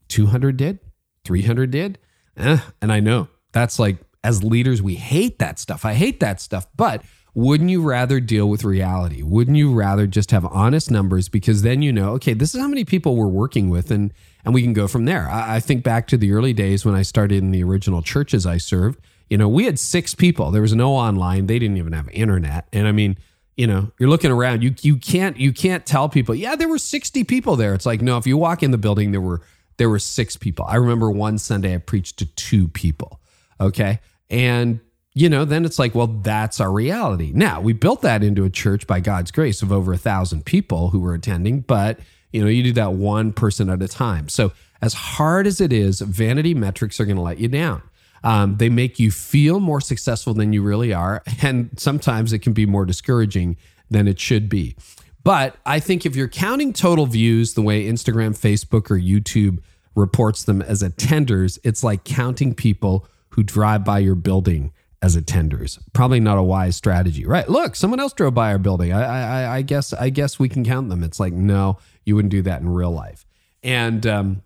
200 0.08 0.56
did, 0.56 0.78
300 1.24 1.70
did. 1.70 1.98
Eh, 2.36 2.58
and 2.82 2.92
I 2.92 3.00
know 3.00 3.28
that's 3.52 3.78
like, 3.78 3.98
as 4.22 4.44
leaders, 4.44 4.82
we 4.82 4.96
hate 4.96 5.38
that 5.38 5.58
stuff. 5.58 5.84
I 5.84 5.94
hate 5.94 6.20
that 6.20 6.40
stuff. 6.40 6.66
But 6.76 7.02
wouldn't 7.34 7.70
you 7.70 7.82
rather 7.82 8.20
deal 8.20 8.48
with 8.48 8.64
reality? 8.64 9.22
Wouldn't 9.22 9.56
you 9.56 9.72
rather 9.72 10.06
just 10.06 10.30
have 10.30 10.44
honest 10.44 10.90
numbers? 10.90 11.28
Because 11.28 11.62
then 11.62 11.80
you 11.80 11.92
know, 11.92 12.10
okay, 12.12 12.34
this 12.34 12.54
is 12.54 12.60
how 12.60 12.68
many 12.68 12.84
people 12.84 13.16
we're 13.16 13.28
working 13.28 13.70
with, 13.70 13.90
and 13.90 14.12
and 14.44 14.52
we 14.52 14.62
can 14.62 14.72
go 14.72 14.88
from 14.88 15.04
there. 15.04 15.28
I, 15.28 15.56
I 15.56 15.60
think 15.60 15.84
back 15.84 16.06
to 16.08 16.16
the 16.16 16.32
early 16.32 16.52
days 16.52 16.84
when 16.84 16.94
I 16.94 17.02
started 17.02 17.38
in 17.38 17.50
the 17.50 17.62
original 17.62 18.02
churches 18.02 18.46
I 18.46 18.58
served. 18.58 19.00
You 19.30 19.38
know, 19.38 19.48
we 19.48 19.64
had 19.64 19.78
six 19.78 20.14
people. 20.14 20.50
There 20.50 20.60
was 20.60 20.74
no 20.74 20.92
online. 20.92 21.46
They 21.46 21.58
didn't 21.58 21.78
even 21.78 21.92
have 21.92 22.08
internet. 22.10 22.66
And 22.72 22.86
I 22.86 22.92
mean, 22.92 23.16
you 23.56 23.66
know, 23.66 23.92
you're 23.98 24.08
looking 24.08 24.30
around. 24.30 24.62
You 24.62 24.74
you 24.82 24.96
can't 24.96 25.38
you 25.38 25.52
can't 25.52 25.86
tell 25.86 26.08
people, 26.08 26.34
yeah, 26.34 26.56
there 26.56 26.68
were 26.68 26.78
60 26.78 27.24
people 27.24 27.56
there. 27.56 27.72
It's 27.72 27.86
like, 27.86 28.02
no, 28.02 28.18
if 28.18 28.26
you 28.26 28.36
walk 28.36 28.62
in 28.62 28.72
the 28.72 28.78
building, 28.78 29.12
there 29.12 29.20
were 29.20 29.40
there 29.76 29.88
were 29.88 29.98
six 29.98 30.36
people. 30.36 30.66
I 30.68 30.76
remember 30.76 31.10
one 31.10 31.38
Sunday 31.38 31.74
I 31.74 31.78
preached 31.78 32.18
to 32.18 32.26
two 32.26 32.68
people. 32.68 33.20
Okay. 33.60 34.00
And 34.28 34.80
you 35.14 35.28
know, 35.28 35.44
then 35.44 35.64
it's 35.64 35.78
like, 35.78 35.94
well, 35.94 36.06
that's 36.06 36.60
our 36.60 36.70
reality. 36.70 37.32
Now, 37.34 37.60
we 37.60 37.72
built 37.72 38.02
that 38.02 38.22
into 38.22 38.44
a 38.44 38.50
church 38.50 38.86
by 38.86 39.00
God's 39.00 39.30
grace 39.30 39.60
of 39.60 39.72
over 39.72 39.92
a 39.92 39.98
thousand 39.98 40.44
people 40.44 40.90
who 40.90 41.00
were 41.00 41.14
attending, 41.14 41.60
but 41.60 41.98
you 42.32 42.42
know, 42.42 42.48
you 42.48 42.62
do 42.62 42.72
that 42.74 42.92
one 42.92 43.32
person 43.32 43.70
at 43.70 43.82
a 43.82 43.88
time. 43.88 44.28
So, 44.28 44.52
as 44.82 44.94
hard 44.94 45.46
as 45.46 45.60
it 45.60 45.72
is, 45.72 46.00
vanity 46.00 46.54
metrics 46.54 46.98
are 47.00 47.04
going 47.04 47.16
to 47.16 47.22
let 47.22 47.38
you 47.38 47.48
down. 47.48 47.82
Um, 48.22 48.56
they 48.58 48.68
make 48.68 48.98
you 48.98 49.10
feel 49.10 49.60
more 49.60 49.80
successful 49.80 50.34
than 50.34 50.52
you 50.52 50.62
really 50.62 50.92
are. 50.92 51.22
And 51.42 51.70
sometimes 51.78 52.32
it 52.32 52.40
can 52.40 52.52
be 52.52 52.66
more 52.66 52.84
discouraging 52.84 53.56
than 53.90 54.06
it 54.06 54.20
should 54.20 54.48
be. 54.48 54.76
But 55.24 55.56
I 55.66 55.80
think 55.80 56.04
if 56.04 56.16
you're 56.16 56.28
counting 56.28 56.72
total 56.72 57.06
views 57.06 57.54
the 57.54 57.62
way 57.62 57.86
Instagram, 57.86 58.38
Facebook, 58.38 58.90
or 58.90 58.98
YouTube 58.98 59.58
reports 59.94 60.44
them 60.44 60.62
as 60.62 60.82
attenders, 60.82 61.58
it's 61.64 61.82
like 61.82 62.04
counting 62.04 62.54
people 62.54 63.06
who 63.30 63.42
drive 63.42 63.84
by 63.84 63.98
your 63.98 64.14
building 64.14 64.72
as 65.02 65.16
attenders. 65.16 65.78
Probably 65.92 66.20
not 66.20 66.38
a 66.38 66.42
wise 66.42 66.76
strategy, 66.76 67.24
right? 67.26 67.48
Look, 67.48 67.74
someone 67.74 68.00
else 68.00 68.12
drove 68.12 68.34
by 68.34 68.52
our 68.52 68.58
building. 68.58 68.92
I, 68.92 69.02
I, 69.02 69.56
I 69.56 69.62
guess, 69.62 69.92
I 69.92 70.10
guess 70.10 70.38
we 70.38 70.48
can 70.48 70.64
count 70.64 70.88
them. 70.90 71.02
It's 71.02 71.18
like, 71.18 71.32
no, 71.32 71.78
you 72.04 72.16
wouldn't 72.16 72.32
do 72.32 72.42
that 72.42 72.60
in 72.60 72.68
real 72.68 72.90
life. 72.90 73.24
And 73.62 74.06
um, 74.06 74.42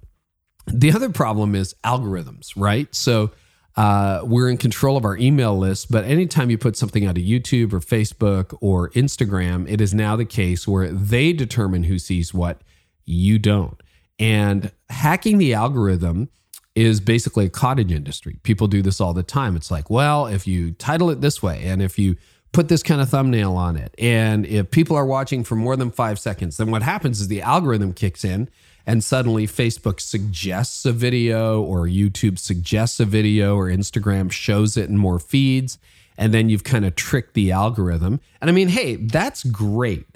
the 0.67 0.93
other 0.93 1.11
problem 1.11 1.55
is 1.55 1.75
algorithms, 1.85 2.53
right? 2.57 2.93
So 2.95 3.33
uh, 3.77 4.21
we're 4.23 4.49
in 4.49 4.57
control 4.57 4.97
of 4.97 5.05
our 5.05 5.17
email 5.17 5.57
list, 5.59 5.91
but 5.91 6.05
anytime 6.05 6.49
you 6.49 6.57
put 6.57 6.77
something 6.77 7.07
out 7.07 7.19
of 7.19 7.25
YouTube 7.25 7.73
or 7.73 7.81
Facebook 7.81 8.57
or 8.61 8.91
Instagram, 8.91 9.69
it 9.69 9.81
is 9.81 9.93
now 9.93 10.15
the 10.15 10.25
case 10.25 10.69
where 10.69 10.93
they 10.93 11.33
determine 11.33 11.85
who 11.85 11.99
sees 11.99 12.33
what, 12.33 12.61
you 13.05 13.39
don't. 13.39 13.81
And 14.19 14.71
hacking 14.91 15.39
the 15.39 15.55
algorithm 15.55 16.29
is 16.75 17.01
basically 17.01 17.47
a 17.47 17.51
cottage 17.51 17.93
industry. 17.93 18.39
People 18.43 18.69
do 18.69 18.83
this 18.83 19.01
all 19.01 19.13
the 19.13 19.23
time. 19.23 19.57
It's 19.57 19.71
like, 19.71 19.91
well, 19.91 20.27
if 20.27 20.47
you 20.47 20.73
title 20.73 21.11
it 21.11 21.21
this 21.21 21.43
way 21.43 21.65
and 21.65 21.83
if 21.83 21.99
you 21.99 22.17
put 22.53 22.69
this 22.69 22.83
kind 22.83 23.01
of 23.01 23.09
thumbnail 23.09 23.57
on 23.57 23.77
it, 23.77 23.93
and 23.99 24.47
if 24.47 24.71
people 24.71 24.97
are 24.97 25.07
watching 25.07 25.43
for 25.43 25.57
more 25.57 25.77
than 25.77 25.91
five 25.91 26.21
seconds, 26.21 26.57
then 26.57 26.71
what 26.71 26.83
happens 26.83 27.21
is 27.21 27.27
the 27.27 27.43
algorithm 27.43 27.93
kicks 27.93 28.25
in 28.25 28.49
and 28.87 29.03
suddenly 29.03 29.47
Facebook 29.47 30.01
suggests 30.01 30.85
a 30.85 30.93
video 30.93 31.63
or 31.63 31.87
YouTube 31.87 32.39
suggests 32.39 33.01
a 33.01 33.05
video 33.05 33.57
or 33.57 33.67
Instagram 33.67 34.31
shows 34.31 34.77
it 34.77 34.91
in 34.91 34.97
more 34.97 35.19
feeds. 35.19 35.79
And 36.17 36.33
then 36.33 36.49
you've 36.49 36.65
kind 36.65 36.85
of 36.85 36.95
tricked 36.95 37.35
the 37.35 37.51
algorithm. 37.51 38.21
And 38.41 38.51
I 38.51 38.53
mean, 38.53 38.69
hey, 38.69 38.97
that's 38.97 39.43
great. 39.43 40.07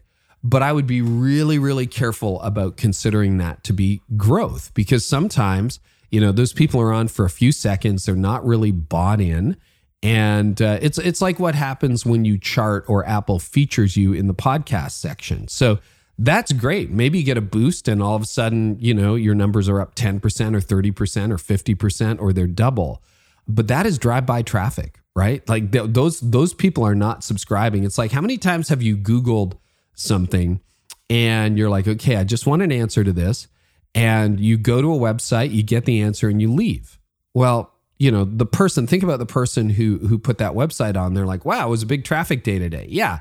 But 0.44 0.62
I 0.62 0.72
would 0.72 0.86
be 0.86 1.02
really, 1.02 1.58
really 1.58 1.86
careful 1.86 2.40
about 2.42 2.76
considering 2.76 3.38
that 3.38 3.64
to 3.64 3.72
be 3.72 4.02
growth 4.16 4.72
because 4.74 5.04
sometimes, 5.04 5.80
you 6.10 6.20
know, 6.20 6.30
those 6.30 6.52
people 6.52 6.80
are 6.80 6.92
on 6.92 7.08
for 7.08 7.24
a 7.24 7.30
few 7.30 7.50
seconds. 7.50 8.04
They're 8.04 8.14
not 8.14 8.46
really 8.46 8.70
bought 8.70 9.20
in. 9.20 9.56
And 10.00 10.62
uh, 10.62 10.78
it's 10.80 10.96
it's 10.98 11.20
like 11.20 11.40
what 11.40 11.56
happens 11.56 12.06
when 12.06 12.24
you 12.24 12.38
chart 12.38 12.84
or 12.86 13.04
Apple 13.04 13.40
features 13.40 13.96
you 13.96 14.12
in 14.12 14.28
the 14.28 14.34
podcast 14.34 14.92
section. 14.92 15.48
So 15.48 15.80
that's 16.18 16.52
great. 16.52 16.90
Maybe 16.90 17.18
you 17.18 17.24
get 17.24 17.36
a 17.36 17.42
boost 17.42 17.86
and 17.86 18.02
all 18.02 18.16
of 18.16 18.22
a 18.22 18.26
sudden, 18.26 18.76
you 18.80 18.92
know, 18.92 19.14
your 19.14 19.36
numbers 19.36 19.68
are 19.68 19.80
up 19.80 19.94
10% 19.94 20.16
or 20.16 20.20
30% 20.20 21.30
or 21.30 21.36
50% 21.36 22.20
or 22.20 22.32
they're 22.32 22.48
double. 22.48 23.02
But 23.46 23.68
that 23.68 23.86
is 23.86 23.98
drive-by 23.98 24.42
traffic, 24.42 25.00
right? 25.14 25.48
Like 25.48 25.70
th- 25.70 25.90
those 25.90 26.20
those 26.20 26.52
people 26.52 26.84
are 26.84 26.94
not 26.94 27.24
subscribing. 27.24 27.84
It's 27.84 27.96
like 27.96 28.10
how 28.10 28.20
many 28.20 28.36
times 28.36 28.68
have 28.68 28.82
you 28.82 28.96
googled 28.96 29.54
something 29.94 30.60
and 31.08 31.56
you're 31.56 31.70
like, 31.70 31.88
"Okay, 31.88 32.16
I 32.16 32.24
just 32.24 32.46
want 32.46 32.60
an 32.60 32.72
answer 32.72 33.04
to 33.04 33.12
this." 33.12 33.48
And 33.94 34.38
you 34.38 34.58
go 34.58 34.82
to 34.82 34.92
a 34.92 34.98
website, 34.98 35.50
you 35.50 35.62
get 35.62 35.86
the 35.86 36.02
answer 36.02 36.28
and 36.28 36.42
you 36.42 36.52
leave. 36.52 36.98
Well, 37.32 37.72
you 37.98 38.10
know, 38.10 38.24
the 38.24 38.44
person, 38.44 38.86
think 38.86 39.02
about 39.02 39.18
the 39.18 39.24
person 39.24 39.70
who 39.70 39.96
who 39.96 40.18
put 40.18 40.36
that 40.38 40.52
website 40.52 40.96
on. 40.96 41.14
They're 41.14 41.24
like, 41.24 41.46
"Wow, 41.46 41.68
it 41.68 41.70
was 41.70 41.82
a 41.84 41.86
big 41.86 42.04
traffic 42.04 42.42
day 42.42 42.58
today." 42.58 42.86
Yeah 42.90 43.20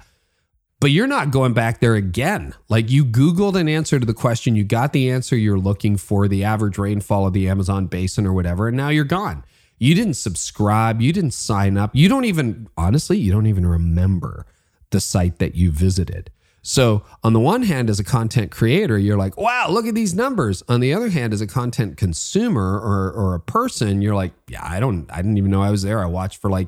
but 0.79 0.91
you're 0.91 1.07
not 1.07 1.31
going 1.31 1.53
back 1.53 1.79
there 1.79 1.95
again. 1.95 2.53
Like 2.69 2.89
you 2.89 3.03
Googled 3.03 3.59
an 3.59 3.67
answer 3.67 3.99
to 3.99 4.05
the 4.05 4.13
question, 4.13 4.55
you 4.55 4.63
got 4.63 4.93
the 4.93 5.09
answer 5.09 5.35
you're 5.35 5.59
looking 5.59 5.97
for, 5.97 6.27
the 6.27 6.43
average 6.43 6.77
rainfall 6.77 7.27
of 7.27 7.33
the 7.33 7.49
Amazon 7.49 7.87
basin 7.87 8.25
or 8.25 8.33
whatever, 8.33 8.67
and 8.67 8.77
now 8.77 8.89
you're 8.89 9.03
gone. 9.03 9.43
You 9.79 9.95
didn't 9.95 10.15
subscribe, 10.15 11.01
you 11.01 11.13
didn't 11.13 11.33
sign 11.33 11.77
up, 11.77 11.95
you 11.95 12.09
don't 12.09 12.25
even, 12.25 12.67
honestly, 12.77 13.17
you 13.17 13.31
don't 13.31 13.47
even 13.47 13.65
remember 13.65 14.45
the 14.89 14.99
site 14.99 15.39
that 15.39 15.55
you 15.55 15.71
visited. 15.71 16.31
So, 16.63 17.03
on 17.23 17.31
the 17.31 17.39
one 17.39 17.63
hand, 17.63 17.89
as 17.89 17.97
a 17.97 18.03
content 18.03 18.51
creator, 18.51 18.97
you're 18.97 19.17
like, 19.17 19.37
wow, 19.37 19.67
look 19.69 19.85
at 19.85 19.95
these 19.95 20.13
numbers. 20.13 20.63
On 20.67 20.81
the 20.81 20.93
other 20.93 21.07
hand, 21.07 21.31
as 21.31 21.39
a 21.39 21.47
content 21.47 21.95
consumer 21.95 22.77
or, 22.77 23.09
or 23.09 23.35
a 23.35 23.39
person, 23.39 24.01
you're 24.01 24.15
like, 24.15 24.33
yeah, 24.49 24.59
I 24.61 24.81
don't, 24.81 25.09
I 25.09 25.17
didn't 25.17 25.37
even 25.37 25.49
know 25.49 25.61
I 25.61 25.71
was 25.71 25.83
there. 25.83 26.03
I 26.03 26.07
watched 26.07 26.41
for 26.41 26.49
like 26.49 26.67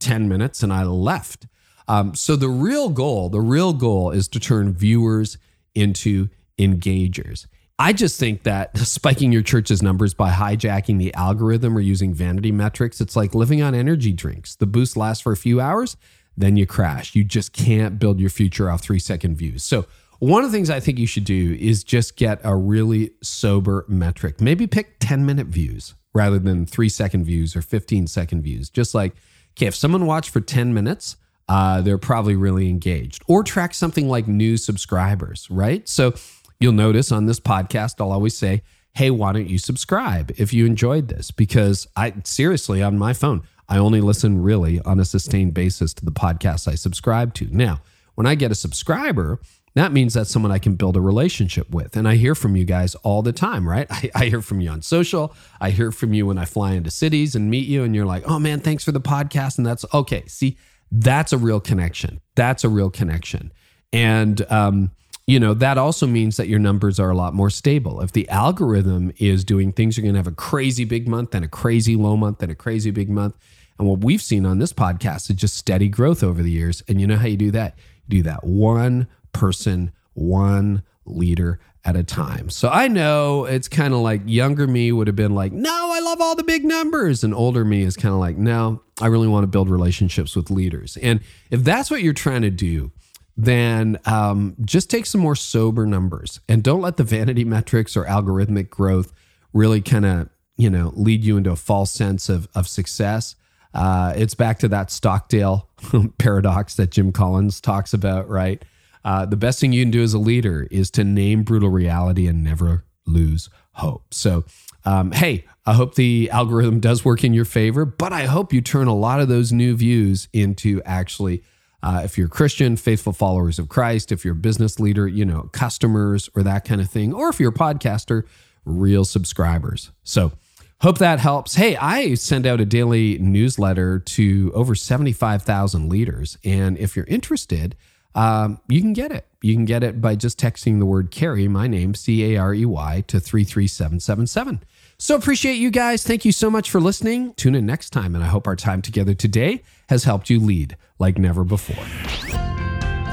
10 0.00 0.28
minutes 0.28 0.64
and 0.64 0.72
I 0.72 0.82
left. 0.82 1.46
Um, 1.88 2.14
so 2.14 2.36
the 2.36 2.48
real 2.48 2.90
goal, 2.90 3.28
the 3.30 3.40
real 3.40 3.72
goal 3.72 4.10
is 4.10 4.28
to 4.28 4.40
turn 4.40 4.72
viewers 4.72 5.38
into 5.74 6.28
engagers. 6.58 7.46
I 7.78 7.92
just 7.92 8.18
think 8.18 8.42
that 8.42 8.76
spiking 8.78 9.32
your 9.32 9.42
church's 9.42 9.82
numbers 9.82 10.12
by 10.12 10.30
hijacking 10.30 10.98
the 10.98 11.14
algorithm 11.14 11.76
or 11.76 11.80
using 11.80 12.12
vanity 12.12 12.52
metrics, 12.52 13.00
it's 13.00 13.16
like 13.16 13.34
living 13.34 13.62
on 13.62 13.74
energy 13.74 14.12
drinks. 14.12 14.56
The 14.56 14.66
boost 14.66 14.96
lasts 14.96 15.22
for 15.22 15.32
a 15.32 15.36
few 15.36 15.60
hours, 15.60 15.96
then 16.36 16.56
you 16.56 16.66
crash. 16.66 17.14
You 17.14 17.24
just 17.24 17.52
can't 17.52 17.98
build 17.98 18.20
your 18.20 18.30
future 18.30 18.70
off 18.70 18.82
three 18.82 18.98
second 18.98 19.36
views. 19.36 19.62
So, 19.64 19.86
one 20.20 20.42
of 20.42 20.50
the 20.50 20.56
things 20.56 20.68
I 20.68 20.80
think 20.80 20.98
you 20.98 21.06
should 21.06 21.22
do 21.22 21.56
is 21.60 21.84
just 21.84 22.16
get 22.16 22.40
a 22.42 22.56
really 22.56 23.12
sober 23.22 23.84
metric. 23.86 24.40
Maybe 24.40 24.66
pick 24.66 24.96
10 24.98 25.24
minute 25.24 25.46
views 25.46 25.94
rather 26.12 26.40
than 26.40 26.66
three 26.66 26.88
second 26.88 27.22
views 27.24 27.54
or 27.54 27.62
15 27.62 28.08
second 28.08 28.42
views. 28.42 28.68
Just 28.68 28.96
like, 28.96 29.14
okay, 29.56 29.66
if 29.66 29.76
someone 29.76 30.06
watched 30.06 30.30
for 30.30 30.40
10 30.40 30.74
minutes, 30.74 31.16
uh, 31.48 31.80
they're 31.80 31.98
probably 31.98 32.36
really 32.36 32.68
engaged. 32.68 33.22
Or 33.26 33.42
track 33.42 33.74
something 33.74 34.08
like 34.08 34.28
new 34.28 34.56
subscribers, 34.56 35.48
right? 35.50 35.88
So, 35.88 36.14
You'll 36.60 36.72
notice 36.72 37.12
on 37.12 37.26
this 37.26 37.38
podcast, 37.38 38.00
I'll 38.00 38.10
always 38.10 38.36
say, 38.36 38.62
hey, 38.94 39.10
why 39.10 39.32
don't 39.32 39.48
you 39.48 39.58
subscribe 39.58 40.32
if 40.36 40.52
you 40.52 40.66
enjoyed 40.66 41.06
this? 41.06 41.30
Because 41.30 41.86
I 41.94 42.14
seriously, 42.24 42.82
on 42.82 42.98
my 42.98 43.12
phone, 43.12 43.42
I 43.68 43.78
only 43.78 44.00
listen 44.00 44.42
really 44.42 44.80
on 44.80 44.98
a 44.98 45.04
sustained 45.04 45.54
basis 45.54 45.94
to 45.94 46.04
the 46.04 46.10
podcasts 46.10 46.66
I 46.66 46.74
subscribe 46.74 47.32
to. 47.34 47.48
Now, 47.52 47.80
when 48.16 48.26
I 48.26 48.34
get 48.34 48.50
a 48.50 48.56
subscriber, 48.56 49.38
that 49.74 49.92
means 49.92 50.14
that's 50.14 50.30
someone 50.30 50.50
I 50.50 50.58
can 50.58 50.74
build 50.74 50.96
a 50.96 51.00
relationship 51.00 51.70
with. 51.70 51.96
And 51.96 52.08
I 52.08 52.16
hear 52.16 52.34
from 52.34 52.56
you 52.56 52.64
guys 52.64 52.96
all 52.96 53.22
the 53.22 53.32
time, 53.32 53.68
right? 53.68 53.86
I, 53.90 54.10
I, 54.16 54.24
hear 54.24 54.42
from 54.42 54.60
you 54.60 54.70
on 54.70 54.82
social. 54.82 55.36
I 55.60 55.70
hear 55.70 55.92
from 55.92 56.12
you 56.12 56.26
when 56.26 56.38
I 56.38 56.44
fly 56.44 56.72
into 56.72 56.90
cities 56.90 57.36
and 57.36 57.48
meet 57.48 57.68
you, 57.68 57.84
and 57.84 57.94
you're 57.94 58.06
like, 58.06 58.24
oh 58.26 58.40
man, 58.40 58.58
thanks 58.58 58.82
for 58.82 58.90
the 58.90 59.00
podcast. 59.00 59.58
And 59.58 59.66
that's 59.66 59.84
okay. 59.94 60.24
See, 60.26 60.56
that's 60.90 61.32
a 61.32 61.38
real 61.38 61.60
connection. 61.60 62.20
That's 62.34 62.64
a 62.64 62.68
real 62.68 62.90
connection. 62.90 63.52
And 63.92 64.44
um, 64.50 64.90
you 65.28 65.38
know, 65.38 65.52
that 65.52 65.76
also 65.76 66.06
means 66.06 66.38
that 66.38 66.48
your 66.48 66.58
numbers 66.58 66.98
are 66.98 67.10
a 67.10 67.14
lot 67.14 67.34
more 67.34 67.50
stable. 67.50 68.00
If 68.00 68.12
the 68.12 68.26
algorithm 68.30 69.12
is 69.18 69.44
doing 69.44 69.72
things, 69.72 69.96
you're 69.96 70.02
going 70.02 70.14
to 70.14 70.18
have 70.18 70.26
a 70.26 70.32
crazy 70.32 70.86
big 70.86 71.06
month, 71.06 71.32
then 71.32 71.44
a 71.44 71.48
crazy 71.48 71.96
low 71.96 72.16
month, 72.16 72.38
then 72.38 72.48
a 72.48 72.54
crazy 72.54 72.90
big 72.90 73.10
month. 73.10 73.36
And 73.78 73.86
what 73.86 74.02
we've 74.02 74.22
seen 74.22 74.46
on 74.46 74.58
this 74.58 74.72
podcast 74.72 75.28
is 75.28 75.36
just 75.36 75.56
steady 75.56 75.90
growth 75.90 76.22
over 76.22 76.42
the 76.42 76.50
years. 76.50 76.82
And 76.88 76.98
you 76.98 77.06
know 77.06 77.16
how 77.16 77.26
you 77.26 77.36
do 77.36 77.50
that? 77.50 77.78
You 78.06 78.18
do 78.18 78.22
that 78.22 78.44
one 78.44 79.06
person, 79.32 79.92
one 80.14 80.82
leader 81.08 81.60
at 81.84 81.96
a 81.96 82.02
time. 82.02 82.50
So 82.50 82.68
I 82.68 82.88
know 82.88 83.44
it's 83.44 83.68
kind 83.68 83.94
of 83.94 84.00
like 84.00 84.22
younger 84.26 84.66
me 84.66 84.92
would 84.92 85.06
have 85.06 85.16
been 85.16 85.34
like, 85.34 85.52
no, 85.52 85.90
I 85.92 86.00
love 86.00 86.20
all 86.20 86.34
the 86.34 86.44
big 86.44 86.64
numbers. 86.64 87.24
And 87.24 87.34
older 87.34 87.64
me 87.64 87.82
is 87.82 87.96
kind 87.96 88.12
of 88.12 88.20
like, 88.20 88.36
no, 88.36 88.82
I 89.00 89.06
really 89.06 89.28
want 89.28 89.44
to 89.44 89.48
build 89.48 89.70
relationships 89.70 90.36
with 90.36 90.50
leaders. 90.50 90.96
And 90.98 91.20
if 91.50 91.64
that's 91.64 91.90
what 91.90 92.02
you're 92.02 92.12
trying 92.12 92.42
to 92.42 92.50
do, 92.50 92.92
then 93.36 93.98
um, 94.04 94.56
just 94.64 94.90
take 94.90 95.06
some 95.06 95.20
more 95.20 95.36
sober 95.36 95.86
numbers 95.86 96.40
and 96.48 96.62
don't 96.62 96.80
let 96.80 96.96
the 96.96 97.04
vanity 97.04 97.44
metrics 97.44 97.96
or 97.96 98.04
algorithmic 98.04 98.68
growth 98.68 99.12
really 99.52 99.80
kind 99.80 100.04
of 100.04 100.28
you 100.56 100.68
know 100.68 100.92
lead 100.94 101.24
you 101.24 101.36
into 101.36 101.50
a 101.50 101.56
false 101.56 101.92
sense 101.92 102.28
of 102.28 102.48
of 102.54 102.68
success. 102.68 103.36
Uh, 103.72 104.12
it's 104.16 104.34
back 104.34 104.58
to 104.58 104.68
that 104.68 104.90
Stockdale 104.90 105.68
paradox 106.18 106.74
that 106.74 106.90
Jim 106.90 107.12
Collins 107.12 107.60
talks 107.60 107.94
about, 107.94 108.28
right? 108.28 108.64
Uh, 109.04 109.26
the 109.26 109.36
best 109.36 109.60
thing 109.60 109.72
you 109.72 109.82
can 109.82 109.90
do 109.90 110.02
as 110.02 110.14
a 110.14 110.18
leader 110.18 110.66
is 110.70 110.90
to 110.92 111.04
name 111.04 111.42
brutal 111.42 111.70
reality 111.70 112.26
and 112.26 112.42
never 112.42 112.84
lose 113.06 113.48
hope. 113.72 114.12
So, 114.12 114.44
um, 114.84 115.12
hey, 115.12 115.44
I 115.66 115.74
hope 115.74 115.94
the 115.94 116.30
algorithm 116.30 116.80
does 116.80 117.04
work 117.04 117.24
in 117.24 117.34
your 117.34 117.44
favor, 117.44 117.84
but 117.84 118.12
I 118.12 118.24
hope 118.26 118.52
you 118.52 118.60
turn 118.60 118.86
a 118.86 118.94
lot 118.94 119.20
of 119.20 119.28
those 119.28 119.52
new 119.52 119.76
views 119.76 120.28
into 120.32 120.82
actually 120.84 121.42
uh, 121.82 122.02
if 122.04 122.18
you're 122.18 122.28
Christian, 122.28 122.76
faithful 122.76 123.12
followers 123.12 123.58
of 123.58 123.68
Christ, 123.68 124.10
if 124.10 124.24
you're 124.24 124.32
a 124.32 124.36
business 124.36 124.80
leader, 124.80 125.06
you 125.06 125.24
know, 125.24 125.48
customers 125.52 126.28
or 126.34 126.42
that 126.42 126.64
kind 126.64 126.80
of 126.80 126.90
thing, 126.90 127.12
or 127.12 127.28
if 127.28 127.38
you're 127.38 127.50
a 127.50 127.54
podcaster, 127.54 128.24
real 128.64 129.04
subscribers. 129.04 129.92
So, 130.02 130.32
hope 130.80 130.98
that 130.98 131.20
helps. 131.20 131.54
Hey, 131.54 131.76
I 131.76 132.14
send 132.14 132.46
out 132.46 132.60
a 132.60 132.64
daily 132.64 133.18
newsletter 133.18 133.98
to 134.00 134.52
over 134.54 134.74
75,000 134.74 135.88
leaders. 135.88 136.36
And 136.44 136.76
if 136.78 136.96
you're 136.96 137.06
interested, 137.06 137.76
um, 138.18 138.60
you 138.68 138.80
can 138.80 138.92
get 138.94 139.12
it. 139.12 139.26
You 139.40 139.54
can 139.54 139.64
get 139.64 139.84
it 139.84 140.00
by 140.00 140.16
just 140.16 140.40
texting 140.40 140.80
the 140.80 140.86
word 140.86 141.12
Carey, 141.12 141.46
my 141.46 141.68
name, 141.68 141.94
C 141.94 142.34
A 142.34 142.40
R 142.40 142.52
E 142.52 142.66
Y, 142.66 143.04
to 143.06 143.20
33777. 143.20 144.64
So 144.98 145.14
appreciate 145.14 145.54
you 145.54 145.70
guys. 145.70 146.02
Thank 146.02 146.24
you 146.24 146.32
so 146.32 146.50
much 146.50 146.68
for 146.68 146.80
listening. 146.80 147.32
Tune 147.34 147.54
in 147.54 147.64
next 147.64 147.90
time, 147.90 148.16
and 148.16 148.24
I 148.24 148.26
hope 148.26 148.48
our 148.48 148.56
time 148.56 148.82
together 148.82 149.14
today 149.14 149.62
has 149.88 150.02
helped 150.02 150.28
you 150.30 150.40
lead 150.40 150.76
like 150.98 151.16
never 151.16 151.44
before. 151.44 151.84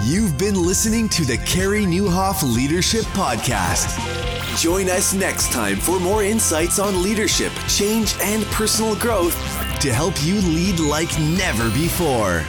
You've 0.06 0.36
been 0.40 0.56
listening 0.56 1.08
to 1.10 1.24
the 1.24 1.38
Carey 1.46 1.84
Nieuwhof 1.84 2.42
Leadership 2.56 3.04
Podcast. 3.14 4.00
Join 4.60 4.90
us 4.90 5.14
next 5.14 5.52
time 5.52 5.76
for 5.76 6.00
more 6.00 6.24
insights 6.24 6.80
on 6.80 7.04
leadership, 7.04 7.52
change, 7.68 8.16
and 8.24 8.44
personal 8.46 8.96
growth 8.96 9.36
to 9.82 9.94
help 9.94 10.16
you 10.24 10.42
lead 10.42 10.80
like 10.80 11.20
never 11.20 11.70
before. 11.70 12.44